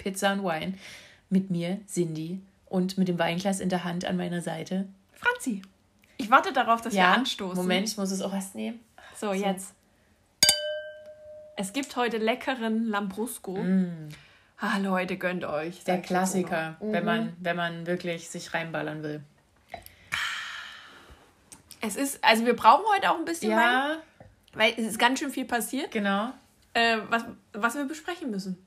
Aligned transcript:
Pizza 0.00 0.32
und 0.32 0.44
Wein 0.44 0.78
mit 1.28 1.50
mir, 1.50 1.78
Cindy, 1.86 2.40
und 2.66 2.98
mit 2.98 3.08
dem 3.08 3.18
Weinglas 3.18 3.60
in 3.60 3.68
der 3.68 3.84
Hand 3.84 4.04
an 4.04 4.16
meiner 4.16 4.40
Seite. 4.40 4.88
Franzi. 5.12 5.62
Ich 6.16 6.30
warte 6.30 6.52
darauf, 6.52 6.80
dass 6.80 6.94
wir 6.94 7.06
anstoßen. 7.06 7.56
Moment, 7.56 7.88
ich 7.88 7.96
muss 7.96 8.10
es 8.10 8.20
auch 8.22 8.32
erst 8.32 8.54
nehmen. 8.54 8.80
So, 9.16 9.28
so. 9.28 9.32
jetzt. 9.32 9.74
Es 11.56 11.72
gibt 11.72 11.94
heute 11.96 12.16
leckeren 12.16 12.86
Lambrusco. 12.86 13.56
Mm. 13.56 14.08
Ah, 14.58 14.78
Leute, 14.78 15.16
gönnt 15.16 15.44
euch. 15.44 15.84
Der 15.84 16.00
Klassiker, 16.00 16.76
mhm. 16.80 16.92
wenn, 16.92 17.04
man, 17.04 17.36
wenn 17.40 17.56
man 17.56 17.86
wirklich 17.86 18.28
sich 18.28 18.52
reinballern 18.52 19.02
will. 19.02 19.22
Es 21.80 21.96
ist, 21.96 22.22
also 22.22 22.44
wir 22.44 22.54
brauchen 22.54 22.84
heute 22.94 23.10
auch 23.10 23.18
ein 23.18 23.24
bisschen 23.24 23.52
ja. 23.52 23.56
Wein. 23.56 23.96
Weil 24.52 24.72
es 24.76 24.86
ist 24.86 24.98
ganz 24.98 25.18
schön 25.18 25.30
viel 25.30 25.44
passiert. 25.44 25.90
Genau. 25.92 26.32
Äh, 26.74 26.98
was, 27.08 27.24
was 27.52 27.74
wir 27.74 27.84
besprechen 27.84 28.30
müssen. 28.30 28.64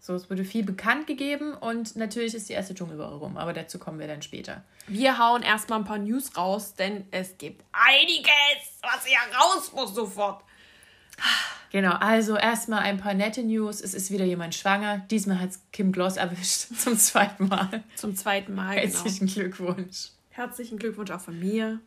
So, 0.00 0.14
es 0.14 0.30
wurde 0.30 0.44
viel 0.44 0.64
bekannt 0.64 1.06
gegeben 1.06 1.54
und 1.54 1.96
natürlich 1.96 2.34
ist 2.34 2.48
die 2.48 2.52
erste 2.52 2.74
Dschungelwoche 2.74 3.16
rum, 3.16 3.36
aber 3.36 3.52
dazu 3.52 3.78
kommen 3.78 3.98
wir 3.98 4.06
dann 4.06 4.22
später. 4.22 4.62
Wir 4.86 5.18
hauen 5.18 5.42
erstmal 5.42 5.80
ein 5.80 5.84
paar 5.84 5.98
News 5.98 6.36
raus, 6.36 6.74
denn 6.74 7.06
es 7.10 7.36
gibt 7.36 7.64
einiges, 7.72 8.80
was 8.82 9.04
hier 9.04 9.18
raus 9.36 9.72
muss 9.74 9.94
sofort. 9.94 10.42
Genau, 11.70 11.92
also 11.92 12.36
erstmal 12.36 12.80
ein 12.80 12.98
paar 12.98 13.12
nette 13.12 13.42
News. 13.42 13.80
Es 13.80 13.92
ist 13.92 14.10
wieder 14.10 14.24
jemand 14.24 14.54
schwanger. 14.54 14.98
Diesmal 15.10 15.40
hat 15.40 15.50
es 15.50 15.60
Kim 15.72 15.92
Gloss 15.92 16.16
erwischt. 16.16 16.74
Zum 16.78 16.96
zweiten 16.96 17.48
Mal. 17.48 17.82
Zum 17.96 18.16
zweiten 18.16 18.54
Mal. 18.54 18.76
Genau. 18.76 18.86
Herzlichen 18.86 19.26
genau. 19.26 19.34
Glückwunsch. 19.34 20.10
Herzlichen 20.30 20.78
Glückwunsch 20.78 21.10
auch 21.10 21.20
von 21.20 21.38
mir. 21.38 21.80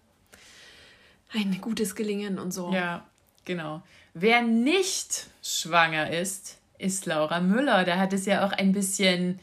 Ein 1.33 1.59
gutes 1.61 1.95
Gelingen 1.95 2.37
und 2.37 2.51
so. 2.51 2.71
Ja, 2.73 3.05
Genau. 3.45 3.81
Wer 4.13 4.41
nicht 4.41 5.27
schwanger 5.41 6.11
ist, 6.11 6.57
ist 6.81 7.05
Laura 7.05 7.39
Müller. 7.39 7.85
Da 7.85 7.97
hat 7.97 8.13
es 8.13 8.25
ja 8.25 8.45
auch 8.45 8.51
ein 8.51 8.71
bisschen 8.71 9.39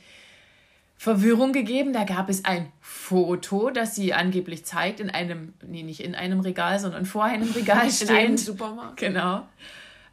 Verwirrung 0.97 1.53
gegeben. 1.53 1.93
Da 1.93 2.05
gab 2.05 2.29
es 2.29 2.45
ein 2.45 2.73
Foto, 2.81 3.71
das 3.71 3.95
sie 3.95 4.13
angeblich 4.13 4.65
zeigt 4.65 5.01
in 5.01 5.11
einem, 5.11 5.55
nee, 5.67 5.85
nicht 5.85 6.01
in 6.01 6.15
einem 6.15 6.41
Regal, 6.41 6.79
sondern 6.81 7.07
vor 7.07 7.25
einem 7.25 7.51
Regal 7.53 7.91
stehend. 7.91 8.11
in 8.11 8.17
einem 8.17 8.37
Supermarkt. 8.37 8.97
Genau. 8.99 9.47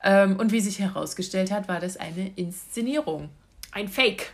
Ähm, 0.03 0.37
und 0.37 0.51
wie 0.51 0.59
sich 0.59 0.79
herausgestellt 0.79 1.51
hat, 1.51 1.67
war 1.67 1.79
das 1.79 1.97
eine 1.97 2.31
Inszenierung. 2.35 3.29
Ein 3.71 3.87
Fake 3.87 4.31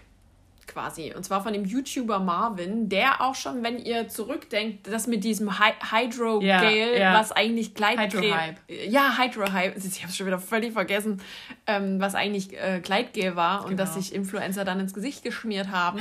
quasi. 0.72 1.14
Und 1.16 1.24
zwar 1.24 1.44
von 1.44 1.54
dem 1.54 1.66
YouTuber 1.66 2.20
Marvin, 2.20 2.90
der 2.90 3.22
auch 3.22 3.36
schon, 3.36 3.64
wenn 3.64 3.78
ihr 3.78 4.08
zurückdenkt, 4.08 4.88
das 4.88 5.08
mit 5.08 5.24
diesem 5.24 5.60
Hy 5.60 5.72
Hydrogel, 5.92 6.48
ja, 6.48 6.72
ja. 6.72 7.14
was 7.14 7.32
eigentlich. 7.32 7.72
Hydrohype. 7.76 8.56
Ja, 8.88 9.18
Hydrohype. 9.18 9.78
Ich 9.78 10.02
habe 10.02 10.10
es 10.10 10.18
schon 10.18 10.28
wieder 10.28 10.40
völlig 10.40 10.74
vergessen. 10.74 11.22
Ähm, 11.68 12.00
was 12.00 12.16
eigentlich 12.16 12.54
äh, 12.54 12.80
Gleitgel 12.82 13.36
war 13.36 13.60
genau. 13.60 13.70
und 13.70 13.78
das 13.78 13.96
sich 13.96 14.14
Influencer 14.14 14.66
dann 14.66 14.80
ins 14.80 14.94
Gesicht 14.94 15.24
geschmiert 15.24 15.70
haben. 15.70 16.00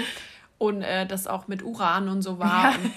Und 0.58 0.82
äh, 0.82 1.06
das 1.06 1.26
auch 1.26 1.48
mit 1.48 1.62
Uran 1.62 2.08
und 2.08 2.22
so 2.22 2.38
war. 2.38 2.72
Ja. 2.72 2.76
Und, 2.76 2.92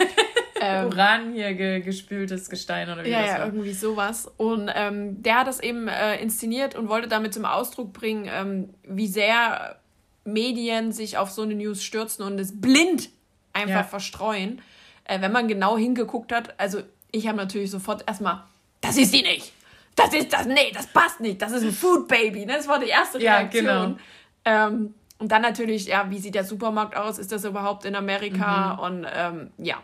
ähm, 0.61 0.85
Uran 0.91 1.33
hier 1.33 1.53
ge 1.53 1.79
gespültes 1.79 2.49
Gestein 2.49 2.89
oder 2.89 3.03
wie 3.03 3.09
ja, 3.09 3.21
das 3.21 3.29
war. 3.31 3.39
Ja, 3.39 3.45
irgendwie 3.45 3.73
sowas. 3.73 4.31
Und 4.37 4.69
ähm, 4.73 5.23
der 5.23 5.39
hat 5.39 5.47
das 5.47 5.59
eben 5.59 5.87
äh, 5.87 6.17
inszeniert 6.21 6.75
und 6.75 6.89
wollte 6.89 7.07
damit 7.07 7.33
zum 7.33 7.45
Ausdruck 7.45 7.93
bringen, 7.93 8.29
ähm, 8.31 8.69
wie 8.83 9.07
sehr 9.07 9.77
Medien 10.25 10.91
sich 10.91 11.17
auf 11.17 11.31
so 11.31 11.41
eine 11.41 11.55
News 11.55 11.83
stürzen 11.83 12.23
und 12.23 12.39
es 12.39 12.59
blind 12.59 13.09
einfach 13.51 13.75
ja. 13.75 13.83
verstreuen. 13.83 14.61
Äh, 15.05 15.21
wenn 15.21 15.31
man 15.31 15.47
genau 15.47 15.77
hingeguckt 15.77 16.31
hat, 16.31 16.59
also 16.59 16.81
ich 17.11 17.27
habe 17.27 17.37
natürlich 17.37 17.71
sofort 17.71 18.03
erstmal, 18.07 18.43
das 18.81 18.97
ist 18.97 19.11
sie 19.11 19.21
nicht. 19.21 19.53
Das 19.95 20.13
ist 20.13 20.33
das, 20.33 20.47
nee, 20.47 20.71
das 20.73 20.87
passt 20.87 21.19
nicht. 21.19 21.41
Das 21.41 21.51
ist 21.51 21.63
ein 21.63 21.71
Food 21.71 22.07
Baby. 22.07 22.45
Ne? 22.45 22.53
Das 22.57 22.67
war 22.67 22.79
die 22.79 22.87
erste 22.87 23.19
Reaktion. 23.19 23.65
Ja, 23.65 23.85
genau. 23.85 23.97
Ähm, 24.45 24.93
und 25.19 25.31
dann 25.31 25.41
natürlich, 25.41 25.85
ja, 25.85 26.09
wie 26.09 26.17
sieht 26.17 26.35
der 26.35 26.43
Supermarkt 26.43 26.97
aus? 26.97 27.19
Ist 27.19 27.31
das 27.31 27.45
überhaupt 27.45 27.85
in 27.85 27.95
Amerika? 27.95 28.73
Mhm. 28.73 28.79
Und 28.79 29.07
ähm, 29.13 29.51
ja, 29.57 29.77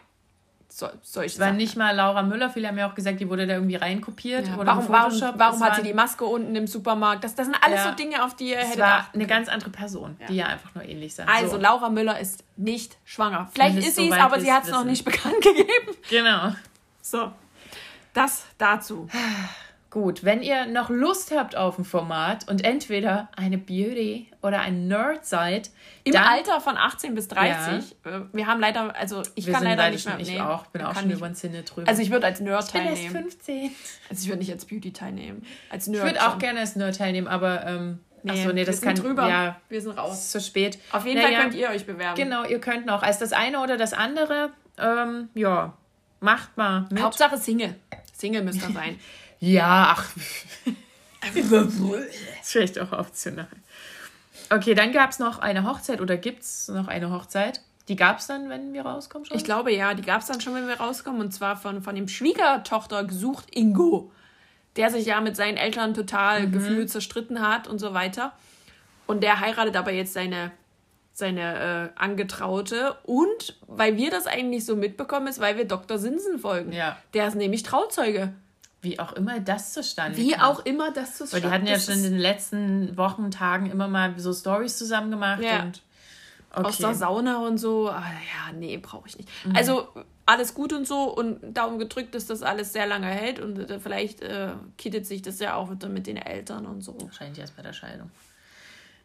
so, 0.71 0.87
solche 1.01 1.33
Es 1.33 1.39
war 1.39 1.51
nicht 1.51 1.75
mal 1.75 1.95
Laura 1.95 2.21
Müller, 2.21 2.51
viele 2.51 2.67
haben 2.67 2.77
ja 2.77 2.89
auch 2.89 2.93
gesagt, 2.93 3.19
die 3.19 3.27
wurde 3.27 3.47
da 3.47 3.55
irgendwie 3.55 3.75
reinkopiert. 3.75 4.47
Ja. 4.47 4.57
warum 4.57 4.87
warum, 4.87 5.21
warum 5.35 5.63
hat 5.63 5.75
sie 5.77 5.81
die 5.81 5.93
Maske 5.93 6.25
unten 6.25 6.55
im 6.55 6.67
Supermarkt? 6.67 7.23
Das, 7.23 7.33
das 7.33 7.47
sind 7.47 7.57
alles 7.61 7.83
ja. 7.83 7.89
so 7.89 7.95
Dinge, 7.95 8.23
auf 8.23 8.35
die 8.35 8.51
ihr 8.51 8.59
hättet 8.59 8.79
war 8.79 9.09
eine 9.13 9.25
ganz 9.25 9.49
andere 9.49 9.71
Person, 9.71 10.15
ja. 10.19 10.27
die 10.27 10.35
ja 10.35 10.45
einfach 10.45 10.75
nur 10.75 10.85
ähnlich 10.85 11.15
sind. 11.15 11.27
Also, 11.27 11.55
so. 11.55 11.57
Laura 11.57 11.89
Müller 11.89 12.19
ist 12.19 12.43
nicht 12.55 12.97
schwanger. 13.03 13.49
Vielleicht 13.51 13.79
ist 13.79 13.95
sie 13.95 14.09
es, 14.09 14.17
aber 14.17 14.39
sie 14.39 14.51
hat 14.51 14.65
es 14.65 14.71
noch 14.71 14.83
nicht 14.83 15.03
bekannt 15.05 15.41
gegeben. 15.41 15.97
Genau. 16.09 16.53
So, 17.01 17.31
das 18.13 18.45
dazu. 18.57 19.07
Gut, 19.89 20.23
wenn 20.23 20.43
ihr 20.43 20.67
noch 20.67 20.91
Lust 20.91 21.31
habt 21.35 21.55
auf 21.55 21.79
ein 21.79 21.83
Format 21.83 22.47
und 22.47 22.63
entweder 22.63 23.29
eine 23.35 23.57
Beauty 23.57 24.29
oder 24.43 24.59
ein 24.59 24.87
Nerd 24.87 25.25
seid. 25.25 25.71
Im 26.03 26.13
dann, 26.13 26.25
Alter 26.25 26.61
von 26.61 26.77
18 26.77 27.15
bis 27.15 27.27
30. 27.27 27.95
Ja. 28.05 28.17
Äh, 28.17 28.21
wir 28.31 28.45
haben 28.45 28.59
leider, 28.59 28.95
also 28.95 29.23
ich 29.33 29.47
Wir 29.47 29.53
kann 29.53 29.63
leider 29.63 29.89
nicht 29.89 30.05
mehr. 30.05 30.19
Ich 30.19 30.29
nee, 30.29 30.39
auch, 30.39 30.67
bin 30.67 30.83
auch 30.83 30.95
schon 30.95 31.09
über 31.09 31.27
den 31.27 31.33
Sinne 31.33 31.63
drüber. 31.63 31.87
Also 31.87 32.03
ich 32.03 32.11
würde 32.11 32.27
als 32.27 32.39
Nerd 32.39 32.65
ich 32.65 32.71
teilnehmen. 32.71 32.95
Ich 32.97 33.07
bin 33.07 33.23
erst 33.23 33.41
15. 33.45 33.71
Also 34.09 34.23
ich 34.23 34.27
würde 34.27 34.39
nicht 34.39 34.51
als 34.51 34.65
Beauty 34.65 34.93
teilnehmen. 34.93 35.43
Als 35.71 35.87
Nerd. 35.87 36.05
Ich 36.05 36.13
würde 36.13 36.27
auch 36.27 36.37
gerne 36.37 36.59
als 36.59 36.75
Nerd 36.75 36.95
teilnehmen, 36.95 37.27
aber 37.27 37.65
ähm, 37.65 37.99
Nee, 38.21 38.31
Achso, 38.31 38.51
nee, 38.51 38.65
das 38.65 38.81
kann 38.81 38.95
drüber. 38.95 39.29
Ja, 39.29 39.61
wir 39.69 39.81
sind 39.81 39.97
raus. 39.97 40.13
Ist 40.13 40.31
zu 40.31 40.41
spät. 40.41 40.77
Auf 40.91 41.05
jeden 41.05 41.21
naja, 41.21 41.37
Fall 41.37 41.43
könnt 41.43 41.55
ihr 41.55 41.69
euch 41.69 41.85
bewerben. 41.85 42.21
Genau, 42.21 42.43
ihr 42.43 42.59
könnt 42.59 42.85
noch 42.85 43.01
als 43.01 43.17
das 43.17 43.31
eine 43.31 43.61
oder 43.61 43.77
das 43.77 43.93
andere. 43.93 44.51
Ähm, 44.77 45.29
ja, 45.35 45.73
macht 46.19 46.57
mal. 46.57 46.87
Mit. 46.91 47.01
Hauptsache 47.01 47.37
Single. 47.37 47.75
Single 48.13 48.43
müsst 48.43 48.61
ihr 48.61 48.73
sein. 48.73 48.99
Ja, 49.39 49.95
ach. 49.97 50.09
das 51.33 51.35
ist 51.45 52.51
vielleicht 52.51 52.79
auch 52.79 52.91
optional. 52.91 53.47
Okay, 54.49 54.73
dann 54.73 54.91
gab 54.91 55.11
es 55.11 55.19
noch 55.19 55.39
eine 55.39 55.63
Hochzeit 55.63 56.01
oder 56.01 56.17
gibt 56.17 56.43
es 56.43 56.67
noch 56.69 56.87
eine 56.87 57.11
Hochzeit? 57.11 57.61
Die 57.87 57.95
gab 57.95 58.19
es 58.19 58.27
dann, 58.27 58.49
wenn 58.49 58.73
wir 58.73 58.83
rauskommen 58.83 59.25
schon? 59.25 59.37
Ich 59.37 59.43
glaube 59.43 59.73
ja, 59.73 59.93
die 59.93 60.03
gab 60.03 60.21
es 60.21 60.27
dann 60.27 60.41
schon, 60.41 60.53
wenn 60.53 60.67
wir 60.67 60.79
rauskommen. 60.79 61.21
Und 61.21 61.31
zwar 61.31 61.57
von, 61.57 61.81
von 61.81 61.95
dem 61.95 62.07
Schwiegertochter 62.07 63.03
gesucht 63.03 63.47
Ingo, 63.51 64.11
der 64.75 64.91
sich 64.91 65.07
ja 65.07 65.21
mit 65.21 65.35
seinen 65.35 65.57
Eltern 65.57 65.93
total 65.93 66.47
mhm. 66.47 66.51
gefühlt 66.51 66.89
zerstritten 66.89 67.41
hat 67.41 67.67
und 67.67 67.79
so 67.79 67.93
weiter. 67.93 68.33
Und 69.07 69.23
der 69.23 69.39
heiratet 69.39 69.75
aber 69.75 69.91
jetzt 69.91 70.13
seine, 70.13 70.51
seine 71.13 71.91
äh, 71.95 71.99
Angetraute. 71.99 72.95
Und 73.03 73.57
weil 73.65 73.97
wir 73.97 74.11
das 74.11 74.27
eigentlich 74.27 74.65
so 74.65 74.75
mitbekommen, 74.75 75.25
ist, 75.25 75.39
weil 75.39 75.57
wir 75.57 75.65
Dr. 75.65 75.97
Sinsen 75.97 76.37
folgen. 76.37 76.71
Ja. 76.71 76.97
Der 77.15 77.27
ist 77.27 77.35
nämlich 77.35 77.63
Trauzeuge. 77.63 78.33
Wie 78.81 78.99
auch 78.99 79.13
immer 79.13 79.39
das 79.39 79.73
zustande 79.73 80.17
Wie 80.17 80.31
kam. 80.31 80.41
auch 80.41 80.65
immer 80.65 80.91
das 80.91 81.17
zustande 81.17 81.43
Weil 81.43 81.49
die 81.49 81.55
hatten 81.55 81.67
ja 81.67 81.79
schon 81.79 81.95
in 81.95 82.11
den 82.11 82.17
letzten 82.17 82.95
Wochen, 82.95 83.29
Tagen 83.29 83.69
immer 83.69 83.87
mal 83.87 84.17
so 84.17 84.33
Stories 84.33 84.77
zusammen 84.77 85.11
gemacht. 85.11 85.41
Ja. 85.41 85.63
Und, 85.63 85.81
okay. 86.51 86.67
Aus 86.67 86.77
der 86.77 86.95
Sauna 86.95 87.45
und 87.45 87.57
so. 87.57 87.89
Ah, 87.89 88.01
ja, 88.01 88.53
nee, 88.53 88.77
brauche 88.77 89.07
ich 89.07 89.17
nicht. 89.17 89.29
Mhm. 89.45 89.55
Also 89.55 89.89
alles 90.25 90.53
gut 90.53 90.71
und 90.71 90.87
so 90.87 91.13
und 91.13 91.57
Daumen 91.57 91.79
gedrückt, 91.79 92.15
dass 92.15 92.27
das 92.27 92.41
alles 92.41 92.71
sehr 92.71 92.85
lange 92.85 93.07
hält 93.07 93.39
und 93.39 93.69
äh, 93.69 93.79
vielleicht 93.79 94.21
äh, 94.21 94.51
kittet 94.77 95.05
sich 95.05 95.21
das 95.21 95.39
ja 95.39 95.55
auch 95.55 95.71
wieder 95.71 95.89
mit 95.89 96.07
den 96.07 96.17
Eltern 96.17 96.65
und 96.65 96.81
so. 96.81 96.95
Wahrscheinlich 97.01 97.39
erst 97.39 97.57
bei 97.57 97.63
der 97.63 97.73
Scheidung. 97.73 98.11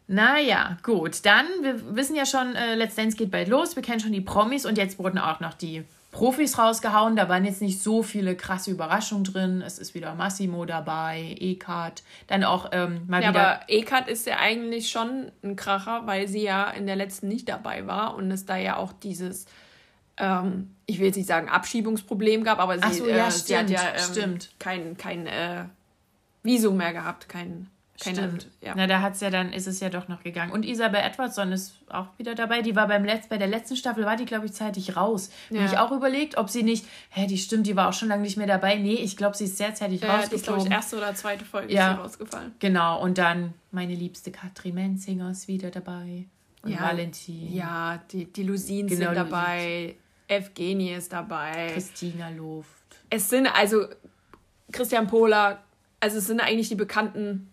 Naja, 0.07 0.77
gut. 0.83 1.25
Dann, 1.25 1.47
wir 1.63 1.97
wissen 1.97 2.15
ja 2.15 2.27
schon, 2.27 2.55
äh, 2.55 2.75
Let's 2.75 2.95
Dance 2.95 3.17
geht 3.17 3.31
bald 3.31 3.49
los. 3.49 3.75
Wir 3.75 3.83
kennen 3.83 4.01
schon 4.01 4.13
die 4.13 4.21
Promis 4.21 4.67
und 4.67 4.77
jetzt 4.77 4.99
wurden 4.99 5.19
auch 5.19 5.41
noch 5.41 5.55
die 5.55 5.85
Profis 6.15 6.59
rausgehauen. 6.59 7.17
Da 7.17 7.29
waren 7.29 7.45
jetzt 7.45 7.61
nicht 7.61 7.83
so 7.83 8.03
viele 8.03 8.37
krasse 8.37 8.71
Überraschungen 8.71 9.25
drin. 9.25 9.61
Es 9.61 9.79
ist 9.79 9.95
wieder 9.95 10.15
Massimo 10.15 10.65
dabei, 10.65 11.37
Ekat, 11.39 12.03
dann 12.29 12.45
auch 12.45 12.71
ähm, 12.73 13.03
mal 13.09 13.23
ja, 13.23 13.31
wieder. 13.31 13.41
Aber 13.41 13.61
Ekat 13.69 14.09
ist 14.09 14.27
ja 14.27 14.39
eigentlich 14.39 14.89
schon 14.89 15.33
ein 15.43 15.57
Kracher, 15.57 16.07
weil 16.07 16.29
sie 16.29 16.43
ja 16.43 16.71
in 16.71 16.87
der 16.87 16.97
letzten 16.97 17.29
nicht 17.29 17.49
dabei 17.49 17.87
war 17.87 18.15
und 18.15 18.31
es 18.31 18.47
da 18.47 18.57
ja 18.57 18.77
auch 18.77 18.93
dieses, 18.93 19.47
ähm, 20.17 20.75
ich 20.87 20.99
will 20.99 21.07
jetzt 21.07 21.17
nicht 21.17 21.29
sagen 21.29 21.49
Abschiebungsproblem 21.49 22.45
gab, 22.45 22.61
aber 22.61 22.79
sie, 22.79 22.99
so, 22.99 23.09
ja, 23.09 23.27
äh, 23.27 23.31
sie 23.31 23.59
hat 23.59 23.69
ja 23.69 23.81
ähm, 24.17 24.39
kein, 24.59 24.97
kein 24.97 25.27
äh, 25.27 25.65
Visum 26.45 26.77
mehr 26.77 26.93
gehabt, 26.93 27.29
kein 27.29 27.69
keine, 28.03 28.17
Stimmt. 28.17 28.49
Ja. 28.61 28.75
Na, 28.77 28.89
da 28.89 29.03
hat's 29.03 29.21
ja 29.21 29.31
dann, 29.31 29.53
ist 29.53 29.69
es 29.69 29.79
ja 29.79 29.89
doch 29.89 30.09
noch 30.09 30.25
gegangen. 30.25 30.51
Und 30.51 30.65
Isabel 30.65 31.01
Edwardson 31.01 31.53
ist 31.53 31.77
auch 31.89 32.09
wieder 32.19 32.35
dabei. 32.35 32.61
Die 32.61 32.75
war 32.75 32.89
beim 32.89 33.05
Letz, 33.05 33.29
bei 33.29 33.39
der 33.39 33.47
letzten 33.47 33.77
Staffel, 33.77 34.05
war 34.05 34.17
die, 34.17 34.25
glaube 34.25 34.47
ich, 34.47 34.53
zeitig 34.53 34.97
raus. 34.97 35.31
Ja. 35.51 35.61
Habe 35.61 35.73
ich 35.73 35.79
auch 35.79 35.93
überlegt, 35.93 36.37
ob 36.37 36.51
sie 36.51 36.65
nicht, 36.65 36.87
hä, 37.11 37.29
die 37.29 37.39
stimmt, 37.39 37.69
die 37.69 37.77
war 37.77 37.89
auch 37.89 37.93
schon 37.93 38.09
lange 38.09 38.23
nicht 38.23 38.37
mehr 38.37 38.49
dabei. 38.49 38.75
Nee, 38.77 38.95
ich 38.95 39.17
glaube, 39.17 39.37
sie 39.37 39.45
ist 39.45 39.59
sehr 39.59 39.75
zeitig 39.77 40.01
ja, 40.01 40.17
rausgeflogen. 40.17 40.31
Die 40.31 40.37
ist, 40.37 40.47
glaube 40.47 40.63
ich, 40.63 40.71
erste 40.71 40.97
oder 40.97 41.15
zweite 41.15 41.45
Folge 41.45 41.73
ja. 41.73 41.93
ist 41.93 41.97
sie 41.97 42.03
rausgefallen. 42.03 42.53
Genau, 42.59 43.01
und 43.01 43.17
dann 43.17 43.55
meine 43.71 43.95
liebste 43.95 44.33
Katrin 44.33 44.75
Menzinger 44.75 45.31
ist 45.31 45.47
wieder 45.47 45.71
dabei. 45.71 46.25
und 46.63 46.73
ja, 46.73 46.81
Valentin. 46.81 47.55
Ja, 47.55 48.03
die, 48.11 48.25
die 48.25 48.43
Lusins 48.43 48.91
Genau, 48.91 49.07
sind 49.07 49.17
dabei. 49.17 49.95
Evgenie 50.27 50.95
ist 50.95 51.13
dabei. 51.13 51.71
Christina 51.73 52.31
Luft. 52.31 52.69
Es 53.11 53.29
sind 53.29 53.47
also 53.47 53.87
Christian 54.73 55.07
Pohler, 55.07 55.63
also 56.01 56.19
es 56.19 56.27
sind 56.27 56.41
eigentlich 56.41 56.69
die 56.69 56.75
bekannten 56.75 57.51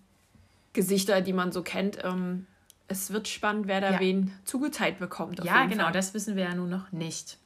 Gesichter, 0.74 1.22
die 1.22 1.34
man 1.34 1.52
so 1.52 1.62
kennt. 1.64 1.98
Ähm, 2.04 2.48
es 2.88 3.12
wird 3.14 3.28
spannend, 3.28 3.68
wer 3.68 3.82
da 3.82 3.92
Ja. 3.92 4.00
wen 4.00 4.34
zugeteilt 4.46 5.00
bekommt. 5.00 5.44
Ja, 5.44 5.66
genau, 5.66 5.86
Fall. 5.86 5.94
das 5.94 6.14
wissen 6.14 6.36
wir 6.36 6.44
ja 6.44 6.56
nun 6.56 6.70
noch 6.70 6.92
nicht. 6.92 7.38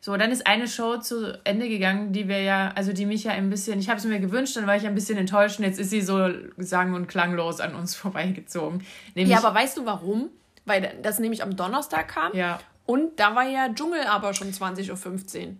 So, 0.00 0.14
dann 0.18 0.30
ist 0.30 0.46
eine 0.46 0.68
Show 0.68 0.98
zu 0.98 1.40
Ende 1.44 1.66
gegangen, 1.68 2.12
die 2.12 2.28
wir 2.28 2.42
ja, 2.42 2.72
also 2.74 2.92
die 2.92 3.06
mich 3.06 3.24
ja 3.24 3.32
ein 3.32 3.48
bisschen, 3.48 3.78
ich 3.80 3.88
habe 3.88 3.98
es 3.98 4.04
mir 4.04 4.20
gewünscht, 4.20 4.54
dann 4.56 4.66
war 4.66 4.76
ich 4.76 4.86
ein 4.86 4.94
bisschen 4.94 5.16
enttäuscht 5.16 5.58
und 5.58 5.64
jetzt 5.64 5.80
ist 5.80 5.88
sie 5.90 6.02
so 6.02 6.28
sang- 6.58 6.92
und 6.94 7.06
klanglos 7.08 7.60
an 7.60 7.74
uns 7.74 7.94
vorbeigezogen. 7.96 8.84
Nämlich, 9.14 9.32
Ja, 9.32 9.42
aber 9.42 9.54
weißt 9.58 9.78
du 9.78 9.86
warum? 9.86 10.28
Weil 10.66 10.94
das 11.02 11.18
nämlich 11.18 11.42
am 11.42 11.56
Donnerstag 11.56 12.08
kam. 12.08 12.34
Ja. 12.34 12.60
Und 12.86 13.18
da 13.18 13.34
war 13.34 13.48
ja 13.48 13.72
Dschungel 13.72 14.02
aber 14.06 14.34
schon 14.34 14.50
20.15 14.52 15.46
Uhr. 15.48 15.54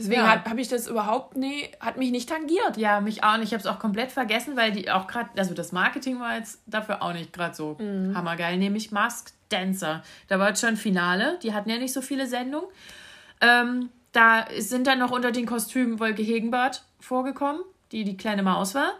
Deswegen 0.00 0.22
Ja. 0.22 0.28
habe 0.30 0.48
hab 0.48 0.56
ich 0.56 0.68
das 0.68 0.86
überhaupt 0.88 1.36
nie, 1.36 1.68
hat 1.78 1.98
mich 1.98 2.10
nicht 2.10 2.26
tangiert. 2.30 2.78
Ja, 2.78 3.00
mich 3.02 3.22
auch 3.22 3.36
nicht. 3.36 3.48
Ich 3.48 3.52
habe 3.52 3.60
es 3.60 3.66
auch 3.66 3.78
komplett 3.78 4.10
vergessen, 4.10 4.56
weil 4.56 4.72
die 4.72 4.90
auch 4.90 5.06
gerade, 5.06 5.28
also 5.36 5.52
das 5.52 5.72
Marketing 5.72 6.18
war 6.20 6.36
jetzt 6.38 6.62
dafür 6.66 7.02
auch 7.02 7.12
nicht 7.12 7.34
gerade 7.34 7.54
so 7.54 7.76
Mhm. 7.78 8.16
hammergeil. 8.16 8.56
Nämlich 8.56 8.92
Masked 8.92 9.34
Dancer. 9.50 10.02
Da 10.28 10.38
war 10.38 10.48
jetzt 10.48 10.62
schon 10.62 10.76
Finale. 10.78 11.38
Die 11.42 11.52
hatten 11.52 11.68
ja 11.68 11.76
nicht 11.76 11.92
so 11.92 12.00
viele 12.00 12.26
Sendungen. 12.26 12.66
Ähm, 13.42 13.90
da 14.12 14.46
sind 14.58 14.86
dann 14.86 14.98
noch 14.98 15.10
unter 15.10 15.32
den 15.32 15.44
Kostümen 15.44 16.00
Wolke 16.00 16.22
Hegenbart 16.22 16.82
vorgekommen, 16.98 17.60
die 17.92 18.04
die 18.04 18.16
kleine 18.16 18.42
Maus 18.42 18.74
war. 18.74 18.92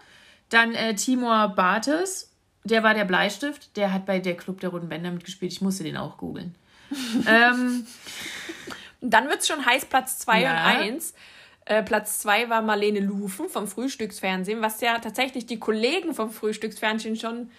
Dann 0.51 0.75
äh, 0.75 0.95
Timur 0.97 1.49
Bartes, 1.57 2.31
der 2.65 2.83
war 2.83 2.93
der 2.93 3.07
Bleistift. 3.07 3.75
Der 3.79 3.93
hat 3.95 4.05
bei 4.05 4.19
der 4.19 4.37
Club 4.37 4.61
der 4.61 4.69
Roten 4.69 4.91
Bänder 4.91 5.11
mitgespielt. 5.13 5.51
Ich 5.53 5.63
musste 5.63 5.83
den 5.83 5.97
auch 5.97 6.19
googeln. 6.19 6.55
ähm, 7.27 7.87
Und 9.01 9.11
dann 9.11 9.29
wird 9.29 9.41
es 9.41 9.49
schon 9.49 9.65
heiß, 9.65 9.87
Platz 9.87 10.19
2 10.21 10.43
Ja. 10.43 10.53
und 10.53 10.59
1. 10.83 11.15
Äh, 11.67 11.83
Platz 11.83 12.19
2 12.21 12.49
war 12.51 12.63
Marlene 12.63 13.01
Lufen 13.01 13.49
vom 13.49 13.67
Frühstücksfernsehen, 13.69 14.61
was 14.63 14.81
ja 14.81 14.99
tatsächlich 14.99 15.47
die 15.47 15.59
Kollegen 15.59 16.15
vom 16.15 16.31
Frühstücksfernsehen 16.31 17.17
schon 17.17 17.51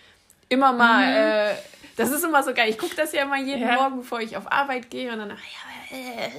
immer 0.50 0.74
mal. 0.74 1.04
Äh, 1.52 1.56
das 1.98 2.12
ist 2.12 2.24
immer 2.24 2.44
so 2.44 2.54
geil. 2.54 2.70
Ich 2.70 2.78
gucke 2.78 2.96
das 2.96 3.14
ja 3.14 3.24
immer 3.24 3.38
jeden 3.38 3.62
Mhm. 3.62 3.68
Ja. 3.68 3.76
Morgen, 3.76 3.98
bevor 3.98 4.20
ich 4.22 4.36
auf 4.38 4.52
Arbeit 4.52 4.90
gehe 4.90 5.12
und 5.12 5.20
dann. 5.20 5.30
Ja, 5.30 5.98
äh, 5.98 6.30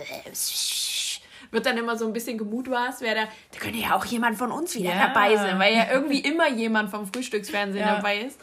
wird 1.51 1.67
dann 1.67 1.77
immer 1.77 1.97
so 1.97 2.07
ein 2.07 2.13
bisschen 2.13 2.39
gemutmaßt, 2.39 3.03
wer 3.03 3.15
da. 3.15 3.21
Da 3.53 3.59
könnte 3.59 3.79
ja 3.79 3.95
auch 3.95 4.05
jemand 4.07 4.39
von 4.39 4.51
uns 4.51 4.75
wieder 4.75 4.91
Ja. 4.95 5.09
dabei 5.09 5.37
sein, 5.37 5.59
weil 5.59 5.75
ja 5.75 5.91
irgendwie 5.91 6.21
immer 6.21 6.49
jemand 6.49 6.91
vom 6.91 7.07
Frühstücksfernsehen 7.13 7.85
Ja. 7.87 7.97
dabei 7.97 8.21
ist. 8.21 8.41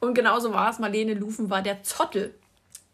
Und 0.00 0.14
genauso 0.14 0.52
war 0.52 0.70
es. 0.70 0.78
Marlene 0.78 1.14
Lufen 1.14 1.50
war 1.50 1.62
der 1.62 1.82
Zottel. 1.82 2.34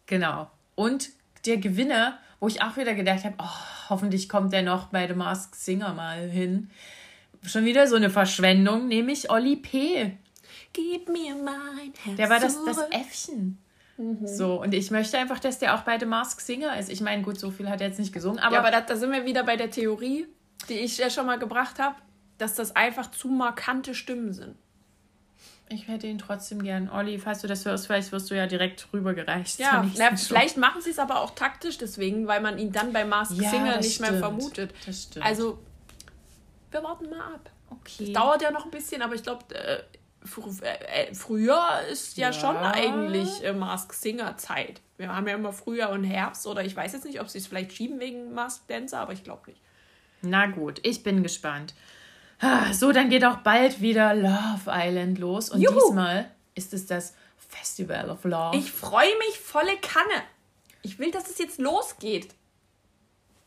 Genau. 0.06 0.50
Und 0.74 1.10
der 1.44 1.58
Gewinner, 1.58 2.18
wo 2.42 2.48
ich 2.48 2.60
auch 2.60 2.76
wieder 2.76 2.94
gedacht 2.94 3.22
habe, 3.22 3.36
oh, 3.38 3.88
hoffentlich 3.88 4.28
kommt 4.28 4.52
der 4.52 4.62
noch 4.62 4.88
bei 4.88 5.06
The 5.06 5.14
Masked 5.14 5.54
Singer 5.54 5.94
mal 5.94 6.28
hin. 6.28 6.70
Schon 7.44 7.64
wieder 7.64 7.86
so 7.86 7.94
eine 7.94 8.10
Verschwendung, 8.10 8.88
nämlich 8.88 9.30
Olli 9.30 9.54
P. 9.54 10.18
Gib 10.72 11.08
mir 11.08 11.36
mein 11.36 11.92
Herz. 12.02 12.16
Der 12.16 12.28
war 12.28 12.40
das, 12.40 12.58
das. 12.64 12.78
Äffchen. 12.90 13.62
Mhm. 13.96 14.26
So, 14.26 14.60
und 14.60 14.74
ich 14.74 14.90
möchte 14.90 15.18
einfach, 15.18 15.38
dass 15.38 15.60
der 15.60 15.76
auch 15.76 15.82
bei 15.82 16.00
The 16.00 16.04
Masked 16.04 16.44
Singer 16.44 16.76
ist. 16.76 16.90
Ich 16.90 17.00
meine, 17.00 17.22
gut, 17.22 17.38
so 17.38 17.52
viel 17.52 17.70
hat 17.70 17.80
er 17.80 17.86
jetzt 17.86 18.00
nicht 18.00 18.12
gesungen, 18.12 18.40
aber, 18.40 18.54
Ja, 18.54 18.58
aber 18.58 18.72
da, 18.72 18.80
da 18.80 18.96
sind 18.96 19.12
wir 19.12 19.24
wieder 19.24 19.44
bei 19.44 19.54
der 19.54 19.70
Theorie, 19.70 20.26
die 20.68 20.80
ich 20.80 20.98
ja 20.98 21.10
schon 21.10 21.26
mal 21.26 21.38
gebracht 21.38 21.78
habe, 21.78 21.94
dass 22.38 22.56
das 22.56 22.74
einfach 22.74 23.12
zu 23.12 23.28
markante 23.28 23.94
Stimmen 23.94 24.32
sind. 24.32 24.56
Ich 25.72 25.88
hätte 25.88 26.06
ihn 26.06 26.18
trotzdem 26.18 26.62
gern. 26.62 26.88
Olli, 26.90 27.18
falls 27.18 27.40
du 27.40 27.46
das 27.48 27.64
hörst, 27.64 27.86
vielleicht 27.86 28.12
wirst 28.12 28.30
du 28.30 28.36
ja 28.36 28.46
direkt 28.46 28.86
rübergereicht. 28.92 29.58
Ja, 29.58 29.84
na, 29.96 30.16
vielleicht 30.16 30.56
machen 30.56 30.80
sie 30.82 30.90
es 30.90 30.98
aber 30.98 31.20
auch 31.20 31.34
taktisch 31.34 31.78
deswegen, 31.78 32.26
weil 32.26 32.40
man 32.40 32.58
ihn 32.58 32.72
dann 32.72 32.92
bei 32.92 33.04
Mask 33.04 33.32
Ja, 33.36 33.50
Singer 33.50 33.76
das 33.76 33.86
nicht 33.86 34.00
mehr 34.00 34.08
stimmt. 34.10 34.20
vermutet. 34.22 34.74
Das 34.86 35.02
stimmt. 35.04 35.24
Also, 35.26 35.58
wir 36.70 36.82
warten 36.82 37.10
mal 37.10 37.34
ab. 37.34 37.50
okay. 37.70 38.12
Dauert 38.12 38.42
ja 38.42 38.50
noch 38.50 38.64
ein 38.64 38.70
bisschen, 38.70 39.02
aber 39.02 39.14
ich 39.14 39.22
glaube, 39.22 39.44
äh, 39.54 39.82
fr 40.24 40.44
äh, 40.62 41.08
äh, 41.08 41.14
Frühjahr 41.14 41.82
ist 41.86 42.16
ja, 42.16 42.28
Ja. 42.28 42.32
schon 42.32 42.56
eigentlich 42.56 43.42
äh, 43.44 43.52
Mask 43.52 43.92
Singer 43.92 44.36
Zeit. 44.36 44.80
Wir 44.96 45.14
haben 45.14 45.26
ja 45.26 45.34
immer 45.34 45.52
Frühjahr 45.52 45.90
und 45.90 46.04
Herbst 46.04 46.46
oder 46.46 46.64
ich 46.64 46.76
weiß 46.76 46.92
jetzt 46.92 47.04
nicht, 47.04 47.20
ob 47.20 47.28
sie 47.28 47.38
es 47.38 47.46
vielleicht 47.48 47.72
schieben 47.72 47.98
wegen 47.98 48.32
Mask 48.32 48.66
Dancer, 48.68 49.00
aber 49.00 49.12
ich 49.12 49.24
glaube 49.24 49.50
nicht. 49.50 49.60
Na 50.22 50.46
gut, 50.46 50.78
ich 50.84 51.02
bin 51.02 51.22
gespannt. 51.24 51.74
Ah, 52.42 52.72
So, 52.72 52.92
dann 52.92 53.08
geht 53.08 53.24
auch 53.24 53.38
bald 53.38 53.80
wieder 53.80 54.14
Love 54.14 54.66
Island 54.68 55.18
los. 55.18 55.48
Und 55.50 55.60
Juhu. 55.60 55.74
diesmal 55.74 56.28
ist 56.54 56.74
es 56.74 56.86
das 56.86 57.14
Festival 57.48 58.10
of 58.10 58.24
Love. 58.24 58.56
Ich 58.56 58.70
freue 58.72 59.16
mich 59.28 59.38
volle 59.38 59.76
Kanne. 59.78 60.22
Ich 60.82 60.98
will, 60.98 61.10
dass 61.10 61.30
es 61.30 61.38
jetzt 61.38 61.60
losgeht. 61.60 62.34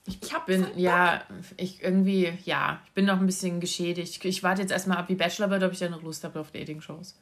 Ich, 0.08 0.34
hab 0.34 0.46
bin, 0.46 0.68
ja, 0.76 1.24
ich 1.58 1.82
irgendwie, 1.84 2.32
ja, 2.46 2.80
ich 2.86 2.92
bin 2.94 3.06
noch 3.06 3.20
ein 3.20 3.26
bisschen 3.26 3.60
geschädigt. 3.60 4.24
Ich 4.24 4.44
warte 4.44 4.62
jetzt 4.62 4.72
erstmal 4.72 4.98
ab, 4.98 5.10
wie 5.10 5.16
Bachelor 5.16 5.50
wird, 5.50 5.64
ob 5.64 5.72
ich 5.74 5.80
dann 5.80 5.92
noch 5.92 6.04
Lust 6.04 6.24
habe 6.24 6.40
auf 6.40 6.52
Dating-Shows. 6.52 7.20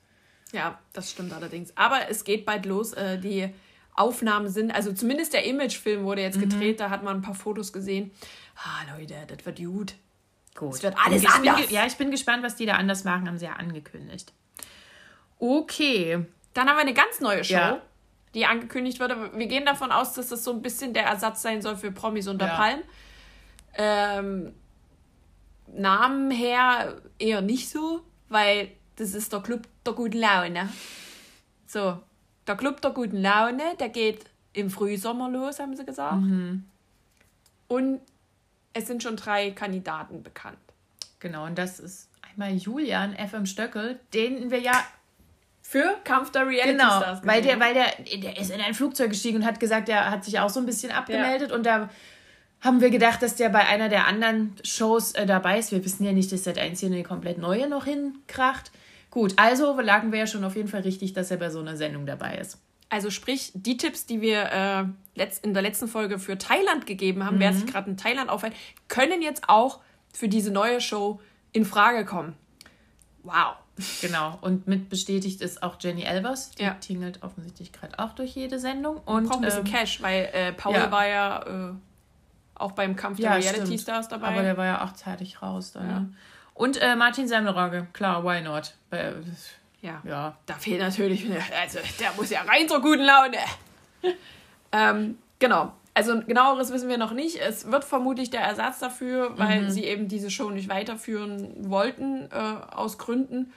Ja, 0.51 0.77
das 0.91 1.09
stimmt 1.09 1.31
allerdings. 1.33 1.71
Aber 1.75 2.09
es 2.09 2.23
geht 2.25 2.45
bald 2.45 2.65
los. 2.65 2.93
Äh, 2.93 3.17
die 3.19 3.49
Aufnahmen 3.95 4.49
sind, 4.49 4.71
also 4.75 4.91
zumindest 4.91 5.33
der 5.33 5.45
Imagefilm 5.45 6.03
wurde 6.03 6.21
Mhm. 6.21 6.25
jetzt 6.27 6.39
gedreht, 6.39 6.79
da 6.81 6.89
hat 6.89 7.03
man 7.03 7.17
ein 7.17 7.21
paar 7.21 7.35
Fotos 7.35 7.71
gesehen. 7.73 8.11
Ah, 8.55 8.97
Leute, 8.97 9.15
das 9.27 9.45
wird 9.45 9.57
gut. 9.59 9.93
Gut. 10.55 10.75
Es 10.75 10.83
wird 10.83 10.95
alles 11.03 11.23
ich 11.23 11.27
bin, 11.29 11.49
anders. 11.49 11.67
ge- 11.67 11.75
Ja, 11.75 11.85
ich 11.85 11.95
bin 11.97 12.11
gespannt, 12.11 12.43
was 12.43 12.55
die 12.55 12.65
da 12.65 12.73
anders 12.75 13.03
machen, 13.03 13.27
haben 13.27 13.37
sie 13.37 13.45
ja 13.45 13.53
angekündigt. 13.53 14.31
Okay. 15.39 16.25
Dann 16.53 16.67
haben 16.69 16.75
wir 16.77 16.81
eine 16.81 16.93
ganz 16.93 17.19
neue 17.19 17.43
Show, 17.43 17.53
Ja. 17.55 17.81
die 18.35 18.45
angekündigt 18.45 18.99
wurde. 18.99 19.31
Wir 19.35 19.47
gehen 19.47 19.65
davon 19.65 19.91
aus, 19.91 20.13
dass 20.13 20.29
das 20.29 20.43
so 20.43 20.51
ein 20.53 20.61
bisschen 20.61 20.93
der 20.93 21.05
Ersatz 21.05 21.41
sein 21.41 21.61
soll 21.61 21.75
für 21.75 21.91
Promis 21.91 22.27
unter 22.27 22.47
Ja. 22.47 22.55
Palm. 22.55 22.79
Ähm, 23.75 24.53
Namen 25.67 26.29
her 26.29 27.01
eher 27.17 27.41
nicht 27.41 27.69
so, 27.69 28.01
weil 28.29 28.69
das 28.97 29.15
ist 29.15 29.33
der 29.33 29.39
Club 29.41 29.63
der 29.85 29.93
guten 29.93 30.17
Laune. 30.19 30.69
So, 31.65 31.99
der 32.45 32.55
Club 32.55 32.81
der 32.81 32.91
guten 32.91 33.17
Laune, 33.17 33.75
der 33.79 33.89
geht 33.89 34.25
im 34.53 34.69
Frühsommer 34.69 35.29
los, 35.29 35.59
haben 35.59 35.75
sie 35.75 35.83
gesagt. 35.85 36.21
Mhm. 36.21 36.65
Und 37.67 38.01
es 38.73 38.87
sind 38.87 39.03
schon 39.03 39.15
drei 39.15 39.51
Kandidaten 39.51 40.23
bekannt. 40.23 40.57
Genau, 41.19 41.45
und 41.45 41.57
das 41.57 41.79
ist 41.79 42.09
einmal 42.31 42.53
Julian 42.53 43.15
FM 43.15 43.45
Stöckel, 43.45 43.99
den 44.13 44.51
wir 44.51 44.59
ja 44.59 44.73
Für 45.61 45.95
Kampf 46.03 46.31
der 46.31 46.47
Reality 46.47 46.71
Genau, 46.77 46.99
Stars. 46.99 47.21
weil 47.25 47.41
der, 47.41 47.55
gesehen. 47.55 47.59
weil 47.59 47.73
der, 47.73 48.19
der 48.19 48.37
ist 48.39 48.51
in 48.51 48.59
ein 48.59 48.73
Flugzeug 48.73 49.09
gestiegen 49.11 49.37
und 49.37 49.45
hat 49.45 49.59
gesagt, 49.59 49.87
er 49.89 50.11
hat 50.11 50.25
sich 50.25 50.39
auch 50.39 50.49
so 50.49 50.59
ein 50.59 50.65
bisschen 50.65 50.91
abgemeldet 50.91 51.51
und 51.51 51.65
da 51.65 51.89
haben 52.61 52.79
wir 52.81 52.89
gedacht, 52.89 53.21
dass 53.21 53.35
der 53.35 53.49
bei 53.49 53.65
einer 53.67 53.89
der 53.89 54.07
anderen 54.07 54.55
Shows 54.63 55.13
äh, 55.13 55.25
dabei 55.25 55.59
ist. 55.59 55.71
Wir 55.71 55.83
wissen 55.83 56.05
ja 56.05 56.11
nicht, 56.13 56.31
dass 56.31 56.43
der 56.43 56.57
einzige 56.61 56.93
eine 56.93 57.03
komplett 57.03 57.37
neue 57.37 57.67
noch 57.67 57.85
hinkracht. 57.85 58.71
Gut, 59.09 59.33
also 59.37 59.79
lagen 59.81 60.11
wir 60.11 60.19
ja 60.19 60.27
schon 60.27 60.43
auf 60.43 60.55
jeden 60.55 60.69
Fall 60.69 60.81
richtig, 60.81 61.13
dass 61.13 61.29
er 61.29 61.37
bei 61.37 61.49
so 61.49 61.59
einer 61.59 61.77
Sendung 61.77 62.05
dabei 62.05 62.37
ist. 62.37 62.57
Also 62.93 63.09
sprich, 63.09 63.51
die 63.55 63.75
Tipps, 63.77 64.05
die 64.05 64.21
wir 64.21 64.51
äh, 64.51 64.85
letzt, 65.19 65.43
in 65.43 65.53
der 65.55 65.63
letzten 65.63 65.87
Folge 65.87 66.19
für 66.19 66.37
Thailand 66.37 66.85
gegeben 66.85 67.25
haben, 67.25 67.39
wer 67.39 67.51
Mhm. 67.51 67.55
sich 67.55 67.65
gerade 67.65 67.89
in 67.89 67.97
Thailand 67.97 68.29
aufhält, 68.29 68.53
können 68.87 69.23
jetzt 69.23 69.49
auch 69.49 69.79
für 70.13 70.27
diese 70.27 70.51
neue 70.51 70.79
Show 70.79 71.19
in 71.53 71.65
Frage 71.65 72.05
kommen. 72.05 72.35
Wow. 73.23 73.55
Genau, 74.01 74.37
und 74.41 74.67
mit 74.67 74.89
bestätigt 74.89 75.41
ist 75.41 75.63
auch 75.63 75.77
Jenny 75.79 76.03
Elvers. 76.03 76.51
Die 76.51 76.61
Ja. 76.63 76.75
tingelt 76.75 77.23
offensichtlich 77.23 77.71
gerade 77.73 77.97
auch 77.97 78.13
durch 78.13 78.35
jede 78.35 78.59
Sendung. 78.59 78.97
Und 79.05 79.23
Braucht 79.27 79.37
ein 79.39 79.41
bisschen 79.45 79.65
ähm, 79.65 79.71
Cash, 79.73 79.99
weil 80.03 80.29
äh, 80.31 80.53
Paul 80.53 80.75
ja. 80.75 80.91
war 80.91 81.07
ja 81.07 81.69
äh, 81.71 81.73
auch 82.53 82.73
beim 82.73 82.95
Kampf 82.95 83.17
der 83.17 83.25
Ja, 83.31 83.35
Reality 83.37 83.65
stimmt. 83.65 83.81
Stars 83.81 84.07
dabei. 84.09 84.27
Aber 84.27 84.43
der 84.43 84.55
war 84.57 84.65
ja 84.67 84.85
auch 84.85 84.93
zeitig 84.93 85.41
raus 85.41 85.71
dann. 85.71 85.89
Ja. 85.89 85.99
Ne? 86.01 86.13
Und 86.53 86.79
äh, 86.79 86.95
Martin 86.95 87.27
Semmelrogge, 87.27 87.87
klar, 87.93 88.23
why 88.23 88.41
not? 88.41 88.75
Weil, 88.91 89.23
ja. 89.83 90.01
ja, 90.05 90.37
Da 90.45 90.53
fehlt 90.55 90.79
natürlich, 90.79 91.25
also 91.61 91.79
der 91.99 92.11
muss 92.15 92.29
ja 92.29 92.41
rein 92.41 92.67
zur 92.67 92.81
guten 92.81 93.03
Laune. 93.03 93.37
ähm, 94.71 95.17
genau. 95.39 95.73
Also 95.93 96.21
genaueres 96.21 96.71
wissen 96.71 96.89
wir 96.89 96.97
noch 96.97 97.11
nicht. 97.11 97.39
Es 97.39 97.69
wird 97.69 97.83
vermutlich 97.83 98.31
der 98.31 98.41
Ersatz 98.41 98.79
dafür, 98.79 99.37
weil 99.37 99.69
sie 99.69 99.83
eben 99.83 100.07
diese 100.07 100.31
Show 100.31 100.49
nicht 100.49 100.67
weiterführen 100.67 101.69
wollten, 101.69 102.29
äh, 102.31 102.55
aus 102.71 102.97
Gründen. 102.97 103.53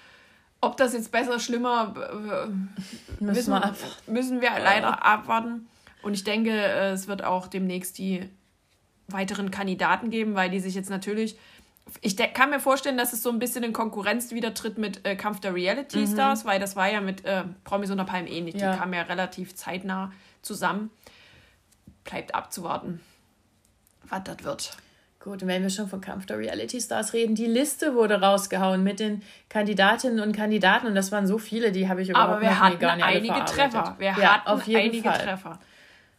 Ob 0.61 0.77
das 0.77 0.93
jetzt 0.93 1.13
besser, 1.13 1.39
schlimmer, 1.39 1.95
äh, 1.97 3.25
müssen 3.25 3.37
wissen, 3.37 3.53
wir 3.53 3.75
müssen 4.07 4.41
wir 4.43 4.51
leider 4.51 5.05
abwarten. 5.05 5.69
Und 6.03 6.13
ich 6.13 6.25
denke, 6.25 6.51
äh, 6.51 6.91
es 6.91 7.09
wird 7.09 7.25
auch 7.25 7.47
demnächst 7.47 7.97
die 7.97 8.29
weiteren 9.09 9.51
Kandidaten 9.51 10.11
geben, 10.11 10.35
weil 10.35 10.51
die 10.51 10.61
sich 10.61 10.75
jetzt 10.75 10.91
natürlich. 10.91 11.37
Ich 12.01 12.17
kann 12.17 12.51
mir 12.51 12.59
vorstellen, 12.59 12.97
dass 12.97 13.13
es 13.13 13.23
so 13.23 13.31
ein 13.31 13.39
bisschen 13.39 13.63
in 13.63 13.73
Konkurrenz 13.73 14.33
wieder 14.33 14.55
tritt 14.55 14.77
mit 14.77 15.07
äh, 15.07 15.15
Kampf 15.15 15.41
der 15.41 15.55
Reality 15.55 16.07
Stars, 16.07 16.45
weil 16.45 16.59
das 16.59 16.75
war 16.75 16.91
ja 16.91 17.01
mit 17.01 17.25
äh, 17.25 17.45
Promis 17.65 17.91
unter 17.91 18.05
Palmen 18.05 18.27
ähnlich. 18.27 18.57
Ja. 18.57 18.73
Die 18.73 18.79
kamen 18.79 18.93
ja 18.93 19.03
relativ 19.03 19.55
zeitnah 19.55 20.13
zusammen. 20.43 20.91
Bleibt 22.05 22.35
abzuwarten, 22.35 23.01
was 24.09 24.25
das 24.25 24.43
wird. 24.43 24.77
Gut, 25.27 25.43
und 25.43 25.49
wenn 25.49 25.63
wir 25.63 25.71
schon 25.71 25.89
von 25.89 26.01
Kampf 26.01 26.27
der 26.27 26.39
Reality 26.39 26.81
Stars 26.81 27.13
reden, 27.13 27.35
die 27.35 27.47
Liste 27.47 27.97
wurde 27.97 28.21
rausgehauen 28.21 28.85
mit 28.85 29.01
den 29.01 29.23
Kandidatinnen 29.49 30.21
und 30.21 30.31
Kandidaten 30.31 30.87
und 30.87 30.95
das 30.95 31.11
waren 31.11 31.27
so 31.27 31.39
viele, 31.39 31.73
die 31.73 31.89
habe 31.89 32.03
ich 32.03 32.11
überhaupt 32.11 32.35
Aber 32.35 32.41
wir 32.43 32.61
hatten 32.61 32.79
gar 32.79 32.95
nicht 32.95 33.05
einige. 33.05 33.45
Treffer. 33.45 33.97
Wir 33.99 34.07
ja, 34.07 34.35
hatten 34.35 34.49
auf 34.49 34.65
jeden 34.69 34.83
einige 34.83 35.11
Fall. 35.11 35.19
Treffer. 35.19 35.59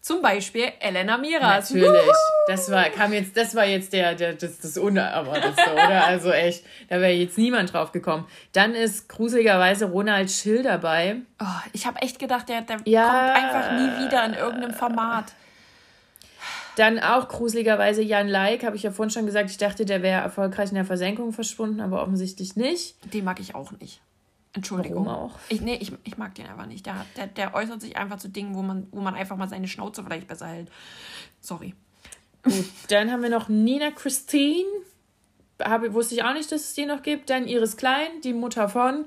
Zum 0.07 0.21
Beispiel 0.21 0.71
Elena 0.79 1.17
Miras. 1.17 1.69
Natürlich. 1.69 2.01
Das 2.47 2.71
war, 2.71 2.85
kam 2.85 3.11
jetzt, 3.11 3.35
das 3.35 3.53
war 3.55 3.65
jetzt 3.65 3.91
der, 3.91 4.15
der, 4.15 4.35
das, 4.35 4.57
das 4.57 4.77
Unerwartetste, 4.77 5.73
oder? 5.73 6.05
Also 6.05 6.31
echt, 6.31 6.63
da 6.87 7.01
wäre 7.01 7.11
jetzt 7.11 7.37
niemand 7.37 7.73
drauf 7.73 7.91
gekommen. 7.91 8.25
Dann 8.53 8.73
ist 8.73 9.09
gruseligerweise 9.09 9.87
Ronald 9.87 10.31
Schill 10.31 10.63
dabei. 10.63 11.17
Oh, 11.41 11.45
ich 11.73 11.85
habe 11.85 12.01
echt 12.01 12.19
gedacht, 12.19 12.47
der, 12.47 12.61
der 12.61 12.77
ja, 12.85 13.03
kommt 13.03 13.43
einfach 13.43 13.71
nie 13.73 14.05
wieder 14.05 14.25
in 14.27 14.33
irgendeinem 14.35 14.73
Format. 14.73 15.25
Dann 16.77 16.99
auch 16.99 17.27
gruseligerweise 17.27 18.01
Jan 18.01 18.29
Like, 18.29 18.63
habe 18.63 18.77
ich 18.77 18.83
ja 18.83 18.91
vorhin 18.91 19.11
schon 19.11 19.25
gesagt, 19.25 19.49
ich 19.49 19.57
dachte, 19.57 19.83
der 19.83 20.03
wäre 20.03 20.21
erfolgreich 20.21 20.69
in 20.69 20.75
der 20.75 20.85
Versenkung 20.85 21.33
verschwunden, 21.33 21.81
aber 21.81 22.01
offensichtlich 22.01 22.55
nicht. 22.55 22.95
Den 23.13 23.25
mag 23.25 23.41
ich 23.41 23.55
auch 23.55 23.73
nicht. 23.73 23.99
Entschuldigung. 24.53 25.05
Warum 25.05 25.25
auch? 25.25 25.39
Ich, 25.49 25.61
nee, 25.61 25.77
ich, 25.79 25.91
ich 26.03 26.17
mag 26.17 26.35
den 26.35 26.47
einfach 26.47 26.65
nicht. 26.65 26.85
Der, 26.85 27.05
der, 27.15 27.27
der 27.27 27.53
äußert 27.53 27.81
sich 27.81 27.97
einfach 27.97 28.17
zu 28.17 28.29
Dingen, 28.29 28.55
wo 28.55 28.61
man, 28.61 28.87
wo 28.91 29.01
man 29.01 29.15
einfach 29.15 29.37
mal 29.37 29.47
seine 29.47 29.67
Schnauze 29.67 30.03
vielleicht 30.03 30.27
besser 30.27 30.47
hält. 30.47 30.71
Sorry. 31.41 31.75
Gut, 32.43 32.65
dann 32.89 33.11
haben 33.11 33.21
wir 33.21 33.29
noch 33.29 33.49
Nina 33.49 33.91
Christine. 33.91 34.67
Habe, 35.61 35.93
wusste 35.93 36.15
ich 36.15 36.23
auch 36.23 36.33
nicht, 36.33 36.51
dass 36.51 36.61
es 36.61 36.73
die 36.73 36.85
noch 36.85 37.03
gibt. 37.03 37.29
Dann 37.29 37.47
Iris 37.47 37.77
Klein, 37.77 38.07
die 38.23 38.33
Mutter 38.33 38.69
von 38.69 39.05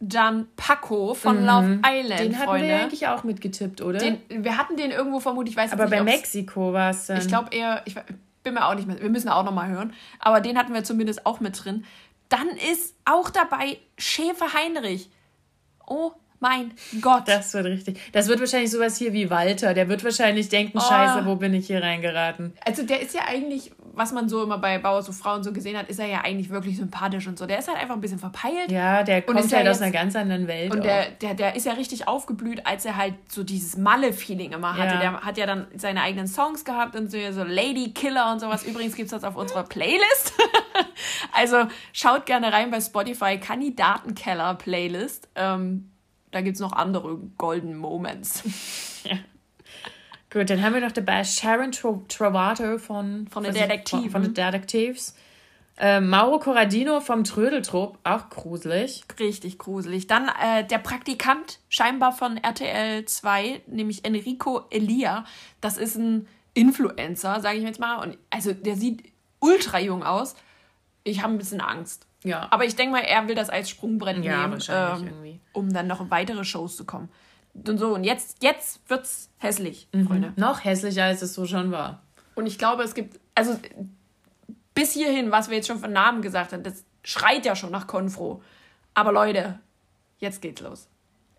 Jan 0.00 0.48
Paco 0.56 1.14
von 1.14 1.40
mhm. 1.40 1.46
Love 1.46 1.80
Island. 1.86 2.20
Den 2.20 2.36
hatten 2.36 2.48
Freunde. 2.48 2.68
wir 2.68 2.80
eigentlich 2.80 3.06
auch 3.08 3.24
mitgetippt, 3.24 3.80
oder? 3.80 3.98
Den, 3.98 4.18
wir 4.28 4.58
hatten 4.58 4.76
den 4.76 4.90
irgendwo 4.90 5.20
vermutet, 5.20 5.50
ich 5.50 5.56
weiß 5.56 5.72
Aber 5.72 5.84
nicht. 5.84 5.94
Aber 5.94 6.04
bei 6.04 6.12
Mexiko 6.12 6.72
war 6.72 6.90
es 6.90 7.06
dann. 7.06 7.18
Ich 7.18 7.28
glaube 7.28 7.54
eher, 7.54 7.82
ich 7.84 7.94
bin 8.42 8.54
mir 8.54 8.66
auch 8.66 8.74
nicht 8.74 8.86
mehr, 8.86 9.00
wir 9.00 9.10
müssen 9.10 9.28
auch 9.28 9.44
nochmal 9.44 9.70
hören. 9.70 9.92
Aber 10.18 10.40
den 10.40 10.58
hatten 10.58 10.74
wir 10.74 10.84
zumindest 10.84 11.24
auch 11.26 11.40
mit 11.40 11.64
drin. 11.64 11.84
Dann 12.34 12.48
ist 12.56 12.96
auch 13.04 13.30
dabei 13.30 13.78
Schäfer 13.96 14.52
Heinrich. 14.54 15.08
Oh 15.86 16.10
mein 16.40 16.72
Gott. 17.00 17.22
Das 17.26 17.54
wird 17.54 17.66
richtig. 17.66 17.98
Das 18.12 18.28
wird 18.28 18.40
wahrscheinlich 18.40 18.70
sowas 18.70 18.96
hier 18.98 19.12
wie 19.12 19.30
Walter. 19.30 19.72
Der 19.72 19.88
wird 19.88 20.04
wahrscheinlich 20.04 20.48
denken, 20.50 20.78
oh. 20.78 20.80
scheiße, 20.86 21.24
wo 21.24 21.36
bin 21.36 21.54
ich 21.54 21.66
hier 21.68 21.82
reingeraten? 21.82 22.52
Also 22.64 22.82
der 22.82 23.00
ist 23.00 23.14
ja 23.14 23.22
eigentlich, 23.26 23.72
was 23.94 24.12
man 24.12 24.28
so 24.28 24.42
immer 24.42 24.58
bei 24.58 24.78
Bauer 24.78 25.02
so 25.02 25.12
Frauen 25.12 25.42
so 25.42 25.52
gesehen 25.52 25.78
hat, 25.78 25.88
ist 25.88 25.98
er 25.98 26.06
ja 26.06 26.20
eigentlich 26.22 26.50
wirklich 26.50 26.76
sympathisch 26.76 27.26
und 27.26 27.38
so. 27.38 27.46
Der 27.46 27.58
ist 27.58 27.68
halt 27.68 27.78
einfach 27.78 27.94
ein 27.94 28.00
bisschen 28.00 28.18
verpeilt. 28.18 28.70
Ja, 28.70 29.02
der 29.02 29.22
kommt 29.22 29.38
halt 29.38 29.64
ja 29.64 29.70
aus 29.70 29.80
einer 29.80 29.90
ganz 29.90 30.14
anderen 30.16 30.46
Welt. 30.46 30.74
Und 30.74 30.84
der, 30.84 31.12
der, 31.12 31.34
der 31.34 31.56
ist 31.56 31.64
ja 31.64 31.72
richtig 31.72 32.08
aufgeblüht, 32.08 32.66
als 32.66 32.84
er 32.84 32.96
halt 32.96 33.14
so 33.28 33.42
dieses 33.42 33.78
Malle-Feeling 33.78 34.52
immer 34.52 34.76
hatte. 34.76 34.94
Ja. 34.94 35.00
Der 35.00 35.20
hat 35.22 35.38
ja 35.38 35.46
dann 35.46 35.66
seine 35.76 36.02
eigenen 36.02 36.26
Songs 36.26 36.64
gehabt 36.64 36.94
und 36.94 37.10
so, 37.10 37.16
so 37.32 37.42
Lady 37.42 37.92
Killer 37.94 38.30
und 38.32 38.40
sowas. 38.40 38.64
Übrigens 38.64 38.96
gibt 38.96 39.06
es 39.06 39.12
das 39.12 39.24
auf 39.24 39.36
unserer 39.36 39.64
Playlist. 39.64 40.34
also 41.32 41.68
schaut 41.94 42.26
gerne 42.26 42.52
rein 42.52 42.70
bei 42.70 42.80
Spotify, 42.80 43.38
Kandidatenkeller 43.38 44.56
Playlist. 44.56 45.28
Ähm, 45.36 45.90
da 46.34 46.40
gibt 46.40 46.56
es 46.56 46.60
noch 46.60 46.72
andere 46.72 47.16
Golden 47.38 47.76
Moments. 47.76 48.42
ja. 49.04 49.16
Gut, 50.30 50.50
dann 50.50 50.62
haben 50.62 50.74
wir 50.74 50.80
noch 50.80 50.90
dabei 50.90 51.22
Sharon 51.22 51.70
Travato 52.08 52.78
von, 52.78 53.28
von 53.28 53.44
den 53.44 53.54
Detektiven. 53.54 54.10
Von, 54.10 54.22
den 54.22 54.34
Detectives. 54.34 55.14
Äh, 55.76 56.00
Mauro 56.00 56.40
Corradino 56.40 57.00
vom 57.00 57.22
Trödeltrupp, 57.22 57.98
auch 58.02 58.30
gruselig. 58.30 59.04
Richtig 59.20 59.58
gruselig. 59.58 60.08
Dann 60.08 60.28
äh, 60.28 60.64
der 60.66 60.78
Praktikant, 60.78 61.60
scheinbar 61.68 62.10
von 62.10 62.36
RTL 62.36 63.04
2, 63.04 63.62
nämlich 63.68 64.04
Enrico 64.04 64.62
Elia. 64.70 65.24
Das 65.60 65.76
ist 65.76 65.96
ein 65.96 66.26
Influencer, 66.52 67.40
sage 67.40 67.58
ich 67.58 67.64
jetzt 67.64 67.78
mal. 67.78 68.02
Und 68.02 68.18
also 68.30 68.52
der 68.52 68.74
sieht 68.74 69.04
ultra 69.38 69.78
jung 69.78 70.02
aus. 70.02 70.34
Ich 71.04 71.22
habe 71.22 71.32
ein 71.32 71.38
bisschen 71.38 71.60
Angst. 71.60 72.06
Ja. 72.24 72.48
Aber 72.50 72.64
ich 72.64 72.74
denke 72.74 72.92
mal, 72.92 73.02
er 73.02 73.28
will 73.28 73.34
das 73.34 73.50
als 73.50 73.70
Sprungbrett 73.70 74.24
ja, 74.24 74.46
nehmen, 74.46 74.62
ähm, 74.68 75.40
um 75.52 75.72
dann 75.72 75.86
noch 75.86 76.10
weitere 76.10 76.44
Shows 76.44 76.76
zu 76.76 76.84
kommen. 76.84 77.10
Und 77.52 77.78
so, 77.78 77.94
und 77.94 78.02
jetzt, 78.02 78.42
jetzt 78.42 78.80
es 78.90 79.30
hässlich, 79.38 79.88
mhm. 79.92 80.06
Freunde. 80.06 80.32
Noch 80.36 80.64
hässlicher, 80.64 81.04
als 81.04 81.22
es 81.22 81.34
so 81.34 81.46
schon 81.46 81.70
war. 81.70 82.02
Und 82.34 82.46
ich 82.46 82.58
glaube, 82.58 82.82
es 82.82 82.94
gibt, 82.94 83.20
also 83.34 83.56
bis 84.74 84.92
hierhin, 84.92 85.30
was 85.30 85.50
wir 85.50 85.56
jetzt 85.56 85.68
schon 85.68 85.78
von 85.78 85.92
Namen 85.92 86.22
gesagt 86.22 86.52
haben, 86.52 86.64
das 86.64 86.84
schreit 87.04 87.46
ja 87.46 87.54
schon 87.54 87.70
nach 87.70 87.86
Konfro. 87.86 88.42
Aber 88.94 89.12
Leute, 89.12 89.60
jetzt 90.18 90.42
geht's 90.42 90.62
los. 90.62 90.88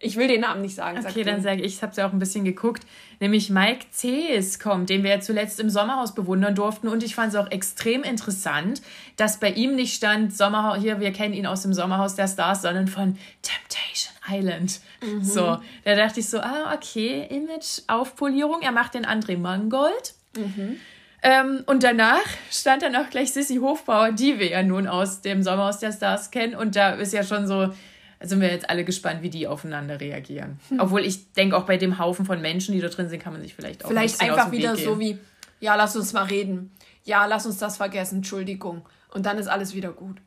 Ich 0.05 0.17
will 0.17 0.27
den 0.27 0.41
Namen 0.41 0.61
nicht 0.61 0.75
sagen. 0.75 1.03
Okay, 1.05 1.23
dann 1.23 1.41
sage 1.41 1.61
ich, 1.61 1.75
ich 1.75 1.81
habe 1.81 1.91
es 1.91 1.97
ja 1.97 2.07
auch 2.07 2.13
ein 2.13 2.19
bisschen 2.19 2.45
geguckt. 2.45 2.83
Nämlich 3.19 3.49
Mike 3.49 3.87
Cees 3.91 4.59
kommt, 4.59 4.89
den 4.89 5.03
wir 5.03 5.11
ja 5.11 5.19
zuletzt 5.19 5.59
im 5.59 5.69
Sommerhaus 5.69 6.13
bewundern 6.13 6.53
durften. 6.53 6.87
Und 6.87 7.03
ich 7.03 7.15
fand 7.15 7.33
es 7.33 7.35
auch 7.35 7.49
extrem 7.49 8.03
interessant, 8.03 8.81
dass 9.17 9.39
bei 9.39 9.49
ihm 9.51 9.75
nicht 9.75 9.95
stand, 9.95 10.35
Sommerhaus, 10.35 10.77
hier, 10.77 10.99
wir 10.99 11.11
kennen 11.11 11.33
ihn 11.33 11.47
aus 11.47 11.63
dem 11.63 11.73
Sommerhaus 11.73 12.15
der 12.15 12.27
Stars, 12.27 12.61
sondern 12.61 12.87
von 12.87 13.17
Temptation 13.41 14.13
Island. 14.29 14.79
Mhm. 15.01 15.23
So, 15.23 15.57
da 15.83 15.95
dachte 15.95 16.19
ich 16.19 16.29
so, 16.29 16.39
ah, 16.39 16.73
okay, 16.73 17.27
Image-Aufpolierung. 17.29 18.61
Er 18.61 18.71
macht 18.71 18.93
den 18.93 19.05
André 19.05 19.37
Mangold. 19.37 20.13
Mhm. 20.37 20.77
Ähm, 21.23 21.63
und 21.65 21.83
danach 21.83 22.25
stand 22.51 22.83
dann 22.83 22.95
auch 22.95 23.09
gleich 23.09 23.33
Sissy 23.33 23.55
Hofbauer, 23.55 24.11
die 24.11 24.37
wir 24.37 24.49
ja 24.49 24.61
nun 24.61 24.85
aus 24.85 25.21
dem 25.21 25.41
Sommerhaus 25.41 25.79
der 25.79 25.91
Stars 25.91 26.29
kennen. 26.29 26.53
Und 26.53 26.75
da 26.75 26.91
ist 26.91 27.13
ja 27.13 27.23
schon 27.23 27.47
so 27.47 27.73
sind 28.21 28.41
wir 28.41 28.49
jetzt 28.49 28.69
alle 28.69 28.83
gespannt, 28.83 29.21
wie 29.21 29.29
die 29.29 29.47
aufeinander 29.47 29.99
reagieren. 29.99 30.59
Hm. 30.69 30.79
Obwohl 30.79 31.05
ich 31.05 31.33
denke, 31.33 31.57
auch 31.57 31.65
bei 31.65 31.77
dem 31.77 31.99
Haufen 31.99 32.25
von 32.25 32.41
Menschen, 32.41 32.73
die 32.73 32.81
da 32.81 32.87
drin 32.87 33.09
sind, 33.09 33.21
kann 33.21 33.33
man 33.33 33.41
sich 33.41 33.53
vielleicht 33.55 33.83
auch 33.83 33.89
Vielleicht 33.89 34.21
ein 34.21 34.31
einfach 34.31 34.51
wieder 34.51 34.75
so 34.75 34.99
wie, 34.99 35.19
ja, 35.59 35.75
lass 35.75 35.95
uns 35.95 36.13
mal 36.13 36.23
reden. 36.23 36.71
Ja, 37.03 37.25
lass 37.25 37.45
uns 37.45 37.57
das 37.57 37.77
vergessen, 37.77 38.17
Entschuldigung. 38.17 38.85
Und 39.13 39.25
dann 39.25 39.37
ist 39.37 39.47
alles 39.47 39.75
wieder 39.75 39.91
gut. 39.91 40.17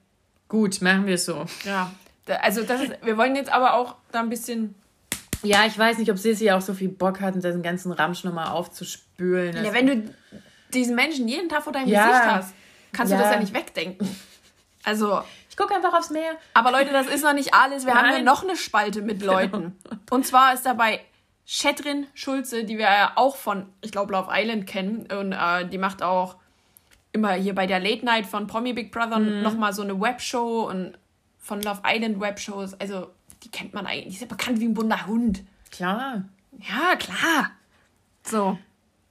Gut, 0.48 0.80
machen 0.80 1.06
wir 1.06 1.14
es 1.14 1.24
so. 1.24 1.44
Ja, 1.64 1.92
also 2.40 2.62
das 2.62 2.82
ist, 2.82 2.92
wir 3.02 3.16
wollen 3.16 3.36
jetzt 3.36 3.50
aber 3.50 3.74
auch 3.74 3.96
da 4.12 4.20
ein 4.20 4.28
bisschen... 4.28 4.74
Ja, 5.42 5.66
ich 5.66 5.78
weiß 5.78 5.98
nicht, 5.98 6.10
ob 6.10 6.18
Sissi 6.18 6.50
auch 6.50 6.60
so 6.60 6.74
viel 6.74 6.88
Bock 6.88 7.20
hat, 7.20 7.34
diesen 7.36 7.62
ganzen 7.62 7.92
Ramsch 7.92 8.24
nochmal 8.24 8.48
aufzuspülen. 8.48 9.64
Ja, 9.64 9.72
wenn 9.72 9.86
du 9.86 10.14
diesen 10.74 10.94
Menschen 10.96 11.28
jeden 11.28 11.48
Tag 11.48 11.62
vor 11.62 11.72
deinem 11.72 11.88
ja. 11.88 12.06
Gesicht 12.06 12.24
hast, 12.26 12.54
kannst 12.92 13.12
ja. 13.12 13.18
du 13.18 13.24
das 13.24 13.32
ja 13.34 13.40
nicht 13.40 13.54
wegdenken. 13.54 14.08
Also 14.82 15.22
guck 15.58 15.72
einfach 15.72 15.92
aufs 15.92 16.10
Meer. 16.10 16.38
Aber 16.54 16.70
Leute, 16.70 16.92
das 16.92 17.08
ist 17.08 17.24
noch 17.24 17.34
nicht 17.34 17.52
alles. 17.52 17.84
Wir 17.84 17.92
Nein. 17.92 18.04
haben 18.04 18.14
hier 18.14 18.24
noch 18.24 18.42
eine 18.44 18.56
Spalte 18.56 19.02
mit 19.02 19.22
Leuten. 19.22 19.76
Und 20.10 20.26
zwar 20.26 20.54
ist 20.54 20.64
dabei 20.64 21.00
Chetrin 21.44 22.06
Schulze, 22.14 22.64
die 22.64 22.78
wir 22.78 22.86
ja 22.86 23.12
auch 23.16 23.36
von, 23.36 23.66
ich 23.82 23.90
glaube, 23.90 24.12
Love 24.12 24.30
Island 24.32 24.66
kennen. 24.66 25.08
Und 25.10 25.32
äh, 25.32 25.68
die 25.68 25.78
macht 25.78 26.02
auch 26.02 26.36
immer 27.12 27.32
hier 27.32 27.54
bei 27.54 27.66
der 27.66 27.80
Late 27.80 28.04
Night 28.04 28.26
von 28.26 28.46
Promi 28.46 28.72
Big 28.72 28.92
Brother 28.92 29.18
mhm. 29.18 29.42
nochmal 29.42 29.72
so 29.72 29.82
eine 29.82 30.00
Webshow 30.00 30.68
und 30.68 30.96
von 31.38 31.60
Love 31.60 31.82
Island 31.84 32.20
Webshows. 32.20 32.74
Also, 32.74 33.08
die 33.42 33.50
kennt 33.50 33.74
man 33.74 33.86
eigentlich. 33.86 34.08
Die 34.08 34.14
ist 34.14 34.20
ja 34.20 34.26
bekannt 34.26 34.60
wie 34.60 34.66
ein 34.66 34.74
bunter 34.74 35.06
Hund. 35.06 35.42
Klar. 35.70 36.24
Ja, 36.58 36.96
klar. 36.96 37.50
So. 38.22 38.58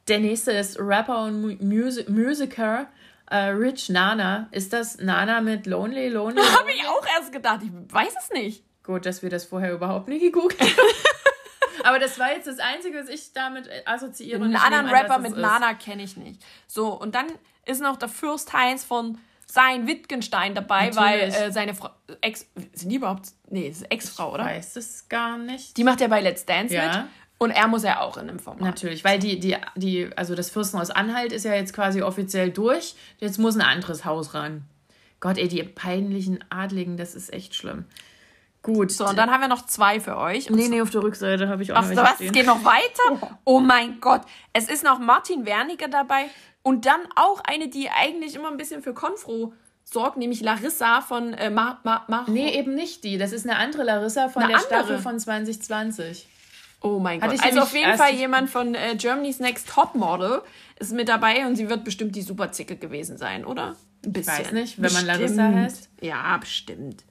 Der 0.07 0.19
nächste 0.19 0.53
ist 0.53 0.79
Rapper 0.79 1.25
und 1.25 1.61
Music 1.61 2.07
Musiker 2.07 2.87
Uh, 3.29 3.51
Rich 3.57 3.89
Nana. 3.89 4.47
Ist 4.51 4.71
das 4.71 4.97
Nana 4.97 5.41
mit 5.41 5.65
Lonely, 5.65 6.09
Lonely? 6.09 6.35
lonely? 6.37 6.49
Habe 6.49 6.71
ich 6.71 6.87
auch 6.87 7.05
erst 7.17 7.31
gedacht. 7.31 7.61
Ich 7.63 7.71
weiß 7.93 8.13
es 8.21 8.29
nicht. 8.31 8.63
Gut, 8.83 9.05
dass 9.05 9.21
wir 9.21 9.29
das 9.29 9.43
vorher 9.43 9.73
überhaupt 9.73 10.07
nicht 10.07 10.21
gegoogelt 10.21 10.61
haben. 10.61 10.71
Aber 11.83 11.99
das 11.99 12.17
war 12.19 12.31
jetzt 12.31 12.47
das 12.47 12.59
Einzige, 12.59 12.99
was 12.99 13.09
ich 13.09 13.33
damit 13.33 13.69
assoziiere. 13.85 14.43
Einen 14.43 14.55
anderen 14.55 14.87
Rapper 14.87 15.19
mit 15.19 15.35
Nana 15.37 15.73
kenne 15.73 16.03
ich 16.03 16.17
nicht. 16.17 16.41
So, 16.67 16.93
und 16.93 17.15
dann 17.15 17.27
ist 17.65 17.81
noch 17.81 17.97
der 17.97 18.09
Fürst 18.09 18.53
Heinz 18.53 18.83
von 18.83 19.17
sein 19.45 19.87
Wittgenstein 19.87 20.53
dabei, 20.53 20.89
Natürlich. 20.89 21.35
weil 21.35 21.47
äh, 21.47 21.51
seine 21.51 21.73
Frau, 21.73 21.89
Ex, 22.21 22.45
sind 22.73 22.89
die 22.89 22.95
überhaupt, 22.95 23.27
nee, 23.49 23.67
ist 23.67 23.89
Ex-Frau, 23.89 24.33
oder? 24.33 24.43
Ich 24.51 24.57
weiß 24.57 24.75
es 24.75 25.07
gar 25.07 25.37
nicht. 25.37 25.77
Die 25.77 25.83
macht 25.83 26.01
ja 26.01 26.07
bei 26.07 26.21
Let's 26.21 26.45
Dance 26.45 26.73
ja. 26.73 26.85
mit. 26.85 27.05
Und 27.39 27.51
er 27.51 27.67
muss 27.67 27.83
ja 27.83 28.01
auch 28.01 28.17
in 28.17 28.27
dem 28.27 28.39
Format. 28.39 28.61
Natürlich, 28.61 29.03
weil 29.03 29.19
die, 29.19 29.39
die, 29.39 29.55
die, 29.75 30.09
also 30.15 30.33
das 30.33 30.49
Fürstenhaus 30.49 30.89
Anhalt 30.89 31.31
ist 31.31 31.45
ja 31.45 31.53
jetzt 31.53 31.73
quasi 31.73 32.01
offiziell 32.01 32.49
durch. 32.49 32.95
Jetzt 33.19 33.37
muss 33.37 33.55
ein 33.55 33.61
anderes 33.61 34.05
Haus 34.05 34.33
ran. 34.33 34.63
Gott, 35.19 35.37
ey, 35.37 35.47
die 35.47 35.61
peinlichen 35.63 36.43
Adligen, 36.49 36.97
das 36.97 37.15
ist 37.15 37.31
echt 37.33 37.55
schlimm. 37.55 37.85
Gut. 38.63 38.91
So, 38.91 39.07
und 39.07 39.17
dann 39.17 39.31
haben 39.31 39.41
wir 39.41 39.47
noch 39.47 39.65
zwei 39.65 39.99
für 39.99 40.17
euch. 40.17 40.49
Nee, 40.49 40.67
nee, 40.67 40.81
auf 40.81 40.89
der 40.89 41.01
Rückseite 41.03 41.47
habe 41.47 41.63
ich 41.63 41.71
auch 41.71 41.77
Ach, 41.77 41.89
noch 41.89 42.03
was? 42.03 42.15
Stehen. 42.15 42.27
Es 42.27 42.33
geht 42.33 42.45
noch 42.45 42.63
weiter? 42.63 43.37
Oh 43.45 43.59
mein 43.59 44.01
Gott. 44.01 44.21
Es 44.51 44.67
ist 44.69 44.83
noch 44.83 44.99
Martin 44.99 45.45
Wernicke 45.45 45.89
dabei 45.89 46.25
und 46.63 46.85
dann 46.85 46.99
auch 47.15 47.41
eine, 47.45 47.69
die 47.69 47.89
eigentlich 47.89 48.35
immer 48.35 48.49
ein 48.49 48.57
bisschen 48.57 48.83
für 48.83 48.93
Konfro 48.93 49.53
sorgt, 49.85 50.17
nämlich 50.17 50.41
Larissa 50.41 50.99
von 50.99 51.33
äh, 51.33 51.49
Mar 51.49 51.79
Mar 51.83 52.03
Mar 52.09 52.25
Nee, 52.27 52.59
eben 52.59 52.75
nicht 52.75 53.05
die. 53.05 53.17
Das 53.17 53.31
ist 53.31 53.47
eine 53.47 53.57
andere 53.57 53.83
Larissa 53.83 54.27
von 54.27 54.43
eine 54.43 54.51
der 54.53 54.61
andere. 54.61 54.75
Staffel 54.75 54.99
von 54.99 55.17
2020. 55.17 56.27
Oh 56.81 56.99
mein 56.99 57.19
Gott. 57.19 57.43
Also 57.43 57.61
auf 57.61 57.73
jeden 57.73 57.97
Fall 57.97 58.13
jemand 58.13 58.49
von 58.49 58.75
äh, 58.75 58.95
Germany's 58.97 59.39
Next 59.39 59.69
Top 59.69 59.95
Model 59.95 60.41
ist 60.79 60.93
mit 60.93 61.09
dabei 61.09 61.47
und 61.47 61.55
sie 61.55 61.69
wird 61.69 61.83
bestimmt 61.83 62.15
die 62.15 62.21
Superzicke 62.21 62.77
gewesen 62.77 63.17
sein, 63.17 63.45
oder? 63.45 63.75
Ein 64.05 64.13
bisschen. 64.13 64.33
Ich 64.33 64.39
weiß 64.39 64.51
nicht, 64.51 64.77
wenn 64.77 64.83
bestimmt. 64.83 65.07
man 65.07 65.19
Larissa 65.19 65.51
heißt. 65.51 65.89
Ja, 66.01 66.37
bestimmt. 66.37 67.03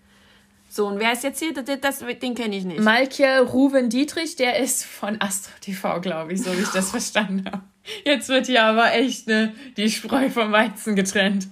So, 0.71 0.87
und 0.87 0.99
wer 0.99 1.13
ist 1.13 1.25
jetzt 1.25 1.39
hier? 1.39 1.55
Das, 1.55 1.65
das 1.81 1.99
den 2.01 2.35
kenne 2.35 2.57
ich 2.57 2.65
nicht. 2.65 2.81
Malkia 2.81 3.41
Ruven 3.41 3.89
Dietrich, 3.89 4.37
der 4.37 4.59
ist 4.59 4.85
von 4.85 5.21
Astro 5.21 5.53
TV, 5.61 6.01
glaube 6.01 6.35
ich, 6.35 6.43
so 6.43 6.53
wie 6.57 6.63
ich 6.63 6.69
das 6.69 6.91
verstanden 6.93 7.47
habe. 7.47 7.63
Jetzt 8.05 8.29
wird 8.29 8.47
hier 8.47 8.65
aber 8.65 8.93
echt 8.93 9.27
ne, 9.27 9.55
die 9.77 9.91
Spreu 9.91 10.29
vom 10.29 10.53
Weizen 10.53 10.95
getrennt. 10.95 11.49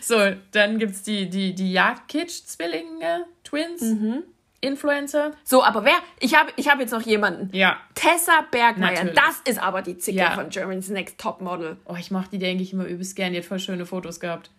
So, 0.00 0.16
dann 0.52 0.78
gibt 0.78 0.92
es 0.92 1.02
die, 1.02 1.30
die, 1.30 1.54
die 1.54 1.72
Jagdkitsch-Zwillinge, 1.72 3.26
Twins. 3.42 3.80
Mhm. 3.82 4.22
Influencer. 4.64 5.32
So, 5.44 5.62
aber 5.62 5.84
wer? 5.84 5.96
Ich 6.20 6.34
habe 6.38 6.50
ich 6.56 6.68
hab 6.68 6.80
jetzt 6.80 6.90
noch 6.92 7.02
jemanden. 7.02 7.54
Ja. 7.56 7.76
Tessa 7.94 8.44
Bergmeier. 8.50 9.04
Natürlich. 9.04 9.14
Das 9.14 9.40
ist 9.46 9.62
aber 9.62 9.82
die 9.82 9.98
Zicke 9.98 10.18
Ja. 10.18 10.30
von 10.32 10.48
Germany's 10.48 10.88
Next 10.88 11.18
Topmodel. 11.18 11.76
Oh, 11.86 11.94
ich 11.98 12.10
mochte 12.10 12.30
die, 12.30 12.38
denke 12.38 12.62
ich, 12.62 12.72
immer 12.72 12.84
übelst 12.86 13.14
gern. 13.16 13.32
Die 13.32 13.38
hat 13.38 13.44
voll 13.44 13.58
schöne 13.60 13.86
Fotos 13.86 14.18
gehabt. 14.20 14.50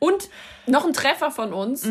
Und 0.00 0.28
noch 0.66 0.86
ein 0.86 0.92
Treffer 0.92 1.32
von 1.32 1.52
uns, 1.52 1.84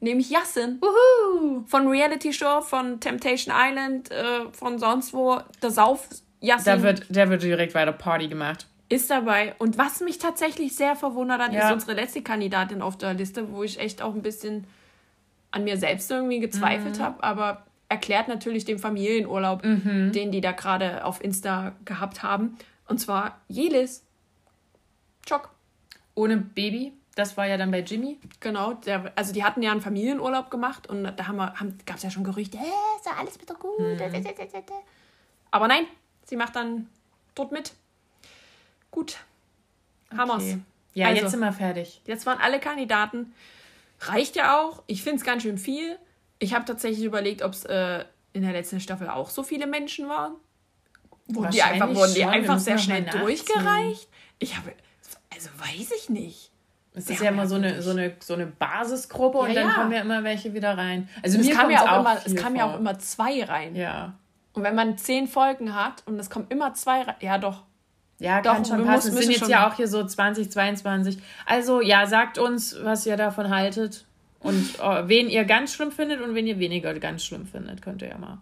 nämlich 0.00 0.30
Yassin. 0.30 0.80
Wuhu! 0.80 1.62
Von 1.66 1.88
Reality 1.88 2.32
Show, 2.32 2.62
von 2.62 3.00
Temptation 3.00 3.54
Island, 3.54 4.10
äh, 4.10 4.50
von 4.52 4.78
sonst 4.78 5.12
wo. 5.12 5.40
Der 5.62 5.70
Sauf 5.70 6.08
Yassin 6.40 6.64
Da 6.76 6.82
wird, 6.82 7.04
da 7.10 7.28
wird 7.28 7.42
direkt 7.42 7.74
weiter 7.74 7.92
Party 7.92 8.28
gemacht. 8.28 8.66
ist 8.88 9.10
dabei. 9.10 9.54
Und 9.58 9.76
was 9.78 10.00
mich 10.00 10.16
tatsächlich 10.18 10.74
sehr 10.74 10.96
verwundert 10.96 11.40
hat, 11.40 11.52
Ja. 11.52 11.68
ist 11.68 11.74
unsere 11.74 11.92
letzte 11.92 12.22
Kandidatin 12.22 12.80
auf 12.82 12.96
der 12.96 13.12
Liste, 13.14 13.52
wo 13.52 13.62
ich 13.62 13.78
echt 13.78 14.00
auch 14.02 14.14
ein 14.14 14.22
bisschen 14.22 14.64
an 15.52 15.64
mir 15.64 15.76
selbst 15.76 16.10
irgendwie 16.10 16.40
gezweifelt 16.40 16.98
Mhm. 16.98 17.02
habe. 17.02 17.22
Aber 17.22 17.66
erklärt 17.88 18.28
natürlich 18.28 18.64
den 18.64 18.78
Familienurlaub, 18.78 19.64
Mhm. 19.64 20.12
den 20.12 20.30
die 20.32 20.40
da 20.40 20.52
gerade 20.52 21.04
auf 21.04 21.22
Insta 21.22 21.72
gehabt 21.84 22.22
haben. 22.22 22.56
Und 22.86 22.98
zwar 23.00 23.40
Jelis. 23.48 24.04
Schock. 25.28 25.50
Ohne 26.14 26.36
Baby. 26.36 26.92
Das 27.16 27.36
war 27.36 27.46
ja 27.46 27.56
dann 27.56 27.70
bei 27.72 27.80
Jimmy. 27.80 28.18
Genau, 28.38 28.74
der, 28.74 29.12
also 29.16 29.32
die 29.32 29.42
hatten 29.44 29.62
ja 29.62 29.72
einen 29.72 29.80
Familienurlaub 29.80 30.50
gemacht 30.50 30.86
und 30.88 31.02
da 31.04 31.26
haben 31.26 31.36
wir, 31.36 31.54
haben, 31.58 31.76
gab 31.84 31.96
es 31.96 32.02
ja 32.04 32.10
schon 32.10 32.22
Gerüchte, 32.24 32.56
äh, 32.56 32.60
ist 32.60 33.06
ja 33.06 33.12
alles 33.18 33.40
wieder 33.40 33.54
gut. 33.56 33.78
Mhm. 33.80 33.98
Aber 35.50 35.68
nein, 35.68 35.84
sie 36.24 36.36
macht 36.36 36.54
dann 36.56 36.88
dort 37.34 37.50
mit. 37.52 37.72
Gut. 38.90 39.18
Hammers. 40.16 40.42
Okay. 40.44 40.58
Ja, 40.94 41.08
Also- 41.08 41.22
jetzt 41.22 41.30
sind 41.32 41.40
wir 41.40 41.52
fertig. 41.52 42.00
Jetzt 42.06 42.26
waren 42.26 42.38
alle 42.40 42.60
Kandidaten. 42.60 43.32
Reicht 44.00 44.36
ja 44.36 44.58
auch. 44.60 44.82
Ich 44.86 45.02
finde 45.02 45.18
es 45.18 45.24
ganz 45.24 45.42
schön 45.42 45.58
viel. 45.58 45.98
Ich 46.38 46.54
habe 46.54 46.64
tatsächlich 46.64 47.04
überlegt, 47.04 47.42
ob 47.42 47.52
es 47.52 47.64
äh, 47.64 48.04
in 48.32 48.42
der 48.42 48.52
letzten 48.52 48.80
Staffel 48.80 49.08
auch 49.08 49.30
so 49.30 49.42
viele 49.42 49.66
Menschen 49.66 50.08
waren. 50.08 50.36
Wurden 51.26 51.50
die 51.50 51.62
einfach, 51.62 51.94
wurden 51.94 52.14
die 52.14 52.22
schon. 52.22 52.30
Einfach 52.30 52.58
sehr 52.58 52.78
schnell 52.78 53.04
durchgereicht? 53.04 54.08
Ich 54.38 54.56
habe, 54.56 54.72
also 55.32 55.48
weiß 55.58 55.92
ich 55.96 56.08
nicht. 56.08 56.50
Es 56.92 57.08
ist 57.08 57.20
ja 57.22 57.30
immer 57.30 57.46
so 57.46 57.54
eine, 57.54 57.82
so, 57.82 57.90
eine, 57.90 58.16
so 58.18 58.34
eine 58.34 58.46
Basisgruppe 58.46 59.38
und 59.38 59.48
Ja, 59.48 59.54
dann 59.54 59.68
ja. 59.68 59.74
kommen 59.74 59.92
ja 59.92 60.00
immer 60.00 60.24
welche 60.24 60.54
wieder 60.54 60.76
rein. 60.76 61.08
Also 61.22 61.38
Es 61.38 61.50
kam, 61.50 61.70
ja 61.70 61.82
auch 61.82 62.00
immer, 62.00 62.20
es 62.24 62.34
kam 62.34 62.56
ja 62.56 62.64
auch 62.64 62.78
immer 62.78 62.98
zwei 62.98 63.44
rein. 63.44 63.76
Ja. 63.76 64.14
Und 64.54 64.64
wenn 64.64 64.74
man 64.74 64.98
zehn 64.98 65.28
Folgen 65.28 65.74
hat 65.74 66.02
und 66.06 66.18
es 66.18 66.30
kommen 66.30 66.46
immer 66.48 66.74
zwei 66.74 67.02
rein, 67.02 67.14
ja 67.20 67.38
doch. 67.38 67.62
Ja, 68.20 68.40
Doch, 68.42 68.52
kann 68.54 68.64
schon 68.64 68.78
wir 68.78 68.84
passen. 68.86 69.08
müssen- 69.14 69.18
Es 69.18 69.24
sind 69.36 69.40
jetzt 69.40 69.50
ja 69.50 69.68
auch 69.68 69.74
hier 69.74 69.88
so 69.88 70.04
2022. 70.06 71.18
Also 71.46 71.80
ja, 71.80 72.06
sagt 72.06 72.38
uns, 72.38 72.76
was 72.82 73.04
ihr 73.06 73.16
davon 73.16 73.50
haltet. 73.50 74.04
Und 74.40 74.78
äh, 74.82 75.08
wen 75.08 75.28
ihr 75.28 75.44
ganz 75.44 75.72
schlimm 75.74 75.90
findet 75.90 76.20
und 76.20 76.34
wen 76.34 76.46
ihr 76.46 76.58
weniger 76.58 76.94
ganz 76.98 77.24
schlimm 77.24 77.46
findet, 77.46 77.82
könnt 77.82 78.02
ihr 78.02 78.08
ja 78.08 78.18
mal 78.18 78.38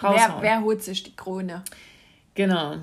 Wer, 0.00 0.10
raushauen. 0.10 0.42
wer 0.42 0.60
holt 0.62 0.82
sich 0.82 1.02
die 1.02 1.16
Krone? 1.16 1.62
Genau. 2.34 2.76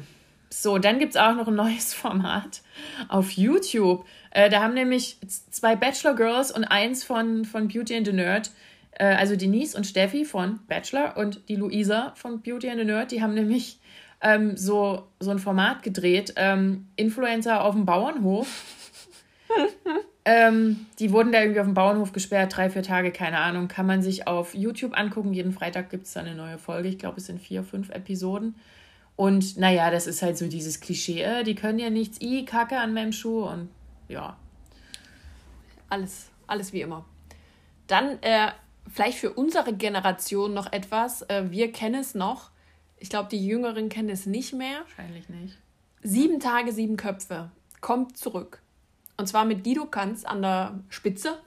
So, 0.52 0.78
dann 0.80 0.98
gibt 1.00 1.14
es 1.16 1.22
auch 1.22 1.36
noch 1.36 1.48
ein 1.48 1.56
neues 1.56 1.94
Format 1.96 2.62
auf 3.08 3.32
YouTube. 3.32 4.06
Äh, 4.32 4.50
da 4.50 4.62
haben 4.62 4.74
nämlich 4.74 5.18
zwei 5.52 5.76
Bachelor 5.76 6.16
Girls 6.16 6.52
und 6.52 6.64
eins 6.66 7.04
von, 7.04 7.46
von 7.46 7.68
Beauty 7.68 7.96
and 7.96 8.08
the 8.08 8.14
Nerd, 8.14 8.52
äh, 8.94 9.06
also 9.06 9.36
Denise 9.36 9.76
und 9.76 9.86
Steffi 9.86 10.26
von 10.26 10.60
Bachelor 10.68 11.18
und 11.18 11.42
die 11.50 11.56
Luisa 11.56 12.14
von 12.16 12.42
Beauty 12.42 12.70
and 12.70 12.80
the 12.80 12.86
Nerd, 12.86 13.12
die 13.12 13.22
haben 13.22 13.34
nämlich 13.36 13.80
ähm, 14.22 14.58
so, 14.58 15.08
so 15.20 15.32
ein 15.32 15.40
Format 15.40 15.84
gedreht, 15.84 16.34
ähm, 16.36 16.88
Influencer 16.96 17.64
auf 17.64 17.76
dem 17.76 17.86
Bauernhof. 17.86 18.48
ähm, 20.26 20.86
die 21.00 21.12
wurden 21.12 21.32
da 21.32 21.42
irgendwie 21.42 21.60
auf 21.60 21.68
dem 21.68 21.74
Bauernhof 21.74 22.12
gesperrt, 22.12 22.56
drei, 22.56 22.70
vier 22.70 22.84
Tage, 22.84 23.12
keine 23.12 23.40
Ahnung. 23.40 23.68
Kann 23.68 23.86
man 23.86 24.02
sich 24.02 24.28
auf 24.28 24.54
YouTube 24.54 24.98
angucken. 24.98 25.34
Jeden 25.34 25.54
Freitag 25.54 25.90
gibt 25.90 26.06
es 26.06 26.14
da 26.14 26.20
eine 26.20 26.36
neue 26.36 26.58
Folge. 26.58 26.90
Ich 26.90 27.00
glaube, 27.00 27.18
es 27.18 27.26
sind 27.26 27.42
vier, 27.42 27.64
fünf 27.64 27.90
Episoden. 27.90 28.56
Und 29.16 29.58
naja, 29.58 29.92
das 29.92 30.08
ist 30.08 30.22
halt 30.22 30.38
so 30.38 30.48
dieses 30.48 30.80
Klischee, 30.80 31.22
äh, 31.22 31.44
die 31.44 31.54
können 31.54 31.78
ja 31.78 31.90
nichts, 31.90 32.22
i, 32.22 32.46
Kacke 32.46 32.78
an 32.78 32.94
meinem 32.94 33.12
Schuh 33.12 33.44
und 33.44 33.68
ja. 34.08 34.38
Alles, 35.90 36.30
alles 36.48 36.72
wie 36.72 36.80
immer. 36.80 37.04
Dann 37.88 38.22
äh, 38.22 38.52
vielleicht 38.90 39.18
für 39.18 39.34
unsere 39.34 39.74
Generation 39.74 40.54
noch 40.54 40.72
etwas. 40.72 41.24
Äh, 41.24 41.52
wir 41.52 41.74
kennen 41.74 42.00
es 42.00 42.16
noch. 42.16 42.52
Ich 43.00 43.10
glaube, 43.10 43.30
die 43.30 43.46
Jüngeren 43.46 43.90
kennen 43.90 44.10
es 44.10 44.26
nicht 44.26 44.54
mehr. 44.54 44.82
Wahrscheinlich 44.82 45.30
nicht. 45.30 45.58
Sieben 46.04 46.40
Tage, 46.40 46.72
sieben 46.72 46.98
Köpfe. 46.98 47.52
Kommt 47.82 48.18
zurück. 48.18 48.62
Und 49.18 49.28
zwar 49.28 49.46
mit 49.46 49.64
Guido 49.64 49.86
Kanz 49.86 50.26
an 50.26 50.42
der 50.42 50.80
Spitze. 50.90 51.40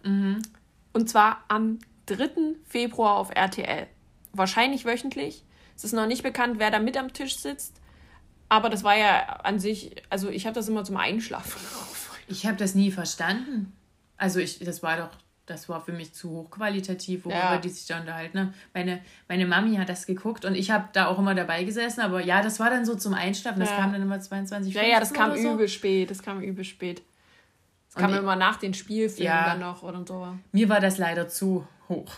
Und 0.92 1.08
zwar 1.08 1.44
am 1.48 1.78
3. 2.06 2.56
Februar 2.64 3.16
auf 3.16 3.30
RTL. 3.34 3.86
Wahrscheinlich 4.32 4.84
wöchentlich. 4.84 5.44
Es 5.76 5.84
ist 5.84 5.92
noch 5.92 6.06
nicht 6.06 6.22
bekannt, 6.22 6.58
wer 6.58 6.70
da 6.70 6.78
mit 6.78 6.96
am 6.96 7.12
Tisch 7.12 7.36
sitzt. 7.36 7.80
Aber 8.48 8.68
das 8.68 8.84
war 8.84 8.96
ja 8.96 9.22
an 9.42 9.58
sich, 9.58 9.94
also 10.10 10.28
ich 10.28 10.44
habe 10.46 10.54
das 10.54 10.68
immer 10.68 10.84
zum 10.84 10.96
Einschlafen. 10.96 11.60
Ich 12.28 12.46
habe 12.46 12.56
das 12.56 12.74
nie 12.74 12.90
verstanden. 12.90 13.76
Also 14.16 14.38
ich, 14.38 14.60
das 14.60 14.82
war 14.82 14.96
doch, 14.96 15.10
das 15.52 15.68
war 15.68 15.80
für 15.80 15.92
mich 15.92 16.12
zu 16.14 16.30
hochqualitativ, 16.30 17.24
worüber 17.24 17.38
Ja. 17.38 17.58
die 17.58 17.68
sich 17.68 17.86
da 17.86 18.00
unterhalten. 18.00 18.38
haben. 18.40 18.54
Meine, 18.74 19.00
meine 19.28 19.46
Mami 19.46 19.76
hat 19.76 19.88
das 19.88 20.06
geguckt 20.06 20.44
und 20.44 20.54
ich 20.54 20.70
habe 20.70 20.88
da 20.92 21.06
auch 21.06 21.18
immer 21.18 21.34
dabei 21.34 21.62
gesessen, 21.64 22.00
aber 22.00 22.20
ja, 22.24 22.42
das 22.42 22.58
war 22.58 22.70
dann 22.70 22.84
so 22.84 22.94
zum 22.94 23.14
Einschlafen. 23.14 23.60
Das 23.60 23.70
Ja. 23.70 23.76
kam 23.76 23.92
dann 23.92 24.02
immer 24.02 24.20
22 24.20 24.74
Ja, 24.74 24.82
ja, 24.82 24.98
das 25.00 25.12
kam 25.12 25.36
so. 25.36 25.52
übel 25.54 25.68
spät. 25.68 26.10
Das 26.10 26.22
kam 26.22 26.40
übel 26.40 26.64
spät. 26.64 27.02
Das 27.94 28.00
kam 28.02 28.12
ich- 28.12 28.18
immer 28.18 28.36
nach 28.36 28.56
den 28.56 28.72
Spielfilmen 28.74 29.26
Ja. 29.32 29.44
dann 29.50 29.60
noch 29.60 29.82
oder 29.82 30.02
so. 30.06 30.26
Mir 30.52 30.68
war 30.68 30.80
das 30.80 30.98
leider 30.98 31.28
zu 31.28 31.66
hoch. 31.88 32.10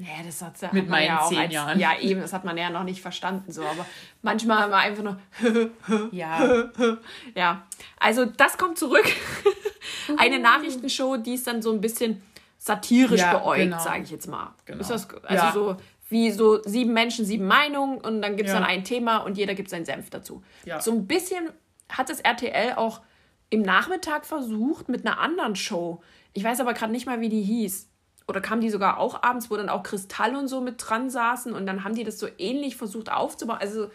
Ja, 0.00 0.24
das 0.26 0.42
hat, 0.42 0.60
hat 0.60 0.72
Mit 0.72 0.88
man 0.88 1.00
ja 1.04 1.08
meinen 1.14 1.18
auch 1.20 1.28
zehn 1.28 1.38
als, 1.38 1.52
Jahren. 1.52 1.78
Ja, 1.78 1.96
eben, 2.00 2.20
das 2.20 2.32
hat 2.32 2.44
man 2.44 2.56
ja 2.58 2.68
noch 2.68 2.82
nicht 2.82 3.00
verstanden 3.00 3.52
so. 3.52 3.62
Aber 3.62 3.86
manchmal 4.22 4.58
haben 4.58 4.70
wir 4.72 4.78
einfach 4.78 5.04
nur, 5.04 5.20
Ja, 6.10 6.64
ja. 7.36 7.64
Also 8.00 8.24
das 8.24 8.58
kommt 8.58 8.76
zurück. 8.76 9.04
Eine 10.16 10.40
Nachrichtenshow, 10.40 11.16
die 11.16 11.34
ist 11.34 11.46
dann 11.46 11.62
so 11.62 11.72
ein 11.72 11.80
bisschen 11.80 12.20
satirisch 12.64 13.20
Ja, 13.20 13.36
beäugt, 13.36 13.58
genau. 13.60 13.78
sage 13.78 14.04
ich 14.04 14.10
jetzt 14.10 14.26
mal. 14.26 14.54
Genau. 14.64 14.80
Ist 14.80 14.88
das, 14.90 15.06
also 15.24 15.34
Ja. 15.34 15.52
so 15.52 15.76
wie 16.08 16.30
so 16.30 16.62
sieben 16.62 16.94
Menschen, 16.94 17.26
sieben 17.26 17.46
Meinungen 17.46 17.98
und 17.98 18.22
dann 18.22 18.36
gibt 18.36 18.48
es 18.48 18.54
Ja. 18.54 18.60
dann 18.60 18.68
ein 18.68 18.84
Thema 18.84 19.18
und 19.18 19.36
jeder 19.36 19.54
gibt 19.54 19.68
seinen 19.68 19.84
Senf 19.84 20.08
dazu. 20.08 20.42
Ja. 20.64 20.80
So 20.80 20.92
ein 20.92 21.06
bisschen 21.06 21.50
hat 21.90 22.08
das 22.08 22.20
RTL 22.20 22.74
auch 22.76 23.02
im 23.50 23.60
Nachmittag 23.60 24.24
versucht 24.24 24.88
mit 24.88 25.06
einer 25.06 25.18
anderen 25.20 25.56
Show. 25.56 26.02
Ich 26.32 26.42
weiß 26.42 26.58
aber 26.60 26.72
gerade 26.72 26.90
nicht 26.92 27.04
mal, 27.04 27.20
wie 27.20 27.28
die 27.28 27.42
hieß. 27.42 27.90
Oder 28.28 28.40
kam 28.40 28.62
die 28.62 28.70
sogar 28.70 28.96
auch 28.98 29.22
abends, 29.22 29.50
wo 29.50 29.56
dann 29.58 29.68
auch 29.68 29.82
Kristall 29.82 30.34
und 30.34 30.48
so 30.48 30.62
mit 30.62 30.76
dran 30.78 31.10
saßen 31.10 31.52
und 31.52 31.66
dann 31.66 31.84
haben 31.84 31.94
die 31.94 32.04
das 32.04 32.18
so 32.18 32.28
ähnlich 32.38 32.76
versucht 32.76 33.12
aufzubauen. 33.12 33.58
Also, 33.60 33.90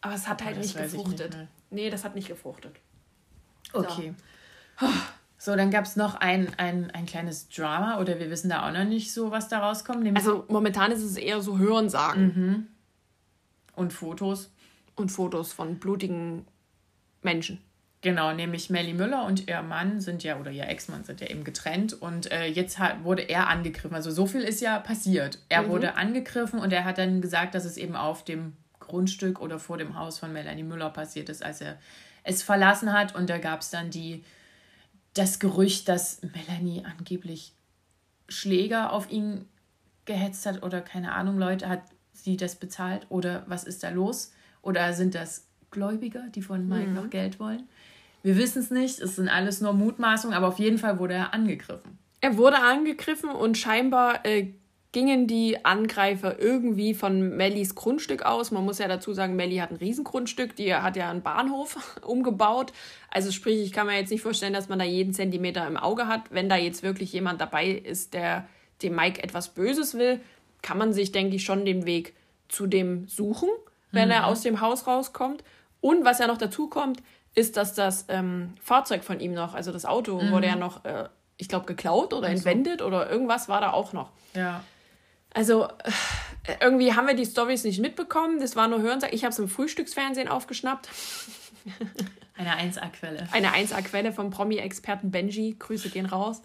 aber 0.00 0.14
es 0.14 0.26
hat 0.26 0.42
halt 0.42 0.56
das 0.56 0.74
nicht 0.74 0.78
gefruchtet. 0.78 1.36
nicht 1.36 1.48
nee, 1.70 1.90
das 1.90 2.02
hat 2.04 2.14
nicht 2.14 2.28
gefruchtet. 2.28 2.76
okay. 3.74 4.14
So, 4.80 4.86
dann 5.54 5.70
gab 5.70 5.84
es 5.84 5.94
noch 5.96 6.14
ein, 6.16 6.48
ein, 6.56 6.90
ein 6.90 7.06
kleines 7.06 7.48
Drama 7.48 8.00
oder 8.00 8.18
wir 8.18 8.30
wissen 8.30 8.48
da 8.48 8.66
auch 8.66 8.72
noch 8.72 8.84
nicht 8.84 9.12
so, 9.12 9.30
was 9.30 9.48
da 9.48 9.58
rauskommt. 9.60 10.04
Also 10.16 10.44
momentan 10.48 10.90
ist 10.90 11.02
es 11.02 11.16
eher 11.16 11.40
so 11.42 11.58
Hörensagen 11.58 12.24
Mhm. 12.34 12.66
und 13.76 13.92
Fotos. 13.92 14.50
und 14.96 15.10
Fotos 15.12 15.52
von 15.52 15.78
blutigen 15.78 16.46
Menschen. 17.22 17.60
Genau, 18.00 18.32
nämlich 18.32 18.70
Melly 18.70 18.94
Müller 18.94 19.24
und 19.26 19.46
ihr 19.48 19.60
Mann 19.62 20.00
sind 20.00 20.22
ja, 20.22 20.38
oder 20.38 20.50
ihr 20.50 20.66
Ex-Mann 20.68 21.04
sind 21.04 21.20
ja 21.20 21.26
eben 21.26 21.44
getrennt 21.44 21.92
und 21.92 22.30
äh, 22.32 22.46
jetzt 22.46 22.78
hat, 22.78 23.04
wurde 23.04 23.22
er 23.22 23.48
angegriffen. 23.48 23.94
Also 23.94 24.10
so 24.10 24.26
viel 24.26 24.40
ist 24.42 24.60
ja 24.60 24.78
passiert. 24.78 25.38
Er 25.48 25.68
wurde 25.68 25.96
angegriffen 25.96 26.60
und 26.60 26.72
er 26.72 26.84
hat 26.84 26.98
dann 26.98 27.20
gesagt, 27.20 27.54
dass 27.54 27.64
es 27.66 27.76
eben 27.76 27.94
auf 27.96 28.24
dem 28.24 28.52
Grundstück 28.80 29.40
oder 29.40 29.58
vor 29.58 29.76
dem 29.76 29.98
Haus 29.98 30.18
von 30.18 30.32
Melanie 30.32 30.62
Müller 30.62 30.88
passiert 30.90 31.28
ist, 31.28 31.42
als 31.42 31.60
er 31.60 31.76
es 32.22 32.42
verlassen 32.42 32.92
hat. 32.92 33.14
Und 33.14 33.28
da 33.28 33.38
gab 33.38 33.60
es 33.60 33.70
dann 33.70 33.90
die, 33.90 34.22
das 35.18 35.38
Gerücht, 35.38 35.88
dass 35.88 36.20
Melanie 36.22 36.84
angeblich 36.84 37.54
Schläger 38.28 38.92
auf 38.92 39.10
ihn 39.10 39.46
gehetzt 40.04 40.46
hat 40.46 40.62
oder 40.62 40.80
keine 40.80 41.12
Ahnung, 41.12 41.38
Leute, 41.38 41.68
hat 41.68 41.82
sie 42.12 42.36
das 42.36 42.56
bezahlt 42.56 43.06
oder 43.08 43.44
was 43.46 43.64
ist 43.64 43.82
da 43.82 43.90
los? 43.90 44.32
Oder 44.62 44.92
sind 44.94 45.14
das 45.14 45.46
Gläubiger, 45.70 46.24
die 46.34 46.42
von 46.42 46.68
Mike 46.68 46.90
noch 46.90 47.10
Geld 47.10 47.38
wollen? 47.38 47.68
Wir 48.22 48.36
wissen 48.36 48.60
es 48.60 48.70
nicht, 48.70 48.98
es 48.98 49.16
sind 49.16 49.28
alles 49.28 49.60
nur 49.60 49.72
Mutmaßungen, 49.72 50.36
aber 50.36 50.48
auf 50.48 50.58
jeden 50.58 50.78
Fall 50.78 50.98
wurde 50.98 51.14
er 51.14 51.32
angegriffen. 51.32 51.98
Er 52.20 52.36
wurde 52.36 52.58
angegriffen 52.58 53.30
und 53.30 53.56
scheinbar 53.56 54.26
äh, 54.26 54.52
gingen 54.96 55.26
die 55.26 55.62
Angreifer 55.62 56.38
irgendwie 56.38 56.94
von 56.94 57.36
Mellys 57.36 57.74
Grundstück 57.74 58.22
aus. 58.22 58.50
Man 58.50 58.64
muss 58.64 58.78
ja 58.78 58.88
dazu 58.88 59.12
sagen, 59.12 59.36
Melly 59.36 59.58
hat 59.58 59.70
ein 59.70 59.76
Riesengrundstück, 59.76 60.56
die 60.56 60.74
hat 60.74 60.96
ja 60.96 61.10
einen 61.10 61.20
Bahnhof 61.20 62.00
umgebaut. 62.02 62.72
Also 63.10 63.30
sprich, 63.30 63.60
ich 63.60 63.72
kann 63.72 63.88
mir 63.88 63.98
jetzt 63.98 64.08
nicht 64.08 64.22
vorstellen, 64.22 64.54
dass 64.54 64.70
man 64.70 64.78
da 64.78 64.86
jeden 64.86 65.12
Zentimeter 65.12 65.66
im 65.66 65.76
Auge 65.76 66.06
hat. 66.06 66.22
Wenn 66.30 66.48
da 66.48 66.56
jetzt 66.56 66.82
wirklich 66.82 67.12
jemand 67.12 67.42
dabei 67.42 67.68
ist, 67.68 68.14
der 68.14 68.48
dem 68.80 68.94
Mike 68.94 69.22
etwas 69.22 69.50
Böses 69.50 69.98
will, 69.98 70.18
kann 70.62 70.78
man 70.78 70.94
sich, 70.94 71.12
denke 71.12 71.36
ich, 71.36 71.44
schon 71.44 71.66
den 71.66 71.84
Weg 71.84 72.14
zu 72.48 72.66
dem 72.66 73.06
suchen, 73.06 73.50
wenn 73.92 74.10
er 74.10 74.26
aus 74.26 74.40
dem 74.40 74.62
Haus 74.62 74.86
rauskommt. 74.86 75.44
Und 75.82 76.06
was 76.06 76.20
ja 76.20 76.26
noch 76.26 76.38
dazu 76.38 76.70
kommt, 76.70 77.02
ist, 77.34 77.58
dass 77.58 77.74
das 77.74 78.06
ähm, 78.08 78.54
Fahrzeug 78.62 79.04
von 79.04 79.20
ihm 79.20 79.34
noch, 79.34 79.52
also 79.52 79.72
das 79.72 79.84
Auto, 79.84 80.22
wurde 80.30 80.46
ja 80.46 80.56
noch, 80.56 80.86
äh, 80.86 81.10
ich 81.36 81.50
glaube, 81.50 81.66
geklaut 81.66 82.14
oder 82.14 82.30
entwendet 82.30 82.80
oder 82.80 83.10
irgendwas 83.10 83.50
war 83.50 83.60
da 83.60 83.74
auch 83.74 83.92
noch. 83.92 84.08
Ja. 84.32 84.62
Also, 85.36 85.64
äh, 86.44 86.54
irgendwie 86.62 86.94
haben 86.94 87.06
wir 87.06 87.14
die 87.14 87.26
Stories 87.26 87.62
nicht 87.64 87.78
mitbekommen. 87.78 88.40
Das 88.40 88.56
war 88.56 88.68
nur 88.68 88.80
Hörensagen. 88.80 89.14
Ich 89.14 89.22
habe 89.22 89.32
es 89.32 89.38
im 89.38 89.48
Frühstücksfernsehen 89.48 90.28
aufgeschnappt. 90.28 90.88
Eine 92.38 92.56
1A-Quelle. 92.56 93.28
Eine 93.32 93.48
1A-Quelle 93.48 94.14
vom 94.14 94.30
Promi-Experten 94.30 95.10
Benji. 95.10 95.54
Grüße 95.58 95.90
gehen 95.90 96.06
raus. 96.06 96.40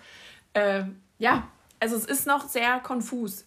Äh, 0.52 0.84
ja, 1.20 1.48
also 1.80 1.96
es 1.96 2.04
ist 2.04 2.28
noch 2.28 2.50
sehr 2.50 2.80
konfus. 2.80 3.46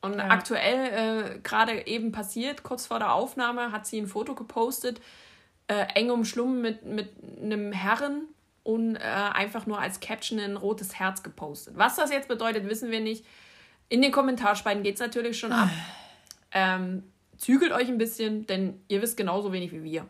Und 0.00 0.14
ja. 0.14 0.28
aktuell, 0.28 1.34
äh, 1.34 1.38
gerade 1.40 1.86
eben 1.86 2.10
passiert, 2.10 2.62
kurz 2.62 2.86
vor 2.86 2.98
der 2.98 3.12
Aufnahme, 3.12 3.72
hat 3.72 3.86
sie 3.86 3.98
ein 3.98 4.06
Foto 4.06 4.34
gepostet, 4.34 5.02
äh, 5.68 5.84
eng 5.94 6.08
umschlungen 6.08 6.62
mit, 6.62 6.82
mit 6.86 7.10
einem 7.42 7.72
Herren 7.72 8.22
und 8.62 8.96
äh, 8.96 9.00
einfach 9.00 9.66
nur 9.66 9.78
als 9.78 10.00
Caption 10.00 10.40
ein 10.40 10.56
rotes 10.56 10.98
Herz 10.98 11.22
gepostet. 11.22 11.74
Was 11.76 11.96
das 11.96 12.10
jetzt 12.10 12.28
bedeutet, 12.28 12.66
wissen 12.70 12.90
wir 12.90 13.00
nicht. 13.00 13.26
In 13.88 14.02
den 14.02 14.12
Kommentarspalten 14.12 14.82
geht 14.82 14.94
es 14.94 15.00
natürlich 15.00 15.38
schon 15.38 15.52
ab. 15.52 15.68
Ähm, 16.52 17.04
zügelt 17.36 17.72
euch 17.72 17.88
ein 17.88 17.98
bisschen, 17.98 18.46
denn 18.46 18.80
ihr 18.88 19.02
wisst 19.02 19.16
genauso 19.16 19.52
wenig 19.52 19.72
wie 19.72 19.82
wir. 19.82 20.06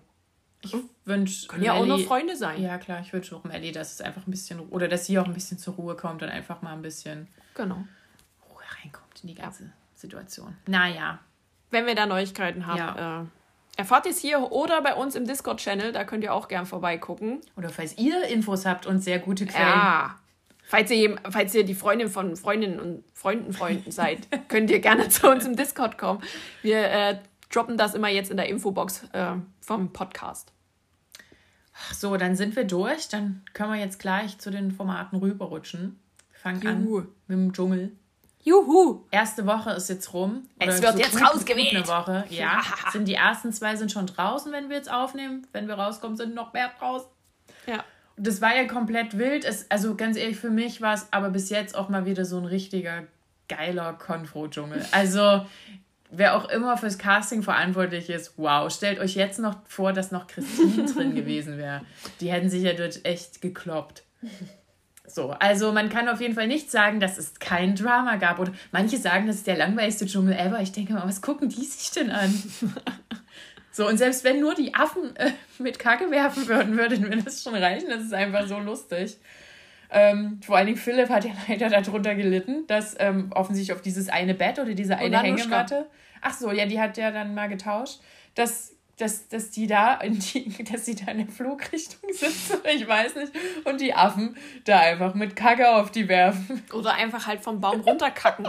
Ich 0.62 0.75
wünsche. 1.05 1.47
Können 1.49 1.65
ja 1.65 1.75
auch 1.75 1.87
noch 1.87 2.01
Freunde 2.01 2.37
sein. 2.37 2.62
Ja, 2.62 2.79
klar, 2.79 3.01
ich 3.01 3.12
wünsche 3.12 3.37
auch 3.37 3.45
Melli, 3.45 3.73
dass 3.73 3.93
es 3.93 4.01
einfach 4.01 4.27
ein 4.27 4.31
bisschen. 4.31 4.61
Oder 4.61 4.89
dass 4.89 5.07
sie 5.07 5.19
auch 5.19 5.27
ein 5.27 5.35
bisschen 5.35 5.59
zur 5.59 5.75
Ruhe 5.75 5.95
kommt 5.95 6.23
und 6.23 6.29
einfach 6.29 6.62
mal 6.62 6.73
ein 6.73 6.83
bisschen. 6.83 7.29
Genau. 7.55 7.85
Ruhe 8.49 8.62
reinkommt 8.83 9.23
in 9.23 9.29
die 9.29 9.35
ganze 9.35 9.65
ja. 9.65 9.71
Situation. 9.95 10.57
Naja. 10.67 11.19
Wenn 11.71 11.87
wir 11.87 11.95
da 11.95 12.07
Neuigkeiten 12.07 12.67
haben, 12.67 12.79
ja. 12.79 13.23
äh, 13.23 13.25
erfahrt 13.77 14.07
ihr 14.07 14.12
es 14.12 14.19
hier 14.19 14.53
oder 14.53 14.81
bei 14.83 14.95
uns 14.95 15.15
im 15.15 15.27
Discord-Channel, 15.27 15.93
da 15.93 16.05
könnt 16.05 16.25
ihr 16.25 16.33
auch 16.33 16.49
gern 16.49 16.65
vorbeigucken. 16.65 17.41
Oder 17.57 17.69
falls 17.69 17.99
ihr 17.99 18.25
Infos 18.25 18.65
habt 18.67 18.87
und 18.87 19.01
sehr 19.01 19.19
gute 19.19 19.47
Quellen. 19.47 19.69
Ja. 19.69 20.19
Falls 20.68 20.90
ihr, 20.90 21.16
falls 21.31 21.55
ihr 21.55 21.64
die 21.64 21.74
Freundin 21.74 22.09
von 22.09 22.37
Freundinnen 22.37 22.81
und 22.81 23.05
Freunden 23.14 23.52
Freunden 23.52 23.92
seid, 23.92 24.26
könnt 24.48 24.68
ihr 24.70 24.81
gerne 24.81 25.09
zu 25.09 25.31
uns 25.31 25.46
im 25.46 25.55
Discord 25.55 25.96
kommen. 25.96 26.20
Wir 26.62 26.90
äh, 26.90 27.18
droppen 27.52 27.76
das 27.76 27.94
immer 27.94 28.09
jetzt 28.09 28.33
in 28.33 28.37
der 28.37 28.48
Infobox 28.48 29.05
äh, 29.12 29.35
vom 29.61 29.92
Podcast. 29.92 30.52
Ach 31.72 31.94
so, 31.94 32.16
dann 32.16 32.35
sind 32.35 32.57
wir 32.57 32.64
durch. 32.64 33.09
Dann 33.09 33.44
können 33.52 33.72
wir 33.72 33.79
jetzt 33.79 34.00
gleich 34.00 34.38
zu 34.38 34.50
den 34.50 34.72
Formaten 34.72 35.18
rüberrutschen. 35.18 36.00
Wir 36.33 36.40
fangen 36.40 36.62
Juhu. 36.62 36.98
an 36.98 37.09
mit 37.29 37.38
dem 37.38 37.52
Dschungel. 37.52 37.92
Juhu! 38.42 39.05
Erste 39.11 39.46
Woche 39.46 39.70
ist 39.70 39.88
jetzt 39.88 40.12
rum. 40.12 40.48
Es 40.59 40.83
wird 40.83 40.94
so 40.94 40.98
jetzt 40.98 41.12
gut, 41.12 41.22
rausgewählt. 41.22 41.70
Gut 41.70 41.76
eine 41.76 41.88
Woche. 41.88 42.24
Ja. 42.31 42.61
ja. 42.61 42.90
Sind 42.90 43.07
die 43.07 43.14
ersten 43.14 43.52
zwei 43.52 43.76
sind 43.76 43.92
schon 43.92 44.07
draußen, 44.07 44.50
wenn 44.52 44.68
wir 44.68 44.76
jetzt 44.76 44.90
aufnehmen. 44.90 45.46
Wenn 45.52 45.68
wir 45.68 45.74
rauskommen, 45.74 46.16
sind 46.16 46.35
noch 46.35 46.52
mehr 46.52 46.72
draußen. 46.79 47.09
Ja. 47.66 47.85
Das 48.16 48.40
war 48.40 48.57
ja 48.57 48.64
komplett 48.64 49.18
wild. 49.18 49.44
Es, 49.44 49.70
also 49.70 49.94
ganz 49.94 50.16
ehrlich, 50.16 50.37
für 50.37 50.50
mich 50.50 50.81
war 50.81 50.94
es 50.94 51.07
aber 51.11 51.31
bis 51.31 51.50
jetzt 51.50 51.74
auch 51.74 51.88
mal 51.88 52.07
wieder 52.07 52.24
so 52.24 52.38
ein 52.38 52.46
richtiger 52.46 53.05
geiler 53.48 53.92
Konfro-Dschungel. 53.92 54.85
Also 54.92 55.46
wer 56.11 56.37
auch 56.37 56.48
immer 56.48 56.76
fürs 56.76 56.98
Casting 56.98 57.42
verantwortlich 57.42 58.11
ist, 58.11 58.35
wow, 58.37 58.72
stellt 58.72 58.98
euch 58.98 59.14
jetzt 59.14 59.38
noch 59.38 59.57
vor, 59.66 59.92
dass 59.92 60.12
noch 60.12 60.26
Christine 60.26 60.85
drin 60.94 61.14
gewesen 61.14 61.59
wäre. 61.59 61.83
Die 62.20 62.33
hätten 62.33 62.50
sich 62.50 62.62
ja 62.62 62.72
dort 62.72 63.05
echt 63.05 63.42
gekloppt. 63.42 64.02
So, 65.07 65.31
also 65.31 65.72
man 65.72 65.88
kann 65.88 66.09
auf 66.09 66.20
jeden 66.20 66.35
Fall 66.35 66.48
nicht 66.48 66.70
sagen, 66.70 67.00
dass 67.00 67.18
es 67.18 67.38
kein 67.38 67.76
Drama 67.76 68.16
gab. 68.16 68.38
Oder 68.38 68.52
manche 68.72 68.96
sagen, 68.96 69.26
das 69.26 69.37
ist 69.37 69.46
der 69.46 69.57
langweiligste 69.57 70.07
Dschungel 70.07 70.35
ever. 70.35 70.61
Ich 70.61 70.72
denke 70.72 70.94
mal, 70.94 71.07
was 71.07 71.22
gucken 71.22 71.48
die 71.48 71.64
sich 71.64 71.90
denn 71.92 72.11
an? 72.11 72.35
So, 73.77 73.87
und 73.87 73.99
selbst 73.99 74.25
wenn 74.25 74.41
nur 74.41 74.55
die 74.55 74.75
Affen 74.75 75.15
äh, 75.17 75.33
mit 75.59 75.79
Kacke 75.79 76.11
werfen 76.11 76.49
würden, 76.49 76.79
würde 76.79 76.97
mir 76.97 77.23
das 77.23 77.43
schon 77.43 77.55
reichen. 77.55 77.91
Das 77.91 78.01
ist 78.01 78.15
einfach 78.15 78.47
so 78.47 78.59
lustig. 78.59 79.19
Ähm, 79.91 80.41
vor 80.43 80.57
allen 80.57 80.69
Dingen 80.69 80.79
Philipp 80.79 81.11
hat 81.11 81.27
ja 81.27 81.33
leider 81.47 81.69
darunter 81.69 82.15
gelitten, 82.15 82.67
dass 82.69 82.97
ähm, 82.99 83.31
offensichtlich 83.35 83.77
auf 83.77 83.83
dieses 83.83 84.09
eine 84.09 84.33
Bett 84.33 84.59
oder 84.59 84.73
diese 84.73 84.97
eine 84.97 85.21
Hängematte. 85.21 85.91
Ach 86.23 86.33
so, 86.33 86.53
ja, 86.53 86.65
die 86.65 86.81
hat 86.81 86.97
ja 86.97 87.11
dann 87.11 87.35
mal 87.35 87.51
getauscht, 87.51 88.01
dass, 88.35 88.75
dass, 88.97 89.29
dass 89.29 89.51
die 89.51 89.67
da 89.67 89.97
in 89.97 90.21
die, 90.21 90.65
dass 90.73 90.85
die 90.85 90.95
da 90.95 91.12
in 91.12 91.19
der 91.19 91.29
Flugrichtung 91.29 92.11
sitzen, 92.15 92.57
ich 92.75 92.89
weiß 92.89 93.15
nicht, 93.17 93.33
und 93.65 93.83
die 93.83 93.93
Affen 93.93 94.39
da 94.65 94.81
einfach 94.81 95.12
mit 95.12 95.37
Kacke 95.37 95.69
auf 95.69 95.91
die 95.91 96.09
werfen. 96.09 96.62
Oder 96.73 96.95
einfach 96.95 97.27
halt 97.27 97.43
vom 97.43 97.61
Baum 97.61 97.83
runterkacken. 97.83 98.49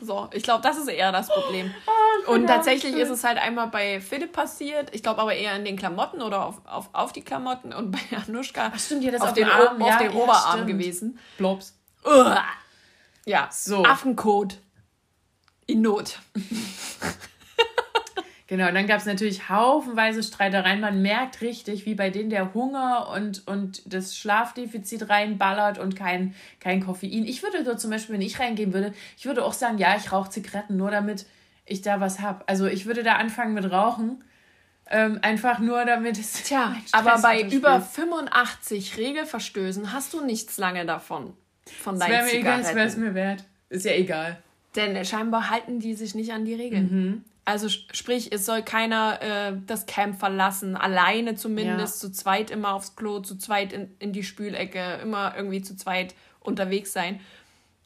So, 0.00 0.28
ich 0.32 0.42
glaube, 0.42 0.62
das 0.62 0.78
ist 0.78 0.88
eher 0.88 1.12
das 1.12 1.28
Problem. 1.28 1.74
Oh, 1.86 2.32
und 2.32 2.46
tatsächlich 2.46 2.94
ist 2.94 3.10
es 3.10 3.24
halt 3.24 3.38
einmal 3.38 3.68
bei 3.68 4.00
Philipp 4.00 4.32
passiert. 4.32 4.94
Ich 4.94 5.02
glaube 5.02 5.20
aber 5.20 5.34
eher 5.34 5.56
in 5.56 5.64
den 5.64 5.76
Klamotten 5.76 6.22
oder 6.22 6.44
auf, 6.44 6.60
auf, 6.66 6.88
auf 6.92 7.12
die 7.12 7.22
Klamotten 7.22 7.72
und 7.72 7.90
bei 7.90 7.98
Anushka 8.16 8.72
Ach, 8.74 8.78
stimmt, 8.78 9.04
ja, 9.04 9.10
das 9.10 9.22
auf, 9.22 9.32
den, 9.32 9.48
Arm, 9.48 9.80
auf 9.82 9.88
ja, 9.88 9.98
den 9.98 10.12
ja, 10.12 10.22
Oberarm 10.22 10.52
stimmt. 10.52 10.66
gewesen. 10.68 11.18
Blobs. 11.36 11.74
Uah. 12.04 12.44
Ja, 13.24 13.48
so. 13.50 13.84
Affenkot. 13.84 14.58
In 15.66 15.82
Not. 15.82 16.18
Genau, 18.48 18.66
und 18.66 18.74
dann 18.74 18.86
gab 18.86 18.98
es 18.98 19.04
natürlich 19.04 19.50
haufenweise 19.50 20.22
Streitereien. 20.22 20.80
Man 20.80 21.02
merkt 21.02 21.42
richtig, 21.42 21.84
wie 21.84 21.94
bei 21.94 22.08
denen 22.08 22.30
der 22.30 22.54
Hunger 22.54 23.10
und, 23.14 23.46
und 23.46 23.82
das 23.84 24.16
Schlafdefizit 24.16 25.10
reinballert 25.10 25.78
und 25.78 25.94
kein, 25.94 26.34
kein 26.58 26.82
Koffein. 26.82 27.26
Ich 27.26 27.42
würde 27.42 27.62
so 27.62 27.74
zum 27.74 27.90
Beispiel, 27.90 28.14
wenn 28.14 28.22
ich 28.22 28.40
reingehen 28.40 28.72
würde, 28.72 28.94
ich 29.18 29.26
würde 29.26 29.44
auch 29.44 29.52
sagen, 29.52 29.76
ja, 29.76 29.94
ich 29.98 30.12
rauche 30.12 30.30
Zigaretten, 30.30 30.78
nur 30.78 30.90
damit 30.90 31.26
ich 31.66 31.82
da 31.82 32.00
was 32.00 32.20
habe. 32.20 32.42
Also 32.48 32.66
ich 32.66 32.86
würde 32.86 33.02
da 33.02 33.16
anfangen 33.16 33.52
mit 33.52 33.70
Rauchen. 33.70 34.24
Ähm, 34.90 35.18
einfach 35.20 35.58
nur 35.58 35.84
damit 35.84 36.18
es. 36.18 36.32
Tja, 36.44 36.74
aber 36.92 37.20
bei 37.20 37.42
über 37.42 37.82
85 37.82 38.96
Regelverstößen 38.96 39.92
hast 39.92 40.14
du 40.14 40.24
nichts 40.24 40.56
lange 40.56 40.86
davon. 40.86 41.34
Von 41.66 41.98
deinen 41.98 42.12
das 42.12 42.18
wäre 42.18 42.32
mir 42.32 42.40
egal, 42.40 42.60
es 42.60 42.74
wäre 42.74 42.86
es 42.86 42.96
mir 42.96 43.14
wert. 43.14 43.44
Ist 43.68 43.84
ja 43.84 43.92
egal. 43.92 44.42
Denn 44.74 45.04
scheinbar 45.04 45.50
halten 45.50 45.80
die 45.80 45.92
sich 45.92 46.14
nicht 46.14 46.32
an 46.32 46.46
die 46.46 46.54
Regeln. 46.54 46.88
Mhm. 46.90 47.24
Also 47.48 47.70
sprich, 47.70 48.30
es 48.30 48.44
soll 48.44 48.60
keiner 48.60 49.22
äh, 49.22 49.56
das 49.66 49.86
Camp 49.86 50.18
verlassen, 50.18 50.76
alleine 50.76 51.34
zumindest, 51.34 52.02
ja. 52.02 52.08
zu 52.08 52.12
zweit 52.12 52.50
immer 52.50 52.74
aufs 52.74 52.94
Klo, 52.94 53.20
zu 53.20 53.38
zweit 53.38 53.72
in, 53.72 53.90
in 54.00 54.12
die 54.12 54.22
Spülecke, 54.22 54.98
immer 55.02 55.34
irgendwie 55.34 55.62
zu 55.62 55.74
zweit 55.74 56.14
unterwegs 56.40 56.92
sein. 56.92 57.20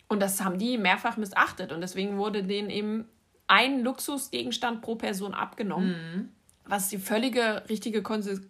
Und 0.09 0.19
das 0.19 0.43
haben 0.43 0.59
die 0.59 0.79
mehrfach 0.79 1.17
missachtet. 1.17 1.71
Und 1.71 1.81
deswegen 1.81 2.19
wurde 2.19 2.43
denen 2.43 2.71
eben 2.71 3.05
ein 3.47 3.85
Luxusgegenstand 3.85 4.83
pro 4.83 4.97
Person 4.97 5.33
abgenommen, 5.33 5.91
mhm. 5.91 6.29
was 6.65 6.89
die 6.89 6.99
völlige 6.99 7.63
richtige 7.69 8.03
Konse 8.03 8.43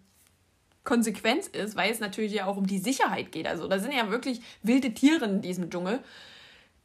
Konsequenz 0.83 1.45
ist, 1.45 1.75
weil 1.75 1.91
es 1.91 1.99
natürlich 1.99 2.33
ja 2.33 2.47
auch 2.47 2.57
um 2.57 2.65
die 2.65 2.79
Sicherheit 2.79 3.31
geht. 3.31 3.45
Also 3.45 3.67
da 3.67 3.77
sind 3.77 3.93
ja 3.93 4.09
wirklich 4.09 4.41
wilde 4.63 4.95
Tiere 4.95 5.25
in 5.25 5.41
diesem 5.41 5.69
Dschungel. 5.69 5.99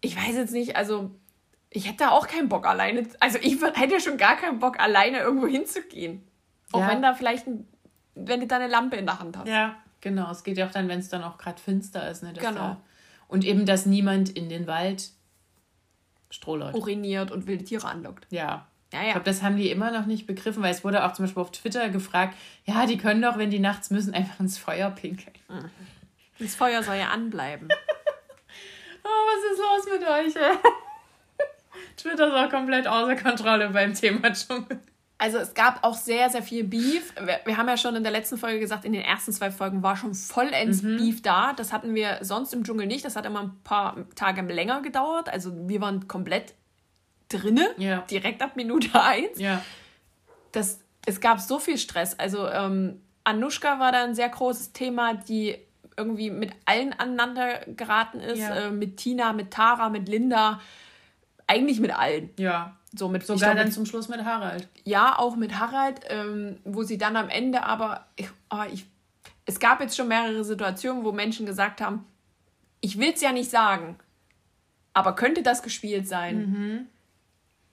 Ich 0.02 0.16
weiß 0.16 0.36
jetzt 0.36 0.52
nicht, 0.52 0.76
also 0.76 1.12
ich 1.70 1.88
hätte 1.88 2.10
auch 2.12 2.26
keinen 2.26 2.48
Bock 2.48 2.66
alleine. 2.66 3.06
Also 3.20 3.38
ich 3.40 3.60
hätte 3.74 4.00
schon 4.00 4.16
gar 4.16 4.36
keinen 4.36 4.58
Bock, 4.58 4.80
alleine 4.80 5.18
irgendwo 5.18 5.46
hinzugehen. 5.46 6.26
Auch 6.72 6.80
ja. 6.80 6.88
wenn 6.88 7.02
da 7.02 7.14
vielleicht 7.14 7.46
ein, 7.46 7.68
wenn 8.14 8.40
du 8.40 8.46
da 8.46 8.56
eine 8.56 8.68
Lampe 8.68 8.96
in 8.96 9.06
der 9.06 9.18
Hand 9.18 9.36
hast. 9.36 9.48
Ja, 9.48 9.76
genau. 10.00 10.30
Es 10.30 10.44
geht 10.44 10.56
ja 10.58 10.66
auch 10.66 10.70
dann, 10.70 10.88
wenn 10.88 10.98
es 10.98 11.08
dann 11.08 11.22
auch 11.22 11.38
gerade 11.38 11.60
finster 11.60 12.10
ist. 12.10 12.22
Ne, 12.22 12.32
genau. 12.32 12.52
Da, 12.52 12.80
und 13.28 13.44
eben, 13.44 13.66
dass 13.66 13.86
niemand 13.86 14.30
in 14.30 14.48
den 14.48 14.66
Wald 14.66 15.10
Strohleut. 16.30 16.74
uriniert 16.74 17.30
und 17.30 17.46
wilde 17.46 17.64
Tiere 17.64 17.86
anlockt. 17.86 18.26
Ja. 18.30 18.66
Ja, 18.92 19.00
ja. 19.00 19.06
Ich 19.08 19.12
glaube, 19.12 19.24
das 19.26 19.42
haben 19.42 19.56
die 19.56 19.70
immer 19.70 19.90
noch 19.90 20.06
nicht 20.06 20.26
begriffen, 20.26 20.62
weil 20.62 20.72
es 20.72 20.82
wurde 20.82 21.04
auch 21.04 21.12
zum 21.12 21.26
Beispiel 21.26 21.42
auf 21.42 21.52
Twitter 21.52 21.90
gefragt, 21.90 22.34
ja, 22.64 22.86
die 22.86 22.96
können 22.96 23.20
doch, 23.20 23.36
wenn 23.36 23.50
die 23.50 23.58
nachts 23.58 23.90
müssen, 23.90 24.14
einfach 24.14 24.40
ins 24.40 24.56
Feuer 24.56 24.90
pinkeln. 24.90 25.36
Mhm. 25.48 25.70
Das 26.38 26.54
Feuer 26.54 26.82
soll 26.82 26.96
ja 26.96 27.08
anbleiben. 27.08 27.68
oh, 29.04 29.08
was 29.08 29.52
ist 29.52 29.58
los 29.58 29.98
mit 29.98 30.08
euch? 30.08 30.42
Twitter 31.96 32.28
ist 32.28 32.34
auch 32.34 32.50
komplett 32.50 32.86
außer 32.86 33.16
Kontrolle 33.16 33.70
beim 33.70 33.94
Thema 33.94 34.32
Dschungel. 34.32 34.80
Also 35.20 35.38
es 35.38 35.52
gab 35.54 35.82
auch 35.82 35.94
sehr, 35.94 36.30
sehr 36.30 36.42
viel 36.42 36.62
Beef. 36.62 37.12
Wir, 37.20 37.40
wir, 37.44 37.56
haben 37.56 37.66
ja 37.66 37.76
schon 37.76 37.96
in 37.96 38.04
der 38.04 38.12
letzten 38.12 38.38
Folge 38.38 38.60
gesagt, 38.60 38.84
in 38.84 38.92
den 38.92 39.02
ersten 39.02 39.32
zwei 39.32 39.50
Folgen 39.50 39.82
war 39.82 39.96
schon 39.96 40.14
vollends 40.14 40.82
mhm. 40.82 40.96
Beef 40.96 41.22
da. 41.22 41.52
Das 41.54 41.72
hatten 41.72 41.96
wir 41.96 42.18
sonst 42.20 42.54
im 42.54 42.62
Dschungel 42.62 42.86
nicht. 42.86 43.04
Das 43.04 43.16
hat 43.16 43.26
immer 43.26 43.40
ein 43.40 43.60
paar 43.64 43.96
Tage 44.14 44.42
länger 44.42 44.80
gedauert. 44.80 45.28
Also 45.28 45.52
wir 45.68 45.80
waren 45.80 46.06
komplett 46.06 46.54
drinne, 47.28 47.68
ja. 47.78 47.98
direkt 48.02 48.42
ab 48.42 48.54
Minute 48.54 49.02
eins. 49.02 49.40
Ja. 49.40 49.62
Das, 50.52 50.80
es 51.04 51.20
gab 51.20 51.40
so 51.40 51.58
viel 51.58 51.78
Stress. 51.78 52.16
Also 52.16 52.48
ähm, 52.48 53.00
Anushka 53.24 53.80
war 53.80 53.90
da 53.90 54.04
ein 54.04 54.14
sehr 54.14 54.28
großes 54.28 54.72
Thema, 54.72 55.14
die 55.14 55.58
irgendwie 55.96 56.30
mit 56.30 56.52
allen 56.64 56.92
aneinander 56.92 57.60
geraten 57.66 58.20
ist. 58.20 58.38
Ja. 58.38 58.54
Äh, 58.54 58.70
mit 58.70 58.98
Tina, 58.98 59.32
mit 59.32 59.50
Tara, 59.50 59.88
mit 59.88 60.08
Linda 60.08 60.60
eigentlich 61.48 61.80
mit 61.80 61.92
allen. 61.92 62.30
Ja. 62.38 62.76
So 62.94 63.08
mit, 63.08 63.26
Sogar 63.26 63.54
glaub, 63.54 63.64
dann 63.64 63.72
zum 63.72 63.84
Schluss 63.84 64.08
mit 64.08 64.24
Harald. 64.24 64.68
Ja, 64.84 65.18
auch 65.18 65.36
mit 65.36 65.58
Harald, 65.58 66.00
ähm, 66.08 66.58
wo 66.64 66.84
sie 66.84 66.96
dann 66.96 67.16
am 67.16 67.28
Ende 67.28 67.64
aber, 67.64 68.06
ich, 68.16 68.28
oh, 68.50 68.62
ich, 68.72 68.86
es 69.44 69.58
gab 69.58 69.80
jetzt 69.80 69.96
schon 69.96 70.08
mehrere 70.08 70.44
Situationen, 70.44 71.04
wo 71.04 71.12
Menschen 71.12 71.44
gesagt 71.44 71.80
haben, 71.80 72.06
ich 72.80 72.98
will 72.98 73.12
es 73.12 73.20
ja 73.20 73.32
nicht 73.32 73.50
sagen, 73.50 73.98
aber 74.94 75.14
könnte 75.14 75.42
das 75.42 75.62
gespielt 75.62 76.08
sein? 76.08 76.38
Mhm. 76.38 76.86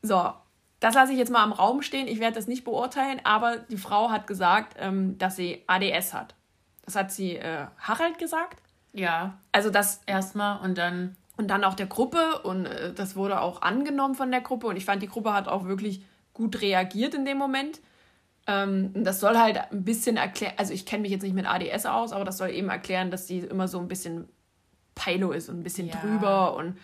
So, 0.01 0.33
das 0.79 0.95
lasse 0.95 1.13
ich 1.13 1.17
jetzt 1.17 1.31
mal 1.31 1.45
im 1.45 1.53
Raum 1.53 1.81
stehen. 1.81 2.07
Ich 2.07 2.19
werde 2.19 2.35
das 2.35 2.47
nicht 2.47 2.63
beurteilen, 2.63 3.21
aber 3.23 3.57
die 3.57 3.77
Frau 3.77 4.09
hat 4.09 4.27
gesagt, 4.27 4.75
ähm, 4.79 5.17
dass 5.17 5.35
sie 5.35 5.63
ADS 5.67 6.13
hat. 6.13 6.35
Das 6.83 6.95
hat 6.95 7.11
sie 7.11 7.37
äh, 7.37 7.67
Harald 7.79 8.19
gesagt. 8.19 8.61
Ja. 8.93 9.37
Also 9.51 9.69
das 9.69 10.01
erstmal 10.05 10.59
und 10.59 10.77
dann 10.77 11.15
und 11.37 11.49
dann 11.49 11.63
auch 11.63 11.73
der 11.73 11.87
Gruppe 11.87 12.39
und 12.43 12.65
äh, 12.65 12.93
das 12.93 13.15
wurde 13.15 13.41
auch 13.41 13.61
angenommen 13.61 14.15
von 14.15 14.31
der 14.31 14.41
Gruppe 14.41 14.67
und 14.67 14.77
ich 14.77 14.85
fand, 14.85 15.01
die 15.01 15.07
Gruppe 15.07 15.33
hat 15.33 15.47
auch 15.47 15.65
wirklich 15.65 16.03
gut 16.33 16.61
reagiert 16.61 17.13
in 17.13 17.25
dem 17.25 17.37
Moment. 17.37 17.81
Ähm, 18.47 18.91
das 19.03 19.19
soll 19.19 19.37
halt 19.37 19.57
ein 19.71 19.83
bisschen 19.83 20.17
erklären, 20.17 20.53
also 20.57 20.73
ich 20.73 20.85
kenne 20.85 21.01
mich 21.01 21.11
jetzt 21.11 21.23
nicht 21.23 21.33
mit 21.33 21.47
ADS 21.47 21.85
aus, 21.85 22.13
aber 22.13 22.25
das 22.25 22.37
soll 22.37 22.49
eben 22.51 22.69
erklären, 22.69 23.11
dass 23.11 23.25
die 23.25 23.39
immer 23.39 23.67
so 23.67 23.79
ein 23.79 23.87
bisschen 23.87 24.29
Pilo 24.93 25.31
ist 25.31 25.49
und 25.49 25.59
ein 25.59 25.63
bisschen 25.63 25.87
ja. 25.87 25.95
drüber 25.99 26.55
und 26.55 26.77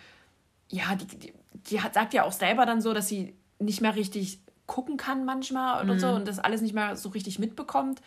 ja, 0.68 0.94
die, 0.94 1.06
die, 1.06 1.32
die 1.54 1.80
hat, 1.80 1.94
sagt 1.94 2.14
ja 2.14 2.24
auch 2.24 2.32
selber 2.32 2.66
dann 2.66 2.80
so, 2.80 2.92
dass 2.92 3.08
sie 3.08 3.36
nicht 3.58 3.80
mehr 3.80 3.94
richtig 3.94 4.40
gucken 4.66 4.96
kann 4.96 5.24
manchmal 5.24 5.82
oder 5.84 5.94
mhm. 5.94 5.98
so 5.98 6.08
und 6.08 6.26
das 6.26 6.38
alles 6.38 6.62
nicht 6.62 6.74
mehr 6.74 6.96
so 6.96 7.10
richtig 7.10 7.38
mitbekommt. 7.38 8.00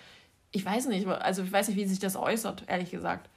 Ich 0.51 0.65
weiß 0.65 0.87
nicht, 0.87 1.07
also 1.07 1.43
ich 1.43 1.51
weiß 1.51 1.67
nicht, 1.67 1.77
wie 1.77 1.85
sich 1.85 1.99
das 1.99 2.15
äußert, 2.15 2.63
ehrlich 2.67 2.91
gesagt. 2.91 3.29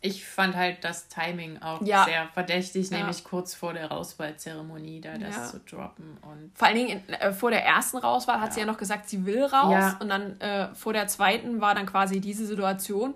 Ich 0.00 0.24
fand 0.24 0.54
halt 0.54 0.84
das 0.84 1.08
Timing 1.08 1.60
auch 1.60 1.82
ja. 1.82 2.04
sehr 2.04 2.28
verdächtig, 2.28 2.90
ja. 2.90 2.98
nämlich 2.98 3.24
kurz 3.24 3.54
vor 3.54 3.72
der 3.72 3.90
Rauswahlzeremonie 3.90 5.00
da 5.00 5.18
das 5.18 5.36
ja. 5.36 5.44
zu 5.46 5.58
droppen. 5.60 6.18
Und 6.22 6.52
vor 6.54 6.68
allen 6.68 6.76
Dingen 6.76 7.02
in, 7.08 7.14
äh, 7.14 7.32
vor 7.32 7.50
der 7.50 7.64
ersten 7.64 7.98
Rauswahl 7.98 8.40
hat 8.40 8.54
sie 8.54 8.60
ja 8.60 8.66
noch 8.66 8.78
gesagt, 8.78 9.08
sie 9.08 9.26
will 9.26 9.44
raus. 9.44 9.94
Und 9.98 10.08
dann 10.08 10.40
äh, 10.40 10.72
vor 10.74 10.92
der 10.92 11.08
zweiten 11.08 11.60
war 11.60 11.74
dann 11.74 11.86
quasi 11.86 12.20
diese 12.20 12.46
Situation 12.46 13.14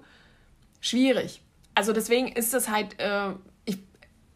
schwierig. 0.81 1.41
Also 1.77 1.93
deswegen 1.93 2.29
ist 2.29 2.53
es 2.53 2.69
halt, 2.69 2.99
äh, 2.99 3.31
ich, 3.65 3.79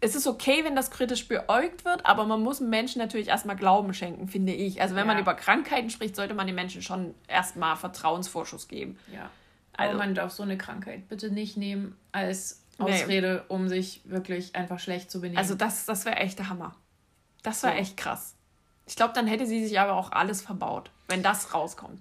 es 0.01 0.15
ist 0.15 0.29
okay, 0.29 0.65
wenn 0.65 0.77
das 0.77 0.93
kritisch 0.93 1.27
beäugt 1.27 1.85
wird, 1.85 2.07
aber 2.07 2.27
man 2.27 2.43
muss 2.43 2.61
Menschen 2.61 3.01
natürlich 3.01 3.27
erstmal 3.27 3.57
Glauben 3.57 3.93
schenken, 3.93 4.29
finde 4.29 4.53
ich. 4.53 4.81
Also 4.81 4.95
wenn 4.95 5.09
man 5.09 5.19
über 5.19 5.35
Krankheiten 5.35 5.91
spricht, 5.91 6.15
sollte 6.15 6.35
man 6.35 6.47
den 6.47 6.55
Menschen 6.55 6.81
schon 6.81 7.15
erstmal 7.27 7.75
Vertrauensvorschuss 7.75 8.69
geben. 8.69 8.99
Ja. 9.13 9.31
Also, 9.77 9.91
Aber 9.91 9.99
man 9.99 10.15
darf 10.15 10.33
so 10.33 10.43
eine 10.43 10.57
Krankheit 10.57 11.09
bitte 11.09 11.31
nicht 11.31 11.57
nehmen 11.57 11.97
als 12.13 12.63
Ausrede, 12.79 13.45
nee. 13.49 13.55
um 13.55 13.69
sich 13.69 14.03
wirklich 14.05 14.55
einfach 14.55 14.79
schlecht 14.79 15.11
zu 15.11 15.21
benehmen. 15.21 15.39
Also 15.39 15.55
das, 15.55 15.87
das 15.87 16.05
wäre 16.05 16.17
echt 16.17 16.39
der 16.39 16.49
Hammer. 16.49 16.75
Das 17.43 17.63
wäre 17.63 17.75
so. 17.75 17.81
echt 17.81 17.97
krass. 17.97 18.35
Ich 18.87 18.97
glaube, 18.97 19.13
dann 19.15 19.27
hätte 19.27 19.47
sie 19.47 19.67
sich 19.67 19.79
aber 19.81 19.95
auch 19.95 20.13
alles 20.13 20.43
verbaut, 20.43 20.91
wenn 21.09 21.23
das 21.23 21.55
rauskommt. 21.55 22.01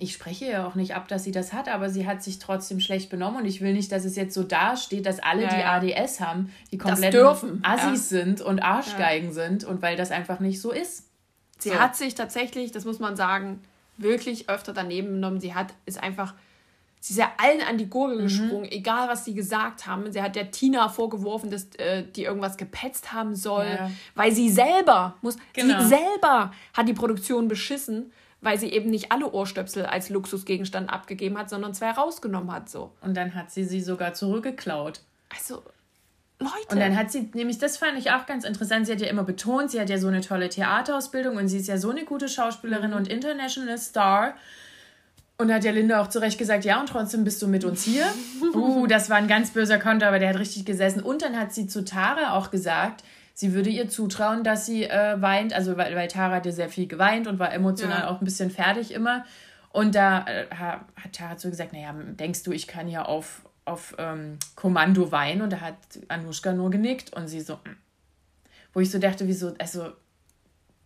Ich 0.00 0.12
spreche 0.12 0.46
ja 0.46 0.66
auch 0.66 0.76
nicht 0.76 0.94
ab, 0.94 1.08
dass 1.08 1.24
sie 1.24 1.32
das 1.32 1.52
hat, 1.52 1.68
aber 1.68 1.90
sie 1.90 2.06
hat 2.06 2.22
sich 2.22 2.38
trotzdem 2.38 2.78
schlecht 2.78 3.10
benommen 3.10 3.40
und 3.40 3.46
ich 3.46 3.60
will 3.60 3.72
nicht, 3.72 3.90
dass 3.90 4.04
es 4.04 4.14
jetzt 4.14 4.32
so 4.32 4.44
dasteht, 4.44 5.06
dass 5.06 5.18
alle, 5.18 5.42
ja, 5.42 5.80
die 5.80 5.96
ADS 5.96 6.20
haben, 6.20 6.52
die 6.70 6.78
komplett 6.78 7.16
Assis 7.16 8.10
ja. 8.10 8.20
sind 8.20 8.40
und 8.40 8.60
Arschgeigen 8.60 9.28
ja. 9.28 9.34
sind 9.34 9.64
und 9.64 9.82
weil 9.82 9.96
das 9.96 10.12
einfach 10.12 10.38
nicht 10.38 10.60
so 10.60 10.70
ist. 10.70 11.08
Sie 11.58 11.70
so. 11.70 11.78
hat 11.80 11.96
sich 11.96 12.14
tatsächlich, 12.14 12.70
das 12.70 12.84
muss 12.84 13.00
man 13.00 13.16
sagen, 13.16 13.60
wirklich 13.96 14.48
öfter 14.48 14.72
daneben 14.72 15.14
genommen. 15.14 15.40
Sie 15.40 15.54
hat, 15.54 15.74
ist 15.84 16.00
einfach 16.00 16.34
Sie 17.00 17.12
ist 17.12 17.18
ja 17.18 17.32
allen 17.36 17.60
an 17.60 17.78
die 17.78 17.88
Gurgel 17.88 18.18
mhm. 18.18 18.22
gesprungen, 18.22 18.70
egal 18.70 19.08
was 19.08 19.24
sie 19.24 19.34
gesagt 19.34 19.86
haben. 19.86 20.10
Sie 20.12 20.20
hat 20.20 20.36
der 20.36 20.50
Tina 20.50 20.88
vorgeworfen, 20.88 21.50
dass 21.50 21.74
äh, 21.76 22.04
die 22.04 22.24
irgendwas 22.24 22.56
gepetzt 22.56 23.12
haben 23.12 23.36
soll, 23.36 23.66
ja. 23.66 23.90
weil 24.14 24.32
sie 24.32 24.50
selber 24.50 25.16
muss, 25.22 25.36
genau. 25.52 25.80
sie 25.80 25.88
selber 25.88 26.52
hat 26.74 26.88
die 26.88 26.94
Produktion 26.94 27.48
beschissen, 27.48 28.12
weil 28.40 28.58
sie 28.58 28.68
eben 28.68 28.90
nicht 28.90 29.12
alle 29.12 29.30
Ohrstöpsel 29.30 29.86
als 29.86 30.10
Luxusgegenstand 30.10 30.90
abgegeben 30.90 31.38
hat, 31.38 31.50
sondern 31.50 31.74
zwei 31.74 31.90
rausgenommen 31.90 32.52
hat 32.52 32.68
so. 32.68 32.92
Und 33.00 33.16
dann 33.16 33.34
hat 33.34 33.50
sie 33.50 33.64
sie 33.64 33.80
sogar 33.80 34.14
zurückgeklaut. 34.14 35.00
Also 35.30 35.62
Leute. 36.40 36.52
Und 36.70 36.78
dann 36.78 36.96
hat 36.96 37.10
sie, 37.10 37.30
nämlich 37.34 37.58
das 37.58 37.78
fand 37.78 37.98
ich 37.98 38.12
auch 38.12 38.26
ganz 38.26 38.44
interessant, 38.44 38.86
sie 38.86 38.92
hat 38.92 39.00
ja 39.00 39.08
immer 39.08 39.24
betont, 39.24 39.72
sie 39.72 39.80
hat 39.80 39.90
ja 39.90 39.98
so 39.98 40.06
eine 40.06 40.20
tolle 40.20 40.48
Theaterausbildung 40.48 41.36
und 41.36 41.48
sie 41.48 41.58
ist 41.58 41.66
ja 41.66 41.78
so 41.78 41.90
eine 41.90 42.04
gute 42.04 42.28
Schauspielerin 42.28 42.90
mhm. 42.90 42.96
und 42.96 43.08
International 43.08 43.78
Star. 43.78 44.34
Und 45.40 45.46
da 45.46 45.54
hat 45.54 45.64
ja 45.64 45.70
Linda 45.70 46.00
auch 46.00 46.08
zu 46.08 46.18
Recht 46.18 46.36
gesagt, 46.36 46.64
ja, 46.64 46.80
und 46.80 46.88
trotzdem 46.88 47.22
bist 47.22 47.40
du 47.40 47.46
mit 47.46 47.64
uns 47.64 47.84
hier. 47.84 48.06
Uh, 48.54 48.86
das 48.86 49.10
war 49.10 49.16
ein 49.16 49.28
ganz 49.28 49.50
böser 49.50 49.78
Konter, 49.78 50.08
aber 50.08 50.18
der 50.18 50.30
hat 50.30 50.38
richtig 50.38 50.64
gesessen. 50.64 51.02
Und 51.02 51.22
dann 51.22 51.38
hat 51.38 51.52
sie 51.52 51.66
zu 51.66 51.84
Tara 51.84 52.36
auch 52.36 52.50
gesagt, 52.50 53.04
sie 53.34 53.52
würde 53.52 53.68
ihr 53.68 53.88
zutrauen, 53.88 54.42
dass 54.42 54.66
sie 54.66 54.84
äh, 54.84 55.20
weint. 55.20 55.52
Also, 55.52 55.76
weil, 55.76 55.94
weil 55.94 56.08
Tara 56.08 56.36
hat 56.36 56.46
ja 56.46 56.52
sehr 56.52 56.68
viel 56.68 56.86
geweint 56.86 57.26
und 57.26 57.38
war 57.38 57.52
emotional 57.52 58.00
ja. 58.00 58.10
auch 58.10 58.20
ein 58.20 58.24
bisschen 58.24 58.50
fertig 58.50 58.92
immer. 58.92 59.24
Und 59.70 59.94
da 59.94 60.24
äh, 60.26 60.46
hat 60.54 61.12
Tara 61.12 61.38
so 61.38 61.50
gesagt, 61.50 61.72
naja, 61.72 61.94
denkst 61.94 62.42
du, 62.42 62.52
ich 62.52 62.66
kann 62.66 62.88
ja 62.88 63.04
auf, 63.04 63.42
auf 63.64 63.94
ähm, 63.98 64.38
Kommando 64.56 65.12
weinen? 65.12 65.42
Und 65.42 65.52
da 65.52 65.60
hat 65.60 65.76
Anushka 66.08 66.52
nur 66.52 66.70
genickt 66.70 67.12
und 67.12 67.28
sie 67.28 67.40
so, 67.40 67.54
mm. 67.54 67.76
wo 68.72 68.80
ich 68.80 68.90
so 68.90 68.98
dachte, 68.98 69.28
wieso, 69.28 69.54
also, 69.58 69.92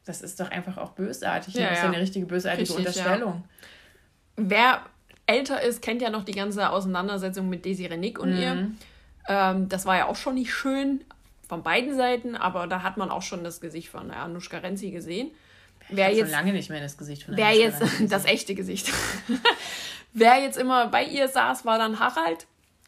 das 0.05 0.21
ist 0.21 0.41
doch 0.41 0.51
einfach 0.51 0.79
auch 0.79 0.93
bösartig. 0.93 1.55
Ja, 1.55 1.69
das 1.69 1.79
ist 1.79 1.85
ja 1.85 1.89
eine 1.91 2.01
richtige 2.01 2.27
bösartige 2.27 2.63
Richtig, 2.63 2.77
Unterstellung. 2.77 3.45
Ja 3.47 3.69
wer 4.37 4.83
älter 5.27 5.63
ist, 5.63 5.83
kennt 5.83 6.03
ja 6.03 6.11
noch 6.11 6.25
die 6.25 6.33
ganze 6.33 6.71
Auseinandersetzung 6.71 7.49
mit 7.49 7.65
Desi 7.65 7.87
Renick 7.87 8.19
und 8.19 8.31
mhm. 8.31 8.37
ihr. 8.37 8.71
Ähm, 9.29 9.69
das 9.69 9.87
war 9.87 9.97
ja 9.97 10.07
auch 10.07 10.17
schon 10.17 10.35
nicht 10.35 10.53
schön 10.53 11.05
von 11.49 11.63
beiden 11.63 11.95
Seiten, 11.97 12.35
aber 12.35 12.67
da 12.67 12.83
hat 12.83 12.97
man 12.97 13.11
auch 13.11 13.23
schon 13.23 13.45
das 13.45 13.61
Gesicht 13.61 13.89
von 13.89 14.11
Anushka 14.11 14.59
Renzi 14.59 14.91
gesehen. 14.91 15.31
Ich 15.89 15.97
wer 15.97 16.11
jetzt 16.11 16.21
schon 16.21 16.31
lange 16.31 16.53
nicht 16.53 16.71
mehr 16.71 16.81
das 16.81 16.97
Gesicht 16.97 17.25
von 17.25 17.37
Wer 17.37 17.53
jetzt 17.53 17.83
das 18.11 18.25
echte 18.25 18.55
Gesicht. 18.55 18.91
wer 20.13 20.41
jetzt 20.41 20.59
immer 20.59 20.89
bei 20.89 21.05
ihr 21.05 21.29
saß, 21.29 21.65
war 21.65 21.79
dann 21.79 22.01
Harald 22.01 22.47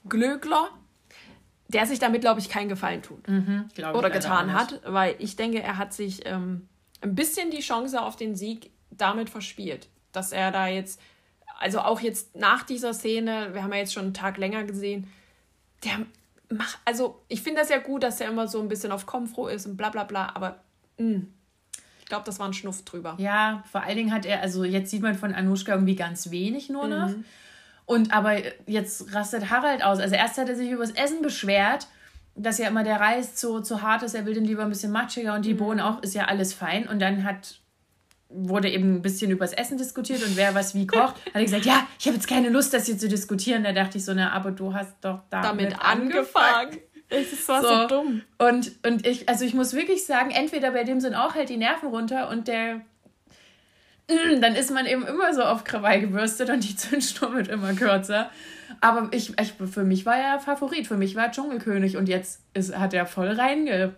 Glöckler, 0.09 0.71
der 1.69 1.87
sich 1.87 1.99
damit, 1.99 2.23
glaube 2.23 2.41
ich, 2.41 2.49
keinen 2.49 2.69
Gefallen 2.69 3.03
tut. 3.03 3.27
Mhm, 3.29 3.69
oder 3.95 4.11
getan 4.11 4.53
hat, 4.53 4.81
weil 4.85 5.17
ich 5.19 5.37
denke, 5.37 5.63
er 5.63 5.79
hat 5.79 5.93
sich 5.93 6.27
ähm, 6.27 6.69
ein 7.01 7.15
bisschen 7.15 7.51
die 7.51 7.61
Chance 7.61 8.01
auf 8.01 8.17
den 8.17 8.35
Sieg 8.35 8.71
damit 8.91 9.31
verspielt. 9.31 9.89
Dass 10.13 10.33
er 10.33 10.53
da 10.53 10.69
jetzt 10.69 11.01
also 11.59 11.81
auch 11.81 12.01
jetzt 12.01 12.37
nach 12.37 12.63
dieser 12.63 12.95
Szene, 12.95 13.51
wir 13.53 13.63
haben 13.63 13.73
ja 13.73 13.79
jetzt 13.79 13.93
schon 13.93 14.05
einen 14.05 14.15
Tag 14.15 14.39
länger 14.39 14.65
gesehen, 14.65 15.07
der 15.85 15.93
macht, 16.51 16.79
also 16.85 17.21
ich 17.29 17.43
finde 17.43 17.61
das 17.61 17.71
ja 17.71 17.79
gut, 17.79 18.03
dass 18.03 18.21
er 18.21 18.29
immer 18.29 18.49
so 18.49 18.61
ein 18.61 18.69
bisschen 18.69 18.93
auf 18.93 19.07
Komfro 19.07 19.49
ist 19.49 19.67
und 19.67 19.77
bla 19.77 19.91
bla 19.91 20.05
bla, 20.05 20.33
aber 20.35 20.61
mh, 20.99 21.15
hm, 21.15 21.35
ich 22.05 22.09
glaube, 22.09 22.25
das 22.27 22.39
war 22.39 22.47
ein 22.47 22.53
Schnuff 22.53 22.85
drüber. 22.85 23.17
Ja, 23.19 23.65
vor 23.73 23.83
allen 23.83 23.97
Dingen 23.97 24.13
hat 24.13 24.27
er, 24.27 24.43
also 24.43 24.63
jetzt 24.63 24.91
sieht 24.91 25.01
man 25.01 25.15
von 25.15 25.35
Anushka 25.35 25.73
irgendwie 25.73 25.97
ganz 25.97 26.31
wenig 26.31 26.69
nur 26.69 26.87
noch. 26.87 27.09
Mhm. 27.09 27.25
Und 27.87 28.13
aber 28.13 28.35
jetzt 28.67 29.15
rastet 29.15 29.49
Harald 29.49 29.83
aus. 29.83 30.01
Also 30.01 30.15
erst 30.15 30.37
hat 30.37 30.51
er 30.51 30.55
sich 30.55 30.71
über 30.71 30.83
das 30.83 30.91
Essen 30.91 31.23
beschwert, 31.23 31.87
dass 32.35 32.59
ja 32.59 32.69
immer 32.69 32.85
der 32.85 33.01
Reis 33.01 33.37
zu, 33.37 33.61
zu 33.61 33.81
hart 33.81 34.03
ist, 34.03 34.15
er 34.15 34.27
will 34.27 34.35
den 34.35 34.45
lieber 34.45 34.65
ein 34.65 34.69
bisschen 34.69 34.93
matschiger 34.93 35.35
und 35.35 35.47
die 35.47 35.55
mhm. 35.55 35.59
Bohnen 35.59 35.81
auch, 35.81 36.03
ist 36.03 36.15
ja 36.15 36.27
alles 36.27 36.53
fein. 36.53 36.87
Und 36.87 37.01
dann 37.01 37.25
hat 37.25 37.59
wurde 38.35 38.69
eben 38.69 38.97
ein 38.97 39.03
bisschen 39.03 39.31
übers 39.31 39.53
Essen 39.53 39.79
diskutiert 39.79 40.23
und 40.25 40.37
wer 40.37 40.55
was 40.55 40.75
wie 40.75 40.87
kocht. 40.87 41.15
Hat 41.27 41.35
er 41.35 41.45
gesagt, 41.45 41.65
ja, 41.65 41.87
ich 41.99 42.07
habe 42.07 42.17
jetzt 42.17 42.29
keine 42.29 42.49
Lust, 42.49 42.75
das 42.75 42.87
hier 42.87 42.99
zu 42.99 43.09
diskutieren. 43.09 43.65
Da 43.65 43.73
dachte 43.73 43.99
ich 43.99 44.05
so, 44.05 44.13
na, 44.13 44.33
aber 44.33 44.51
du 44.51 44.75
hast 44.75 44.93
doch 45.01 45.21
damit, 45.31 45.73
damit 45.73 45.81
angefangen. 45.81 46.79
Es 47.09 47.49
war 47.49 47.63
so, 47.63 47.69
so 47.69 47.87
dumm. 47.87 48.23
Und, 48.39 48.73
und 48.85 49.07
ich, 49.07 49.29
also 49.29 49.45
ich 49.45 49.55
muss 49.55 49.75
wirklich 49.75 50.05
sagen, 50.05 50.31
entweder 50.31 50.73
bei 50.73 50.85
dem 50.85 51.01
sind 51.01 51.15
auch 51.15 51.35
halt 51.35 51.49
die 51.49 51.57
Nerven 51.57 51.91
runter 51.91 52.29
und 52.29 52.49
der 52.49 52.81
dann 54.41 54.55
ist 54.55 54.71
man 54.71 54.87
eben 54.87 55.07
immer 55.07 55.33
so 55.33 55.43
auf 55.43 55.65
Krawall 55.65 56.01
gebürstet 56.01 56.51
und 56.51 56.65
die 56.65 56.77
Zündschnur 56.77 57.35
wird 57.35 57.49
immer 57.49 57.73
kürzer. 57.73 58.31
Aber 58.81 59.09
ich, 59.13 59.39
ich, 59.39 59.53
für 59.53 59.85
mich 59.85 60.05
war 60.05 60.17
er 60.17 60.41
Favorit, 60.41 60.87
für 60.87 60.97
mich 60.97 61.15
war 61.15 61.27
er 61.27 61.31
Dschungelkönig 61.31 61.97
und 61.97 62.09
jetzt 62.09 62.43
ist, 62.53 62.77
hat 62.77 62.93
er 62.93 63.07
voll 63.07 63.29
reinge 63.29 63.95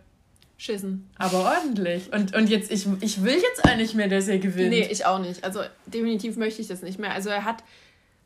Schissen. 0.59 1.11
Aber 1.19 1.45
ordentlich. 1.45 2.12
Und, 2.12 2.35
und 2.35 2.49
jetzt, 2.49 2.71
ich, 2.71 2.87
ich 3.01 3.23
will 3.23 3.35
jetzt 3.35 3.64
eigentlich 3.66 3.95
mehr, 3.95 4.09
dass 4.09 4.27
er 4.27 4.38
gewinnt. 4.38 4.71
Nee, 4.71 4.88
ich 4.90 5.05
auch 5.05 5.19
nicht. 5.19 5.45
Also 5.45 5.61
definitiv 5.87 6.37
möchte 6.37 6.62
ich 6.62 6.69
das 6.69 6.83
nicht 6.83 6.99
mehr. 6.99 7.12
Also 7.12 7.29
er 7.29 7.45
hat, 7.45 7.62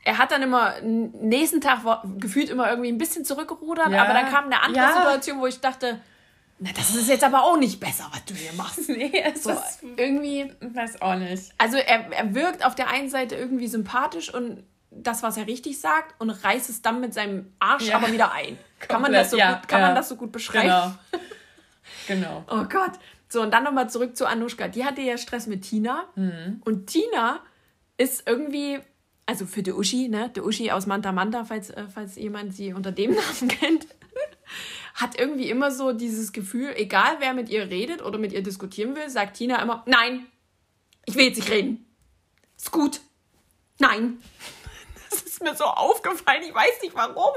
er 0.05 0.19
hat 0.19 0.31
dann 0.31 0.43
immer, 0.43 0.81
nächsten 0.81 1.61
Tag 1.61 1.81
gefühlt 2.19 2.49
immer 2.49 2.71
irgendwie 2.71 2.90
ein 2.90 2.99
bisschen 2.99 3.25
zurückgerudert, 3.25 3.90
ja. 3.90 4.05
aber 4.05 4.14
dann 4.14 4.31
kam 4.31 4.45
eine 4.45 4.62
andere 4.62 4.85
ja. 4.85 4.97
Situation, 4.97 5.40
wo 5.40 5.47
ich 5.47 5.61
dachte, 5.61 6.01
na, 6.62 6.71
das 6.77 6.95
ist 6.95 7.09
jetzt 7.09 7.25
aber 7.25 7.43
auch 7.43 7.57
nicht 7.57 7.81
besser, 7.81 8.07
was 8.12 8.25
du 8.27 8.35
hier 8.35 8.53
machst. 8.53 8.88
nee, 8.88 9.11
es 9.35 9.43
so, 9.43 9.51
ist 9.51 9.81
irgendwie. 9.97 10.53
Weiß 10.61 11.01
auch 11.01 11.16
nicht. 11.16 11.53
Also 11.57 11.79
er, 11.79 12.12
er 12.12 12.35
wirkt 12.35 12.64
auf 12.64 12.75
der 12.75 12.88
einen 12.88 13.09
Seite 13.09 13.35
irgendwie 13.35 13.66
sympathisch 13.66 14.33
und 14.33 14.62
das, 14.90 15.23
was 15.23 15.37
er 15.37 15.47
richtig 15.47 15.81
sagt, 15.81 16.21
und 16.21 16.31
reißt 16.31 16.69
es 16.69 16.83
dann 16.83 17.01
mit 17.01 17.14
seinem 17.14 17.53
Arsch 17.61 17.88
ja. 17.88 17.97
aber 17.97 18.12
wieder 18.12 18.33
ein. 18.33 18.59
Kann 18.79 19.01
man 19.01 19.12
das 19.12 19.31
so 19.31 19.37
gut, 19.37 19.69
kann 19.69 19.81
man 19.81 19.95
das 19.95 20.09
so 20.09 20.16
gut 20.16 20.33
beschreiben? 20.33 20.69
Genau. 20.69 21.23
Genau. 22.11 22.44
Oh 22.51 22.64
Gott. 22.64 22.99
So, 23.29 23.40
und 23.40 23.53
dann 23.53 23.62
nochmal 23.62 23.88
zurück 23.88 24.16
zu 24.16 24.27
Anushka. 24.27 24.66
Die 24.66 24.85
hatte 24.85 25.01
ja 25.01 25.16
Stress 25.16 25.46
mit 25.46 25.62
Tina. 25.62 26.09
Mhm. 26.16 26.61
Und 26.64 26.88
Tina 26.88 27.40
ist 27.96 28.25
irgendwie, 28.27 28.81
also 29.27 29.46
für 29.46 29.62
die 29.62 29.73
Uschi, 29.73 30.09
ne? 30.09 30.29
Die 30.35 30.40
Uschi 30.40 30.73
aus 30.73 30.87
Manta 30.87 31.12
Manta, 31.12 31.44
falls, 31.44 31.70
äh, 31.70 31.85
falls 31.92 32.16
jemand 32.16 32.53
sie 32.53 32.73
unter 32.73 32.90
dem 32.90 33.11
Namen 33.14 33.49
kennt, 33.49 33.87
hat 34.94 35.20
irgendwie 35.20 35.49
immer 35.49 35.70
so 35.70 35.92
dieses 35.92 36.33
Gefühl, 36.33 36.73
egal 36.75 37.16
wer 37.20 37.33
mit 37.33 37.49
ihr 37.49 37.70
redet 37.70 38.03
oder 38.03 38.18
mit 38.18 38.33
ihr 38.33 38.42
diskutieren 38.42 38.96
will, 38.96 39.09
sagt 39.09 39.37
Tina 39.37 39.62
immer, 39.62 39.85
nein, 39.87 40.27
ich 41.07 41.14
will 41.14 41.27
jetzt 41.27 41.37
nicht 41.37 41.51
reden. 41.51 41.87
Ist 42.57 42.73
gut. 42.73 43.01
Nein. 43.79 44.20
Das 45.11 45.23
ist 45.23 45.42
mir 45.42 45.57
so 45.57 45.64
aufgefallen, 45.64 46.44
ich 46.46 46.55
weiß 46.55 46.83
nicht 46.83 46.94
warum. 46.94 47.35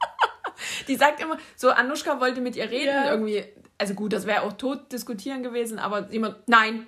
Die 0.88 0.96
sagt 0.96 1.20
immer, 1.20 1.36
so 1.54 1.68
Anushka 1.68 2.20
wollte 2.20 2.40
mit 2.40 2.56
ihr 2.56 2.70
reden, 2.70 2.86
ja. 2.86 3.10
irgendwie 3.10 3.44
also 3.80 3.94
gut, 3.94 4.12
das 4.12 4.26
wäre 4.26 4.42
auch 4.42 4.52
tot 4.52 4.92
diskutieren 4.92 5.42
gewesen, 5.42 5.78
aber 5.78 6.10
jemand, 6.10 6.36
nein. 6.46 6.86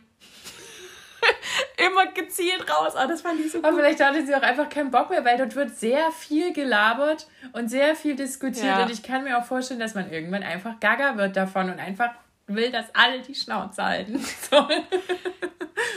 immer 1.79 2.07
gezielt 2.13 2.69
raus. 2.71 2.95
Aber 2.95 3.09
das 3.09 3.23
fand 3.23 3.41
ich 3.41 3.51
so 3.51 3.59
gut. 3.59 3.67
Aber 3.67 3.77
vielleicht 3.79 4.01
hatte 4.05 4.27
sie 4.27 4.35
auch 4.35 4.43
einfach 4.43 4.69
keinen 4.69 4.91
Bock 4.91 5.09
mehr, 5.09 5.25
weil 5.25 5.39
dort 5.39 5.57
wird 5.57 5.75
sehr 5.75 6.11
viel 6.13 6.53
gelabert 6.53 7.27
und 7.53 7.69
sehr 7.69 7.97
viel 7.97 8.15
diskutiert. 8.15 8.67
Ja. 8.67 8.83
Und 8.83 8.91
ich 8.91 9.03
kann 9.03 9.25
mir 9.25 9.39
auch 9.39 9.45
vorstellen, 9.45 9.81
dass 9.81 9.95
man 9.95 10.11
irgendwann 10.11 10.43
einfach 10.43 10.81
gaga 10.81 11.17
wird 11.17 11.37
davon 11.37 11.71
und 11.71 11.79
einfach 11.79 12.11
will, 12.47 12.71
dass 12.71 12.95
alle 12.95 13.23
die 13.23 13.35
Schnauze 13.35 13.83
halten. 13.83 14.23
So. 14.51 14.69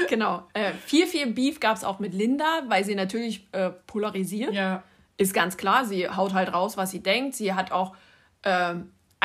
genau. 0.08 0.48
Äh, 0.54 0.72
viel, 0.86 1.08
viel 1.08 1.28
Beef 1.28 1.60
gab 1.60 1.76
es 1.76 1.84
auch 1.84 2.00
mit 2.00 2.14
Linda, 2.14 2.64
weil 2.68 2.86
sie 2.86 2.96
natürlich 2.96 3.46
äh, 3.52 3.72
polarisiert. 3.86 4.54
Ja. 4.54 4.84
Ist 5.18 5.34
ganz 5.34 5.58
klar, 5.58 5.84
sie 5.84 6.10
haut 6.10 6.34
halt 6.34 6.54
raus, 6.54 6.78
was 6.78 6.92
sie 6.92 7.04
denkt. 7.04 7.36
Sie 7.36 7.54
hat 7.54 7.74
auch 7.74 7.96
äh, 8.44 8.76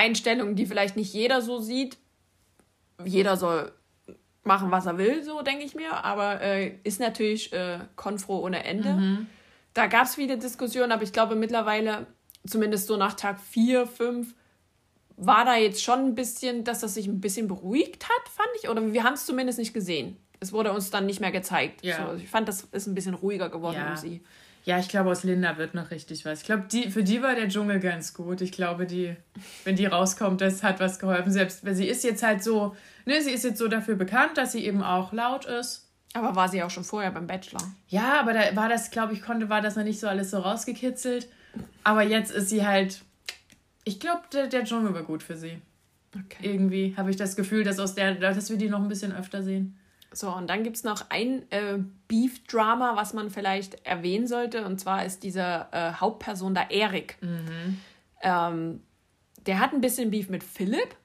Einstellungen, 0.01 0.57
die 0.57 0.67
vielleicht 0.67 0.97
nicht 0.97 1.13
jeder 1.13 1.43
so 1.43 1.61
sieht. 1.61 1.99
Jeder 3.05 3.37
soll 3.37 3.73
machen, 4.45 4.71
was 4.71 4.87
er 4.87 4.97
will, 4.97 5.23
so 5.23 5.43
denke 5.43 5.65
ich 5.65 5.75
mir. 5.75 6.05
Aber 6.05 6.41
äh, 6.41 6.79
ist 6.85 7.01
natürlich 7.01 7.53
äh, 7.53 7.81
konfro 7.97 8.39
ohne 8.39 8.65
Ende. 8.65 8.95
Mhm. 8.95 9.27
Da 9.75 9.87
gab 9.87 10.07
es 10.07 10.15
viele 10.15 10.39
Diskussionen, 10.39 10.93
aber 10.93 11.03
ich 11.03 11.13
glaube 11.13 11.37
mittlerweile, 11.37 12.07
zumindest 12.47 12.87
so 12.87 12.97
nach 12.97 13.15
Tag 13.15 13.39
4, 13.41 13.87
5, 13.87 14.35
war 15.17 15.45
da 15.45 15.57
jetzt 15.57 15.83
schon 15.83 15.99
ein 16.01 16.15
bisschen, 16.15 16.65
dass 16.65 16.81
das 16.81 16.95
sich 16.95 17.07
ein 17.07 17.21
bisschen 17.21 17.47
beruhigt 17.47 18.05
hat, 18.05 18.29
fand 18.29 18.49
ich. 18.61 18.71
Oder 18.71 18.93
wir 18.93 19.05
haben 19.05 19.15
es 19.15 19.27
zumindest 19.27 19.59
nicht 19.59 19.75
gesehen. 19.75 20.17
Es 20.41 20.55
wurde 20.55 20.73
uns 20.73 20.89
dann 20.89 21.05
nicht 21.05 21.21
mehr 21.21 21.31
gezeigt. 21.31 21.85
Ja. 21.85 22.09
So, 22.09 22.17
ich 22.17 22.29
fand, 22.29 22.49
das 22.49 22.63
ist 22.73 22.87
ein 22.87 22.95
bisschen 22.95 23.15
ruhiger 23.15 23.51
geworden 23.51 23.77
ja. 23.77 23.91
um 23.91 23.97
sie. 23.97 24.23
Ja, 24.65 24.79
ich 24.79 24.89
glaube, 24.89 25.11
aus 25.11 25.25
Linda 25.25 25.57
wird 25.57 25.75
noch 25.75 25.91
richtig 25.91 26.25
was. 26.25 26.41
Ich 26.41 26.47
glaube, 26.47 26.65
die, 26.71 26.91
für 26.91 27.03
die 27.03 27.23
war 27.23 27.35
der 27.35 27.49
Dschungel 27.49 27.81
ganz 27.81 28.15
gut. 28.15 28.41
Ich 28.41 28.53
glaube, 28.53 28.87
die, 28.87 29.17
wenn 29.65 29.77
die 29.77 29.87
rauskommt, 29.87 30.41
das 30.41 30.63
hat 30.63 30.81
was 30.81 30.99
geholfen. 30.99 31.33
Selbst, 31.33 31.65
weil 31.65 31.75
sie 31.75 31.89
ist 31.89 32.05
jetzt 32.05 32.23
halt 32.23 32.43
so, 32.43 32.77
ne, 33.07 33.23
sie 33.23 33.33
ist 33.33 33.45
jetzt 33.45 33.59
so 33.59 33.69
dafür 33.69 33.97
bekannt, 33.97 34.37
dass 34.37 34.53
sie 34.53 34.65
eben 34.65 34.83
auch 34.83 35.13
laut 35.13 35.47
ist. 35.47 35.87
Aber 36.13 36.35
war 36.35 36.49
sie 36.49 36.63
auch 36.63 36.71
schon 36.71 36.85
vorher 36.85 37.11
beim 37.11 37.27
Bachelor? 37.27 37.63
Ja, 37.89 38.21
aber 38.21 38.33
da 38.33 38.55
war 38.57 38.69
das, 38.69 38.91
glaube 38.91 39.13
ich, 39.13 39.23
konnte, 39.23 39.49
war 39.49 39.63
das 39.63 39.77
noch 39.77 39.85
nicht 39.85 40.01
so 40.01 40.09
alles 40.09 40.31
so 40.31 40.39
rausgekitzelt. 40.39 41.29
Aber 41.85 42.03
jetzt 42.03 42.33
ist 42.33 42.49
sie 42.49 42.67
halt 42.67 43.01
ich 43.85 44.01
glaube, 44.01 44.23
der, 44.33 44.47
der 44.47 44.65
Dschungel 44.65 44.95
war 44.95 45.03
gut 45.03 45.23
für 45.23 45.37
sie. 45.37 45.59
Okay. 46.15 46.53
Irgendwie 46.53 46.95
habe 46.97 47.11
ich 47.11 47.17
das 47.17 47.37
Gefühl, 47.37 47.65
dass, 47.65 47.79
aus 47.79 47.95
der, 47.95 48.15
dass 48.15 48.51
wir 48.51 48.57
die 48.57 48.69
noch 48.69 48.81
ein 48.81 48.89
bisschen 48.89 49.13
öfter 49.13 49.43
sehen. 49.43 49.77
So, 50.13 50.35
und 50.35 50.49
dann 50.49 50.65
gibt 50.65 50.77
es 50.77 50.85
noch 50.85 51.07
ein 51.11 51.51
äh, 51.51 51.79
Beef-Drama, 52.09 52.97
was 52.97 53.15
man 53.15 53.31
vielleicht 53.31 53.87
erwähnen 53.87 54.27
sollte. 54.27 54.65
Und 54.65 54.81
zwar 54.81 55.05
ist 55.05 55.23
diese 55.23 55.67
äh, 55.71 55.93
Hauptperson 55.93 56.55
da 56.55 56.69
Erik. 56.69 57.17
Mhm. 57.21 57.81
Ähm, 58.23 58.81
der 59.47 59.61
hat 59.61 59.73
ein 59.73 59.81
bisschen 59.81 60.11
Beef 60.11 60.29
mit 60.29 60.43
Philipp. 60.43 60.97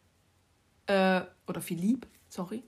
Äh, 0.87 1.21
oder 1.47 1.61
Philipp, 1.61 2.07
sorry. 2.29 2.63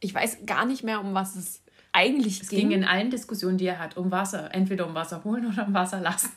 Ich 0.00 0.14
weiß 0.14 0.46
gar 0.46 0.66
nicht 0.66 0.82
mehr, 0.82 1.00
um 1.00 1.14
was 1.14 1.36
es 1.36 1.62
eigentlich 1.92 2.42
es 2.42 2.48
ging. 2.48 2.58
Es 2.58 2.62
ging 2.62 2.70
in 2.72 2.84
allen 2.84 3.10
Diskussionen, 3.10 3.56
die 3.56 3.66
er 3.66 3.78
hat, 3.78 3.96
um 3.96 4.10
Wasser. 4.10 4.52
Entweder 4.52 4.86
um 4.86 4.94
Wasser 4.94 5.22
holen 5.22 5.46
oder 5.46 5.66
um 5.66 5.74
Wasser 5.74 6.00
lassen. 6.00 6.30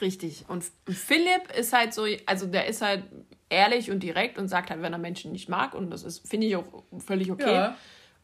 Richtig. 0.00 0.46
Und 0.48 0.64
Philipp 0.88 1.52
ist 1.56 1.72
halt 1.72 1.92
so, 1.92 2.06
also 2.26 2.46
der 2.46 2.66
ist 2.66 2.80
halt 2.80 3.04
ehrlich 3.48 3.90
und 3.90 4.02
direkt 4.02 4.38
und 4.38 4.48
sagt 4.48 4.70
halt, 4.70 4.82
wenn 4.82 4.92
er 4.92 4.98
Menschen 4.98 5.32
nicht 5.32 5.48
mag. 5.48 5.74
Und 5.74 5.90
das 5.90 6.02
ist, 6.02 6.28
finde 6.28 6.46
ich 6.46 6.56
auch 6.56 6.64
völlig 6.98 7.30
okay. 7.30 7.52
Ja. 7.52 7.76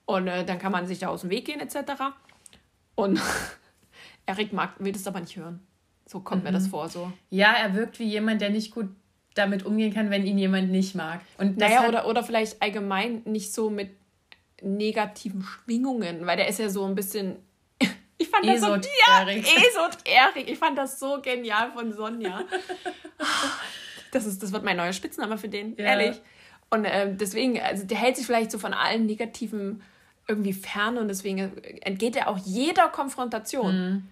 Und 0.06 0.26
äh, 0.26 0.44
dann 0.44 0.59
kann 0.59 0.72
man 0.72 0.87
sich 0.87 0.98
da 0.98 1.09
aus 1.09 1.20
dem 1.22 1.30
Weg 1.30 1.44
gehen, 1.44 1.61
etc. 1.61 1.92
Und 2.94 3.20
Erik 4.26 4.52
mag, 4.52 4.74
will 4.78 4.92
das 4.92 5.06
aber 5.06 5.20
nicht 5.20 5.37
hören. 5.37 5.66
So 6.06 6.20
kommt 6.20 6.42
mhm. 6.42 6.48
mir 6.48 6.52
das 6.52 6.64
mhm. 6.64 6.70
vor. 6.70 6.88
So. 6.88 7.12
Ja, 7.30 7.52
er 7.52 7.74
wirkt 7.74 7.98
wie 7.98 8.09
jemand, 8.09 8.40
der 8.40 8.50
nicht 8.50 8.72
gut 8.72 8.88
damit 9.35 9.64
umgehen 9.64 9.94
kann, 9.94 10.11
wenn 10.11 10.26
ihn 10.26 10.38
jemand 10.38 10.70
nicht 10.70 10.94
mag. 10.94 11.20
Und 11.38 11.56
naja, 11.56 11.88
oder, 11.88 12.06
oder 12.06 12.24
vielleicht 12.24 12.61
allgemein 12.61 13.22
nicht 13.24 13.52
so 13.52 13.70
mit 13.70 13.90
negativen 14.61 15.42
Schwingungen, 15.42 16.26
weil 16.26 16.37
der 16.37 16.48
ist 16.48 16.59
ja 16.59 16.68
so 16.68 16.85
ein 16.85 16.94
bisschen 16.94 17.37
ich 18.18 18.28
fand 18.28 18.46
das 18.46 18.61
so, 18.61 18.74
ja, 18.74 19.26
Esoterik. 19.28 20.50
Ich 20.50 20.59
fand 20.59 20.76
das 20.76 20.98
so 20.98 21.20
genial 21.22 21.70
von 21.72 21.92
Sonja. 21.92 22.44
Das, 24.12 24.26
ist, 24.26 24.42
das 24.42 24.52
wird 24.52 24.64
mein 24.64 24.76
neuer 24.76 24.92
Spitzname 24.92 25.38
für 25.38 25.48
den, 25.48 25.76
ja. 25.76 25.84
ehrlich. 25.84 26.20
Und 26.70 26.84
äh, 26.84 27.14
deswegen, 27.14 27.60
also 27.60 27.84
der 27.84 27.98
hält 27.98 28.16
sich 28.16 28.26
vielleicht 28.26 28.50
so 28.50 28.58
von 28.58 28.72
allen 28.72 29.06
Negativen 29.06 29.82
irgendwie 30.28 30.52
fern 30.52 30.98
und 30.98 31.08
deswegen 31.08 31.58
entgeht 31.82 32.16
er 32.16 32.28
auch 32.28 32.38
jeder 32.38 32.88
Konfrontation. 32.88 33.74
Mhm. 33.74 34.02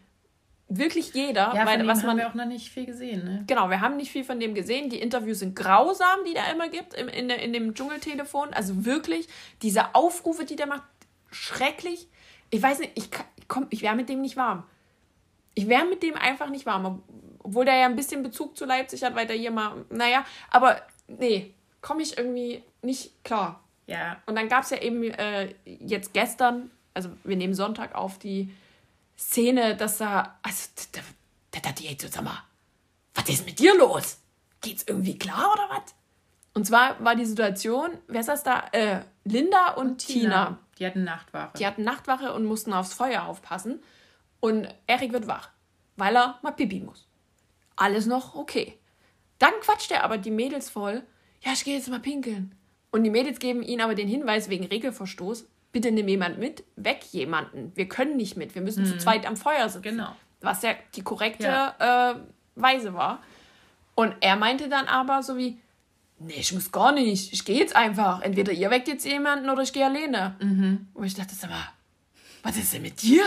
Wirklich 0.70 1.14
jeder. 1.14 1.54
Ja, 1.54 1.64
weil, 1.64 1.86
was 1.86 2.00
haben 2.00 2.08
man, 2.08 2.16
wir 2.18 2.28
auch 2.28 2.34
noch 2.34 2.44
nicht 2.44 2.68
viel 2.68 2.84
gesehen. 2.84 3.24
Ne? 3.24 3.44
Genau, 3.46 3.70
wir 3.70 3.80
haben 3.80 3.96
nicht 3.96 4.10
viel 4.10 4.24
von 4.24 4.38
dem 4.38 4.54
gesehen. 4.54 4.90
Die 4.90 5.00
Interviews 5.00 5.38
sind 5.38 5.56
grausam, 5.56 6.24
die 6.26 6.34
der 6.34 6.52
immer 6.52 6.68
gibt 6.68 6.92
im, 6.92 7.08
in, 7.08 7.30
in 7.30 7.54
dem 7.54 7.74
Dschungeltelefon. 7.74 8.52
Also 8.52 8.84
wirklich, 8.84 9.28
diese 9.62 9.94
Aufrufe, 9.94 10.44
die 10.44 10.56
der 10.56 10.66
macht, 10.66 10.82
schrecklich. 11.30 12.08
Ich 12.50 12.60
weiß 12.62 12.80
nicht, 12.80 12.92
ich, 12.96 13.08
komm, 13.46 13.66
ich 13.70 13.80
wäre 13.80 13.96
mit 13.96 14.10
dem 14.10 14.20
nicht 14.20 14.36
warm. 14.36 14.64
Ich 15.54 15.68
wäre 15.68 15.86
mit 15.86 16.02
dem 16.02 16.16
einfach 16.16 16.50
nicht 16.50 16.66
warm. 16.66 17.02
Obwohl 17.48 17.64
der 17.64 17.76
ja 17.76 17.86
ein 17.86 17.96
bisschen 17.96 18.22
Bezug 18.22 18.58
zu 18.58 18.66
Leipzig 18.66 19.02
hat, 19.02 19.14
weil 19.14 19.26
der 19.26 19.36
hier 19.36 19.50
mal, 19.50 19.86
naja, 19.88 20.24
aber 20.50 20.82
nee, 21.06 21.54
komme 21.80 22.02
ich 22.02 22.18
irgendwie 22.18 22.62
nicht 22.82 23.24
klar. 23.24 23.64
Ja. 23.86 24.18
Und 24.26 24.36
dann 24.36 24.50
gab 24.50 24.64
es 24.64 24.70
ja 24.70 24.76
eben 24.82 25.02
äh, 25.02 25.54
jetzt 25.64 26.12
gestern, 26.12 26.70
also 26.92 27.08
wir 27.24 27.36
nehmen 27.36 27.54
Sonntag 27.54 27.94
auf, 27.94 28.18
die 28.18 28.54
Szene, 29.16 29.76
dass 29.76 29.96
da, 29.96 30.38
also, 30.42 30.68
da, 30.92 31.60
da 31.60 31.70
ich 31.70 31.90
jetzt, 31.90 32.12
sag 32.12 32.22
mal, 32.22 32.42
was 33.14 33.28
ist 33.30 33.46
mit 33.46 33.58
dir 33.58 33.74
los? 33.78 34.18
Geht's 34.60 34.84
irgendwie 34.86 35.16
klar 35.16 35.50
oder 35.54 35.70
was? 35.70 35.94
Und 36.52 36.66
zwar 36.66 37.02
war 37.02 37.16
die 37.16 37.24
Situation, 37.24 37.96
wer 38.08 38.20
ist 38.20 38.28
das 38.28 38.42
da? 38.42 38.64
Äh, 38.72 39.00
Linda 39.24 39.72
und, 39.72 39.88
und 39.88 39.98
Tina. 39.98 40.20
Tina. 40.20 40.58
Die 40.78 40.86
hatten 40.86 41.04
Nachtwache. 41.04 41.56
Die 41.58 41.66
hatten 41.66 41.82
Nachtwache 41.82 42.34
und 42.34 42.44
mussten 42.44 42.74
aufs 42.74 42.92
Feuer 42.92 43.24
aufpassen. 43.24 43.82
Und 44.40 44.68
Erik 44.86 45.12
wird 45.12 45.26
wach, 45.26 45.48
weil 45.96 46.14
er 46.14 46.38
mal 46.42 46.52
pipi 46.52 46.80
muss. 46.80 47.07
Alles 47.78 48.06
noch 48.06 48.34
okay. 48.34 48.76
Dann 49.38 49.52
quatscht 49.60 49.92
er 49.92 50.02
aber 50.02 50.18
die 50.18 50.32
Mädels 50.32 50.68
voll. 50.68 51.02
Ja, 51.42 51.52
ich 51.52 51.64
gehe 51.64 51.76
jetzt 51.76 51.88
mal 51.88 52.00
pinkeln. 52.00 52.54
Und 52.90 53.04
die 53.04 53.10
Mädels 53.10 53.38
geben 53.38 53.62
ihm 53.62 53.80
aber 53.80 53.94
den 53.94 54.08
Hinweis 54.08 54.48
wegen 54.48 54.66
Regelverstoß. 54.66 55.46
Bitte 55.70 55.92
nimm 55.92 56.08
jemand 56.08 56.38
mit, 56.38 56.64
weg 56.74 57.04
jemanden. 57.12 57.72
Wir 57.76 57.88
können 57.88 58.16
nicht 58.16 58.36
mit. 58.36 58.54
Wir 58.56 58.62
müssen 58.62 58.82
hm. 58.82 58.88
zu 58.88 58.94
mhm. 58.94 59.00
zweit 59.00 59.26
am 59.26 59.36
Feuer 59.36 59.68
sitzen. 59.68 59.82
Genau. 59.82 60.16
Was 60.40 60.62
ja 60.62 60.74
die 60.96 61.02
korrekte 61.02 61.44
ja. 61.44 62.12
Äh, 62.12 62.16
Weise 62.56 62.94
war. 62.94 63.22
Und 63.94 64.14
er 64.20 64.36
meinte 64.36 64.68
dann 64.68 64.86
aber 64.86 65.22
so 65.22 65.36
wie, 65.36 65.60
nee, 66.18 66.34
ich 66.38 66.52
muss 66.52 66.72
gar 66.72 66.90
nicht. 66.90 67.32
Ich 67.32 67.44
gehe 67.44 67.58
jetzt 67.58 67.76
einfach. 67.76 68.22
Entweder 68.22 68.52
ihr 68.52 68.70
weckt 68.70 68.88
jetzt 68.88 69.04
jemanden 69.04 69.50
oder 69.50 69.62
ich 69.62 69.72
gehe 69.72 69.84
alleine. 69.84 70.36
Mhm. 70.40 70.88
Und 70.94 71.04
ich 71.04 71.14
dachte, 71.14 71.34
sag 71.34 71.50
mal, 71.50 71.68
was 72.42 72.56
ist 72.56 72.72
denn 72.72 72.82
mit 72.82 73.02
dir? 73.02 73.24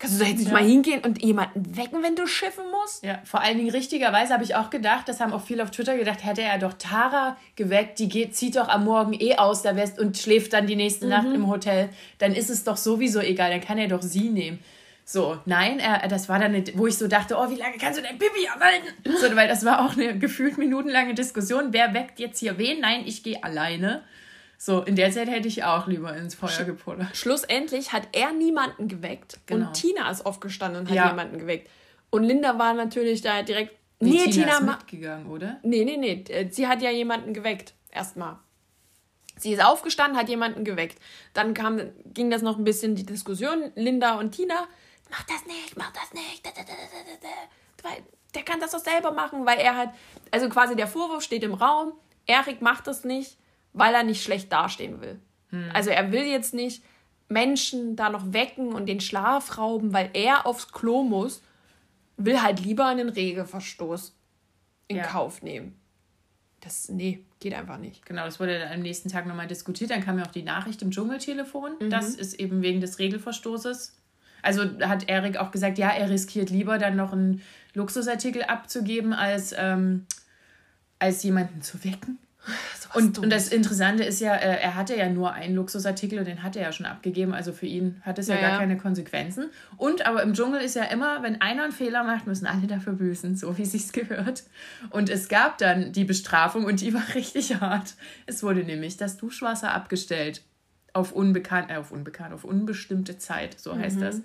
Kannst 0.00 0.18
du 0.18 0.24
da 0.24 0.30
jetzt 0.30 0.38
nicht 0.38 0.48
ja. 0.48 0.54
mal 0.54 0.64
hingehen 0.64 1.04
und 1.04 1.22
jemanden 1.22 1.76
wecken, 1.76 2.02
wenn 2.02 2.16
du 2.16 2.26
schiffen 2.26 2.64
musst? 2.70 3.04
Ja, 3.04 3.20
vor 3.24 3.42
allen 3.42 3.58
Dingen 3.58 3.68
richtigerweise 3.68 4.32
habe 4.32 4.42
ich 4.42 4.54
auch 4.54 4.70
gedacht, 4.70 5.06
das 5.06 5.20
haben 5.20 5.34
auch 5.34 5.42
viele 5.42 5.62
auf 5.62 5.70
Twitter 5.70 5.94
gedacht, 5.94 6.24
hätte 6.24 6.40
er 6.40 6.58
doch 6.58 6.72
Tara 6.72 7.36
geweckt, 7.54 7.98
die 7.98 8.08
geht, 8.08 8.34
zieht 8.34 8.56
doch 8.56 8.68
am 8.68 8.86
Morgen 8.86 9.12
eh 9.12 9.36
aus 9.36 9.60
der 9.60 9.76
West 9.76 9.98
und 9.98 10.16
schläft 10.16 10.54
dann 10.54 10.66
die 10.66 10.74
nächste 10.74 11.04
mhm. 11.04 11.10
Nacht 11.10 11.26
im 11.26 11.48
Hotel, 11.48 11.90
dann 12.16 12.34
ist 12.34 12.48
es 12.48 12.64
doch 12.64 12.78
sowieso 12.78 13.20
egal, 13.20 13.50
dann 13.50 13.60
kann 13.60 13.76
er 13.76 13.88
doch 13.88 14.00
sie 14.00 14.30
nehmen. 14.30 14.58
So, 15.04 15.36
nein, 15.44 15.80
er, 15.80 16.08
das 16.08 16.30
war 16.30 16.38
dann, 16.38 16.54
eine, 16.54 16.64
wo 16.76 16.86
ich 16.86 16.96
so 16.96 17.06
dachte, 17.06 17.36
oh, 17.36 17.50
wie 17.50 17.56
lange 17.56 17.76
kannst 17.76 17.98
du 17.98 18.02
dein 18.02 18.16
Pipi 18.16 18.46
erhalten? 18.46 18.86
So, 19.20 19.36
weil 19.36 19.48
das 19.48 19.66
war 19.66 19.84
auch 19.84 19.98
eine 19.98 20.18
gefühlt 20.18 20.56
minutenlange 20.56 21.12
Diskussion. 21.12 21.72
Wer 21.72 21.92
weckt 21.92 22.20
jetzt 22.20 22.38
hier 22.38 22.56
wen? 22.56 22.80
Nein, 22.80 23.02
ich 23.04 23.22
gehe 23.22 23.42
alleine. 23.44 24.02
So, 24.62 24.82
in 24.82 24.94
der 24.94 25.10
Zeit 25.10 25.30
hätte 25.30 25.48
ich 25.48 25.64
auch 25.64 25.86
lieber 25.86 26.14
ins 26.14 26.34
Feuer 26.34 26.64
gepullert. 26.64 27.16
Schlussendlich 27.16 27.94
hat 27.94 28.08
er 28.12 28.30
niemanden 28.32 28.88
geweckt. 28.88 29.38
Genau. 29.46 29.68
Und 29.68 29.72
Tina 29.72 30.10
ist 30.10 30.26
aufgestanden 30.26 30.82
und 30.82 30.90
hat 30.90 30.96
ja. 30.96 31.08
jemanden 31.08 31.38
geweckt. 31.38 31.70
Und 32.10 32.24
Linda 32.24 32.58
war 32.58 32.74
natürlich 32.74 33.22
da 33.22 33.40
direkt. 33.42 33.74
Nee, 34.00 34.10
nee 34.10 34.24
Tina, 34.24 34.32
Tina 34.32 34.58
ist 34.58 34.62
mitgegangen, 34.66 35.26
oder? 35.28 35.60
Nee, 35.62 35.86
nee, 35.86 35.96
nee. 35.96 36.24
Äh, 36.28 36.50
sie 36.50 36.68
hat 36.68 36.82
ja 36.82 36.90
jemanden 36.90 37.32
geweckt. 37.32 37.72
Erstmal. 37.90 38.38
Sie 39.38 39.54
ist 39.54 39.64
aufgestanden, 39.64 40.18
hat 40.18 40.28
jemanden 40.28 40.62
geweckt. 40.62 40.98
Dann 41.32 41.54
kam, 41.54 41.80
ging 42.12 42.30
das 42.30 42.42
noch 42.42 42.58
ein 42.58 42.64
bisschen 42.64 42.94
die 42.94 43.06
Diskussion. 43.06 43.72
Linda 43.76 44.18
und 44.18 44.32
Tina 44.32 44.68
mach 45.08 45.22
das 45.22 45.46
nicht, 45.46 45.74
mach 45.78 45.90
das 45.92 46.12
nicht. 46.12 46.46
Weil 47.82 48.02
der 48.34 48.42
kann 48.42 48.60
das 48.60 48.72
doch 48.72 48.78
selber 48.78 49.12
machen, 49.12 49.46
weil 49.46 49.58
er 49.58 49.74
halt, 49.74 49.90
also 50.30 50.50
quasi 50.50 50.76
der 50.76 50.86
Vorwurf 50.86 51.22
steht 51.22 51.44
im 51.44 51.54
Raum, 51.54 51.94
Erik 52.26 52.60
macht 52.60 52.86
das 52.86 53.04
nicht, 53.04 53.38
weil 53.72 53.94
er 53.94 54.02
nicht 54.02 54.22
schlecht 54.22 54.52
dastehen 54.52 55.00
will. 55.00 55.18
Hm. 55.50 55.70
Also 55.72 55.90
er 55.90 56.12
will 56.12 56.24
jetzt 56.24 56.54
nicht 56.54 56.82
Menschen 57.28 57.96
da 57.96 58.10
noch 58.10 58.32
wecken 58.32 58.72
und 58.72 58.86
den 58.86 59.00
Schlaf 59.00 59.58
rauben, 59.58 59.92
weil 59.92 60.10
er 60.14 60.46
aufs 60.46 60.72
Klo 60.72 61.02
muss, 61.02 61.42
will 62.16 62.42
halt 62.42 62.60
lieber 62.60 62.86
einen 62.86 63.08
Regelverstoß 63.08 64.14
in 64.88 64.96
ja. 64.98 65.04
Kauf 65.04 65.42
nehmen. 65.42 65.76
Das, 66.60 66.88
nee, 66.90 67.24
geht 67.38 67.54
einfach 67.54 67.78
nicht. 67.78 68.04
Genau, 68.04 68.24
das 68.24 68.38
wurde 68.38 68.58
dann 68.58 68.72
am 68.72 68.80
nächsten 68.80 69.08
Tag 69.08 69.26
nochmal 69.26 69.46
diskutiert. 69.46 69.90
Dann 69.90 70.04
kam 70.04 70.18
ja 70.18 70.26
auch 70.26 70.30
die 70.30 70.42
Nachricht 70.42 70.82
im 70.82 70.90
Dschungeltelefon. 70.90 71.72
Mhm. 71.80 71.90
Das 71.90 72.14
ist 72.14 72.34
eben 72.34 72.60
wegen 72.60 72.80
des 72.80 72.98
Regelverstoßes 72.98 74.00
also 74.42 74.62
hat 74.80 75.08
Erik 75.08 75.36
auch 75.36 75.50
gesagt, 75.50 75.78
ja, 75.78 75.90
er 75.90 76.10
riskiert 76.10 76.50
lieber 76.50 76.78
dann 76.78 76.96
noch 76.96 77.12
einen 77.12 77.42
Luxusartikel 77.74 78.42
abzugeben, 78.42 79.12
als, 79.12 79.54
ähm, 79.56 80.06
als 80.98 81.22
jemanden 81.22 81.62
zu 81.62 81.82
wecken. 81.84 82.18
Und, 82.92 83.18
und 83.18 83.30
das 83.30 83.48
Interessante 83.48 84.02
ist 84.02 84.20
ja, 84.20 84.34
äh, 84.34 84.60
er 84.60 84.74
hatte 84.74 84.96
ja 84.96 85.08
nur 85.08 85.32
einen 85.32 85.54
Luxusartikel 85.54 86.18
und 86.18 86.26
den 86.26 86.42
hat 86.42 86.56
er 86.56 86.62
ja 86.62 86.72
schon 86.72 86.86
abgegeben. 86.86 87.34
Also 87.34 87.52
für 87.52 87.66
ihn 87.66 88.00
hat 88.02 88.18
es 88.18 88.26
ja, 88.26 88.34
ja 88.34 88.40
gar 88.40 88.50
ja. 88.52 88.58
keine 88.58 88.76
Konsequenzen. 88.78 89.50
Und 89.76 90.06
aber 90.06 90.22
im 90.22 90.34
Dschungel 90.34 90.60
ist 90.60 90.74
ja 90.74 90.84
immer, 90.84 91.22
wenn 91.22 91.40
einer 91.40 91.64
einen 91.64 91.72
Fehler 91.72 92.02
macht, 92.02 92.26
müssen 92.26 92.46
alle 92.46 92.66
dafür 92.66 92.94
büßen, 92.94 93.36
so 93.36 93.56
wie 93.58 93.64
sich's 93.64 93.92
gehört. 93.92 94.42
Und 94.90 95.08
es 95.08 95.28
gab 95.28 95.58
dann 95.58 95.92
die 95.92 96.04
Bestrafung 96.04 96.64
und 96.64 96.80
die 96.80 96.92
war 96.92 97.04
richtig 97.14 97.60
hart. 97.60 97.94
Es 98.26 98.42
wurde 98.42 98.64
nämlich 98.64 98.96
das 98.96 99.16
Duschwasser 99.16 99.72
abgestellt. 99.72 100.42
Auf 100.92 101.12
unbekannt, 101.12 101.70
äh, 101.70 101.76
auf 101.76 101.92
unbekannt, 101.92 102.34
auf 102.34 102.42
unbestimmte 102.42 103.16
Zeit, 103.16 103.60
so 103.60 103.76
heißt 103.76 103.98
mhm. 103.98 104.00
das. 104.00 104.20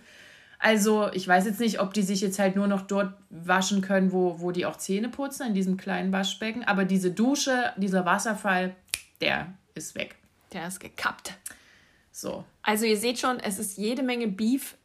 Also, 0.59 1.09
ich 1.11 1.27
weiß 1.27 1.45
jetzt 1.45 1.59
nicht, 1.59 1.79
ob 1.79 1.93
die 1.93 2.01
sich 2.01 2.21
jetzt 2.21 2.39
halt 2.39 2.55
nur 2.55 2.67
noch 2.67 2.81
dort 2.81 3.13
waschen 3.29 3.81
können, 3.81 4.11
wo, 4.11 4.39
wo 4.39 4.51
die 4.51 4.65
auch 4.65 4.77
Zähne 4.77 5.09
putzen, 5.09 5.47
in 5.47 5.53
diesem 5.53 5.77
kleinen 5.77 6.11
Waschbecken. 6.11 6.63
Aber 6.63 6.85
diese 6.85 7.11
Dusche, 7.11 7.73
dieser 7.77 8.05
Wasserfall, 8.05 8.75
der 9.21 9.53
ist 9.73 9.95
weg. 9.95 10.15
Der 10.53 10.67
ist 10.67 10.79
gekappt. 10.79 11.33
So. 12.11 12.45
Also, 12.61 12.85
ihr 12.85 12.97
seht 12.97 13.19
schon, 13.19 13.39
es 13.39 13.59
ist 13.59 13.77
jede 13.77 14.01
Menge 14.03 14.27
Beef 14.27 14.75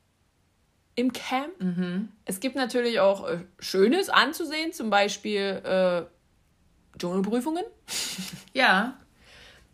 im 0.97 1.13
Camp. 1.13 1.61
Mhm. 1.61 2.09
Es 2.25 2.41
gibt 2.41 2.57
natürlich 2.57 3.01
auch 3.01 3.29
äh, 3.29 3.39
Schönes 3.59 4.09
anzusehen, 4.09 4.73
zum 4.73 4.91
Beispiel 4.91 5.63
äh, 5.65 6.03
Dschungelprüfungen. 6.99 7.65
Ja. 8.53 8.97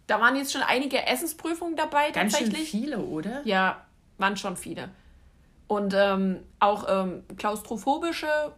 Da 0.07 0.21
waren 0.21 0.37
jetzt 0.37 0.53
schon 0.53 0.61
einige 0.61 1.05
Essensprüfungen 1.07 1.77
dabei, 1.77 2.11
Ganz 2.11 2.35
tatsächlich. 2.35 2.69
Schön 2.69 2.83
viele, 2.83 2.99
oder? 2.99 3.41
Ja, 3.45 3.87
waren 4.19 4.37
schon 4.37 4.57
viele. 4.57 4.91
Und 5.69 5.95
ähm, 5.97 6.41
auch 6.61 6.87
ähm, 6.89 7.25
klaustrophobische 7.37 8.53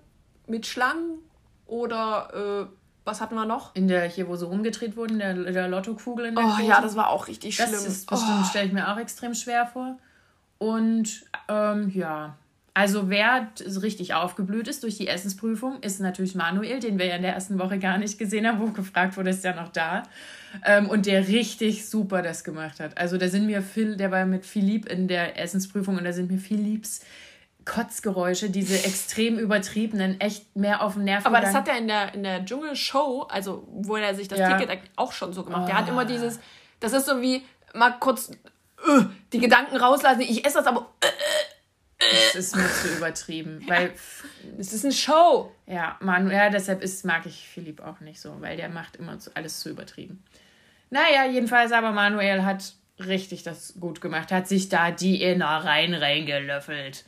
mit 0.46 0.66
Schlangen 0.66 1.18
oder 1.66 2.66
äh, 2.68 2.74
was 3.04 3.20
hatten 3.22 3.34
wir 3.34 3.46
noch? 3.46 3.74
In 3.74 3.88
der, 3.88 4.04
hier, 4.04 4.28
wo 4.28 4.36
so 4.36 4.48
rumgedreht 4.48 4.96
wurden, 4.96 5.18
der, 5.18 5.34
der 5.34 5.68
Lottokugel 5.68 6.26
in 6.26 6.34
der 6.34 6.44
Oh 6.44 6.48
Kurve. 6.48 6.64
ja, 6.64 6.80
das 6.80 6.94
war 6.94 7.09
auch 7.09 7.26
richtig 7.26 7.56
das 7.56 7.68
schlimm. 7.68 7.96
Das 8.09 8.22
oh. 8.22 8.44
stelle 8.44 8.66
ich 8.66 8.72
mir 8.72 8.92
auch 8.92 8.98
extrem 8.98 9.34
schwer 9.34 9.66
vor. 9.66 9.96
Und 10.59 11.24
ähm, 11.48 11.90
ja, 11.94 12.36
also 12.74 13.09
wer 13.09 13.48
richtig 13.82 14.14
aufgeblüht 14.14 14.68
ist 14.68 14.82
durch 14.82 14.96
die 14.98 15.09
Essensprüfung, 15.09 15.80
ist 15.80 16.00
natürlich 16.00 16.34
Manuel, 16.34 16.80
den 16.80 16.98
wir 16.98 17.06
ja 17.06 17.16
in 17.16 17.22
der 17.22 17.34
ersten 17.34 17.59
Woche 17.59 17.78
gar 17.78 17.98
nicht 17.98 18.18
gesehen 18.18 18.46
haben, 18.46 18.61
wo 18.61 18.66
gefragt 18.66 19.16
wurde, 19.16 19.30
ist 19.30 19.42
ja 19.42 19.54
noch 19.54 19.70
da. 19.70 20.02
Ähm, 20.64 20.88
und 20.88 21.07
der 21.07 21.28
richtig 21.28 21.88
super 21.88 22.22
das 22.22 22.44
gemacht 22.44 22.80
hat. 22.80 22.96
Also 22.99 23.18
da 23.18 23.28
sind 23.28 23.46
mir 23.46 23.62
Phil, 23.62 23.96
der 23.96 24.11
war 24.11 24.24
mit 24.26 24.46
Philipp 24.46 24.90
in 24.90 25.09
der 25.09 25.38
Essensprüfung 25.38 25.96
und 25.96 26.05
da 26.05 26.12
sind 26.12 26.30
mir 26.30 26.38
Philipps 26.38 27.01
Kotzgeräusche, 27.68 28.49
diese 28.49 28.82
extrem 28.82 29.38
übertriebenen, 29.38 30.18
echt 30.20 30.57
mehr 30.57 30.82
auf 30.82 30.94
den 30.94 31.05
Nerv 31.05 31.26
Aber 31.26 31.40
das 31.40 31.55
hat 31.55 31.68
er 31.68 31.76
in 31.76 31.86
der, 31.86 32.14
in 32.14 32.22
der 32.22 32.44
Dschungelshow, 32.44 33.26
also 33.28 33.68
wo 33.70 33.96
er 33.96 34.14
sich 34.14 34.26
das 34.26 34.38
ja. 34.38 34.57
Ticket 34.57 34.80
auch 34.96 35.12
schon 35.12 35.34
so 35.34 35.44
gemacht. 35.44 35.64
Oh. 35.64 35.66
Der 35.66 35.76
hat 35.76 35.88
immer 35.88 36.01
ah. 36.01 36.05
dieses, 36.05 36.40
das 36.80 36.94
ist 36.94 37.07
so 37.07 37.20
wie 37.20 37.44
mal 37.74 37.90
kurz 38.01 38.30
uh, 38.88 39.05
die 39.34 39.38
Gedanken 39.38 39.76
rauslassen, 39.76 40.22
ich 40.22 40.46
esse 40.46 40.59
das 40.59 40.66
aber 40.66 40.80
uh, 40.80 41.09
das 41.99 42.34
ist 42.34 42.57
mir 42.57 42.68
zu 42.68 42.96
übertrieben, 42.96 43.62
weil 43.66 43.92
es 44.59 44.72
ist 44.72 44.84
eine 44.84 44.94
Show. 44.94 45.53
Ja, 45.66 45.96
Manu, 46.01 46.30
ja, 46.30 46.51
deshalb 46.51 46.82
ist, 46.82 47.05
mag 47.05 47.26
ich 47.26 47.49
Philipp 47.49 47.80
auch 47.80 48.01
nicht 48.01 48.20
so, 48.20 48.40
weil 48.40 48.57
der 48.57 48.68
macht 48.68 48.96
immer 48.96 49.18
alles 49.34 49.61
zu 49.61 49.70
übertrieben. 49.70 50.22
Naja, 50.90 51.26
jedenfalls 51.26 51.72
aber 51.72 51.92
Manuel 51.92 52.44
hat 52.44 52.72
richtig 52.99 53.42
das 53.42 53.74
gut 53.78 54.01
gemacht, 54.01 54.32
hat 54.32 54.49
sich 54.49 54.68
da 54.68 54.90
die 54.90 55.22
Innereien 55.22 55.94
reingelöffelt. 55.94 57.05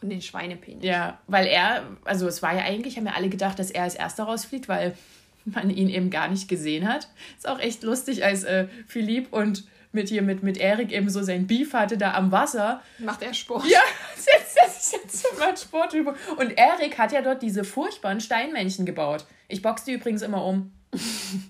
Und 0.00 0.08
den 0.08 0.22
Schweinepenis. 0.22 0.84
Ja, 0.84 1.20
weil 1.26 1.46
er, 1.46 1.84
also 2.04 2.26
es 2.26 2.42
war 2.42 2.54
ja 2.54 2.62
eigentlich, 2.62 2.96
haben 2.96 3.06
ja 3.06 3.12
alle 3.12 3.28
gedacht, 3.28 3.58
dass 3.58 3.70
er 3.70 3.82
als 3.82 3.94
erster 3.94 4.24
rausfliegt, 4.24 4.68
weil 4.68 4.96
man 5.44 5.70
ihn 5.70 5.88
eben 5.88 6.10
gar 6.10 6.28
nicht 6.28 6.48
gesehen 6.48 6.88
hat. 6.88 7.08
Ist 7.36 7.48
auch 7.48 7.58
echt 7.58 7.82
lustig, 7.82 8.24
als 8.24 8.44
äh, 8.44 8.66
Philipp 8.86 9.32
und 9.32 9.64
mit 9.92 10.08
hier 10.08 10.22
mit, 10.22 10.42
mit 10.42 10.58
Erik 10.58 10.92
eben 10.92 11.10
so 11.10 11.22
sein 11.22 11.46
Beef 11.46 11.72
hatte 11.72 11.98
da 11.98 12.14
am 12.14 12.30
Wasser. 12.30 12.82
Macht 12.98 13.22
er 13.22 13.34
Sport? 13.34 13.64
Ja, 13.66 13.80
setzt 14.16 14.56
er 14.56 14.68
sich 14.68 15.00
jetzt 15.00 15.38
mal 15.38 15.56
Sportübung. 15.56 16.14
Und 16.36 16.50
Erik 16.50 16.98
hat 16.98 17.12
ja 17.12 17.22
dort 17.22 17.42
diese 17.42 17.64
furchtbaren 17.64 18.20
Steinmännchen 18.20 18.86
gebaut. 18.86 19.24
Ich 19.48 19.62
boxe 19.62 19.86
die 19.86 19.92
übrigens 19.92 20.22
immer 20.22 20.44
um. 20.44 20.72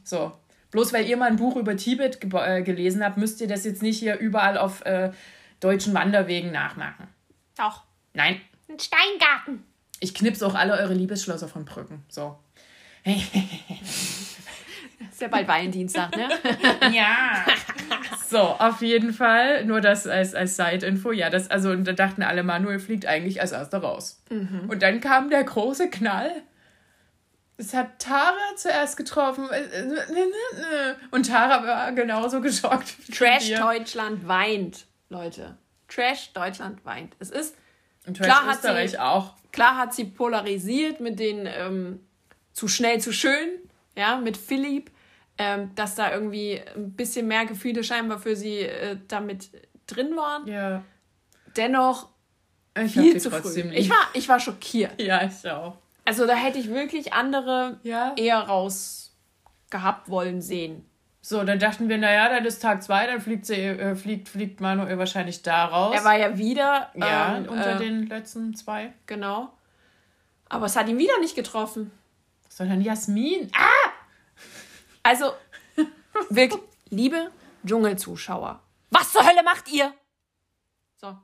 So. 0.04 0.32
Bloß 0.70 0.92
weil 0.92 1.06
ihr 1.06 1.16
mal 1.16 1.28
ein 1.28 1.36
Buch 1.36 1.56
über 1.56 1.76
Tibet 1.76 2.20
ge 2.20 2.30
äh, 2.34 2.62
gelesen 2.62 3.04
habt, 3.04 3.16
müsst 3.16 3.40
ihr 3.40 3.48
das 3.48 3.64
jetzt 3.64 3.82
nicht 3.82 3.98
hier 3.98 4.18
überall 4.18 4.56
auf 4.56 4.84
äh, 4.84 5.10
deutschen 5.58 5.94
Wanderwegen 5.94 6.52
nachmachen. 6.52 7.08
Doch. 7.56 7.82
Nein. 8.14 8.40
Ein 8.68 8.78
Steingarten. 8.78 9.64
Ich 9.98 10.14
knipse 10.14 10.46
auch 10.46 10.54
alle 10.54 10.74
eure 10.74 10.94
Liebesschlösser 10.94 11.48
von 11.48 11.64
Brücken. 11.64 12.04
So. 12.08 12.38
Ist 15.20 15.24
ja 15.24 15.28
bald 15.28 15.48
Valentinstag, 15.48 16.16
ne? 16.16 16.30
ja. 16.94 17.44
So, 18.26 18.38
auf 18.38 18.80
jeden 18.80 19.12
Fall. 19.12 19.66
Nur 19.66 19.82
das 19.82 20.06
als, 20.06 20.34
als 20.34 20.56
Side-Info. 20.56 21.12
Ja, 21.12 21.28
das, 21.28 21.50
also, 21.50 21.72
und 21.72 21.84
da 21.84 21.92
dachten 21.92 22.22
alle, 22.22 22.42
Manuel 22.42 22.78
fliegt 22.78 23.04
eigentlich 23.04 23.38
als 23.42 23.52
erster 23.52 23.80
raus. 23.80 24.22
Mhm. 24.30 24.70
Und 24.70 24.80
dann 24.80 25.02
kam 25.02 25.28
der 25.28 25.44
große 25.44 25.90
Knall. 25.90 26.30
Es 27.58 27.74
hat 27.74 27.98
Tara 27.98 28.32
zuerst 28.56 28.96
getroffen. 28.96 29.46
Und 31.10 31.26
Tara 31.26 31.66
war 31.66 31.92
genauso 31.92 32.40
geschockt. 32.40 32.94
Trash 33.14 33.52
Deutschland 33.52 34.26
weint, 34.26 34.86
Leute. 35.10 35.58
Trash 35.88 36.32
Deutschland 36.32 36.82
weint. 36.86 37.14
Es 37.18 37.28
ist. 37.28 37.58
Und 38.06 38.16
Trash 38.16 38.26
klar 38.26 38.50
Österreich 38.50 38.84
hat 38.84 38.90
sie, 38.92 38.98
auch. 38.98 39.34
Klar 39.52 39.76
hat 39.76 39.92
sie 39.92 40.04
polarisiert 40.04 41.00
mit 41.00 41.18
den 41.20 41.44
ähm, 41.44 42.00
zu 42.54 42.68
schnell, 42.68 43.02
zu 43.02 43.12
schön 43.12 43.50
ja, 43.96 44.16
mit 44.16 44.36
Philipp, 44.36 44.90
ähm, 45.42 45.74
dass 45.74 45.94
da 45.94 46.12
irgendwie 46.12 46.60
ein 46.76 46.92
bisschen 46.92 47.26
mehr 47.26 47.46
Gefühle 47.46 47.82
scheinbar 47.82 48.18
für 48.18 48.36
sie 48.36 48.58
äh, 48.58 48.98
damit 49.08 49.48
drin 49.86 50.14
waren. 50.14 50.46
Ja. 50.46 50.84
Dennoch 51.56 52.10
ich 52.78 52.92
viel 52.92 53.18
zu 53.18 53.30
früh. 53.30 53.60
Ich 53.72 53.88
war, 53.88 54.08
ich 54.12 54.28
war 54.28 54.38
schockiert. 54.38 55.00
Ja, 55.00 55.22
ich 55.24 55.50
auch. 55.50 55.78
Also 56.04 56.26
da 56.26 56.34
hätte 56.34 56.58
ich 56.58 56.68
wirklich 56.68 57.14
andere 57.14 57.80
ja. 57.84 58.12
eher 58.16 58.38
raus 58.38 59.16
gehabt 59.70 60.10
wollen 60.10 60.42
sehen. 60.42 60.84
So, 61.22 61.42
dann 61.42 61.58
dachten 61.58 61.88
wir, 61.88 61.96
naja, 61.96 62.28
dann 62.28 62.44
ist 62.44 62.60
Tag 62.60 62.82
zwei, 62.82 63.06
dann 63.06 63.22
fliegt, 63.22 63.46
sie, 63.46 63.54
äh, 63.54 63.96
fliegt, 63.96 64.28
fliegt 64.28 64.60
Manuel 64.60 64.98
wahrscheinlich 64.98 65.40
da 65.42 65.64
raus. 65.64 65.94
Er 65.96 66.04
war 66.04 66.18
ja 66.18 66.36
wieder 66.36 66.90
ja, 66.94 67.38
ähm, 67.38 67.48
unter 67.48 67.76
äh, 67.76 67.78
den 67.78 68.08
letzten 68.08 68.54
zwei. 68.54 68.92
Genau. 69.06 69.50
Aber 70.50 70.66
es 70.66 70.76
hat 70.76 70.86
ihn 70.88 70.98
wieder 70.98 71.18
nicht 71.20 71.34
getroffen. 71.34 71.92
Sondern 72.50 72.82
Jasmin. 72.82 73.50
Ah! 73.56 73.89
Also, 75.02 75.32
wirklich, 76.28 76.60
liebe 76.90 77.30
Dschungelzuschauer, 77.64 78.60
was 78.90 79.12
zur 79.12 79.26
Hölle 79.26 79.42
macht 79.42 79.72
ihr? 79.72 79.92
So. 80.96 81.16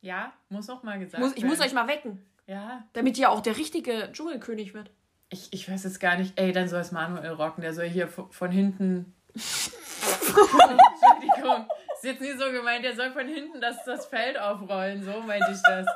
Ja, 0.00 0.32
muss 0.48 0.68
auch 0.70 0.82
mal 0.82 0.98
gesagt 0.98 1.22
muss, 1.22 1.36
Ich 1.36 1.44
muss 1.44 1.60
euch 1.60 1.72
mal 1.72 1.88
wecken. 1.88 2.24
Ja. 2.46 2.84
Damit 2.94 3.18
ihr 3.18 3.30
auch 3.30 3.40
der 3.40 3.56
richtige 3.56 4.10
Dschungelkönig 4.12 4.74
wird. 4.74 4.90
Ich, 5.28 5.52
ich 5.52 5.70
weiß 5.70 5.84
jetzt 5.84 6.00
gar 6.00 6.16
nicht, 6.16 6.38
ey, 6.38 6.52
dann 6.52 6.68
soll 6.68 6.80
es 6.80 6.90
Manuel 6.90 7.32
rocken, 7.32 7.62
der 7.62 7.72
soll 7.72 7.88
hier 7.88 8.08
von 8.08 8.50
hinten. 8.50 9.14
Entschuldigung. 9.34 11.68
Ist 11.94 12.04
jetzt 12.04 12.20
nicht 12.20 12.38
so 12.38 12.50
gemeint, 12.50 12.84
der 12.84 12.96
soll 12.96 13.12
von 13.12 13.28
hinten 13.28 13.60
das, 13.60 13.84
das 13.84 14.06
Feld 14.06 14.38
aufrollen, 14.38 15.04
so 15.04 15.20
meinte 15.20 15.52
ich 15.52 15.62
das. 15.62 15.86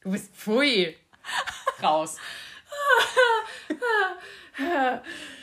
Du 0.00 0.10
bist 0.10 0.34
pfui. 0.34 0.96
Raus. 1.82 2.16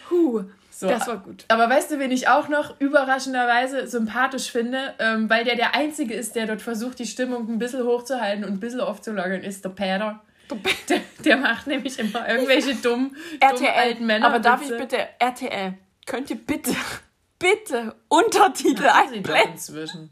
Huh. 0.10 0.44
So, 0.80 0.88
das 0.88 1.08
war 1.08 1.18
gut. 1.18 1.44
Aber 1.48 1.68
weißt 1.72 1.90
du, 1.90 1.98
wen 1.98 2.12
ich 2.12 2.28
auch 2.28 2.50
noch 2.50 2.80
überraschenderweise 2.80 3.88
sympathisch 3.88 4.52
finde, 4.52 4.94
ähm, 5.00 5.28
weil 5.28 5.44
der 5.44 5.56
der 5.56 5.74
Einzige 5.74 6.14
ist, 6.14 6.36
der 6.36 6.46
dort 6.46 6.62
versucht, 6.62 7.00
die 7.00 7.08
Stimmung 7.08 7.50
ein 7.50 7.58
bisschen 7.58 7.84
hochzuhalten 7.84 8.46
und 8.46 8.52
ein 8.52 8.60
bisschen 8.60 8.82
aufzulockern, 8.82 9.42
ist 9.42 9.66
der 9.66 9.70
Peter. 9.70 10.22
Der, 10.88 11.00
der 11.26 11.38
macht 11.38 11.66
nämlich 11.66 11.98
immer 11.98 12.30
irgendwelche 12.30 12.76
dummen, 12.84 13.18
dummen 13.40 13.70
alten 13.76 14.06
Männer. 14.06 14.28
Aber 14.28 14.38
darf 14.38 14.62
ich 14.62 14.78
bitte, 14.78 15.00
RTL, 15.18 15.74
könnt 16.06 16.30
ihr 16.30 16.36
bitte, 16.36 16.76
bitte 17.40 17.96
Untertitel 18.08 18.86
einblenden? 18.86 19.54
inzwischen. 19.54 20.12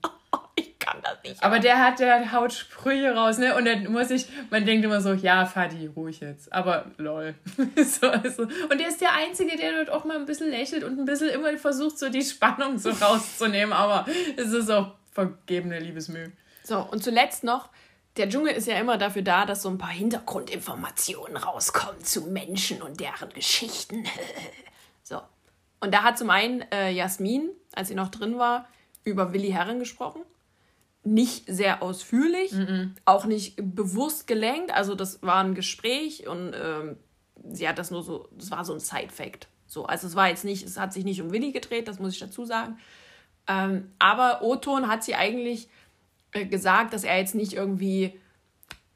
Nicht. 1.30 1.44
Aber 1.44 1.60
der 1.60 1.80
hat, 1.80 2.00
der 2.00 2.32
haut 2.32 2.54
Sprüche 2.54 3.16
raus, 3.16 3.38
ne? 3.38 3.56
Und 3.56 3.66
dann 3.66 3.92
muss 3.92 4.12
ich, 4.12 4.28
man 4.50 4.66
denkt 4.66 4.86
immer 4.86 5.02
so, 5.02 5.14
ja, 5.14 5.46
Fadi, 5.46 5.88
ruhig 5.88 6.20
jetzt. 6.20 6.52
Aber 6.54 6.86
lol. 6.98 7.36
so, 7.76 8.08
also. 8.08 8.44
Und 8.44 8.80
der 8.80 8.88
ist 8.88 9.02
der 9.02 9.14
Einzige, 9.14 9.58
der 9.58 9.84
dort 9.84 9.90
auch 9.90 10.06
mal 10.06 10.18
ein 10.18 10.26
bisschen 10.26 10.50
lächelt 10.50 10.84
und 10.84 11.00
ein 11.00 11.06
bisschen 11.06 11.30
immer 11.30 11.56
versucht, 11.58 11.98
so 12.00 12.10
die 12.10 12.24
Spannung 12.24 12.78
so 12.78 12.90
rauszunehmen. 12.90 13.74
Aber 13.74 14.06
es 14.38 14.52
ist 14.52 14.70
auch 14.70 14.92
vergebene 15.12 15.80
Liebesmühe. 15.80 16.32
So, 16.64 16.80
und 16.80 17.04
zuletzt 17.04 17.44
noch, 17.44 17.70
der 18.18 18.30
Dschungel 18.30 18.54
ist 18.54 18.68
ja 18.68 18.80
immer 18.80 18.98
dafür 18.98 19.22
da, 19.22 19.46
dass 19.46 19.62
so 19.62 19.70
ein 19.70 19.78
paar 19.78 19.90
Hintergrundinformationen 19.90 21.38
rauskommen 21.38 22.04
zu 22.04 22.22
Menschen 22.28 22.82
und 22.82 23.00
deren 23.00 23.30
Geschichten. 23.30 24.06
so. 25.04 25.22
Und 25.82 25.94
da 25.94 26.04
hat 26.04 26.18
zum 26.18 26.30
einen 26.30 26.64
äh, 26.72 26.90
Jasmin, 26.92 27.50
als 27.74 27.90
sie 27.90 27.96
noch 27.96 28.10
drin 28.10 28.38
war, 28.38 28.68
über 29.04 29.34
Willi 29.34 29.52
Herren 29.52 29.80
gesprochen 29.80 30.22
nicht 31.06 31.46
sehr 31.48 31.84
ausführlich, 31.84 32.52
mm 32.52 32.62
-mm. 32.62 32.90
auch 33.06 33.26
nicht 33.26 33.56
bewusst 33.58 34.28
gelenkt. 34.28 34.74
Also 34.74 34.96
das 34.96 35.22
war 35.22 35.44
ein 35.44 35.56
Gespräch 35.56 36.28
und 36.28 36.54
ähm, 36.54 36.98
sie 37.52 37.70
hat 37.70 37.78
das 37.78 37.92
nur 37.92 38.04
so, 38.04 38.28
das 38.38 38.52
war 38.52 38.66
so 38.66 38.74
ein 38.74 38.80
Side-Fact 38.80 39.48
So, 39.68 39.86
also 39.86 40.08
es 40.08 40.16
war 40.16 40.30
jetzt 40.30 40.46
nicht, 40.46 40.64
es 40.64 40.80
hat 40.80 40.94
sich 40.94 41.06
nicht 41.06 41.22
um 41.22 41.32
Willi 41.32 41.52
gedreht, 41.52 41.88
das 41.88 42.00
muss 42.00 42.14
ich 42.14 42.20
dazu 42.20 42.46
sagen. 42.46 42.78
Ähm, 43.48 43.92
aber 44.00 44.42
Oton 44.42 44.88
hat 44.88 45.04
sie 45.04 45.16
eigentlich 45.16 45.70
äh, 46.32 46.46
gesagt, 46.46 46.94
dass 46.94 47.04
er 47.04 47.18
jetzt 47.18 47.36
nicht 47.36 47.54
irgendwie 47.54 48.20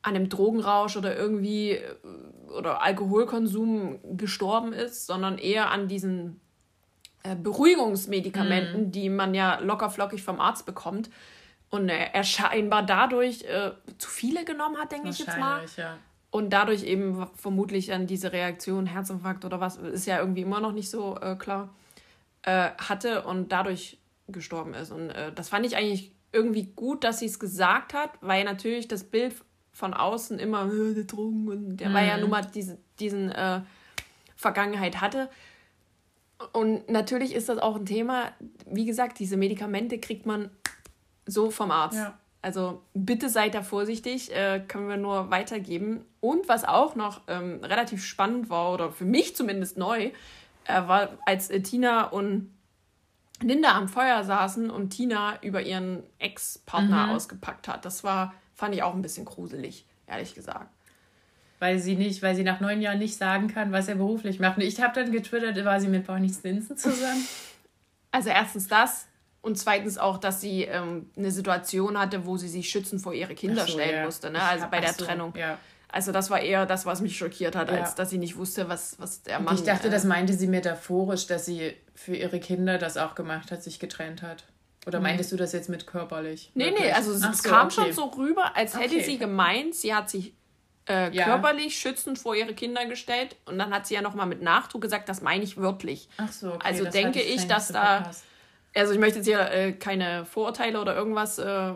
an 0.01 0.15
einem 0.15 0.29
Drogenrausch 0.29 0.97
oder 0.97 1.15
irgendwie 1.15 1.71
äh, 1.71 1.95
oder 2.57 2.81
Alkoholkonsum 2.81 4.17
gestorben 4.17 4.73
ist, 4.73 5.05
sondern 5.05 5.37
eher 5.37 5.69
an 5.69 5.87
diesen 5.87 6.41
äh, 7.23 7.35
Beruhigungsmedikamenten, 7.35 8.87
mhm. 8.87 8.91
die 8.91 9.09
man 9.09 9.35
ja 9.35 9.59
lockerflockig 9.59 10.23
vom 10.23 10.39
Arzt 10.39 10.65
bekommt. 10.65 11.09
Und 11.69 11.89
äh, 11.89 12.09
er 12.13 12.23
scheinbar 12.23 12.83
dadurch 12.83 13.43
äh, 13.43 13.71
zu 13.97 14.09
viele 14.09 14.43
genommen 14.43 14.77
hat, 14.77 14.91
denke 14.91 15.09
ich 15.09 15.19
jetzt 15.19 15.37
mal. 15.37 15.63
Ja. 15.77 15.97
Und 16.31 16.51
dadurch 16.51 16.83
eben 16.83 17.27
vermutlich 17.35 17.87
dann 17.87 18.07
diese 18.07 18.31
Reaktion, 18.31 18.85
Herzinfarkt 18.85 19.45
oder 19.45 19.59
was, 19.59 19.77
ist 19.77 20.05
ja 20.05 20.19
irgendwie 20.19 20.41
immer 20.41 20.59
noch 20.59 20.71
nicht 20.71 20.89
so 20.89 21.17
äh, 21.19 21.35
klar, 21.35 21.69
äh, 22.43 22.69
hatte 22.77 23.23
und 23.23 23.51
dadurch 23.51 23.97
gestorben 24.27 24.73
ist. 24.73 24.91
Und 24.91 25.09
äh, 25.09 25.31
das 25.33 25.49
fand 25.49 25.65
ich 25.65 25.75
eigentlich 25.75 26.11
irgendwie 26.31 26.71
gut, 26.75 27.03
dass 27.03 27.19
sie 27.19 27.25
es 27.25 27.39
gesagt 27.39 27.93
hat, 27.93 28.11
weil 28.21 28.43
natürlich 28.43 28.87
das 28.87 29.03
Bild 29.03 29.35
von 29.71 29.93
außen 29.93 30.37
immer 30.37 30.71
äh, 30.71 30.93
der 30.93 31.05
Drogen 31.05 31.47
und 31.47 31.77
der 31.77 31.89
mhm. 31.89 31.93
war 31.93 32.03
ja 32.03 32.15
mhm. 32.15 32.21
nun 32.21 32.29
mal 32.29 32.45
diese, 32.53 32.77
diesen 32.99 33.33
Vergangenheit 34.35 35.01
hatte. 35.01 35.29
Und 36.53 36.89
natürlich 36.89 37.35
ist 37.35 37.49
das 37.49 37.57
auch 37.57 37.75
ein 37.75 37.85
Thema, 37.85 38.31
wie 38.65 38.85
gesagt, 38.85 39.19
diese 39.19 39.35
Medikamente 39.35 39.99
kriegt 39.99 40.25
man 40.25 40.49
so 41.29 41.51
vom 41.51 41.71
Arzt. 41.71 41.97
Ja. 41.97 42.17
Also 42.41 42.83
bitte 42.93 43.29
seid 43.29 43.53
da 43.53 43.63
vorsichtig, 43.63 44.33
äh, 44.33 44.61
können 44.65 44.87
wir 44.87 44.97
nur 44.97 45.29
weitergeben. 45.29 46.05
Und 46.21 46.47
was 46.47 46.63
auch 46.63 46.95
noch 46.95 47.21
ähm, 47.27 47.59
relativ 47.63 48.03
spannend 48.05 48.49
war, 48.49 48.73
oder 48.73 48.91
für 48.91 49.05
mich 49.05 49.35
zumindest 49.35 49.77
neu, 49.77 50.11
äh, 50.65 50.87
war, 50.87 51.17
als 51.25 51.49
äh, 51.49 51.61
Tina 51.61 52.05
und 52.05 52.51
Linda 53.41 53.75
am 53.75 53.89
Feuer 53.89 54.23
saßen 54.23 54.69
und 54.69 54.89
Tina 54.89 55.41
über 55.41 55.61
ihren 55.61 56.03
Ex-Partner 56.17 57.07
mhm. 57.07 57.11
ausgepackt 57.11 57.67
hat. 57.67 57.85
Das 57.85 58.03
war, 58.03 58.33
fand 58.53 58.75
ich 58.75 58.83
auch 58.83 58.93
ein 58.93 59.01
bisschen 59.01 59.25
gruselig, 59.25 59.85
ehrlich 60.07 60.33
gesagt. 60.35 60.69
Weil 61.59 61.79
sie 61.79 61.95
nicht, 61.95 62.21
weil 62.21 62.35
sie 62.35 62.43
nach 62.43 62.61
neun 62.61 62.81
Jahren 62.81 62.99
nicht 62.99 63.17
sagen 63.17 63.49
kann, 63.49 63.73
was 63.73 63.89
er 63.89 63.95
beruflich 63.95 64.39
macht. 64.39 64.57
Und 64.57 64.63
ich 64.63 64.81
habe 64.81 65.01
dann 65.01 65.11
getwittert, 65.11 65.63
war 65.65 65.79
sie 65.81 65.89
mit 65.89 66.07
Barney 66.07 66.29
Stinson 66.29 66.77
zusammen. 66.77 67.25
Also 68.11 68.29
erstens 68.29 68.67
das, 68.67 69.05
und 69.41 69.57
zweitens 69.57 69.97
auch, 69.97 70.17
dass 70.17 70.41
sie 70.41 70.63
ähm, 70.63 71.09
eine 71.17 71.31
Situation 71.31 71.97
hatte, 71.97 72.25
wo 72.25 72.37
sie 72.37 72.49
sich 72.49 72.69
schützen 72.69 72.99
vor 72.99 73.13
ihre 73.13 73.35
Kinder 73.35 73.65
so, 73.65 73.73
stellen 73.73 73.95
ja. 73.95 74.05
musste, 74.05 74.29
ne? 74.29 74.41
also 74.41 74.67
bei 74.69 74.81
der 74.81 74.93
so, 74.93 75.05
Trennung. 75.05 75.33
Ja. 75.37 75.57
Also 75.91 76.11
das 76.11 76.29
war 76.29 76.41
eher 76.41 76.65
das, 76.65 76.85
was 76.85 77.01
mich 77.01 77.17
schockiert 77.17 77.55
hat, 77.55 77.69
als 77.69 77.91
ja. 77.91 77.95
dass 77.95 78.09
sie 78.09 78.17
nicht 78.17 78.37
wusste, 78.37 78.69
was, 78.69 78.99
was 78.99 79.23
der 79.23 79.39
Mann... 79.39 79.53
Und 79.53 79.59
ich 79.59 79.65
dachte, 79.65 79.87
äh, 79.87 79.91
das 79.91 80.03
meinte 80.03 80.33
sie 80.33 80.47
metaphorisch, 80.47 81.25
dass 81.25 81.45
sie 81.45 81.73
für 81.95 82.15
ihre 82.15 82.39
Kinder 82.39 82.77
das 82.77 82.97
auch 82.97 83.15
gemacht 83.15 83.51
hat, 83.51 83.63
sich 83.63 83.79
getrennt 83.79 84.21
hat. 84.21 84.43
Oder 84.85 84.99
meintest 84.99 85.31
du 85.31 85.35
das 85.35 85.51
jetzt 85.51 85.69
mit 85.69 85.87
körperlich? 85.87 86.51
Nee, 86.53 86.65
wirklich? 86.65 86.83
nee, 86.85 86.91
also 86.91 87.11
es 87.11 87.21
so, 87.21 87.49
kam 87.49 87.67
okay. 87.67 87.75
schon 87.75 87.93
so 87.93 88.05
rüber, 88.05 88.55
als 88.55 88.77
hätte 88.77 88.95
okay. 88.95 89.03
sie 89.03 89.17
gemeint, 89.17 89.75
sie 89.75 89.93
hat 89.93 90.09
sich 90.09 90.33
äh, 90.87 91.13
ja. 91.13 91.25
körperlich 91.25 91.77
schützend 91.77 92.19
vor 92.19 92.35
ihre 92.35 92.53
Kinder 92.53 92.85
gestellt 92.85 93.35
und 93.45 93.57
dann 93.57 93.73
hat 93.73 93.87
sie 93.87 93.95
ja 93.95 94.01
nochmal 94.01 94.25
mit 94.25 94.41
Nachdruck 94.41 94.81
gesagt, 94.81 95.09
das 95.09 95.21
meine 95.21 95.43
ich 95.43 95.57
wörtlich. 95.57 96.07
Ach 96.17 96.31
so, 96.31 96.53
okay, 96.53 96.67
Also 96.67 96.85
denke 96.85 97.21
ich, 97.21 97.47
dass 97.47 97.69
da... 97.69 97.97
Verpasst 97.97 98.23
also 98.79 98.93
ich 98.93 98.99
möchte 98.99 99.19
jetzt 99.19 99.25
hier 99.25 99.51
äh, 99.51 99.73
keine 99.73 100.25
Vorurteile 100.25 100.79
oder 100.79 100.95
irgendwas, 100.95 101.39
äh, 101.39 101.73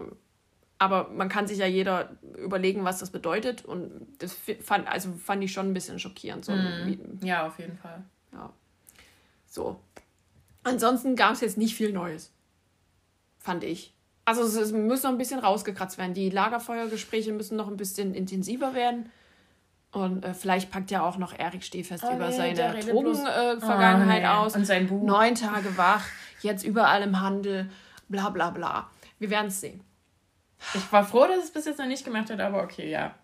aber 0.79 1.09
man 1.09 1.29
kann 1.29 1.47
sich 1.47 1.59
ja 1.59 1.65
jeder 1.65 2.17
überlegen, 2.37 2.83
was 2.83 2.99
das 2.99 3.09
bedeutet. 3.09 3.63
Und 3.63 4.07
das 4.19 4.35
fand, 4.61 4.87
also 4.87 5.13
fand 5.13 5.43
ich 5.43 5.53
schon 5.53 5.67
ein 5.67 5.73
bisschen 5.73 5.99
schockierend. 5.99 6.43
So 6.43 6.51
mm. 6.51 7.19
Ja, 7.23 7.47
auf 7.47 7.57
jeden 7.57 7.77
Fall. 7.77 8.03
Ja. 8.33 8.51
So. 9.47 9.79
Ansonsten 10.63 11.15
gab 11.15 11.33
es 11.33 11.41
jetzt 11.41 11.57
nicht 11.57 11.75
viel 11.75 11.93
Neues. 11.93 12.31
Fand 13.39 13.63
ich. 13.63 13.93
Also 14.25 14.43
es, 14.43 14.55
es 14.55 14.71
muss 14.71 15.03
noch 15.03 15.11
ein 15.11 15.17
bisschen 15.17 15.39
rausgekratzt 15.39 15.97
werden. 15.97 16.13
Die 16.13 16.29
Lagerfeuergespräche 16.29 17.33
müssen 17.33 17.55
noch 17.57 17.67
ein 17.67 17.77
bisschen 17.77 18.13
intensiver 18.13 18.73
werden. 18.73 19.09
Und 19.91 20.25
äh, 20.25 20.33
vielleicht 20.33 20.71
packt 20.71 20.89
ja 20.91 21.03
auch 21.03 21.17
noch 21.17 21.37
Erik 21.37 21.63
Stehfest 21.63 22.03
oh, 22.03 22.15
über 22.15 22.29
nee, 22.29 22.35
seine 22.35 22.79
Drogenvergangenheit 22.79 24.23
äh, 24.23 24.25
oh, 24.25 24.29
nee. 24.29 24.37
aus. 24.37 24.55
Und 24.55 24.65
sein 24.65 24.87
Buch. 24.87 25.03
Neun 25.03 25.35
Tage 25.35 25.77
wach, 25.77 26.05
jetzt 26.43 26.63
überall 26.63 27.01
im 27.01 27.19
Handel, 27.21 27.69
bla 28.09 28.29
bla 28.29 28.49
bla. 28.49 28.89
Wir 29.19 29.29
werden 29.29 29.47
es 29.47 29.61
sehen. 29.61 29.81
Ich 30.73 30.91
war 30.91 31.05
froh, 31.05 31.25
dass 31.27 31.43
es 31.43 31.51
bis 31.51 31.65
jetzt 31.65 31.79
noch 31.79 31.87
nicht 31.87 32.05
gemacht 32.05 32.29
hat, 32.29 32.39
aber 32.39 32.63
okay, 32.63 32.89
ja. 32.89 33.15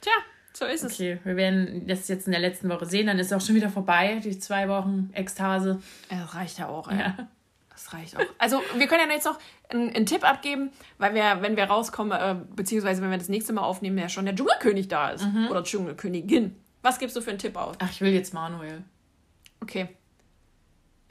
Tja, 0.00 0.12
so 0.52 0.66
ist 0.66 0.84
es. 0.84 0.92
Okay, 0.92 1.18
wir 1.24 1.36
werden 1.36 1.86
das 1.86 2.08
jetzt 2.08 2.26
in 2.26 2.32
der 2.32 2.40
letzten 2.40 2.68
Woche 2.68 2.86
sehen, 2.86 3.06
dann 3.06 3.18
ist 3.18 3.28
es 3.28 3.32
auch 3.32 3.44
schon 3.44 3.54
wieder 3.54 3.70
vorbei, 3.70 4.20
die 4.22 4.38
zwei 4.38 4.68
Wochen 4.68 5.10
Ekstase. 5.14 5.80
Das 6.10 6.34
reicht 6.34 6.58
ja 6.58 6.68
auch, 6.68 6.88
ey. 6.88 6.98
Ja. 6.98 7.28
Das 7.70 7.94
reicht 7.94 8.16
auch. 8.16 8.22
Also, 8.38 8.60
wir 8.76 8.86
können 8.86 9.08
ja 9.08 9.14
jetzt 9.14 9.24
noch 9.24 9.38
einen, 9.70 9.94
einen 9.94 10.04
Tipp 10.04 10.28
abgeben, 10.28 10.70
weil 10.98 11.14
wir, 11.14 11.40
wenn 11.40 11.56
wir 11.56 11.64
rauskommen, 11.64 12.12
äh, 12.12 12.36
beziehungsweise 12.54 13.00
wenn 13.00 13.10
wir 13.10 13.16
das 13.16 13.30
nächste 13.30 13.54
Mal 13.54 13.62
aufnehmen, 13.62 13.96
ja 13.96 14.10
schon 14.10 14.26
der 14.26 14.34
Dschungelkönig 14.34 14.88
da 14.88 15.10
ist. 15.10 15.24
Mhm. 15.24 15.48
Oder 15.48 15.64
Dschungelkönigin. 15.64 16.54
Was 16.82 16.98
gibst 16.98 17.16
du 17.16 17.22
für 17.22 17.30
einen 17.30 17.38
Tipp 17.38 17.56
aus? 17.56 17.76
Ach, 17.78 17.90
ich 17.90 18.00
will 18.02 18.12
jetzt 18.12 18.34
Manuel. 18.34 18.84
Okay. 19.62 19.88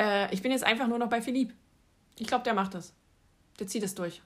Äh, 0.01 0.33
ich 0.33 0.41
bin 0.41 0.51
jetzt 0.51 0.63
einfach 0.63 0.87
nur 0.87 0.97
noch 0.97 1.09
bei 1.09 1.21
Philipp. 1.21 1.53
Ich 2.17 2.27
glaube, 2.27 2.43
der 2.43 2.53
macht 2.53 2.73
das. 2.73 2.93
Der 3.59 3.67
zieht 3.67 3.83
es 3.83 3.93
durch. 3.93 4.21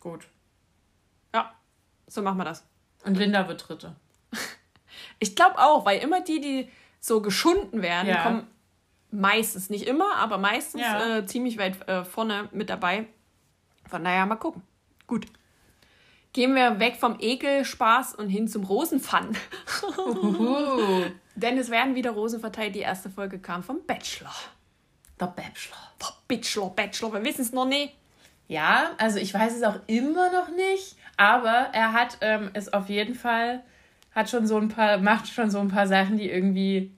Gut. 0.00 0.26
Ja, 1.32 1.54
so 2.06 2.22
machen 2.22 2.38
wir 2.38 2.44
das. 2.44 2.66
Und 3.04 3.16
Linda 3.16 3.46
wird 3.46 3.68
Dritte. 3.68 3.94
ich 5.20 5.36
glaube 5.36 5.58
auch, 5.58 5.84
weil 5.84 6.00
immer 6.00 6.20
die, 6.20 6.40
die 6.40 6.68
so 7.00 7.22
geschunden 7.22 7.80
werden, 7.80 8.08
ja. 8.08 8.22
kommen 8.22 8.46
meistens, 9.10 9.70
nicht 9.70 9.86
immer, 9.86 10.16
aber 10.16 10.38
meistens 10.38 10.82
ja. 10.82 11.18
äh, 11.18 11.26
ziemlich 11.26 11.56
weit 11.58 11.88
äh, 11.88 12.04
vorne 12.04 12.48
mit 12.52 12.70
dabei. 12.70 13.06
Von 13.88 14.02
daher 14.02 14.26
mal 14.26 14.36
gucken. 14.36 14.62
Gut. 15.06 15.26
Gehen 16.32 16.54
wir 16.54 16.78
weg 16.80 16.96
vom 16.96 17.16
Ekelspaß 17.18 18.16
und 18.16 18.28
hin 18.28 18.48
zum 18.48 18.64
Rosenpfann. 18.64 19.36
Denn 21.38 21.56
es 21.56 21.70
werden 21.70 21.94
wieder 21.94 22.10
Rosen 22.10 22.40
verteilt. 22.40 22.74
Die 22.74 22.80
erste 22.80 23.10
Folge 23.10 23.38
kam 23.38 23.62
vom 23.62 23.86
Bachelor. 23.86 24.34
Der 25.20 25.26
Bachelor. 25.26 25.76
Der 26.00 26.12
Bachelor, 26.26 26.70
Bachelor. 26.70 27.12
Wir 27.12 27.24
wissen 27.24 27.42
es 27.42 27.52
noch 27.52 27.66
nicht. 27.66 27.94
Ja, 28.48 28.90
also 28.98 29.18
ich 29.18 29.32
weiß 29.32 29.54
es 29.54 29.62
auch 29.62 29.78
immer 29.86 30.32
noch 30.32 30.48
nicht. 30.48 30.96
Aber 31.16 31.68
er 31.72 31.92
hat 31.92 32.18
ähm, 32.22 32.50
es 32.54 32.72
auf 32.72 32.88
jeden 32.88 33.14
Fall, 33.14 33.62
hat 34.12 34.28
schon 34.28 34.48
so 34.48 34.56
ein 34.56 34.68
paar, 34.68 34.98
macht 34.98 35.28
schon 35.28 35.50
so 35.50 35.60
ein 35.60 35.68
paar 35.68 35.86
Sachen, 35.86 36.18
die 36.18 36.28
irgendwie 36.28 36.92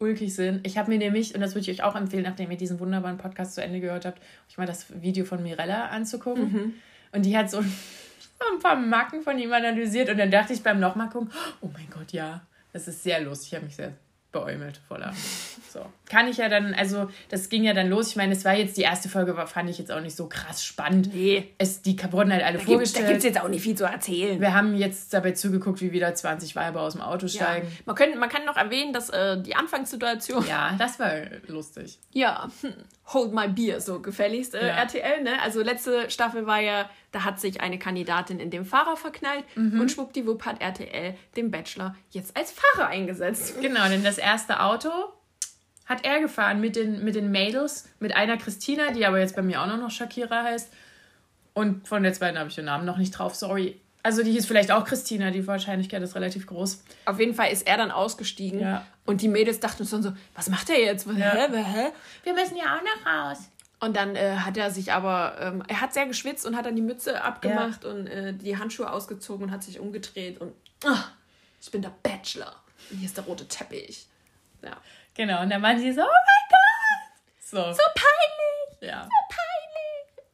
ulkig 0.00 0.34
sind. 0.34 0.66
Ich 0.66 0.76
habe 0.76 0.90
mir 0.90 0.98
nämlich, 0.98 1.32
und 1.34 1.40
das 1.40 1.54
würde 1.54 1.70
ich 1.70 1.80
euch 1.80 1.84
auch 1.84 1.94
empfehlen, 1.94 2.24
nachdem 2.24 2.50
ihr 2.50 2.56
diesen 2.56 2.80
wunderbaren 2.80 3.18
Podcast 3.18 3.54
zu 3.54 3.62
Ende 3.62 3.78
gehört 3.78 4.04
habt, 4.04 4.20
euch 4.48 4.58
mal 4.58 4.66
das 4.66 4.86
Video 5.00 5.24
von 5.24 5.40
Mirella 5.40 5.86
anzugucken. 5.86 6.52
Mhm. 6.52 6.74
Und 7.12 7.26
die 7.26 7.38
hat 7.38 7.48
so 7.48 7.58
ein 7.58 7.72
paar 8.60 8.74
Macken 8.74 9.22
von 9.22 9.38
ihm 9.38 9.52
analysiert. 9.52 10.10
Und 10.10 10.18
dann 10.18 10.32
dachte 10.32 10.52
ich 10.52 10.64
beim 10.64 10.80
nochmal 10.80 11.10
gucken, 11.10 11.30
oh 11.60 11.70
mein 11.72 11.88
Gott, 11.90 12.10
ja, 12.10 12.40
das 12.72 12.88
ist 12.88 13.02
sehr 13.02 13.20
lustig. 13.20 13.48
Ich 13.48 13.54
habe 13.54 13.66
mich 13.66 13.76
sehr 13.76 13.94
beäumelt 14.32 14.80
voller. 14.88 15.12
So. 15.70 15.80
Kann 16.06 16.26
ich 16.26 16.38
ja 16.38 16.48
dann, 16.48 16.74
also 16.74 17.08
das 17.28 17.48
ging 17.48 17.64
ja 17.64 17.74
dann 17.74 17.88
los. 17.88 18.08
Ich 18.08 18.16
meine, 18.16 18.32
es 18.32 18.44
war 18.44 18.54
jetzt 18.54 18.76
die 18.76 18.82
erste 18.82 19.08
Folge, 19.08 19.36
war, 19.36 19.46
fand 19.46 19.70
ich 19.70 19.78
jetzt 19.78 19.92
auch 19.92 20.00
nicht 20.00 20.16
so 20.16 20.26
krass 20.26 20.64
spannend. 20.64 21.14
Nee. 21.14 21.54
Es, 21.58 21.82
die 21.82 21.96
wurden 22.10 22.32
halt 22.32 22.42
alle 22.42 22.58
da 22.58 22.64
vorgestellt. 22.64 22.94
Gibt, 22.94 23.08
da 23.08 23.12
gibt 23.12 23.18
es 23.18 23.24
jetzt 23.24 23.40
auch 23.40 23.48
nicht 23.48 23.62
viel 23.62 23.76
zu 23.76 23.84
erzählen. 23.84 24.40
Wir 24.40 24.54
haben 24.54 24.74
jetzt 24.74 25.12
dabei 25.14 25.32
zugeguckt, 25.32 25.80
wie 25.80 25.92
wieder 25.92 26.14
20 26.14 26.56
Weiber 26.56 26.80
aus 26.80 26.94
dem 26.94 27.02
Auto 27.02 27.28
steigen. 27.28 27.68
Ja. 27.68 27.72
Man, 27.86 27.96
können, 27.96 28.18
man 28.18 28.28
kann 28.28 28.44
noch 28.44 28.56
erwähnen, 28.56 28.92
dass 28.92 29.10
äh, 29.10 29.40
die 29.40 29.54
Anfangssituation. 29.54 30.46
Ja, 30.46 30.74
das 30.78 30.98
war 30.98 31.12
lustig. 31.46 31.98
Ja, 32.12 32.50
hold 33.12 33.32
my 33.32 33.48
beer, 33.48 33.80
so 33.80 34.00
gefälligst 34.00 34.54
äh, 34.54 34.68
ja. 34.68 34.74
RTL, 34.74 35.22
ne? 35.22 35.40
Also 35.42 35.62
letzte 35.62 36.10
Staffel 36.10 36.46
war 36.46 36.60
ja 36.60 36.88
da 37.12 37.24
hat 37.24 37.38
sich 37.38 37.60
eine 37.60 37.78
Kandidatin 37.78 38.40
in 38.40 38.50
den 38.50 38.64
Fahrer 38.64 38.96
verknallt 38.96 39.44
mhm. 39.54 39.80
und 39.80 39.90
schwuppdiwupp 39.90 40.44
hat 40.44 40.60
RTL 40.60 41.14
den 41.36 41.50
Bachelor 41.50 41.94
jetzt 42.10 42.36
als 42.36 42.52
Fahrer 42.52 42.88
eingesetzt. 42.88 43.60
Genau, 43.60 43.86
denn 43.88 44.02
das 44.02 44.18
erste 44.18 44.60
Auto 44.60 44.90
hat 45.84 46.04
er 46.04 46.20
gefahren 46.20 46.60
mit 46.60 46.74
den, 46.74 47.04
mit 47.04 47.14
den 47.14 47.30
Mädels, 47.30 47.88
mit 48.00 48.16
einer 48.16 48.38
Christina, 48.38 48.92
die 48.92 49.04
aber 49.04 49.18
jetzt 49.18 49.36
bei 49.36 49.42
mir 49.42 49.60
auch 49.60 49.66
noch 49.66 49.90
Shakira 49.90 50.42
heißt. 50.42 50.72
Und 51.54 51.86
von 51.86 52.02
der 52.02 52.14
zweiten 52.14 52.38
habe 52.38 52.48
ich 52.48 52.54
den 52.54 52.64
Namen 52.64 52.86
noch 52.86 52.96
nicht 52.96 53.10
drauf, 53.10 53.34
sorry. 53.34 53.78
Also 54.02 54.22
die 54.24 54.32
hieß 54.32 54.46
vielleicht 54.46 54.72
auch 54.72 54.84
Christina, 54.84 55.30
die 55.30 55.46
Wahrscheinlichkeit 55.46 56.02
ist 56.02 56.16
relativ 56.16 56.46
groß. 56.46 56.82
Auf 57.04 57.20
jeden 57.20 57.34
Fall 57.34 57.52
ist 57.52 57.66
er 57.66 57.76
dann 57.76 57.92
ausgestiegen 57.92 58.60
ja. 58.60 58.84
und 59.04 59.22
die 59.22 59.28
Mädels 59.28 59.60
dachten 59.60 59.86
schon 59.86 60.02
so, 60.02 60.12
was 60.34 60.48
macht 60.48 60.70
er 60.70 60.80
jetzt? 60.80 61.06
Ja. 61.06 61.34
Hä? 61.34 61.48
Hä? 61.52 61.92
Wir 62.24 62.34
müssen 62.34 62.56
ja 62.56 62.76
auch 62.76 62.82
noch 62.82 63.06
raus. 63.06 63.38
Und 63.78 63.96
dann 63.96 64.14
äh, 64.14 64.36
hat 64.36 64.56
er 64.56 64.70
sich 64.70 64.92
aber, 64.92 65.36
ähm, 65.40 65.62
er 65.66 65.80
hat 65.80 65.92
sehr 65.92 66.06
geschwitzt 66.06 66.46
und 66.46 66.56
hat 66.56 66.66
dann 66.66 66.76
die 66.76 66.82
Mütze 66.82 67.22
abgemacht 67.22 67.84
ja. 67.84 67.90
und 67.90 68.06
äh, 68.06 68.32
die 68.32 68.56
Handschuhe 68.56 68.90
ausgezogen 68.90 69.46
und 69.46 69.50
hat 69.52 69.62
sich 69.62 69.78
umgedreht 69.80 70.40
und 70.40 70.52
oh, 70.84 71.04
ich 71.60 71.70
bin 71.70 71.82
der 71.82 71.92
Bachelor. 72.02 72.54
Und 72.90 72.98
hier 72.98 73.06
ist 73.06 73.16
der 73.16 73.24
rote 73.24 73.46
Teppich. 73.46 74.06
Ja. 74.62 74.76
Genau, 75.14 75.42
und 75.42 75.50
dann 75.50 75.60
meinte 75.60 75.82
sie 75.82 75.92
so, 75.92 76.00
oh 76.00 76.04
mein 76.04 76.48
Gott! 76.48 77.40
So, 77.40 77.56
so 77.72 77.82
peinlich! 77.94 78.92
Ja. 78.92 79.02
So 79.02 79.10
peinlich! 79.28 79.51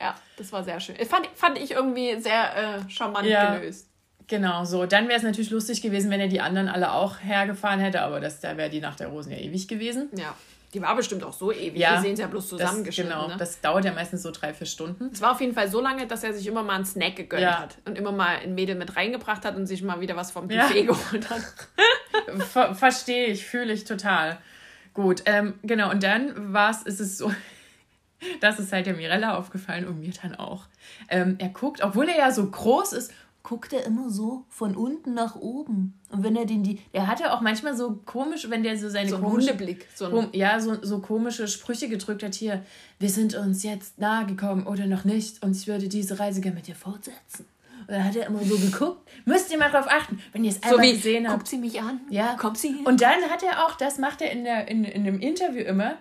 Ja, 0.01 0.15
das 0.37 0.53
war 0.53 0.63
sehr 0.63 0.79
schön. 0.81 0.97
Fand, 0.97 1.27
fand 1.35 1.59
ich 1.59 1.73
irgendwie 1.73 2.21
sehr 2.21 2.85
äh, 2.87 2.91
charmant 2.91 3.27
ja. 3.27 3.57
gelöst. 3.57 3.89
Genau, 4.29 4.65
so. 4.65 4.87
Dann 4.87 5.09
wäre 5.09 5.19
es 5.19 5.25
natürlich 5.25 5.51
lustig 5.51 5.81
gewesen, 5.81 6.11
wenn 6.11 6.21
er 6.21 6.29
die 6.29 6.41
anderen 6.41 6.69
alle 6.69 6.93
auch 6.93 7.21
hergefahren 7.21 7.81
hätte, 7.81 8.03
aber 8.03 8.21
das, 8.21 8.41
da 8.41 8.57
wäre 8.57 8.71
die 8.71 8.81
Nacht 8.81 9.01
der 9.01 9.09
Rosen 9.09 9.33
ja 9.33 9.39
ewig 9.39 9.67
gewesen. 9.67 10.11
Ja. 10.17 10.35
Die 10.75 10.83
war 10.83 10.95
bestimmt 10.95 11.25
auch 11.25 11.33
so 11.33 11.51
ewig. 11.51 11.79
Ja, 11.79 11.95
Wir 11.95 12.01
sehen 12.03 12.13
es 12.13 12.21
ja 12.21 12.27
bloß 12.27 12.47
zusammengeschnitten. 12.47 13.11
Das, 13.11 13.21
genau, 13.21 13.33
ne? 13.33 13.39
das 13.39 13.61
dauert 13.63 13.87
ja 13.87 13.93
meistens 13.93 14.23
so 14.23 14.31
drei, 14.31 14.53
vier 14.53 14.67
Stunden. 14.67 15.09
Es 15.11 15.23
war 15.23 15.33
auf 15.33 15.41
jeden 15.41 15.55
Fall 15.55 15.71
so 15.71 15.81
lange, 15.81 16.07
dass 16.07 16.23
er 16.25 16.35
sich 16.35 16.47
immer 16.47 16.63
mal 16.63 16.75
einen 16.75 16.85
Snack 16.85 17.17
gegönnt 17.17 17.43
ja. 17.43 17.59
hat 17.61 17.79
und 17.87 17.97
immer 17.97 18.13
mal 18.13 18.37
ein 18.37 18.55
Mädel 18.55 18.75
mit 18.75 18.95
reingebracht 18.95 19.47
hat 19.47 19.57
und 19.57 19.67
sich 19.67 19.83
mal 19.83 20.03
wieder 20.03 20.15
was 20.15 20.31
vom 20.31 20.47
Buffet 20.47 20.81
ja. 20.81 20.87
geholt 20.87 21.31
hat. 21.31 21.41
Ver 22.51 22.75
Verstehe 22.75 23.29
ich, 23.29 23.47
fühle 23.47 23.73
ich 23.73 23.85
total. 23.85 24.37
Gut, 24.93 25.23
ähm, 25.25 25.55
genau, 25.63 25.91
und 25.91 26.03
dann 26.03 26.53
war 26.53 26.71
es, 26.71 26.83
ist 26.83 27.01
es 27.01 27.17
so, 27.17 27.33
das 28.41 28.59
ist 28.59 28.73
halt 28.73 28.87
der 28.87 28.95
Mirella 28.95 29.37
aufgefallen 29.37 29.87
und 29.87 30.01
mir 30.01 30.13
dann 30.23 30.35
auch. 30.35 30.67
Ähm, 31.09 31.37
er 31.39 31.49
guckt, 31.49 31.83
obwohl 31.83 32.09
er 32.09 32.19
ja 32.19 32.31
so 32.33 32.49
groß 32.49 32.93
ist 32.93 33.13
guckt 33.49 33.73
er 33.73 33.87
immer 33.87 34.11
so 34.11 34.45
von 34.51 34.77
unten 34.77 35.15
nach 35.15 35.35
oben. 35.35 35.99
Und 36.11 36.23
wenn 36.23 36.37
er 36.37 36.45
den 36.45 36.63
die, 36.63 36.81
der 36.93 37.07
hatte 37.07 37.33
auch 37.33 37.41
manchmal 37.41 37.75
so 37.75 37.99
komisch, 38.05 38.51
wenn 38.51 38.63
der 38.63 38.77
so 38.77 38.91
seine 38.91 39.09
so 39.09 39.19
komische, 39.19 39.53
Hundeblick, 39.53 39.87
so 39.95 40.05
ein 40.05 40.29
ja, 40.33 40.61
so, 40.61 40.77
so 40.83 40.99
komische 40.99 41.49
Sprüche 41.49 41.89
gedrückt 41.89 42.23
hat 42.23 42.35
hier. 42.35 42.63
Wir 42.99 43.09
sind 43.09 43.35
uns 43.35 43.63
jetzt 43.63 43.99
nahe 43.99 44.27
gekommen 44.27 44.67
oder 44.67 44.87
noch 44.87 45.05
nicht 45.05 45.43
und 45.43 45.57
ich 45.57 45.67
würde 45.67 45.89
diese 45.89 46.19
Reise 46.19 46.43
gerne 46.43 46.57
mit 46.57 46.67
dir 46.67 46.75
fortsetzen. 46.75 47.47
Und 47.87 47.95
dann 47.95 48.05
hat 48.05 48.17
er 48.17 48.27
immer 48.27 48.45
so 48.45 48.59
geguckt. 48.59 49.09
Müsst 49.25 49.51
ihr 49.51 49.57
mal 49.57 49.71
drauf 49.71 49.87
achten, 49.89 50.21
wenn 50.33 50.45
ihr 50.45 50.51
es 50.51 50.63
einmal 50.63 50.77
so 50.77 50.83
wie, 50.83 50.93
gesehen 50.93 51.27
habt. 51.27 51.39
Guckt 51.39 51.49
sie 51.49 51.57
mich 51.57 51.81
an? 51.81 52.01
Ja. 52.11 52.37
Kommt 52.39 52.59
sie 52.59 52.69
hin? 52.69 52.85
Und 52.85 53.01
dann 53.01 53.23
hat 53.31 53.43
er 53.43 53.65
auch, 53.65 53.77
das 53.77 53.97
macht 53.97 54.21
er 54.21 54.31
in, 54.31 54.45
der, 54.45 54.69
in, 54.69 54.85
in 54.85 55.05
dem 55.05 55.21
Interview 55.21 55.63
immer, 55.63 55.97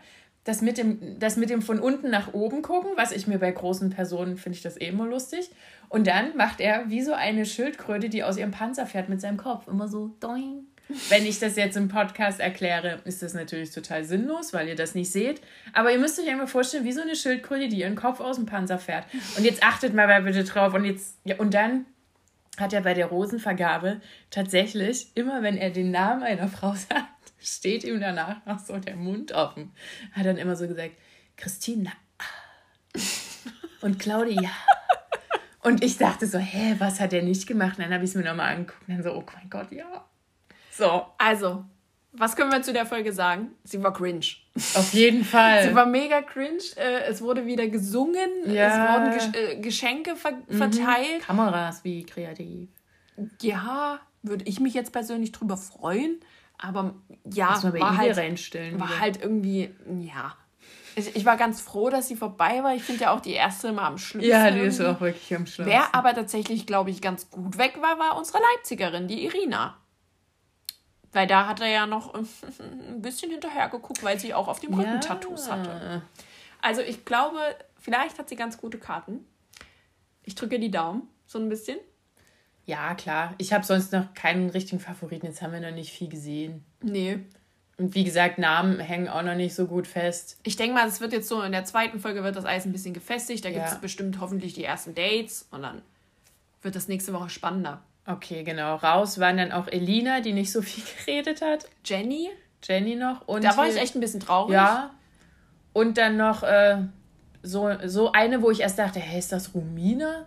das 0.48 0.62
mit, 0.62 0.78
dem, 0.78 1.20
das 1.20 1.36
mit 1.36 1.50
dem 1.50 1.62
von 1.62 1.80
unten 1.80 2.10
nach 2.10 2.34
oben 2.34 2.62
gucken, 2.62 2.92
was 2.96 3.12
ich 3.12 3.28
mir 3.28 3.38
bei 3.38 3.52
großen 3.52 3.90
Personen 3.90 4.38
finde 4.38 4.56
ich 4.56 4.64
das 4.64 4.80
eh 4.80 4.88
immer 4.88 5.06
lustig. 5.06 5.50
Und 5.90 6.08
dann 6.08 6.38
macht 6.38 6.62
er 6.62 6.90
wie 6.90 7.02
so 7.02 7.12
eine 7.12 7.46
Schildkröte, 7.46 8.08
die 8.08 8.24
aus 8.24 8.38
ihrem 8.38 8.52
Panzer 8.52 8.86
fährt 8.86 9.10
mit 9.10 9.20
seinem 9.20 9.36
Kopf. 9.36 9.68
Immer 9.68 9.90
so 9.90 10.16
doing. 10.22 10.66
Wenn 11.10 11.26
ich 11.26 11.40
das 11.40 11.58
jetzt 11.58 11.76
im 11.76 11.90
Podcast 11.90 12.40
erkläre, 12.40 13.02
ist 13.04 13.22
das 13.22 13.34
natürlich 13.34 13.72
total 13.72 14.06
sinnlos, 14.06 14.54
weil 14.54 14.70
ihr 14.70 14.76
das 14.76 14.96
nicht 14.96 15.12
seht. 15.12 15.42
Aber 15.74 15.92
ihr 15.92 16.00
müsst 16.00 16.18
euch 16.18 16.30
einmal 16.30 16.48
vorstellen, 16.48 16.86
wie 16.86 16.94
so 16.94 17.02
eine 17.02 17.18
Schildkröte, 17.18 17.68
die 17.68 17.82
ihren 17.82 17.96
Kopf 17.96 18.22
aus 18.22 18.38
dem 18.38 18.46
Panzer 18.46 18.80
fährt. 18.80 19.04
Und 19.38 19.44
jetzt 19.44 19.64
achtet 19.64 19.94
mal 19.94 20.22
bitte 20.22 20.46
drauf. 20.46 20.74
Und 20.74 20.86
jetzt, 20.86 21.18
ja, 21.26 21.36
und 21.40 21.54
dann 21.54 21.86
hat 22.58 22.72
er 22.72 22.82
bei 22.82 22.94
der 22.94 23.08
Rosenvergabe 23.08 24.00
tatsächlich, 24.32 25.12
immer 25.14 25.44
wenn 25.44 25.58
er 25.58 25.72
den 25.72 25.92
Namen 25.92 26.24
einer 26.24 26.48
Frau 26.48 26.74
sagt, 26.74 27.04
steht 27.40 27.84
ihm 27.84 28.00
danach 28.00 28.46
noch 28.46 28.60
so 28.60 28.78
der 28.78 28.96
Mund 28.96 29.32
offen. 29.32 29.74
Hat 30.14 30.26
dann 30.26 30.38
immer 30.38 30.56
so 30.56 30.68
gesagt, 30.68 30.96
Christina 31.36 31.92
und 33.82 34.00
Claudia. 34.00 34.52
Und 35.64 35.84
ich 35.84 35.98
dachte 35.98 36.28
so, 36.28 36.38
hä, 36.38 36.76
was 36.80 37.00
hat 37.00 37.14
er 37.14 37.22
nicht 37.22 37.46
gemacht? 37.48 37.78
Und 37.78 37.84
dann 37.84 37.94
habe 37.94 38.04
ich 38.04 38.12
es 38.12 38.16
mir 38.16 38.24
nochmal 38.24 38.56
angeguckt 38.56 38.88
und 38.88 38.96
dann 38.96 39.04
so, 39.04 39.12
oh 39.14 39.24
mein 39.36 39.50
Gott, 39.50 39.72
ja. 39.72 40.06
So. 40.72 41.06
Also, 41.18 41.66
was 42.14 42.36
können 42.36 42.52
wir 42.52 42.62
zu 42.62 42.74
der 42.74 42.86
Folge 42.86 43.14
sagen? 43.14 43.52
Sie 43.64 43.82
war 43.84 43.94
cringe. 43.94 44.26
Auf 44.76 44.94
jeden 44.94 45.24
Fall. 45.24 45.64
Sie 45.70 45.76
war 45.76 45.86
mega 45.86 46.22
cringe. 46.22 46.64
Äh, 46.78 47.10
es 47.10 47.22
wurde 47.22 47.46
wieder 47.46 47.68
gesungen. 47.68 48.30
Ja. 48.46 49.12
Es 49.12 49.20
wurden 49.20 49.34
äh, 49.34 49.56
Geschenke 49.60 50.14
mhm. 50.14 50.58
verteilt. 50.58 51.22
Kameras, 51.26 51.84
wie 51.84 52.06
kreativ. 52.06 52.70
Ja, 53.42 54.00
würde 54.24 54.46
ich 54.46 54.60
mich 54.60 54.74
jetzt 54.74 54.92
persönlich 54.92 55.32
drüber 55.32 55.58
freuen. 55.58 56.20
Aber 56.58 56.96
ja, 57.24 57.62
war, 57.62 57.98
halt, 57.98 58.18
war 58.80 59.00
halt 59.00 59.22
irgendwie, 59.22 59.70
ja, 60.02 60.36
ich, 60.98 61.16
ich 61.16 61.26
war 61.26 61.38
ganz 61.38 61.62
froh, 61.62 61.92
dass 61.92 62.08
sie 62.08 62.16
vorbei 62.16 62.64
war. 62.64 62.74
Ich 62.74 62.82
finde 62.82 63.04
ja 63.04 63.12
auch 63.12 63.20
die 63.20 63.34
erste 63.34 63.68
immer 63.68 63.84
am 63.84 64.00
schlimmsten. 64.00 64.32
Ja, 64.32 64.50
die 64.50 64.62
ist 64.62 64.82
auch 64.82 65.00
wirklich 65.00 65.36
am 65.36 65.46
schlimmsten. 65.46 65.66
Wer 65.66 65.94
aber 65.94 66.16
tatsächlich, 66.16 66.66
glaube 66.66 66.90
ich, 66.90 67.02
ganz 67.02 67.30
gut 67.30 67.60
weg 67.60 67.80
war, 67.82 68.00
war 68.00 68.18
unsere 68.18 68.40
Leipzigerin, 68.40 69.08
die 69.08 69.24
Irina. 69.26 69.78
Weil 71.12 71.28
da 71.28 71.46
hat 71.46 71.62
er 71.62 71.68
ja 71.68 71.86
noch 71.86 72.14
ein 72.16 73.02
bisschen 73.02 73.30
hinterher 73.30 73.70
geguckt, 73.70 74.04
weil 74.04 74.20
sie 74.20 74.34
auch 74.34 74.48
auf 74.48 74.60
dem 74.60 74.74
Rücken 74.74 74.94
ja. 74.94 75.00
Tattoos 75.00 75.52
hatte. 75.52 76.02
Also 76.62 76.82
ich 76.82 77.06
glaube, 77.06 77.38
vielleicht 77.80 78.18
hat 78.18 78.28
sie 78.28 78.36
ganz 78.36 78.58
gute 78.58 78.80
Karten. 78.80 79.24
Ich 80.24 80.34
drücke 80.34 80.60
die 80.60 80.72
Daumen, 80.72 81.08
so 81.28 81.38
ein 81.38 81.48
bisschen. 81.48 81.78
Ja, 82.68 82.94
klar. 82.96 83.34
Ich 83.38 83.54
habe 83.54 83.66
sonst 83.66 83.94
noch 83.94 84.14
keinen 84.14 84.50
richtigen 84.50 84.80
Favoriten. 84.80 85.26
Jetzt 85.26 85.42
haben 85.42 85.54
wir 85.54 85.62
noch 85.62 85.72
nicht 85.72 85.92
viel 85.92 86.10
gesehen. 86.10 86.64
Nee. 86.84 87.20
Und 87.78 87.96
wie 87.96 88.04
gesagt, 88.04 88.40
Namen 88.40 88.80
hängen 88.80 89.08
auch 89.08 89.22
noch 89.22 89.36
nicht 89.36 89.56
so 89.56 89.68
gut 89.68 89.88
fest. 89.88 90.38
Ich 90.44 90.58
denke 90.58 90.76
mal, 90.76 90.86
es 90.88 91.00
wird 91.00 91.14
jetzt 91.14 91.30
so, 91.30 91.42
in 91.44 91.54
der 91.54 91.64
zweiten 91.64 92.00
Folge 92.00 92.24
wird 92.24 92.36
das 92.36 92.46
Eis 92.46 92.66
ein 92.66 92.74
bisschen 92.74 92.94
gefestigt. 92.94 93.46
Da 93.46 93.52
gibt 93.52 93.66
es 93.66 93.80
bestimmt 93.80 94.20
hoffentlich 94.20 94.54
die 94.54 94.66
ersten 94.66 94.94
Dates 94.94 95.48
und 95.52 95.62
dann 95.62 95.82
wird 96.62 96.76
das 96.76 96.90
nächste 96.90 97.14
Woche 97.14 97.30
spannender. 97.30 97.82
Okay, 98.06 98.44
genau. 98.44 98.76
Raus 98.76 99.20
waren 99.20 99.38
dann 99.38 99.52
auch 99.52 99.68
Elina, 99.68 100.20
die 100.20 100.34
nicht 100.34 100.52
so 100.52 100.62
viel 100.62 100.84
geredet 101.06 101.42
hat. 101.42 101.70
Jenny. 101.86 102.30
Jenny 102.64 102.96
noch. 102.96 103.28
Und 103.28 103.46
da 103.46 103.56
war 103.56 103.68
ich 103.68 103.78
echt 103.78 103.96
ein 103.96 104.02
bisschen 104.02 104.20
traurig. 104.20 104.54
Ja. 104.54 104.92
Und 105.72 105.98
dann 105.98 106.18
noch 106.18 106.44
äh, 106.44 106.80
so, 107.44 107.70
so 107.86 108.12
eine, 108.12 108.42
wo 108.42 108.52
ich 108.52 108.62
erst 108.62 108.80
dachte, 108.80 109.00
hey, 109.00 109.20
ist 109.20 109.32
das 109.32 109.54
Rumina? 109.54 110.26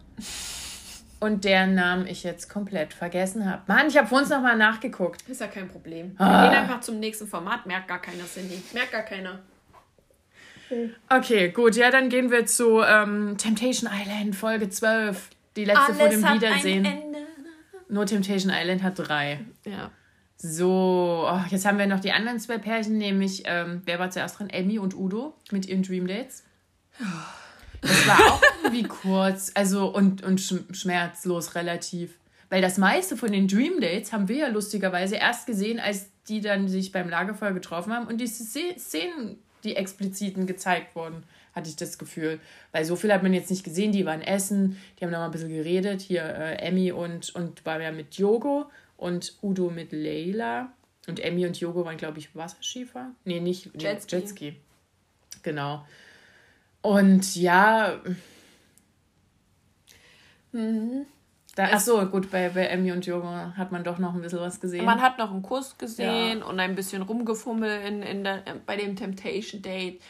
Und 1.21 1.45
deren 1.45 1.75
Namen 1.75 2.07
ich 2.07 2.25
jetzt 2.25 2.49
komplett 2.49 2.95
vergessen 2.95 3.49
habe. 3.49 3.63
Mann, 3.67 3.89
ich 3.89 3.97
habe 3.97 4.09
vor 4.09 4.19
uns 4.19 4.31
nochmal 4.31 4.57
nachgeguckt. 4.57 5.23
Ist 5.29 5.41
ja 5.41 5.47
kein 5.47 5.69
Problem. 5.69 6.15
Ah. 6.19 6.43
Wir 6.43 6.51
gehen 6.51 6.59
einfach 6.59 6.81
zum 6.81 6.99
nächsten 6.99 7.27
Format. 7.27 7.67
Merkt 7.67 7.89
gar 7.89 8.01
keiner, 8.01 8.25
Cindy. 8.25 8.61
Merkt 8.73 8.93
gar 8.93 9.03
keiner. 9.03 9.41
Okay, 11.09 11.51
gut. 11.51 11.77
Ja, 11.77 11.91
dann 11.91 12.09
gehen 12.09 12.31
wir 12.31 12.47
zu 12.47 12.81
ähm, 12.81 13.37
Temptation 13.37 13.91
Island, 13.93 14.35
Folge 14.35 14.69
12. 14.69 15.31
Die 15.57 15.65
letzte 15.65 15.83
Alles 15.83 15.99
vor 15.99 16.09
dem 16.09 16.23
Wiedersehen. 16.23 16.87
Nur 17.89 18.07
Temptation 18.07 18.53
Island 18.55 18.83
hat 18.83 18.99
drei. 18.99 19.41
Ja. 19.65 19.91
So, 20.37 21.29
oh, 21.31 21.41
jetzt 21.51 21.67
haben 21.67 21.77
wir 21.77 21.87
noch 21.87 22.01
die 22.01 22.13
anderen 22.13 22.39
zwei 22.39 22.57
Pärchen, 22.57 22.97
nämlich, 22.97 23.43
ähm, 23.45 23.83
wer 23.85 23.99
war 23.99 24.11
zuerst 24.11 24.39
dran? 24.39 24.49
Emmy 24.49 24.79
und 24.79 24.95
Udo 24.95 25.37
mit 25.51 25.67
ihren 25.67 25.83
Dream 25.83 26.07
Dates. 26.07 26.45
Oh. 26.99 27.05
Das 27.81 28.07
war 28.07 28.19
auch 28.33 28.43
irgendwie 28.63 28.83
kurz, 28.85 29.53
also 29.55 29.87
und, 29.87 30.23
und 30.23 30.41
schmerzlos 30.41 31.55
relativ. 31.55 32.19
Weil 32.49 32.63
das 32.63 32.79
meiste 32.79 33.17
von 33.17 33.31
den 33.33 33.47
Dream 33.47 33.81
Dates 33.81 34.13
haben 34.13 34.29
wir 34.29 34.37
ja 34.37 34.49
lustigerweise 34.49 35.17
erst 35.17 35.47
gesehen, 35.47 35.79
als 35.79 36.11
die 36.29 36.41
dann 36.41 36.69
sich 36.69 36.93
beim 36.93 37.09
Lagerfeuer 37.09 37.53
getroffen 37.53 37.93
haben 37.93 38.07
und 38.07 38.19
diese 38.19 38.45
Szenen, 38.45 39.39
die 39.65 39.77
expliziten 39.77 40.47
gezeigt 40.47 40.95
wurden, 40.97 41.23
hatte 41.55 41.69
ich 41.69 41.77
das 41.77 41.99
Gefühl. 41.99 42.41
Weil 42.73 42.85
so 42.85 42.97
viel 42.97 43.13
hat 43.13 43.23
man 43.23 43.35
jetzt 43.35 43.51
nicht 43.51 43.65
gesehen. 43.65 43.93
Die 43.93 44.07
waren 44.07 44.23
essen, 44.23 44.81
die 44.99 45.05
haben 45.05 45.11
noch 45.11 45.19
mal 45.19 45.27
ein 45.27 45.31
bisschen 45.31 45.49
geredet. 45.49 46.01
Hier 46.01 46.23
äh, 46.23 46.57
Emmy 46.57 46.93
und, 46.93 47.35
und 47.35 47.65
war 47.67 47.81
ja 47.81 47.93
mit 47.93 48.15
Yogo 48.15 48.71
und 48.97 49.37
Udo 49.43 49.71
mit 49.71 49.93
Leila. 49.93 50.73
Und 51.09 51.21
Emmy 51.21 51.47
und 51.47 51.59
Yogo 51.59 51.85
waren, 51.85 51.97
glaube 51.97 52.19
ich, 52.19 52.35
Wasserschiefer. 52.37 53.11
Nee, 53.25 53.41
nicht 53.41 53.71
Jetski. 53.81 54.17
Jetski. 54.17 54.57
Genau. 55.43 55.85
Und 56.83 57.37
ja. 57.37 58.01
Mhm. 60.53 61.07
Da, 61.57 61.69
ach 61.73 61.81
so, 61.81 62.05
gut, 62.07 62.31
bei, 62.31 62.49
bei 62.51 62.67
Emmy 62.67 62.93
und 62.93 63.05
Jogo 63.05 63.29
hat 63.29 63.73
man 63.73 63.83
doch 63.83 63.99
noch 63.99 64.15
ein 64.15 64.23
bisschen 64.23 64.39
was 64.39 64.61
gesehen. 64.61 64.85
Man 64.85 65.01
hat 65.01 65.19
noch 65.19 65.31
einen 65.31 65.43
Kuss 65.43 65.77
gesehen 65.79 66.39
ja. 66.39 66.45
und 66.45 66.61
ein 66.61 66.75
bisschen 66.75 67.03
rumgefummelt 67.03 67.85
in, 67.87 68.03
in 68.03 68.25
der, 68.25 68.43
bei 68.67 68.77
dem 68.77 68.97
Temptation 68.97 69.61
Date. 69.61 70.01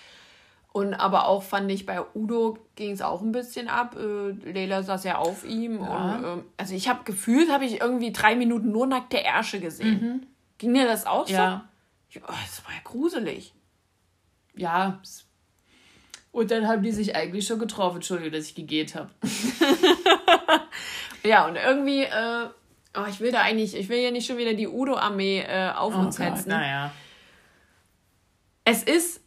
Und 0.72 0.94
aber 0.94 1.26
auch 1.26 1.42
fand 1.42 1.70
ich, 1.72 1.84
bei 1.86 2.00
Udo 2.14 2.58
ging 2.76 2.92
es 2.92 3.02
auch 3.02 3.22
ein 3.22 3.32
bisschen 3.32 3.68
ab. 3.68 3.96
Äh, 3.96 4.52
Leila 4.52 4.82
saß 4.82 5.02
ja 5.04 5.16
auf 5.16 5.44
ihm. 5.44 5.80
Ja. 5.80 6.16
Und, 6.16 6.24
äh, 6.24 6.42
also 6.58 6.74
ich 6.74 6.88
habe 6.88 7.00
gefühlt, 7.04 7.50
habe 7.50 7.64
ich 7.64 7.80
irgendwie 7.80 8.12
drei 8.12 8.36
Minuten 8.36 8.70
nur 8.70 8.86
nackte 8.86 9.24
Ärsche 9.24 9.58
gesehen. 9.58 10.00
Mhm. 10.00 10.26
Ging 10.58 10.74
dir 10.74 10.86
das 10.86 11.06
auch 11.06 11.26
so? 11.26 11.32
Ja. 11.32 11.68
Oh, 12.16 12.20
das 12.28 12.64
war 12.64 12.74
ja 12.74 12.80
gruselig. 12.84 13.54
Ja, 14.54 15.00
es 15.02 15.26
und 16.32 16.50
dann 16.50 16.68
haben 16.68 16.82
die 16.82 16.92
sich 16.92 17.16
eigentlich 17.16 17.46
schon 17.46 17.58
getroffen. 17.58 17.96
Entschuldigung, 17.96 18.32
dass 18.32 18.46
ich 18.46 18.54
gegähnt 18.54 18.94
habe. 18.94 19.10
ja, 21.24 21.46
und 21.46 21.56
irgendwie, 21.56 22.02
äh, 22.02 22.46
oh, 22.96 23.04
ich 23.08 23.20
will 23.20 23.32
da 23.32 23.42
eigentlich, 23.42 23.76
ich 23.76 23.88
will 23.88 23.98
ja 23.98 24.10
nicht 24.10 24.26
schon 24.26 24.36
wieder 24.36 24.54
die 24.54 24.68
Udo-Armee 24.68 25.40
äh, 25.40 25.70
auf 25.70 25.94
oh 25.94 25.98
uns 25.98 26.16
Gott, 26.16 26.26
hetzen. 26.26 26.50
Naja. 26.50 26.92
Es 28.64 28.82
ist. 28.84 29.22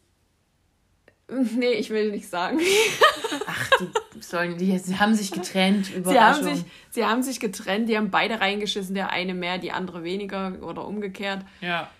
Nee, 1.28 1.72
ich 1.72 1.90
will 1.90 2.10
nicht 2.10 2.28
sagen. 2.28 2.60
Ach, 3.46 3.70
die 4.14 4.22
sollen, 4.22 4.56
die, 4.58 4.78
sie 4.78 4.98
haben 4.98 5.14
sich 5.14 5.30
getrennt. 5.30 5.86
Sie 5.86 6.20
haben 6.20 6.42
sich, 6.42 6.64
sie 6.90 7.04
haben 7.04 7.22
sich 7.22 7.40
getrennt, 7.40 7.88
die 7.88 7.96
haben 7.96 8.10
beide 8.10 8.40
reingeschissen, 8.40 8.94
der 8.94 9.10
eine 9.10 9.34
mehr, 9.34 9.58
die 9.58 9.72
andere 9.72 10.04
weniger 10.04 10.58
oder 10.62 10.86
umgekehrt. 10.86 11.44
Ja. 11.60 11.90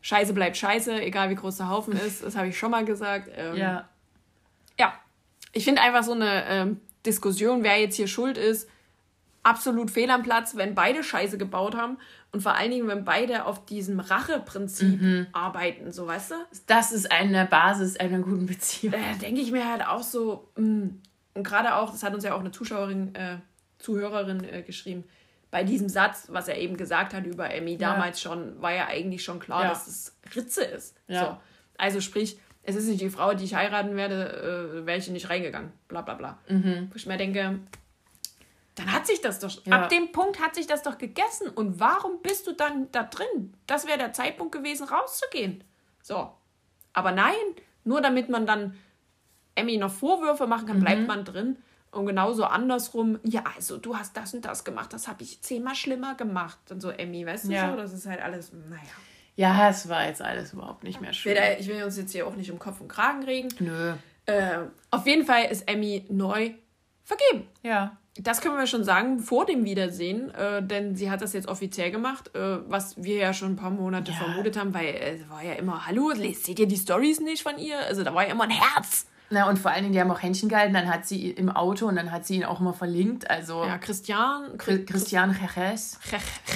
Scheiße 0.00 0.34
bleibt 0.34 0.56
scheiße, 0.56 1.00
egal 1.00 1.30
wie 1.30 1.36
groß 1.36 1.58
der 1.58 1.68
Haufen 1.68 1.92
ist, 1.92 2.24
das 2.24 2.36
habe 2.36 2.48
ich 2.48 2.58
schon 2.58 2.72
mal 2.72 2.84
gesagt. 2.84 3.30
Ähm, 3.36 3.56
ja 3.56 3.88
ja, 4.78 4.94
ich 5.52 5.64
finde 5.64 5.82
einfach 5.82 6.02
so 6.02 6.12
eine 6.12 6.44
ähm, 6.46 6.80
Diskussion, 7.04 7.62
wer 7.62 7.80
jetzt 7.80 7.96
hier 7.96 8.06
schuld 8.06 8.38
ist, 8.38 8.68
absolut 9.42 9.90
fehl 9.90 10.10
am 10.10 10.22
Platz, 10.22 10.56
wenn 10.56 10.74
beide 10.74 11.02
Scheiße 11.02 11.36
gebaut 11.36 11.76
haben 11.76 11.98
und 12.30 12.42
vor 12.42 12.54
allen 12.54 12.70
Dingen, 12.70 12.88
wenn 12.88 13.04
beide 13.04 13.44
auf 13.44 13.64
diesem 13.66 14.00
Racheprinzip 14.00 15.00
mhm. 15.00 15.26
arbeiten, 15.32 15.92
so 15.92 16.06
weißt 16.06 16.30
du? 16.30 16.34
Das 16.66 16.92
ist 16.92 17.10
eine 17.10 17.46
Basis 17.46 17.96
einer 17.96 18.20
guten 18.20 18.46
Beziehung. 18.46 18.92
Da 18.92 19.18
denke 19.20 19.40
ich 19.40 19.50
mir 19.50 19.68
halt 19.68 19.86
auch 19.86 20.02
so, 20.02 20.48
mh, 20.56 20.66
mm, 20.66 21.00
und 21.34 21.44
gerade 21.44 21.76
auch, 21.76 21.90
das 21.90 22.02
hat 22.02 22.14
uns 22.14 22.24
ja 22.24 22.34
auch 22.34 22.40
eine 22.40 22.50
Zuschauerin, 22.50 23.14
äh, 23.14 23.38
Zuhörerin 23.78 24.44
äh, 24.44 24.62
geschrieben, 24.62 25.04
bei 25.50 25.64
diesem 25.64 25.88
Satz, 25.88 26.28
was 26.30 26.48
er 26.48 26.58
eben 26.58 26.76
gesagt 26.76 27.12
hat 27.12 27.26
über 27.26 27.52
Emmy 27.52 27.76
damals 27.76 28.20
schon, 28.20 28.60
war 28.62 28.72
ja 28.72 28.86
eigentlich 28.86 29.22
schon 29.22 29.38
klar, 29.38 29.64
Ja. 29.64 29.68
dass 29.68 29.86
es 29.86 30.16
Ritze 30.34 30.64
ist. 30.64 30.96
Ja. 31.08 31.20
So. 31.20 31.36
Also 31.76 32.00
sprich, 32.00 32.38
es 32.62 32.76
ist 32.76 32.86
nicht 32.86 33.00
die 33.00 33.10
Frau, 33.10 33.34
die 33.34 33.44
ich 33.44 33.54
heiraten 33.54 33.96
werde, 33.96 34.80
äh, 34.82 34.86
wäre 34.86 34.98
ich 34.98 35.08
nicht 35.08 35.28
reingegangen. 35.30 35.72
Bla 35.88 36.02
bla 36.02 36.14
bla. 36.14 36.38
Wo 36.48 36.94
ich 36.94 37.06
mir 37.06 37.16
denke, 37.16 37.58
dann 38.74 38.92
hat 38.92 39.06
sich 39.06 39.20
das 39.20 39.38
doch, 39.38 39.54
Mhm. 39.66 39.72
Ja. 39.72 39.82
ab 39.82 39.88
dem 39.90 40.12
Punkt 40.12 40.40
hat 40.40 40.54
sich 40.54 40.66
das 40.66 40.82
doch 40.82 40.96
gegessen. 40.98 41.48
Und 41.48 41.78
warum 41.80 42.22
bist 42.22 42.46
du 42.46 42.52
dann 42.52 42.90
da 42.92 43.02
drin? 43.02 43.54
Das 43.66 43.86
wäre 43.86 43.98
der 43.98 44.12
Zeitpunkt 44.12 44.52
gewesen, 44.54 44.86
rauszugehen. 44.88 45.62
So. 46.02 46.30
Aber 46.94 47.12
nein, 47.12 47.34
nur 47.84 48.00
damit 48.00 48.28
man 48.28 48.46
dann 48.46 48.76
Emmy 49.54 49.76
noch 49.76 49.92
Vorwürfe 49.92 50.46
machen 50.46 50.66
kann, 50.66 50.78
Mhm. 50.78 50.84
bleibt 50.84 51.06
man 51.08 51.24
drin. 51.24 51.56
Und 51.90 52.06
genauso 52.06 52.44
andersrum, 52.44 53.18
ja, 53.22 53.44
also 53.54 53.76
du 53.76 53.96
hast 53.98 54.16
das 54.16 54.32
und 54.32 54.46
das 54.46 54.64
gemacht, 54.64 54.94
das 54.94 55.08
habe 55.08 55.22
ich 55.22 55.42
zehnmal 55.42 55.74
schlimmer 55.74 56.14
gemacht. 56.14 56.58
Und 56.70 56.80
so, 56.80 56.88
Emmy, 56.88 57.26
weißt 57.26 57.44
du 57.48 57.52
Ja. 57.52 57.70
so, 57.70 57.76
das 57.76 57.92
ist 57.92 58.06
halt 58.06 58.22
alles, 58.22 58.50
naja. 58.52 58.80
Ja, 59.36 59.68
es 59.70 59.88
war 59.88 60.06
jetzt 60.06 60.20
alles 60.22 60.52
überhaupt 60.52 60.84
nicht 60.84 61.00
mehr 61.00 61.12
schön. 61.12 61.36
ich 61.58 61.66
will 61.68 61.82
uns 61.82 61.96
jetzt 61.96 62.12
hier 62.12 62.26
auch 62.26 62.36
nicht 62.36 62.50
um 62.50 62.58
Kopf 62.58 62.80
und 62.80 62.88
Kragen 62.88 63.24
regen. 63.24 63.48
Nö. 63.60 63.94
Äh, 64.26 64.58
auf 64.90 65.06
jeden 65.06 65.24
Fall 65.26 65.44
ist 65.50 65.68
Emmy 65.68 66.04
neu 66.08 66.50
vergeben. 67.02 67.48
Ja. 67.62 67.96
Das 68.18 68.42
können 68.42 68.56
wir 68.58 68.66
schon 68.66 68.84
sagen 68.84 69.20
vor 69.20 69.46
dem 69.46 69.64
Wiedersehen, 69.64 70.30
äh, 70.34 70.62
denn 70.62 70.94
sie 70.96 71.10
hat 71.10 71.22
das 71.22 71.32
jetzt 71.32 71.48
offiziell 71.48 71.90
gemacht, 71.90 72.34
äh, 72.36 72.58
was 72.70 73.02
wir 73.02 73.16
ja 73.16 73.32
schon 73.32 73.52
ein 73.52 73.56
paar 73.56 73.70
Monate 73.70 74.12
Ja. 74.12 74.18
vermutet 74.18 74.58
haben, 74.58 74.74
weil 74.74 74.84
äh, 74.84 75.16
es 75.16 75.30
war 75.30 75.42
ja 75.42 75.54
immer, 75.54 75.86
hallo, 75.86 76.12
seht 76.14 76.58
ihr 76.58 76.68
die 76.68 76.76
Stories 76.76 77.20
nicht 77.20 77.42
von 77.42 77.56
ihr? 77.58 77.78
Also 77.78 78.04
da 78.04 78.14
war 78.14 78.24
ja 78.26 78.32
immer 78.32 78.44
ein 78.44 78.50
Herz. 78.50 79.06
Na, 79.32 79.48
und 79.48 79.58
vor 79.58 79.70
allen 79.70 79.82
Dingen, 79.84 79.94
die 79.94 80.00
haben 80.00 80.10
auch 80.10 80.22
Händchen 80.22 80.48
gehalten, 80.50 80.74
dann 80.74 80.88
hat 80.88 81.06
sie 81.06 81.30
im 81.30 81.48
Auto 81.48 81.86
und 81.86 81.96
dann 81.96 82.12
hat 82.12 82.26
sie 82.26 82.36
ihn 82.36 82.44
auch 82.44 82.60
immer 82.60 82.74
verlinkt. 82.74 83.30
Also 83.30 83.64
Ja, 83.64 83.78
Christian. 83.78 84.58
Chri- 84.58 84.84
Christian 84.84 85.34
Jerez, 85.40 85.98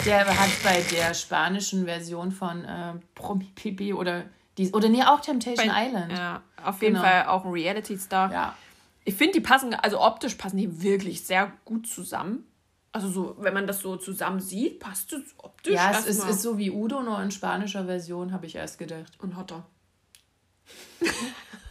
der 0.04 0.26
hat 0.26 0.50
bei 0.62 0.82
der 0.92 1.14
spanischen 1.14 1.86
Version 1.86 2.32
von 2.32 2.64
äh, 2.64 2.92
Promi 3.14 3.46
Pipi 3.54 3.94
oder 3.94 4.24
die, 4.58 4.70
oder 4.72 4.88
nee, 4.90 5.02
auch 5.02 5.20
Temptation 5.20 5.70
Island. 5.74 6.12
Ja, 6.12 6.42
auf 6.62 6.82
jeden 6.82 6.96
Genau. 6.96 7.06
Fall 7.06 7.24
auch 7.26 7.44
ein 7.46 7.50
Reality-Star. 7.52 8.30
Ja. 8.32 8.54
Ich 9.04 9.14
finde, 9.14 9.34
die 9.34 9.40
passen, 9.40 9.72
also 9.74 10.00
optisch 10.00 10.34
passen 10.34 10.56
die 10.58 10.82
wirklich 10.82 11.24
sehr 11.24 11.52
gut 11.64 11.86
zusammen. 11.86 12.44
Also 12.92 13.08
so, 13.08 13.36
wenn 13.38 13.54
man 13.54 13.66
das 13.66 13.80
so 13.80 13.96
zusammen 13.96 14.40
sieht, 14.40 14.80
passt 14.80 15.12
es 15.12 15.22
optisch 15.38 15.74
Ja, 15.74 15.92
es 15.92 16.06
ist, 16.06 16.28
ist 16.28 16.42
so 16.42 16.58
wie 16.58 16.70
Udo, 16.70 17.02
nur 17.02 17.22
in 17.22 17.30
spanischer 17.30 17.84
Version, 17.86 18.32
habe 18.32 18.46
ich 18.46 18.56
erst 18.56 18.78
gedacht. 18.78 19.12
und 19.20 19.36
hotter. 19.36 19.64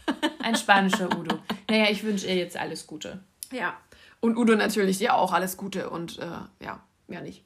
Ein 0.44 0.56
spanischer 0.56 1.18
Udo. 1.18 1.40
Naja, 1.70 1.88
ich 1.90 2.04
wünsche 2.04 2.28
ihr 2.28 2.36
jetzt 2.36 2.58
alles 2.58 2.88
Gute. 2.88 3.24
Ja. 3.52 3.78
Und 4.20 4.38
Udo 4.38 4.56
natürlich 4.56 5.00
ja 5.00 5.14
auch 5.14 5.34
alles 5.34 5.58
Gute 5.58 5.90
und 5.90 6.20
äh, 6.20 6.64
ja, 6.64 6.82
mehr 7.08 7.22
nicht. 7.22 7.44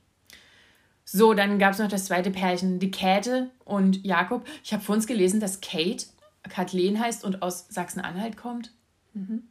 So, 1.04 1.34
dann 1.34 1.58
gab 1.58 1.74
es 1.74 1.80
noch 1.80 1.88
das 1.88 2.06
zweite 2.06 2.30
Pärchen, 2.30 2.80
die 2.80 2.92
Käthe 2.92 3.50
und 3.66 4.06
Jakob. 4.06 4.48
Ich 4.64 4.74
habe 4.74 4.84
vor 4.84 4.96
uns 4.96 5.08
gelesen, 5.08 5.40
dass 5.40 5.60
Kate 5.60 6.06
Kathleen 6.48 7.00
heißt 7.00 7.24
und 7.24 7.42
aus 7.42 7.68
Sachsen-Anhalt 7.70 8.38
kommt. 8.38 8.72
Mhm. 9.14 9.44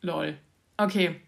Lol. 0.00 0.36
Okay. 0.76 1.20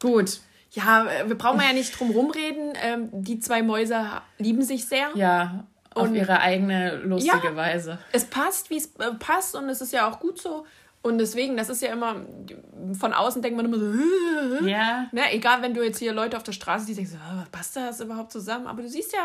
Gut. 0.00 0.40
Ja, 0.72 1.06
äh, 1.06 1.28
wir 1.28 1.36
brauchen 1.36 1.60
ja 1.60 1.72
nicht 1.72 1.98
drum 1.98 2.10
rumreden. 2.10 2.72
Ähm, 2.82 3.08
die 3.12 3.40
zwei 3.40 3.62
Mäuse 3.62 4.22
lieben 4.38 4.62
sich 4.62 4.86
sehr. 4.86 5.10
Ja, 5.14 5.66
auf 5.94 6.04
Und- 6.08 6.14
ihre 6.14 6.40
eigene 6.40 6.96
lustige 6.96 7.48
Ja. 7.48 7.56
Weise. 7.56 7.98
Es 8.12 8.24
passt, 8.24 8.70
wie 8.70 8.76
es 8.76 8.86
äh, 8.96 9.12
passt 9.18 9.54
und 9.56 9.68
es 9.68 9.80
ist 9.80 9.92
ja 9.92 10.08
auch 10.10 10.20
gut 10.20 10.40
so. 10.40 10.64
Und 11.02 11.16
deswegen, 11.18 11.56
das 11.56 11.70
ist 11.70 11.80
ja 11.82 11.92
immer, 11.92 12.16
von 12.98 13.14
außen 13.14 13.40
denkt 13.40 13.56
man 13.56 13.64
immer 13.66 13.78
so, 13.78 13.86
Ja. 14.66 15.06
ne, 15.12 15.32
egal, 15.32 15.62
wenn 15.62 15.72
du 15.74 15.82
jetzt 15.82 15.98
hier 15.98 16.12
Leute 16.12 16.36
auf 16.36 16.42
der 16.42 16.52
Straße 16.52 16.84
siehst, 16.84 16.98
denkst 16.98 17.12
du, 17.12 17.18
"Ah, 17.18 17.46
passt 17.50 17.74
das 17.76 18.00
überhaupt 18.00 18.30
zusammen? 18.32 18.66
Aber 18.66 18.82
du 18.82 18.88
siehst 18.88 19.12
ja, 19.14 19.20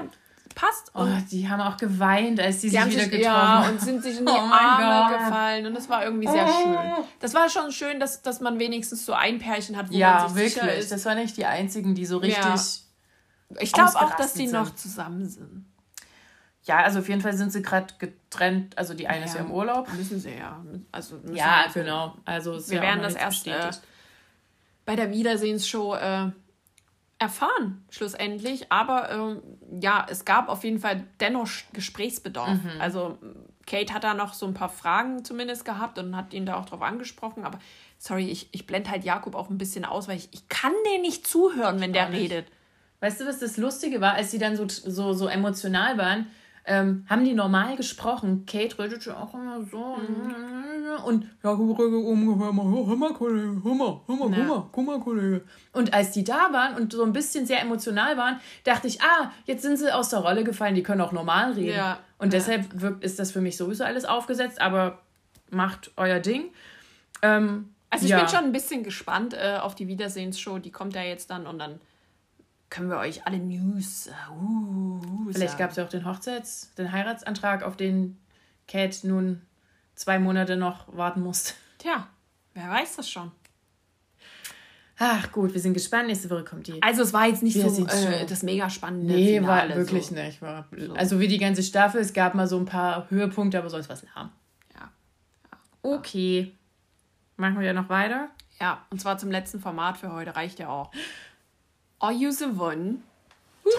passt. 0.55 0.89
Oh, 0.93 1.05
die 1.29 1.49
haben 1.49 1.59
auch 1.59 1.75
geweint, 1.75 2.39
als 2.39 2.61
die 2.61 2.69
die 2.69 2.77
sich 2.77 2.85
wieder 2.85 3.01
sich, 3.01 3.11
getroffen 3.11 3.23
ja, 3.25 3.63
haben. 3.65 3.69
und 3.73 3.81
sind 3.81 4.01
sich 4.03 4.19
in 4.19 4.25
die 4.25 4.31
Oh 4.35 4.35
Arme 4.37 5.17
gefallen. 5.17 5.65
Und 5.65 5.75
das 5.75 5.89
war 5.89 6.05
irgendwie 6.05 6.27
sehr 6.27 6.47
schön. 6.47 6.77
Das 7.19 7.33
war 7.33 7.49
schon 7.49 7.71
schön, 7.73 7.99
dass, 7.99 8.21
dass 8.21 8.39
man 8.39 8.57
wenigstens 8.57 9.05
so 9.05 9.11
ein 9.11 9.37
Pärchen 9.39 9.75
hat, 9.75 9.89
wo 9.89 9.93
Ja, 9.93 10.19
man 10.27 10.33
sich 10.33 10.53
sicher 10.53 10.65
wirklich. 10.65 10.79
ist. 10.83 10.91
Das 10.93 11.03
waren 11.05 11.17
nicht 11.17 11.35
die 11.35 11.45
einzigen, 11.45 11.93
die 11.93 12.05
so 12.05 12.19
richtig. 12.19 12.41
Ja. 12.41 12.55
Ich 13.59 13.73
glaube 13.73 13.95
auch, 13.99 14.15
dass 14.15 14.33
die 14.33 14.47
sind. 14.47 14.57
noch 14.57 14.73
zusammen 14.75 15.27
sind. 15.27 15.65
Ja, 16.65 16.77
also 16.79 16.99
auf 16.99 17.09
jeden 17.09 17.21
Fall 17.21 17.33
sind 17.33 17.51
sie 17.51 17.61
gerade 17.61 17.93
getrennt. 17.99 18.77
Also 18.77 18.93
die 18.93 19.07
eine 19.07 19.25
ist 19.25 19.35
ja 19.35 19.41
im 19.41 19.51
Urlaub. 19.51 19.91
Müssen 19.93 20.19
sie 20.19 20.31
ja. 20.35 20.63
Also 20.91 21.19
Ja, 21.31 21.65
wir- 21.71 21.83
genau. 21.83 22.15
Also 22.25 22.53
Wir 22.69 22.77
ja 22.77 22.81
werden 22.81 23.01
das 23.03 23.13
erst 23.15 23.45
äh, 23.47 23.69
bei 24.85 24.95
der 24.95 25.11
Wiedersehensshow 25.11 25.93
äh, 25.95 26.31
erfahren, 27.19 27.85
schlussendlich. 27.89 28.71
Aber 28.71 29.11
ähm, 29.11 29.41
ja, 29.81 30.05
es 30.09 30.25
gab 30.25 30.49
auf 30.49 30.63
jeden 30.63 30.79
Fall 30.79 31.03
dennoch 31.19 31.47
Gesprächsbedarf. 31.73 32.49
Mhm. 32.63 32.81
Also 32.81 33.17
Kate 33.67 33.93
hat 33.93 34.03
da 34.03 34.13
noch 34.13 34.33
so 34.33 34.45
ein 34.45 34.53
paar 34.53 34.69
Fragen 34.69 35.23
zumindest 35.23 35.65
gehabt 35.65 35.97
und 35.97 36.15
hat 36.15 36.33
ihn 36.33 36.45
da 36.45 36.55
auch 36.55 36.65
drauf 36.65 36.81
angesprochen. 36.81 37.45
Aber 37.45 37.59
sorry, 37.99 38.27
ich, 38.27 38.49
ich 38.51 38.67
blende 38.67 38.89
halt 38.91 39.03
Jakob 39.03 39.35
auch 39.35 39.49
ein 39.49 39.57
bisschen 39.57 39.85
aus, 39.85 40.07
weil 40.07 40.17
ich, 40.17 40.29
ich 40.33 40.47
kann 40.49 40.73
den 40.91 41.01
nicht 41.01 41.25
zuhören, 41.27 41.79
wenn 41.79 41.93
der 41.93 42.09
nicht. 42.09 42.31
redet. 42.31 42.47
Weißt 42.99 43.21
du, 43.21 43.25
was 43.27 43.39
das 43.39 43.57
Lustige 43.57 44.01
war, 44.01 44.13
als 44.13 44.31
sie 44.31 44.39
dann 44.39 44.55
so, 44.55 44.67
so, 44.67 45.13
so 45.13 45.27
emotional 45.27 45.97
waren? 45.97 46.27
Ähm, 46.67 47.05
haben 47.07 47.23
die 47.23 47.33
normal 47.33 47.75
gesprochen. 47.75 48.45
Kate 48.47 48.79
redete 48.79 49.15
auch 49.15 49.33
immer 49.35 49.63
so. 49.69 49.97
Und 51.05 51.29
ja, 51.43 51.51
ungefähr 51.51 52.51
mal, 52.51 52.87
hör 52.87 52.95
mal, 52.95 53.13
Kollege, 53.13 53.61
hör 53.63 53.75
mal, 53.75 54.01
hör 54.07 54.15
mal, 54.15 54.29
guck 54.29 54.47
mal, 54.47 54.63
guck 54.71 54.85
mal, 54.85 54.99
Kollege. 54.99 55.43
Und 55.73 55.93
als 55.93 56.11
die 56.11 56.23
da 56.23 56.51
waren 56.51 56.75
und 56.75 56.93
so 56.93 57.03
ein 57.03 57.13
bisschen 57.13 57.45
sehr 57.45 57.61
emotional 57.61 58.17
waren, 58.17 58.39
dachte 58.63 58.87
ich, 58.87 59.01
ah, 59.01 59.31
jetzt 59.45 59.61
sind 59.61 59.77
sie 59.77 59.93
aus 59.93 60.09
der 60.09 60.19
Rolle 60.19 60.43
gefallen, 60.43 60.73
die 60.73 60.83
können 60.83 61.01
auch 61.01 61.11
normal 61.11 61.51
reden. 61.51 61.75
Ja. 61.75 61.99
Und 62.17 62.33
deshalb 62.33 62.81
wirkt, 62.81 63.03
ist 63.03 63.19
das 63.19 63.31
für 63.31 63.41
mich 63.41 63.57
sowieso 63.57 63.83
alles 63.83 64.05
aufgesetzt, 64.05 64.59
aber 64.59 64.99
macht 65.51 65.91
euer 65.97 66.19
Ding. 66.19 66.45
Ähm, 67.21 67.69
Also 67.91 68.05
ich 68.05 68.11
ja. 68.11 68.19
bin 68.19 68.27
schon 68.27 68.43
ein 68.45 68.51
bisschen 68.51 68.83
gespannt 68.83 69.33
äh, 69.35 69.57
auf 69.61 69.75
die 69.75 69.87
Wiedersehensshow. 69.87 70.57
Die 70.59 70.71
kommt 70.71 70.95
ja 70.95 71.03
jetzt 71.03 71.29
dann 71.29 71.45
und 71.45 71.59
dann 71.59 71.79
können 72.69 72.89
wir 72.89 72.97
euch 72.97 73.25
alle 73.25 73.37
News. 73.37 74.09
Uh, 74.31 74.99
uh, 74.99 75.31
Vielleicht 75.31 75.57
gab 75.57 75.71
es 75.71 75.77
ja 75.77 75.85
auch 75.85 75.89
den 75.89 76.05
Hochzeits-, 76.05 76.73
den 76.75 76.91
Heiratsantrag, 76.91 77.63
auf 77.63 77.77
den 77.77 78.17
Kate 78.67 79.07
nun 79.07 79.41
zwei 79.95 80.19
Monate 80.19 80.57
noch 80.57 80.95
warten 80.95 81.21
musste. 81.21 81.53
Tja, 81.77 82.07
wer 82.53 82.69
weiß 82.69 82.97
das 82.97 83.09
schon. 83.09 83.31
Ach 84.97 85.29
gut, 85.33 85.53
wir 85.53 85.59
sind 85.59 85.73
gespannt. 85.73 86.07
Nächste 86.07 86.29
Woche 86.29 86.45
kommt 86.45 86.67
die. 86.67 86.81
Also 86.81 87.01
es 87.01 87.11
war 87.11 87.27
jetzt 87.27 87.43
nicht 87.43 87.59
so 87.59 87.85
äh, 87.85 88.25
das 88.25 88.43
mega 88.43 88.69
spannende 88.69 89.13
Nee, 89.13 89.39
Finale. 89.39 89.69
war 89.71 89.77
wirklich 89.77 90.07
so. 90.07 90.15
nicht. 90.15 90.41
War, 90.41 90.67
Also 90.95 91.19
wie 91.19 91.27
die 91.27 91.37
ganze 91.37 91.63
Staffel, 91.63 91.99
es 91.99 92.13
gab 92.13 92.33
mal 92.33 92.47
so 92.47 92.57
ein 92.57 92.65
paar 92.65 93.09
Höhepunkte, 93.09 93.57
aber 93.57 93.69
sonst 93.69 93.89
was 93.89 94.03
lahm. 94.15 94.31
Ja. 94.73 94.89
Okay. 95.81 96.53
Machen 97.35 97.59
wir 97.59 97.65
ja 97.65 97.73
noch 97.73 97.89
weiter. 97.89 98.29
ja, 98.61 98.85
und 98.89 99.01
zwar 99.01 99.17
zum 99.17 99.29
letzten 99.31 99.59
Format 99.59 99.97
für 99.97 100.13
heute 100.13 100.33
reicht 100.33 100.59
ja 100.59 100.69
auch. 100.69 100.91
Are 102.05 102.13
you 102.13 102.29
the 102.29 102.45
one? 102.45 102.99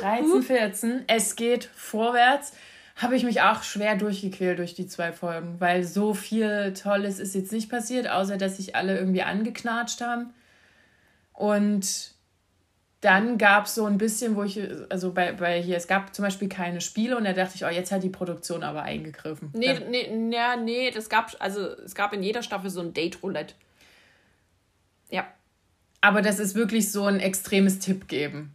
13, 0.00 0.42
14, 0.42 1.04
es 1.06 1.36
geht 1.36 1.70
vorwärts. 1.76 2.52
Habe 2.96 3.14
ich 3.14 3.22
mich 3.22 3.40
auch 3.40 3.62
schwer 3.62 3.94
durchgequält 3.94 4.58
durch 4.58 4.74
die 4.74 4.88
zwei 4.88 5.12
Folgen, 5.12 5.60
weil 5.60 5.84
so 5.84 6.12
viel 6.12 6.74
Tolles 6.74 7.20
ist 7.20 7.36
jetzt 7.36 7.52
nicht 7.52 7.70
passiert, 7.70 8.08
außer 8.08 8.36
dass 8.36 8.56
sich 8.56 8.74
alle 8.74 8.98
irgendwie 8.98 9.22
angeknatscht 9.22 10.00
haben. 10.00 10.34
Und 11.34 12.14
dann 13.00 13.38
gab 13.38 13.66
es 13.66 13.76
so 13.76 13.84
ein 13.86 13.96
bisschen, 13.96 14.34
wo 14.34 14.42
ich, 14.42 14.60
also 14.88 15.12
bei, 15.12 15.30
bei 15.30 15.62
hier, 15.62 15.76
es 15.76 15.86
gab 15.86 16.12
zum 16.12 16.24
Beispiel 16.24 16.48
keine 16.48 16.80
Spiele 16.80 17.16
und 17.16 17.22
da 17.22 17.32
dachte 17.32 17.52
ich, 17.54 17.64
oh, 17.64 17.68
jetzt 17.68 17.92
hat 17.92 18.02
die 18.02 18.08
Produktion 18.08 18.64
aber 18.64 18.82
eingegriffen. 18.82 19.50
Nee, 19.52 19.74
Dann- 19.74 19.90
nee, 19.90 20.34
ja, 20.34 20.56
nee, 20.56 20.90
das 20.90 21.08
gab, 21.08 21.32
also 21.38 21.60
es 21.60 21.94
gab 21.94 22.12
in 22.12 22.24
jeder 22.24 22.42
Staffel 22.42 22.70
so 22.70 22.80
ein 22.80 22.92
Date-Roulette. 22.92 23.54
Ja. 25.10 25.28
Aber 26.00 26.22
das 26.22 26.38
ist 26.38 26.54
wirklich 26.54 26.92
so 26.92 27.04
ein 27.04 27.20
extremes 27.20 27.78
Tipp 27.78 28.08
geben. 28.08 28.54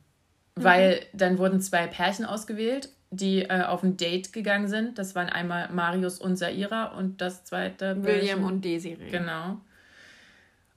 Weil 0.55 1.01
dann 1.13 1.37
wurden 1.37 1.61
zwei 1.61 1.87
Pärchen 1.87 2.25
ausgewählt, 2.25 2.89
die 3.09 3.43
äh, 3.43 3.63
auf 3.63 3.83
ein 3.83 3.97
Date 3.97 4.31
gegangen 4.33 4.67
sind. 4.67 4.97
Das 4.97 5.15
waren 5.15 5.29
einmal 5.29 5.69
Marius 5.71 6.19
und 6.19 6.35
Saira 6.37 6.85
und 6.97 7.19
das 7.21 7.43
zweite 7.45 8.03
William 8.03 8.39
Pärchen- 8.39 8.43
und 8.43 8.61
Desiree. 8.65 9.09
Genau. 9.11 9.59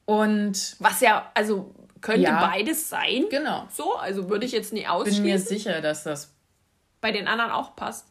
Und 0.05 0.77
Was 0.79 1.01
ja, 1.01 1.31
also 1.35 1.75
könnte 2.01 2.23
Ja. 2.23 2.47
beides 2.47 2.89
sein. 2.89 3.25
genau. 3.31 3.67
So, 3.73 3.95
also 3.97 4.29
würde 4.29 4.45
ich 4.47 4.53
jetzt 4.53 4.73
nie 4.73 4.81
Bin 4.81 4.89
mir 4.89 4.93
ausschließen. 4.93 5.47
sicher, 5.49 5.81
dass 5.81 6.05
das, 6.05 6.33
Bei 7.01 7.12
den 7.12 7.27
anderen 7.29 7.51
auch 7.51 7.75
passt. 7.77 8.07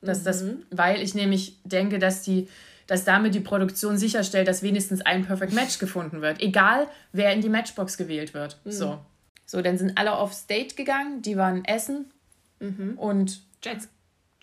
dass 0.00 0.22
das, 0.22 0.42
Mhm. 0.42 0.64
weil 0.70 1.02
ich 1.02 1.14
nämlich 1.14 1.56
denke, 1.64 1.98
dass 1.98 2.22
die, 2.22 2.48
dass 2.88 3.04
damit 3.04 3.34
die 3.36 3.40
Produktion 3.40 3.96
sicherstellt, 3.96 4.48
dass 4.48 4.62
wenigstens 4.62 5.02
ein 5.02 5.24
Perfect 5.24 5.52
Match 5.52 5.78
gefunden 5.78 6.20
wird. 6.22 6.40
Egal, 6.40 6.88
wer 7.12 7.32
in 7.32 7.40
die 7.40 7.48
Matchbox 7.48 7.96
gewählt 7.96 8.34
wird. 8.34 8.58
Mhm. 8.64 8.72
So. 8.72 8.98
So, 9.46 9.62
dann 9.62 9.78
sind 9.78 9.96
alle 9.96 10.14
aufs 10.16 10.46
Date 10.46 10.76
gegangen, 10.76 11.22
die 11.22 11.36
waren 11.36 11.64
essen 11.64 12.10
Mhm. 12.60 12.98
und 12.98 13.40
Jets. 13.62 13.88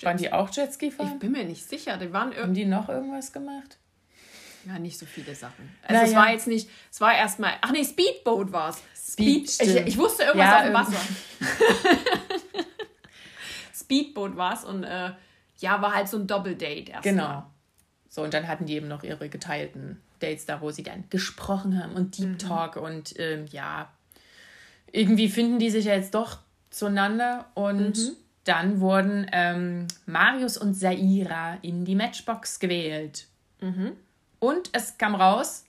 waren 0.02 0.16
die 0.18 0.32
auch 0.32 0.50
Jetski 0.50 0.90
fahren? 0.92 1.12
Ich 1.14 1.20
bin 1.20 1.34
mir 1.34 1.44
nicht 1.44 1.68
sicher. 1.68 1.98
Die 1.98 2.14
waren 2.14 2.30
Haben 2.30 2.38
irgendwie. 2.38 2.62
die 2.62 2.66
noch 2.66 2.88
irgendwas 2.88 3.34
gemacht? 3.34 3.78
Ja, 4.66 4.80
nicht 4.80 4.98
so 4.98 5.06
viele 5.06 5.36
Sachen. 5.36 5.70
Also 5.88 6.04
es 6.06 6.16
war 6.16 6.32
jetzt 6.32 6.48
nicht, 6.48 6.70
es 6.92 7.00
war 7.02 7.14
erstmal, 7.14 7.54
ach 7.62 7.72
nee, 7.72 7.84
Speedboat 7.84 8.52
war 8.52 8.70
es. 8.70 8.78
Speed, 9.14 9.50
Speed 9.50 9.68
ich, 9.68 9.88
ich, 9.88 9.98
wusste 9.98 10.24
irgendwas 10.24 10.50
ja, 10.50 10.58
auf 10.60 10.64
dem 10.66 10.74
Wasser. 10.74 11.02
Speedboat 13.76 14.36
war 14.38 14.54
es 14.54 14.64
und 14.64 14.84
äh, 14.84 15.12
ja, 15.60 15.82
war 15.82 15.94
halt 15.94 16.08
so 16.08 16.18
ein 16.18 16.26
Doppeldate 16.28 16.92
erstmal. 16.92 17.02
Genau. 17.02 17.44
So, 18.16 18.22
und 18.22 18.34
dann 18.34 18.48
hatten 18.48 18.66
die 18.66 18.76
eben 18.76 18.88
noch 18.88 19.04
ihre 19.04 19.28
geteilten 19.28 20.02
Dates 20.22 20.46
da, 20.46 20.62
wo 20.62 20.72
sie 20.72 20.84
dann 20.84 21.04
gesprochen 21.10 21.84
haben 21.84 21.96
und 21.96 22.18
Deep 22.18 22.30
mhm. 22.30 22.38
Talk 22.38 22.78
und 22.78 23.14
ähm, 23.20 23.46
ja, 23.52 23.92
irgendwie 24.90 25.28
finden 25.28 25.60
die 25.60 25.70
sich 25.70 25.84
ja 25.84 25.96
jetzt 25.96 26.16
doch 26.16 26.38
zueinander 26.70 27.52
und 27.56 27.98
mhm. 27.98 28.16
dann 28.46 28.80
wurden 28.80 29.28
ähm, 29.34 29.88
Marius 30.06 30.56
und 30.56 30.76
Saira 30.76 31.58
in 31.62 31.84
die 31.84 31.96
Matchbox 31.96 32.60
gewählt. 32.60 33.28
Mhm. 33.60 33.98
Und 34.40 34.70
es 34.72 34.98
kam 34.98 35.16
raus, 35.16 35.66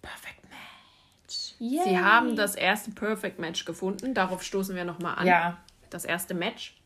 Perfect 0.00 0.42
Match. 0.44 1.52
Yay. 1.58 1.84
Sie 1.84 1.98
haben 1.98 2.34
das 2.34 2.54
erste 2.54 2.92
Perfect 2.92 3.38
Match 3.38 3.66
gefunden. 3.66 4.14
Darauf 4.14 4.42
stoßen 4.42 4.74
wir 4.74 4.86
nochmal 4.86 5.16
an. 5.16 5.26
Ja. 5.26 5.58
Das 5.90 6.06
erste 6.06 6.32
Match. 6.32 6.78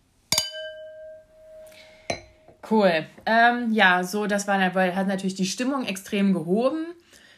Cool. 2.71 3.07
Ähm, 3.27 3.73
ja, 3.73 4.05
so, 4.05 4.27
das 4.27 4.47
war, 4.47 4.61
hat 4.61 5.07
natürlich 5.07 5.35
die 5.35 5.47
Stimmung 5.47 5.85
extrem 5.87 6.33
gehoben. 6.33 6.87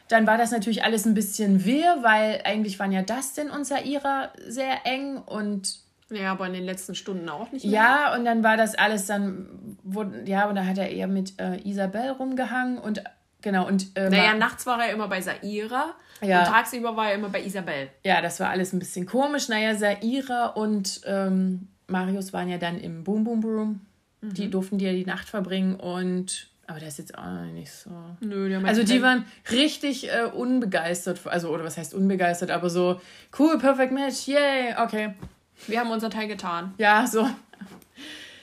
Dann 0.09 0.27
war 0.27 0.37
das 0.37 0.51
natürlich 0.51 0.83
alles 0.83 1.07
ein 1.07 1.15
bisschen 1.15 1.65
wirr, 1.65 1.99
weil 2.03 2.41
eigentlich 2.45 2.79
waren 2.81 2.91
ja 2.91 3.03
Dustin 3.03 3.49
und 3.49 3.65
Saira 3.65 4.33
sehr 4.45 4.85
eng 4.85 5.19
und. 5.19 5.79
Ja, 6.11 6.33
aber 6.33 6.49
in 6.49 6.55
den 6.55 6.65
letzten 6.65 6.97
Stunden 6.97 7.29
auch 7.29 7.53
nicht 7.53 7.65
mehr. 7.65 7.73
Ja, 7.73 8.15
und 8.17 8.25
dann 8.25 8.43
war 8.43 8.57
das 8.57 8.75
alles 8.75 9.07
dann, 9.07 9.77
wo, 9.85 10.03
ja, 10.25 10.49
und 10.49 10.57
da 10.57 10.65
hat 10.65 10.79
er 10.79 10.91
eher 10.91 11.07
mit 11.07 11.41
äh, 11.41 11.61
Isabel 11.63 12.11
rumgehangen 12.11 12.79
und 12.79 13.05
genau 13.41 13.69
und. 13.69 13.97
Äh, 13.97 14.11
naja, 14.11 14.35
nachts 14.35 14.67
war 14.67 14.83
er 14.85 14.93
immer 14.93 15.07
bei 15.07 15.21
Saira 15.21 15.95
ja. 16.21 16.41
und 16.41 16.49
tagsüber 16.49 16.97
war 16.97 17.11
er 17.11 17.15
immer 17.15 17.29
bei 17.29 17.45
Isabel. 17.45 17.91
Ja, 18.05 18.21
das 18.21 18.41
war 18.41 18.51
alles 18.51 18.73
ein 18.73 18.81
bisschen 18.81 19.07
komisch. 19.07 19.49
Naja, 19.49 19.77
Saira 19.77 20.47
und 20.47 21.03
ähm, 21.07 21.69
Marius 21.87 22.33
waren 22.33 22.49
ja 22.49 22.59
dann 22.59 22.81
im 22.81 23.05
Boom 23.05 23.23
Boom 23.23 23.45
Room. 23.45 23.81
Mhm. 24.21 24.35
Die 24.35 24.51
durften 24.51 24.79
die 24.79 24.85
ja 24.85 24.93
die 24.93 25.07
Nacht 25.07 25.29
verbringen 25.29 25.77
und 25.77 26.49
aber 26.67 26.79
der 26.79 26.87
ist 26.87 26.99
jetzt 26.99 27.19
auch 27.19 27.43
nicht 27.53 27.73
so. 27.73 27.91
Nö, 28.21 28.49
die 28.49 28.55
haben 28.55 28.65
Also 28.65 28.85
die 28.85 29.03
waren 29.03 29.25
richtig 29.51 30.09
äh, 30.09 30.31
unbegeistert, 30.33 31.27
also 31.27 31.49
oder 31.49 31.65
was 31.65 31.77
heißt 31.77 31.95
unbegeistert, 31.95 32.53
aber 32.53 32.71
so 32.71 33.01
cool, 33.41 33.59
perfect 33.59 33.93
match, 33.93 34.29
yay, 34.29 34.77
okay. 34.79 35.15
Wir 35.67 35.81
haben 35.81 35.91
unser 35.91 36.11
Teil 36.11 36.29
getan. 36.29 36.75
Ja, 36.79 37.09
so. 37.09 37.29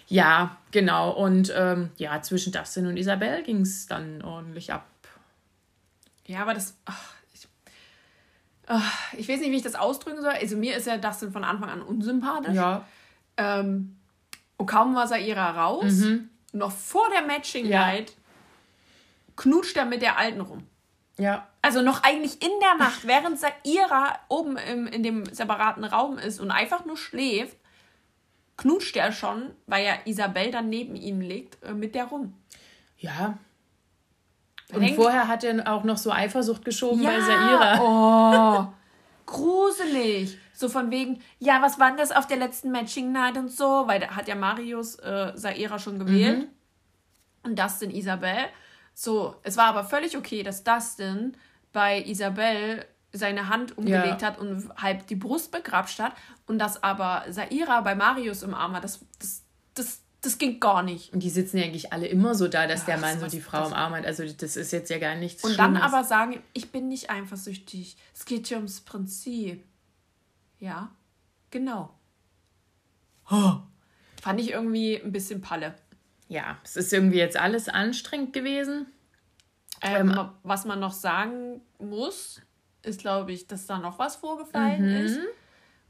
Ja, 0.07 0.57
genau. 0.71 1.11
Und 1.11 1.53
ähm, 1.55 1.91
ja, 1.97 2.21
zwischen 2.21 2.53
Dustin 2.53 2.87
und 2.87 2.97
Isabel 2.97 3.43
ging 3.43 3.61
es 3.61 3.87
dann 3.87 4.21
ordentlich 4.21 4.71
ab. 4.71 4.85
Ja, 6.25 6.41
aber 6.41 6.53
das. 6.53 6.77
Ach, 6.85 7.13
ich, 7.33 7.47
ach, 8.67 9.13
ich 9.13 9.27
weiß 9.27 9.39
nicht, 9.39 9.51
wie 9.51 9.57
ich 9.57 9.63
das 9.63 9.75
ausdrücken 9.75 10.21
soll. 10.21 10.31
Also 10.31 10.55
mir 10.55 10.77
ist 10.77 10.87
ja 10.87 10.97
Dustin 10.97 11.31
von 11.31 11.43
Anfang 11.43 11.69
an 11.69 11.81
unsympathisch. 11.81 12.55
Ja. 12.55 12.85
Ähm, 13.37 13.96
und 14.57 14.65
kaum 14.65 14.95
war 14.95 15.07
Saira 15.07 15.51
raus, 15.51 15.93
mhm. 15.93 16.29
noch 16.51 16.71
vor 16.71 17.07
der 17.11 17.25
Matching 17.25 17.69
Night, 17.69 18.09
ja. 18.09 18.15
knutscht 19.35 19.77
er 19.77 19.85
mit 19.85 20.01
der 20.01 20.17
Alten 20.17 20.41
rum. 20.41 20.67
Ja. 21.17 21.47
Also 21.61 21.81
noch 21.81 22.03
eigentlich 22.03 22.41
in 22.41 22.51
der 22.61 22.75
Nacht, 22.75 23.07
während 23.07 23.39
Saira 23.39 24.19
oben 24.29 24.57
im, 24.57 24.87
in 24.87 25.03
dem 25.03 25.25
separaten 25.25 25.83
Raum 25.83 26.17
ist 26.17 26.39
und 26.39 26.51
einfach 26.51 26.85
nur 26.85 26.97
schläft, 26.97 27.57
knutscht 28.57 28.95
er 28.95 29.11
schon, 29.11 29.51
weil 29.67 29.85
ja 29.85 29.93
Isabel 30.05 30.51
dann 30.51 30.69
neben 30.69 30.95
ihm 30.95 31.21
liegt, 31.21 31.61
äh, 31.63 31.73
mit 31.73 31.95
der 31.95 32.05
rum. 32.05 32.33
Ja. 32.97 33.37
Und 34.73 34.81
Hängt 34.81 34.95
vorher 34.95 35.27
hat 35.27 35.43
er 35.43 35.71
auch 35.71 35.83
noch 35.83 35.97
so 35.97 36.11
Eifersucht 36.11 36.65
geschoben 36.65 37.01
ja. 37.01 37.11
bei 37.11 37.21
Saira. 37.21 37.81
Oh, 37.81 38.67
gruselig. 39.25 40.37
So 40.57 40.69
von 40.69 40.89
wegen, 40.89 41.21
ja, 41.37 41.61
was 41.61 41.79
war 41.79 41.89
denn 41.89 41.97
das 41.97 42.11
auf 42.11 42.25
der 42.25 42.37
letzten 42.37 42.71
Matching 42.71 43.11
Night 43.11 43.37
und 43.37 43.51
so? 43.51 43.83
Weil 43.85 43.99
da 43.99 44.15
hat 44.15 44.27
ja 44.27 44.33
Marius 44.33 44.95
äh, 44.95 45.31
Saira 45.35 45.77
schon 45.77 45.99
gewählt. 45.99 46.39
Mhm. 46.39 46.47
Und 47.43 47.59
Dustin 47.59 47.91
Isabel. 47.91 48.47
So, 48.95 49.35
es 49.43 49.55
war 49.55 49.65
aber 49.65 49.83
völlig 49.83 50.17
okay, 50.17 50.41
dass 50.41 50.63
Dustin 50.63 51.37
bei 51.73 52.03
Isabel 52.03 52.83
seine 53.11 53.49
Hand 53.49 53.77
umgelegt 53.77 54.23
ja. 54.23 54.29
hat 54.29 54.39
und 54.39 54.67
halb 54.81 55.05
die 55.05 55.15
Brust 55.15 55.51
begrapscht 55.51 55.99
hat. 55.99 56.13
Und 56.47 56.57
dass 56.57 56.81
aber 56.81 57.25
Saira 57.29 57.81
bei 57.81 57.93
Marius 57.93 58.41
im 58.41 58.55
Arm 58.55 58.73
war, 58.73 58.81
das, 58.81 59.01
das, 59.19 59.43
das, 59.75 60.01
das 60.21 60.39
ging 60.39 60.59
gar 60.59 60.81
nicht. 60.81 61.13
Und 61.13 61.21
die 61.21 61.29
sitzen 61.29 61.59
ja 61.59 61.65
eigentlich 61.65 61.93
alle 61.93 62.07
immer 62.07 62.33
so 62.33 62.47
da, 62.47 62.65
dass 62.65 62.87
ja, 62.87 62.95
der 62.95 62.97
Mann 62.97 63.19
so 63.19 63.27
die 63.27 63.41
Frau 63.41 63.67
im 63.67 63.73
Arm 63.73 63.93
hat. 63.93 64.07
Also 64.07 64.23
das 64.25 64.57
ist 64.57 64.71
jetzt 64.71 64.89
ja 64.89 64.97
gar 64.97 65.13
nichts 65.13 65.43
Und 65.43 65.53
Schlimmes. 65.53 65.79
dann 65.79 65.83
aber 65.83 66.03
sagen, 66.03 66.41
ich 66.53 66.71
bin 66.71 66.87
nicht 66.87 67.11
eifersüchtig. 67.11 67.95
Es 68.15 68.25
geht 68.25 68.47
hier 68.47 68.57
ums 68.57 68.81
Prinzip. 68.81 69.63
Ja, 70.59 70.91
genau. 71.51 71.93
Oh. 73.29 73.57
Fand 74.21 74.39
ich 74.39 74.51
irgendwie 74.51 75.01
ein 75.01 75.11
bisschen 75.11 75.41
Palle. 75.41 75.75
Ja, 76.27 76.57
es 76.63 76.75
ist 76.75 76.91
irgendwie 76.91 77.17
jetzt 77.17 77.37
alles 77.37 77.69
anstrengend 77.69 78.33
gewesen. 78.33 78.87
Ähm, 79.81 80.11
ähm, 80.11 80.29
was 80.43 80.65
man 80.65 80.79
noch 80.79 80.91
sagen 80.91 81.61
muss, 81.77 82.41
ist, 82.81 82.99
glaube 82.99 83.31
ich, 83.31 83.47
dass 83.47 83.65
da 83.67 83.77
noch 83.77 83.99
was 83.99 84.15
vorgefallen 84.15 84.89
mhm. 84.89 85.05
ist. 85.05 85.19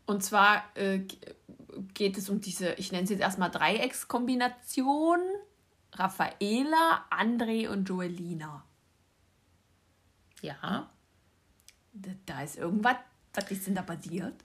Und 0.06 0.24
zwar 0.24 0.64
äh, 0.76 1.00
geht 1.94 2.18
es 2.18 2.30
um 2.30 2.42
diese, 2.42 2.74
ich 2.74 2.92
nenne 2.92 3.06
es 3.06 3.10
jetzt 3.10 3.22
erstmal 3.22 3.52
Dreieckskombination. 3.52 5.20
Raffaela, 5.94 7.06
André 7.10 7.70
und 7.70 7.88
Joelina. 7.90 8.64
Ja. 10.42 10.90
Da, 11.94 12.12
da 12.26 12.42
ist 12.44 12.58
irgendwas, 12.58 12.98
was 13.34 13.50
ist 13.50 13.68
denn 13.68 13.76
da 13.76 13.82
passiert? 13.82 14.36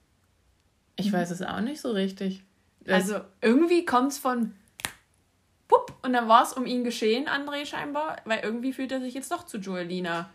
Ich 0.97 1.13
weiß 1.13 1.31
es 1.31 1.43
auch 1.43 1.61
nicht 1.61 1.81
so 1.81 1.91
richtig. 1.93 2.43
Also 2.87 3.21
irgendwie 3.41 3.85
kommt 3.85 4.13
es 4.13 4.19
von 4.19 4.55
Pup 5.69 5.97
und 6.03 6.13
dann 6.13 6.29
war 6.29 6.43
es 6.43 6.53
um 6.53 6.67
ihn 6.67 6.85
geschehen, 6.85 7.29
André 7.29 7.65
scheinbar, 7.65 8.17
weil 8.25 8.41
irgendwie 8.41 8.73
fühlt 8.73 8.93
er 8.93 9.01
sich 9.01 9.15
jetzt 9.15 9.31
doch 9.31 9.45
zu 9.45 9.59
Joelina 9.59 10.31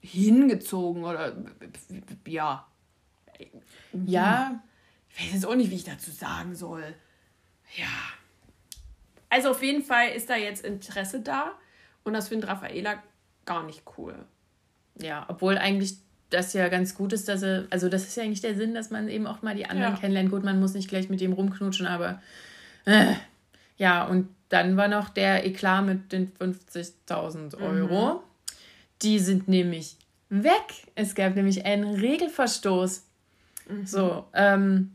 hingezogen 0.00 1.04
oder 1.04 1.36
ja. 2.26 2.66
Ja. 4.06 4.62
Ich 5.10 5.24
weiß 5.24 5.34
jetzt 5.34 5.46
auch 5.46 5.54
nicht, 5.54 5.70
wie 5.70 5.76
ich 5.76 5.84
dazu 5.84 6.10
sagen 6.10 6.54
soll. 6.54 6.94
Ja. 7.76 7.86
Also 9.28 9.50
auf 9.50 9.62
jeden 9.62 9.82
Fall 9.82 10.10
ist 10.10 10.30
da 10.30 10.36
jetzt 10.36 10.64
Interesse 10.64 11.20
da 11.20 11.52
und 12.04 12.12
das 12.12 12.28
findet 12.28 12.48
Raffaela 12.48 13.02
gar 13.44 13.64
nicht 13.64 13.82
cool. 13.96 14.14
Ja, 15.00 15.24
obwohl 15.28 15.58
eigentlich 15.58 15.96
das 16.32 16.52
ja 16.52 16.68
ganz 16.68 16.94
gut 16.94 17.12
ist, 17.12 17.28
dass 17.28 17.42
er, 17.42 17.66
also 17.70 17.88
das 17.88 18.04
ist 18.04 18.16
ja 18.16 18.22
eigentlich 18.22 18.40
der 18.40 18.54
Sinn, 18.54 18.74
dass 18.74 18.90
man 18.90 19.08
eben 19.08 19.26
auch 19.26 19.42
mal 19.42 19.54
die 19.54 19.66
anderen 19.66 19.94
ja. 19.94 19.98
kennenlernt. 19.98 20.30
Gut, 20.30 20.44
man 20.44 20.60
muss 20.60 20.74
nicht 20.74 20.88
gleich 20.88 21.08
mit 21.08 21.20
dem 21.20 21.32
rumknutschen, 21.32 21.86
aber 21.86 22.20
äh, 22.84 23.14
ja, 23.76 24.04
und 24.04 24.28
dann 24.48 24.76
war 24.76 24.88
noch 24.88 25.08
der 25.08 25.46
Eklat 25.46 25.84
mit 25.84 26.12
den 26.12 26.32
50.000 26.34 27.60
Euro. 27.60 28.14
Mhm. 28.14 28.20
Die 29.02 29.18
sind 29.18 29.48
nämlich 29.48 29.96
weg. 30.28 30.86
Es 30.94 31.14
gab 31.14 31.34
nämlich 31.34 31.64
einen 31.64 31.94
Regelverstoß. 31.94 33.06
Mhm. 33.68 33.86
So, 33.86 34.26
ähm, 34.34 34.92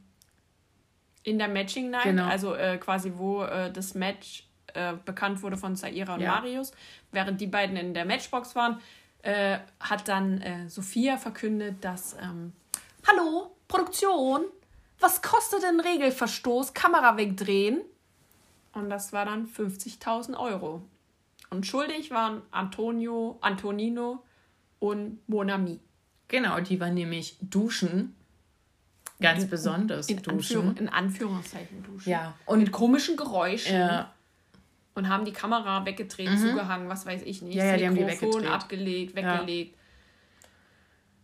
in 1.23 1.37
der 1.37 1.49
Matching 1.49 1.89
Night, 1.89 2.03
genau. 2.03 2.25
also 2.25 2.55
äh, 2.55 2.77
quasi 2.77 3.11
wo 3.15 3.43
äh, 3.43 3.71
das 3.71 3.95
Match 3.95 4.47
äh, 4.73 4.93
bekannt 5.03 5.41
wurde 5.43 5.57
von 5.57 5.75
Zaira 5.75 6.15
und 6.15 6.21
ja. 6.21 6.31
Marius, 6.31 6.71
während 7.11 7.41
die 7.41 7.47
beiden 7.47 7.75
in 7.75 7.93
der 7.93 8.05
Matchbox 8.05 8.55
waren, 8.55 8.79
äh, 9.21 9.59
hat 9.79 10.07
dann 10.07 10.41
äh, 10.41 10.69
Sophia 10.69 11.17
verkündet, 11.17 11.77
dass, 11.81 12.15
ähm, 12.21 12.53
hallo, 13.05 13.51
Produktion, 13.67 14.45
was 14.99 15.21
kostet 15.21 15.63
denn 15.63 15.79
Regelverstoß? 15.79 16.73
Kamera 16.73 17.17
wegdrehen. 17.17 17.81
Und 18.73 18.89
das 18.89 19.13
war 19.13 19.25
dann 19.25 19.47
50.000 19.47 20.37
Euro. 20.37 20.81
Und 21.49 21.65
schuldig 21.65 22.11
waren 22.11 22.41
Antonio, 22.51 23.37
Antonino 23.41 24.23
und 24.79 25.19
Monami. 25.27 25.79
Genau, 26.27 26.59
die 26.59 26.79
waren 26.79 26.93
nämlich 26.93 27.37
duschen. 27.41 28.15
Ganz 29.19 29.43
in, 29.43 29.49
besonders 29.49 30.09
in, 30.09 30.21
duschen. 30.21 30.37
Anführung, 30.37 30.77
in 30.77 30.89
Anführungszeichen 30.89 31.83
duschen. 31.83 32.09
Ja. 32.09 32.35
Und 32.45 32.59
mit 32.59 32.71
komischen 32.71 33.17
Geräuschen. 33.17 33.75
Ja 33.75 34.13
und 34.97 35.09
haben 35.09 35.25
die 35.25 35.31
Kamera 35.31 35.85
weggedreht, 35.85 36.31
mhm. 36.31 36.37
zugehangen, 36.37 36.89
was 36.89 37.05
weiß 37.05 37.21
ich 37.23 37.43
nicht. 37.43 37.55
Ja, 37.55 37.65
ja, 37.65 37.77
die 37.77 37.85
haben 37.85 37.95
die 37.95 38.07
weggedreht. 38.07 38.49
abgelegt, 38.49 39.15
weggelegt. 39.15 39.75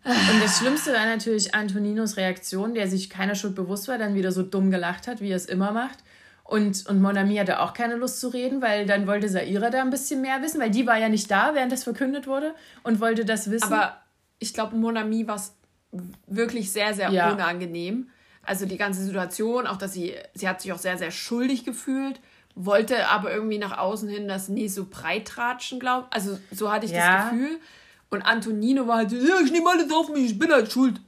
Ja. 0.05 0.11
Und 0.11 0.43
das 0.43 0.59
Schlimmste 0.59 0.93
war 0.93 1.05
natürlich 1.05 1.55
Antoninos 1.55 2.17
Reaktion, 2.17 2.75
der 2.75 2.87
sich 2.87 3.09
keiner 3.09 3.35
Schuld 3.35 3.55
bewusst 3.55 3.87
war, 3.87 3.97
dann 3.97 4.15
wieder 4.15 4.31
so 4.31 4.43
dumm 4.43 4.69
gelacht 4.69 5.07
hat, 5.07 5.21
wie 5.21 5.31
er 5.31 5.37
es 5.37 5.45
immer 5.45 5.71
macht. 5.71 5.99
Und, 6.43 6.85
und 6.87 7.01
Monami 7.01 7.37
hatte 7.37 7.61
auch 7.61 7.73
keine 7.73 7.95
Lust 7.95 8.19
zu 8.19 8.27
reden, 8.27 8.61
weil 8.61 8.85
dann 8.85 9.07
wollte 9.07 9.27
Saira 9.27 9.69
da 9.69 9.81
ein 9.81 9.89
bisschen 9.89 10.21
mehr 10.21 10.41
wissen, 10.41 10.61
weil 10.61 10.69
die 10.69 10.85
war 10.85 10.99
ja 10.99 11.09
nicht 11.09 11.31
da, 11.31 11.55
während 11.55 11.71
das 11.71 11.83
verkündet 11.83 12.27
wurde 12.27 12.53
und 12.83 12.99
wollte 12.99 13.25
das 13.25 13.49
wissen. 13.49 13.71
Aber 13.71 13.97
ich 14.39 14.53
glaube, 14.53 14.75
Monami 14.75 15.25
war 15.25 15.37
es 15.37 15.55
wirklich 16.27 16.71
sehr, 16.71 16.93
sehr 16.93 17.09
ja. 17.11 17.31
unangenehm. 17.31 18.09
Also 18.43 18.65
die 18.65 18.77
ganze 18.77 19.01
Situation, 19.03 19.65
auch 19.65 19.77
dass 19.77 19.93
sie, 19.93 20.13
sie 20.35 20.47
hat 20.49 20.61
sich 20.61 20.73
auch 20.73 20.77
sehr, 20.77 20.97
sehr 20.97 21.11
schuldig 21.11 21.63
gefühlt 21.63 22.19
wollte 22.55 23.07
aber 23.09 23.33
irgendwie 23.33 23.57
nach 23.57 23.77
außen 23.77 24.07
hin 24.09 24.27
das 24.27 24.47
nie 24.47 24.67
so 24.67 24.85
breit 24.89 25.27
tratschen, 25.27 25.79
glaube 25.79 26.07
Also 26.11 26.39
so 26.51 26.71
hatte 26.71 26.85
ich 26.85 26.91
ja. 26.91 27.17
das 27.17 27.31
Gefühl. 27.31 27.59
Und 28.09 28.21
Antonino 28.21 28.87
war 28.87 28.97
halt 28.97 29.09
so, 29.09 29.15
ja, 29.15 29.35
ich 29.43 29.51
nehme 29.51 29.69
alles 29.69 29.91
auf 29.91 30.09
mich, 30.09 30.31
ich 30.31 30.39
bin 30.39 30.51
halt 30.51 30.71
schuld. 30.71 30.99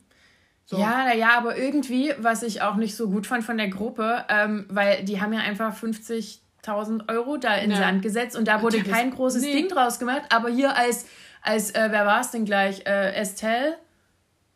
So. 0.65 0.77
Ja, 0.79 1.05
naja, 1.05 1.37
aber 1.37 1.55
irgendwie, 1.55 2.13
was 2.17 2.41
ich 2.41 2.63
auch 2.63 2.75
nicht 2.75 2.95
so 2.95 3.09
gut 3.09 3.27
fand 3.27 3.43
von 3.43 3.57
der 3.57 3.67
Gruppe, 3.67 4.25
ähm, 4.29 4.65
weil 4.69 5.03
die 5.03 5.21
haben 5.21 5.31
ja 5.31 5.41
einfach 5.41 5.77
50.000 5.77 7.07
Euro 7.09 7.37
da 7.37 7.55
in 7.55 7.69
ja. 7.69 7.77
Sand 7.77 8.01
gesetzt 8.01 8.35
und 8.35 8.47
da 8.47 8.63
wurde 8.63 8.77
Natürlich. 8.77 8.97
kein 8.97 9.11
großes 9.11 9.43
nee. 9.43 9.53
Ding 9.53 9.69
draus 9.69 9.99
gemacht. 9.99 10.23
Aber 10.29 10.49
hier 10.49 10.75
als, 10.75 11.05
als 11.43 11.69
äh, 11.75 11.87
wer 11.91 12.07
war 12.07 12.21
es 12.21 12.31
denn 12.31 12.45
gleich? 12.45 12.87
Äh, 12.87 13.13
Estelle 13.13 13.77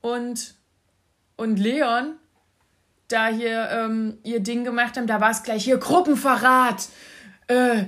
und, 0.02 0.56
und 1.36 1.60
Leon 1.60 2.16
da 3.12 3.28
hier 3.28 3.70
ähm, 3.72 4.18
ihr 4.24 4.40
Ding 4.40 4.64
gemacht 4.64 4.98
haben, 4.98 5.08
da 5.08 5.20
war 5.20 5.32
es 5.32 5.44
gleich 5.44 5.64
hier 5.64 5.78
Gruppenverrat. 5.78 6.88
Äh, 7.48 7.86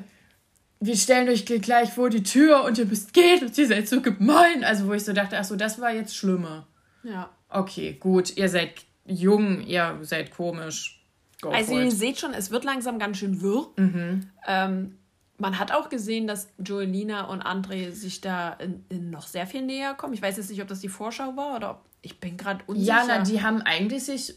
wir 0.79 0.97
stellen 0.97 1.29
euch 1.29 1.45
gleich 1.45 1.93
vor 1.93 2.09
die 2.09 2.23
Tür 2.23 2.63
und 2.63 2.77
ihr 2.77 2.85
müsst 2.85 3.13
gehen 3.13 3.45
und 3.45 3.57
ihr 3.57 3.67
seid 3.67 3.87
so 3.87 4.01
gemein. 4.01 4.63
Also 4.63 4.87
wo 4.87 4.93
ich 4.93 5.05
so 5.05 5.13
dachte, 5.13 5.37
ach 5.37 5.43
so, 5.43 5.55
das 5.55 5.79
war 5.79 5.93
jetzt 5.93 6.15
schlimmer. 6.15 6.67
Ja. 7.03 7.29
Okay, 7.49 7.93
gut, 7.99 8.35
ihr 8.35 8.49
seid 8.49 8.85
jung, 9.05 9.61
ihr 9.61 9.99
seid 10.01 10.31
komisch. 10.31 11.05
Go 11.41 11.49
also 11.49 11.77
ihr 11.77 11.91
seht 11.91 12.19
schon, 12.19 12.33
es 12.33 12.51
wird 12.51 12.63
langsam 12.63 12.99
ganz 12.99 13.17
schön 13.17 13.41
wirr. 13.41 13.67
Mhm. 13.77 14.29
Ähm, 14.47 14.97
man 15.37 15.57
hat 15.57 15.71
auch 15.71 15.89
gesehen, 15.89 16.27
dass 16.27 16.49
Joelina 16.63 17.25
und 17.25 17.41
André 17.41 17.91
sich 17.91 18.21
da 18.21 18.53
in, 18.53 18.85
in 18.89 19.09
noch 19.09 19.27
sehr 19.27 19.47
viel 19.47 19.63
näher 19.63 19.95
kommen. 19.95 20.13
Ich 20.13 20.21
weiß 20.21 20.37
jetzt 20.37 20.49
nicht, 20.49 20.61
ob 20.61 20.67
das 20.67 20.79
die 20.79 20.89
Vorschau 20.89 21.35
war 21.35 21.55
oder 21.55 21.71
ob 21.71 21.85
ich 22.03 22.19
bin 22.19 22.37
gerade 22.37 22.63
unsicher. 22.67 22.87
Ja, 22.87 23.03
na, 23.07 23.23
die 23.23 23.41
haben 23.41 23.61
eigentlich 23.61 24.03
sich, 24.03 24.35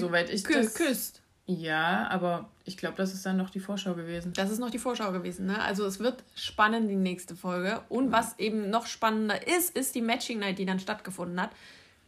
soweit 0.00 0.30
ich 0.30 0.42
das... 0.42 0.74
Geküsst. 0.74 1.20
Ja, 1.46 2.08
aber 2.08 2.48
ich 2.64 2.78
glaube, 2.78 2.96
das 2.96 3.12
ist 3.12 3.26
dann 3.26 3.36
noch 3.36 3.50
die 3.50 3.60
Vorschau 3.60 3.94
gewesen. 3.94 4.32
Das 4.34 4.50
ist 4.50 4.58
noch 4.58 4.70
die 4.70 4.78
Vorschau 4.78 5.12
gewesen, 5.12 5.44
ne? 5.44 5.60
Also 5.60 5.84
es 5.84 6.00
wird 6.00 6.24
spannend, 6.34 6.88
die 6.88 6.96
nächste 6.96 7.36
Folge. 7.36 7.82
Und 7.90 8.12
was 8.12 8.38
eben 8.38 8.70
noch 8.70 8.86
spannender 8.86 9.46
ist, 9.46 9.76
ist 9.76 9.94
die 9.94 10.00
Matching 10.00 10.38
Night, 10.38 10.58
die 10.58 10.64
dann 10.64 10.80
stattgefunden 10.80 11.38
hat. 11.38 11.50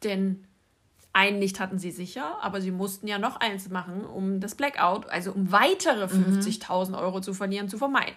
Denn 0.05 0.45
ein 1.13 1.39
Licht 1.39 1.61
hatten 1.61 1.79
sie 1.79 1.91
sicher, 1.91 2.39
aber 2.43 2.63
sie 2.63 2.71
mussten 2.71 3.09
ja 3.09 3.19
noch 3.19 3.41
eins 3.41 3.69
machen, 3.69 4.05
um 4.05 4.41
das 4.41 4.55
Blackout, 4.55 5.09
also 5.09 5.33
um 5.33 5.53
weitere 5.53 6.05
50.000 6.05 6.89
mhm. 6.89 6.95
Euro 6.95 7.21
zu 7.21 7.35
verlieren, 7.35 7.69
zu 7.69 7.77
vermeiden. 7.77 8.15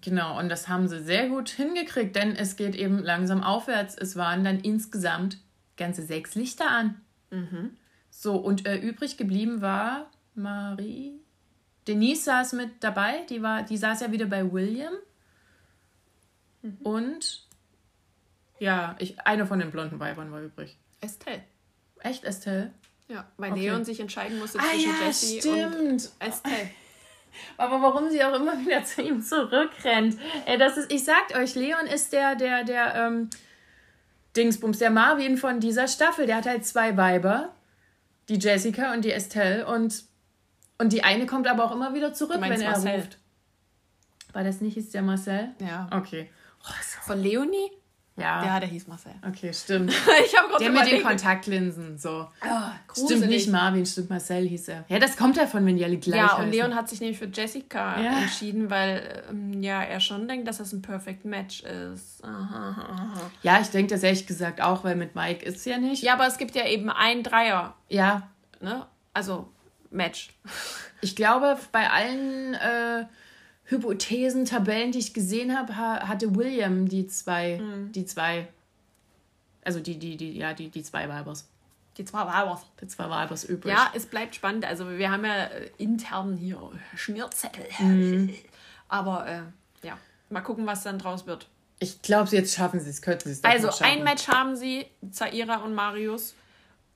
Genau, 0.00 0.38
und 0.38 0.48
das 0.48 0.68
haben 0.68 0.88
sie 0.88 1.02
sehr 1.02 1.28
gut 1.28 1.50
hingekriegt, 1.50 2.16
denn 2.16 2.34
es 2.34 2.56
geht 2.56 2.74
eben 2.74 2.98
langsam 2.98 3.42
aufwärts. 3.42 3.96
Es 3.96 4.16
waren 4.16 4.44
dann 4.44 4.60
insgesamt 4.60 5.38
ganze 5.76 6.02
sechs 6.02 6.34
Lichter 6.34 6.70
an. 6.70 7.00
Mhm. 7.30 7.76
So, 8.10 8.36
und 8.36 8.66
äh, 8.66 8.76
übrig 8.76 9.16
geblieben 9.16 9.60
war 9.60 10.10
Marie. 10.34 11.20
Denise 11.88 12.24
saß 12.24 12.52
mit 12.52 12.70
dabei, 12.80 13.24
die, 13.28 13.42
war, 13.42 13.62
die 13.62 13.76
saß 13.76 14.00
ja 14.00 14.12
wieder 14.12 14.26
bei 14.26 14.52
William. 14.52 14.92
Mhm. 16.62 16.78
Und 16.82 17.46
ja, 18.58 18.94
ich, 18.98 19.20
eine 19.20 19.46
von 19.46 19.58
den 19.58 19.70
blonden 19.70 19.98
Weibern 19.98 20.30
war 20.30 20.42
übrig. 20.42 20.76
Estelle. 21.00 21.42
Echt, 22.00 22.24
Estelle? 22.24 22.72
Ja, 23.08 23.26
weil 23.38 23.52
okay. 23.52 23.60
Leon 23.62 23.84
sich 23.84 23.98
entscheiden 23.98 24.38
musste 24.38 24.58
ah, 24.58 24.62
zwischen 24.70 24.90
ja, 24.90 25.06
Jessie 25.06 25.40
stimmt. 25.40 25.76
und 25.76 26.10
Estelle. 26.18 26.70
Aber 27.56 27.80
warum 27.80 28.10
sie 28.10 28.22
auch 28.22 28.34
immer 28.34 28.58
wieder 28.60 28.84
zu 28.84 29.02
ihm 29.02 29.22
zurückrennt. 29.22 30.18
Ey, 30.46 30.58
das 30.58 30.76
ist, 30.76 30.92
ich 30.92 31.04
sag 31.04 31.34
euch, 31.36 31.54
Leon 31.54 31.86
ist 31.86 32.12
der, 32.12 32.34
der, 32.34 32.64
der, 32.64 32.94
ähm, 32.94 33.30
Dingsbums, 34.36 34.78
der 34.78 34.90
Marvin 34.90 35.36
von 35.36 35.60
dieser 35.60 35.88
Staffel. 35.88 36.26
Der 36.26 36.36
hat 36.36 36.46
halt 36.46 36.64
zwei 36.64 36.96
Weiber. 36.96 37.54
Die 38.30 38.38
Jessica 38.38 38.94
und 38.94 39.04
die 39.04 39.12
Estelle. 39.12 39.66
Und, 39.66 40.04
und 40.78 40.92
die 40.92 41.02
eine 41.04 41.26
kommt 41.26 41.46
aber 41.46 41.64
auch 41.64 41.72
immer 41.72 41.94
wieder 41.94 42.14
zurück, 42.14 42.40
wenn 42.40 42.52
er 42.52 42.70
Marcel. 42.70 42.94
ruft. 42.96 43.18
War 44.32 44.44
das 44.44 44.60
nicht, 44.60 44.76
ist 44.76 44.94
der 44.94 45.02
Marcel? 45.02 45.50
Ja. 45.58 45.90
Okay. 45.92 46.30
Oh, 46.62 46.72
Von 47.02 47.20
Leonie? 47.20 47.70
Ja. 48.16 48.44
Ja, 48.44 48.60
der 48.60 48.68
hieß 48.68 48.86
Marcel. 48.86 49.12
Okay, 49.26 49.52
stimmt. 49.52 49.90
ich 50.26 50.36
habe 50.36 50.48
Der 50.58 50.70
mit 50.70 50.90
den 50.90 51.02
Kontaktlinsen, 51.02 51.96
so. 51.96 52.28
Oh, 52.44 53.04
stimmt 53.06 53.28
nicht 53.28 53.48
Marvin, 53.48 53.86
stimmt 53.86 54.10
Marcel 54.10 54.46
hieß 54.46 54.68
er. 54.68 54.84
Ja, 54.88 54.98
das 54.98 55.16
kommt 55.16 55.36
davon, 55.36 55.64
wenn 55.64 55.76
die 55.76 55.84
alle 55.84 55.96
gleich 55.96 56.18
Ja, 56.18 56.34
und 56.34 56.38
heißen. 56.40 56.52
Leon 56.52 56.74
hat 56.74 56.88
sich 56.88 57.00
nämlich 57.00 57.18
für 57.18 57.28
Jessica 57.32 58.00
ja. 58.00 58.18
entschieden, 58.20 58.68
weil 58.68 59.24
ähm, 59.30 59.62
ja, 59.62 59.82
er 59.82 60.00
schon 60.00 60.28
denkt, 60.28 60.48
dass 60.48 60.58
das 60.58 60.72
ein 60.72 60.82
Perfect 60.82 61.24
Match 61.24 61.62
ist. 61.62 62.22
Aha, 62.22 62.76
aha. 62.78 63.30
Ja, 63.42 63.60
ich 63.60 63.68
denke 63.68 63.94
das 63.94 64.02
ehrlich 64.02 64.26
gesagt 64.26 64.60
auch, 64.60 64.84
weil 64.84 64.96
mit 64.96 65.14
Mike 65.14 65.44
ist 65.44 65.56
es 65.56 65.64
ja 65.64 65.78
nicht. 65.78 66.02
Ja, 66.02 66.14
aber 66.14 66.26
es 66.26 66.36
gibt 66.36 66.54
ja 66.54 66.66
eben 66.66 66.90
ein 66.90 67.22
Dreier. 67.22 67.74
Ja. 67.88 68.28
Ne? 68.60 68.86
Also 69.14 69.48
Match. 69.90 70.30
Ich 71.00 71.16
glaube, 71.16 71.58
bei 71.72 71.88
allen 71.90 72.54
äh, 72.54 73.06
Hypothesen, 73.70 74.46
Tabellen, 74.46 74.90
die 74.90 74.98
ich 74.98 75.14
gesehen 75.14 75.56
habe, 75.56 75.76
hatte 75.76 76.34
William 76.34 76.88
die 76.88 77.06
zwei, 77.06 77.58
mhm. 77.58 77.92
die 77.92 78.04
zwei, 78.04 78.48
also 79.64 79.78
die, 79.78 79.96
die, 79.96 80.16
die, 80.16 80.36
ja, 80.36 80.52
die, 80.54 80.68
die 80.70 80.82
zwei 80.82 81.08
Weibers. 81.08 81.46
Die 81.96 82.04
zwei 82.04 82.26
Weibers. 82.26 82.66
Die 82.80 82.88
zwei 82.88 83.08
Weibers 83.08 83.44
übrig. 83.44 83.72
Ja, 83.72 83.92
es 83.94 84.06
bleibt 84.06 84.34
spannend. 84.34 84.64
Also 84.64 84.90
wir 84.90 85.10
haben 85.12 85.24
ja 85.24 85.44
äh, 85.44 85.70
intern 85.78 86.36
hier 86.36 86.58
Schmierzettel. 86.96 87.64
Mhm. 87.78 88.34
Aber 88.88 89.28
äh, 89.28 89.86
ja, 89.86 89.96
mal 90.30 90.40
gucken, 90.40 90.66
was 90.66 90.82
dann 90.82 90.98
draus 90.98 91.26
wird. 91.26 91.46
Ich 91.78 92.02
glaube, 92.02 92.28
jetzt 92.30 92.54
schaffen 92.54 92.80
sie 92.80 92.90
es, 92.90 93.00
könnten 93.02 93.28
sie 93.28 93.40
es 93.40 93.44
Also 93.44 93.70
ein 93.84 94.02
Match 94.02 94.26
haben 94.26 94.56
sie, 94.56 94.86
Zaira 95.12 95.58
und 95.58 95.74
Marius. 95.74 96.34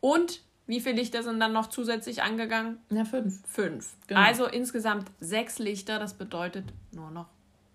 Und 0.00 0.40
wie 0.66 0.80
viele 0.80 0.96
Lichter 0.96 1.22
sind 1.22 1.40
dann 1.40 1.52
noch 1.52 1.68
zusätzlich 1.68 2.22
angegangen? 2.22 2.78
Ja, 2.90 3.04
fünf. 3.04 3.46
Fünf. 3.46 3.94
Genau. 4.06 4.20
Also 4.20 4.46
insgesamt 4.46 5.10
sechs 5.20 5.58
Lichter. 5.58 5.98
Das 5.98 6.14
bedeutet 6.14 6.64
nur 6.92 7.10
noch 7.10 7.26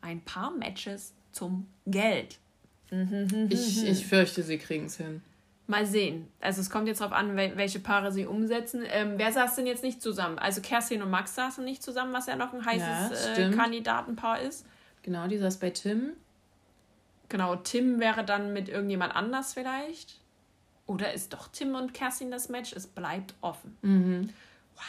ein 0.01 0.21
paar 0.21 0.51
Matches 0.51 1.13
zum 1.31 1.67
Geld. 1.85 2.39
Ich, 3.49 3.83
ich 3.85 4.07
fürchte, 4.07 4.41
sie 4.41 4.57
kriegen 4.57 4.85
es 4.85 4.97
hin. 4.97 5.21
Mal 5.67 5.85
sehen. 5.85 6.27
Also 6.41 6.61
es 6.61 6.71
kommt 6.71 6.87
jetzt 6.87 7.01
darauf 7.01 7.13
an, 7.13 7.35
welche 7.35 7.79
Paare 7.79 8.11
sie 8.11 8.25
umsetzen. 8.25 8.83
Ähm, 8.87 9.13
wer 9.17 9.31
saß 9.31 9.55
denn 9.55 9.67
jetzt 9.67 9.83
nicht 9.83 10.01
zusammen? 10.01 10.39
Also 10.39 10.61
Kerstin 10.61 11.03
und 11.03 11.11
Max 11.11 11.35
saßen 11.35 11.63
nicht 11.63 11.83
zusammen, 11.83 12.11
was 12.11 12.25
ja 12.25 12.35
noch 12.35 12.53
ein 12.53 12.65
heißes 12.65 13.37
ja, 13.37 13.49
äh, 13.49 13.51
Kandidatenpaar 13.51 14.41
ist. 14.41 14.65
Genau, 15.03 15.27
die 15.27 15.37
saß 15.37 15.57
bei 15.57 15.69
Tim. 15.69 16.13
Genau, 17.29 17.55
Tim 17.57 17.99
wäre 17.99 18.25
dann 18.25 18.53
mit 18.53 18.67
irgendjemand 18.67 19.15
anders 19.15 19.53
vielleicht. 19.53 20.18
Oder 20.89 21.13
ist 21.13 21.33
doch 21.33 21.49
Tim 21.49 21.75
und 21.75 21.93
Kerstin 21.93 22.31
das 22.31 22.49
Match? 22.49 22.73
Es 22.73 22.87
bleibt 22.87 23.35
offen. 23.41 23.77
Mhm. 23.83 24.33
Wow. 24.75 24.83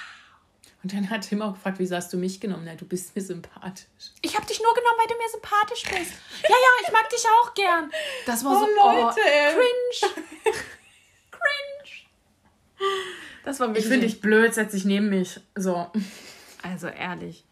Und 0.83 0.95
dann 0.95 1.11
hat 1.11 1.29
Tim 1.29 1.43
auch 1.43 1.53
gefragt, 1.53 1.79
wieso 1.79 1.95
hast 1.95 2.11
du 2.11 2.17
mich 2.17 2.41
genommen? 2.41 2.63
Na, 2.65 2.75
du 2.75 2.87
bist 2.87 3.15
mir 3.15 3.21
sympathisch. 3.21 3.85
Ich 4.23 4.35
habe 4.35 4.47
dich 4.47 4.63
nur 4.63 4.73
genommen, 4.73 4.97
weil 4.99 5.09
du 5.09 5.15
mir 5.23 5.29
sympathisch 5.31 5.83
bist. 5.83 6.13
ja, 6.43 6.49
ja, 6.49 6.87
ich 6.87 6.91
mag 6.91 7.07
dich 7.11 7.23
auch 7.27 7.53
gern. 7.53 7.91
Das 8.25 8.43
war 8.47 8.53
oh, 8.53 8.61
so 8.61 8.67
Leute, 8.67 9.21
oh, 9.21 9.53
cringe. 9.53 10.15
cringe. 11.31 12.91
Das 13.45 13.61
war 13.61 13.69
wirklich. 13.69 13.85
Ich 13.85 13.91
finde 13.91 14.07
dich 14.07 14.23
blöd, 14.23 14.55
setz 14.55 14.73
dich 14.73 14.87
neben 14.87 15.11
mich. 15.11 15.39
So. 15.55 15.93
Also 16.63 16.87
ehrlich. 16.87 17.45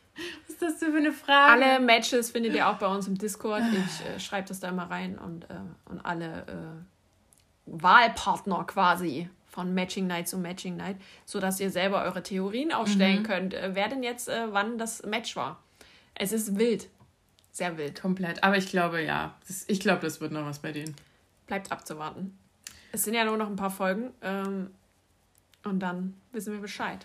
Was 0.46 0.54
ist 0.54 0.62
das 0.62 0.78
für 0.78 0.96
eine 0.96 1.12
Frage? 1.12 1.66
Alle 1.66 1.80
Matches 1.80 2.30
findet 2.30 2.54
ihr 2.54 2.66
auch 2.66 2.78
bei 2.78 2.86
uns 2.86 3.06
im 3.08 3.18
Discord. 3.18 3.62
Ich 3.74 4.06
äh, 4.06 4.18
schreibe 4.18 4.48
das 4.48 4.58
da 4.60 4.70
immer 4.70 4.90
rein 4.90 5.18
und, 5.18 5.44
äh, 5.50 5.54
und 5.84 6.00
alle 6.00 6.46
äh, 6.46 6.97
Wahlpartner 7.70 8.64
quasi 8.64 9.28
von 9.46 9.74
Matching 9.74 10.06
Night 10.06 10.28
zu 10.28 10.38
Matching 10.38 10.76
Night, 10.76 10.96
sodass 11.24 11.58
ihr 11.58 11.70
selber 11.70 12.02
eure 12.04 12.22
Theorien 12.22 12.72
aufstellen 12.72 13.20
mhm. 13.20 13.26
könnt, 13.26 13.54
äh, 13.54 13.70
wer 13.74 13.88
denn 13.88 14.02
jetzt 14.02 14.28
äh, 14.28 14.52
wann 14.52 14.78
das 14.78 15.02
Match 15.04 15.34
war. 15.36 15.62
Es 16.14 16.32
ist 16.32 16.58
wild. 16.58 16.88
Sehr 17.52 17.76
wild. 17.76 18.00
Komplett. 18.00 18.42
Aber 18.44 18.56
ich 18.56 18.68
glaube, 18.68 19.02
ja. 19.02 19.34
Ich 19.66 19.80
glaube, 19.80 20.00
das 20.02 20.20
wird 20.20 20.32
noch 20.32 20.44
was 20.44 20.60
bei 20.60 20.72
denen. 20.72 20.94
Bleibt 21.46 21.72
abzuwarten. 21.72 22.38
Es 22.92 23.04
sind 23.04 23.14
ja 23.14 23.24
nur 23.24 23.36
noch 23.36 23.48
ein 23.48 23.56
paar 23.56 23.70
Folgen. 23.70 24.10
Ähm, 24.22 24.70
und 25.64 25.80
dann 25.80 26.14
wissen 26.32 26.52
wir 26.52 26.60
Bescheid. 26.60 27.04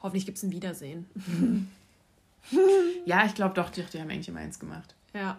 Hoffentlich 0.00 0.26
gibt 0.26 0.38
es 0.38 0.44
ein 0.44 0.52
Wiedersehen. 0.52 1.70
ja, 3.06 3.24
ich 3.24 3.34
glaube 3.34 3.54
doch, 3.54 3.70
die, 3.70 3.82
die 3.82 4.00
haben 4.00 4.10
eigentlich 4.10 4.28
immer 4.28 4.40
eins 4.40 4.58
gemacht. 4.58 4.94
Ja. 5.14 5.38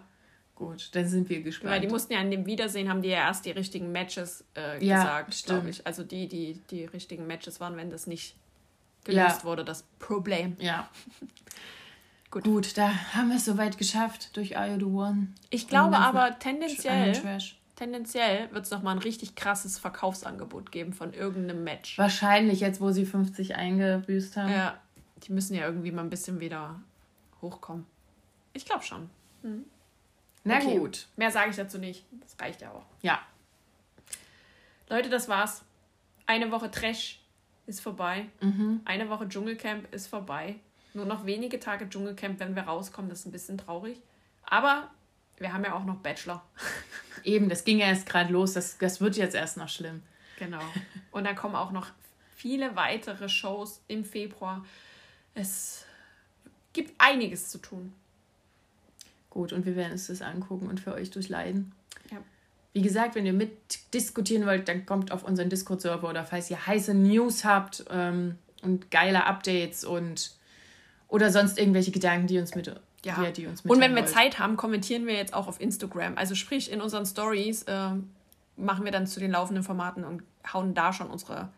Gut, 0.56 0.90
dann 0.92 1.08
sind 1.08 1.28
wir 1.28 1.42
gespannt. 1.42 1.72
Weil 1.72 1.80
die 1.80 1.88
mussten 1.88 2.12
ja 2.12 2.20
in 2.20 2.30
dem 2.30 2.46
Wiedersehen, 2.46 2.88
haben 2.88 3.02
die 3.02 3.08
ja 3.08 3.26
erst 3.26 3.44
die 3.44 3.50
richtigen 3.50 3.90
Matches 3.90 4.44
äh, 4.56 4.84
ja, 4.84 5.22
gesagt, 5.22 5.46
glaube 5.46 5.70
ich. 5.70 5.86
Also 5.86 6.04
die, 6.04 6.28
die 6.28 6.60
die 6.70 6.84
richtigen 6.84 7.26
Matches 7.26 7.58
waren, 7.58 7.76
wenn 7.76 7.90
das 7.90 8.06
nicht 8.06 8.36
gelöst 9.04 9.40
ja. 9.40 9.44
wurde, 9.44 9.64
das 9.64 9.84
Problem. 9.98 10.56
Ja. 10.60 10.88
Gut. 12.30 12.44
Gut, 12.44 12.78
da 12.78 12.90
haben 13.14 13.28
wir 13.28 13.36
es 13.36 13.44
soweit 13.44 13.78
geschafft 13.78 14.36
durch 14.36 14.56
Are 14.56 14.68
You 14.68 14.78
The 14.78 14.84
One. 14.86 15.28
Ich 15.50 15.68
glaube 15.68 15.98
aber 15.98 16.36
tendenziell, 16.40 17.12
tendenziell 17.76 18.52
wird 18.52 18.64
es 18.64 18.72
nochmal 18.72 18.96
ein 18.96 19.02
richtig 19.02 19.36
krasses 19.36 19.78
Verkaufsangebot 19.78 20.72
geben 20.72 20.92
von 20.92 21.12
irgendeinem 21.12 21.62
Match. 21.62 21.96
Wahrscheinlich, 21.96 22.58
jetzt 22.58 22.80
wo 22.80 22.90
sie 22.90 23.06
50 23.06 23.54
eingebüßt 23.54 24.36
haben. 24.36 24.52
Ja, 24.52 24.78
die 25.22 25.32
müssen 25.32 25.54
ja 25.54 25.64
irgendwie 25.64 25.92
mal 25.92 26.02
ein 26.02 26.10
bisschen 26.10 26.40
wieder 26.40 26.80
hochkommen. 27.40 27.86
Ich 28.52 28.64
glaube 28.64 28.82
schon. 28.82 29.10
Mhm. 29.42 29.64
Na 30.44 30.58
okay. 30.58 30.78
gut. 30.78 31.06
Mehr 31.16 31.30
sage 31.30 31.50
ich 31.50 31.56
dazu 31.56 31.78
nicht. 31.78 32.04
Das 32.20 32.36
reicht 32.40 32.60
ja 32.60 32.70
auch. 32.70 32.84
Ja. 33.02 33.20
Leute, 34.88 35.08
das 35.08 35.28
war's. 35.28 35.62
Eine 36.26 36.50
Woche 36.50 36.70
Trash 36.70 37.20
ist 37.66 37.80
vorbei. 37.80 38.26
Mhm. 38.40 38.82
Eine 38.84 39.08
Woche 39.08 39.28
Dschungelcamp 39.28 39.92
ist 39.92 40.06
vorbei. 40.06 40.56
Nur 40.92 41.06
noch 41.06 41.26
wenige 41.26 41.58
Tage 41.58 41.88
Dschungelcamp, 41.88 42.38
wenn 42.40 42.54
wir 42.54 42.62
rauskommen. 42.62 43.08
Das 43.08 43.20
ist 43.20 43.26
ein 43.26 43.32
bisschen 43.32 43.58
traurig. 43.58 44.00
Aber 44.44 44.90
wir 45.38 45.52
haben 45.52 45.64
ja 45.64 45.74
auch 45.74 45.84
noch 45.84 45.96
Bachelor. 45.96 46.44
eben, 47.24 47.48
das 47.48 47.64
ging 47.64 47.78
ja 47.78 47.86
erst 47.86 48.06
gerade 48.06 48.32
los, 48.32 48.52
das, 48.52 48.78
das 48.78 49.00
wird 49.00 49.16
jetzt 49.16 49.34
erst 49.34 49.56
noch 49.56 49.68
schlimm. 49.68 50.02
Genau. 50.38 50.60
Und 51.10 51.24
dann 51.24 51.34
kommen 51.34 51.56
auch 51.56 51.72
noch 51.72 51.88
viele 52.36 52.76
weitere 52.76 53.28
Shows 53.28 53.82
im 53.88 54.04
Februar. 54.04 54.64
Es 55.34 55.86
gibt 56.72 56.94
einiges 56.98 57.48
zu 57.48 57.58
tun. 57.58 57.92
Gut, 59.34 59.52
und 59.52 59.66
wir 59.66 59.74
werden 59.74 59.90
uns 59.90 60.06
das 60.06 60.22
angucken 60.22 60.68
und 60.68 60.78
für 60.78 60.94
euch 60.94 61.10
durchleiden. 61.10 61.72
Ja. 62.12 62.18
Wie 62.72 62.82
gesagt, 62.82 63.16
wenn 63.16 63.26
ihr 63.26 63.32
mitdiskutieren 63.32 64.46
wollt, 64.46 64.68
dann 64.68 64.86
kommt 64.86 65.10
auf 65.10 65.24
unseren 65.24 65.50
Discord-Server 65.50 66.08
oder 66.08 66.24
falls 66.24 66.48
ihr 66.50 66.64
heiße 66.64 66.94
News 66.94 67.44
habt 67.44 67.84
ähm, 67.90 68.36
und 68.62 68.92
geile 68.92 69.26
Updates 69.26 69.84
und 69.84 70.36
oder 71.08 71.32
sonst 71.32 71.58
irgendwelche 71.58 71.90
Gedanken, 71.90 72.28
die 72.28 72.38
uns 72.38 72.54
mit 72.54 72.68
ja. 73.04 73.22
ja 73.24 73.32
die 73.32 73.48
uns 73.48 73.62
und 73.62 73.80
wenn 73.80 73.96
wir 73.96 74.02
wollt. 74.02 74.08
Zeit 74.08 74.38
haben, 74.38 74.56
kommentieren 74.56 75.04
wir 75.08 75.14
jetzt 75.14 75.34
auch 75.34 75.48
auf 75.48 75.60
Instagram. 75.60 76.16
Also 76.16 76.36
sprich 76.36 76.70
in 76.70 76.80
unseren 76.80 77.04
Stories 77.04 77.64
äh, 77.64 77.90
machen 78.56 78.84
wir 78.84 78.92
dann 78.92 79.08
zu 79.08 79.18
den 79.18 79.32
laufenden 79.32 79.64
Formaten 79.64 80.04
und 80.04 80.22
hauen 80.52 80.74
da 80.74 80.92
schon 80.92 81.10
unsere 81.10 81.48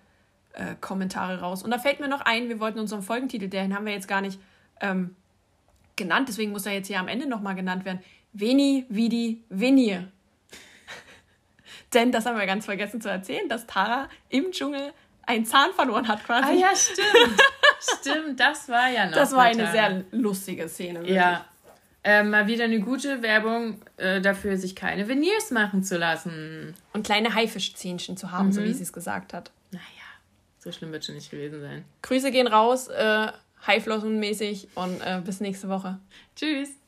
äh, 0.55 0.77
Kommentare 0.81 1.41
raus. 1.41 1.63
Und 1.63 1.71
da 1.71 1.79
fällt 1.79 2.01
mir 2.01 2.09
noch 2.09 2.23
ein, 2.23 2.49
wir 2.49 2.59
wollten 2.59 2.79
unseren 2.79 3.03
Folgentitel, 3.03 3.49
den 3.49 3.75
haben 3.75 3.85
wir 3.85 3.93
jetzt 3.93 4.09
gar 4.09 4.23
nicht 4.23 4.41
ähm, 4.81 5.15
genannt, 5.97 6.29
deswegen 6.29 6.53
muss 6.53 6.67
er 6.67 6.73
jetzt 6.73 6.87
hier 6.87 7.01
am 7.01 7.09
Ende 7.09 7.27
nochmal 7.27 7.55
genannt 7.55 7.85
werden. 7.85 8.01
Veni, 8.33 8.85
Vidi, 8.89 9.43
Venie. 9.49 10.07
Denn 11.95 12.13
das 12.13 12.27
haben 12.27 12.39
wir 12.39 12.47
ganz 12.47 12.67
vergessen 12.67 13.01
zu 13.01 13.09
erzählen, 13.09 13.49
dass 13.49 13.67
Tara 13.67 14.09
im 14.29 14.53
Dschungel 14.53 14.93
einen 15.27 15.45
Zahn 15.45 15.73
verloren 15.73 16.07
hat 16.09 16.25
quasi. 16.25 16.49
Ah 16.49 16.53
ja, 16.53 16.77
stimmt. 16.77 17.41
stimmt, 18.01 18.41
das 18.41 18.69
war 18.69 18.89
ja 18.91 19.07
noch. 19.07 19.15
Das 19.15 19.33
war 19.33 19.43
eine 19.43 19.71
sehr 19.71 20.05
lustige 20.13 20.69
Szene. 20.69 21.01
Wirklich. 21.01 21.17
Ja. 21.17 21.45
Äh, 22.05 22.23
mal 22.23 22.47
wieder 22.47 22.65
eine 22.65 22.79
gute 22.79 23.21
Werbung 23.23 23.81
äh, 23.97 24.21
dafür, 24.21 24.57
sich 24.57 24.77
keine 24.77 25.09
Veneers 25.09 25.51
machen 25.51 25.83
zu 25.83 25.99
lassen. 25.99 26.75
Und 26.93 27.05
kleine 27.05 27.35
Haifischzähnchen 27.35 28.17
zu 28.17 28.31
haben, 28.31 28.47
mhm. 28.47 28.53
so 28.53 28.63
wie 28.63 28.73
sie 28.73 28.85
es 28.85 28.93
gesagt 28.93 29.35
hat. 29.35 29.51
Naja, 29.73 29.83
so 30.61 30.71
schlimm 30.71 30.93
wird 30.93 31.05
schon 31.05 31.17
nicht 31.17 31.33
gewesen 31.33 31.61
sein. 31.61 31.85
Grüße 32.03 32.31
gehen 32.31 32.47
raus, 32.47 32.87
äh, 32.87 33.33
Haiflossenmäßig 33.67 34.69
und 34.75 35.01
äh, 35.01 35.21
bis 35.25 35.41
nächste 35.41 35.69
Woche. 35.69 35.99
Tschüss. 36.35 36.77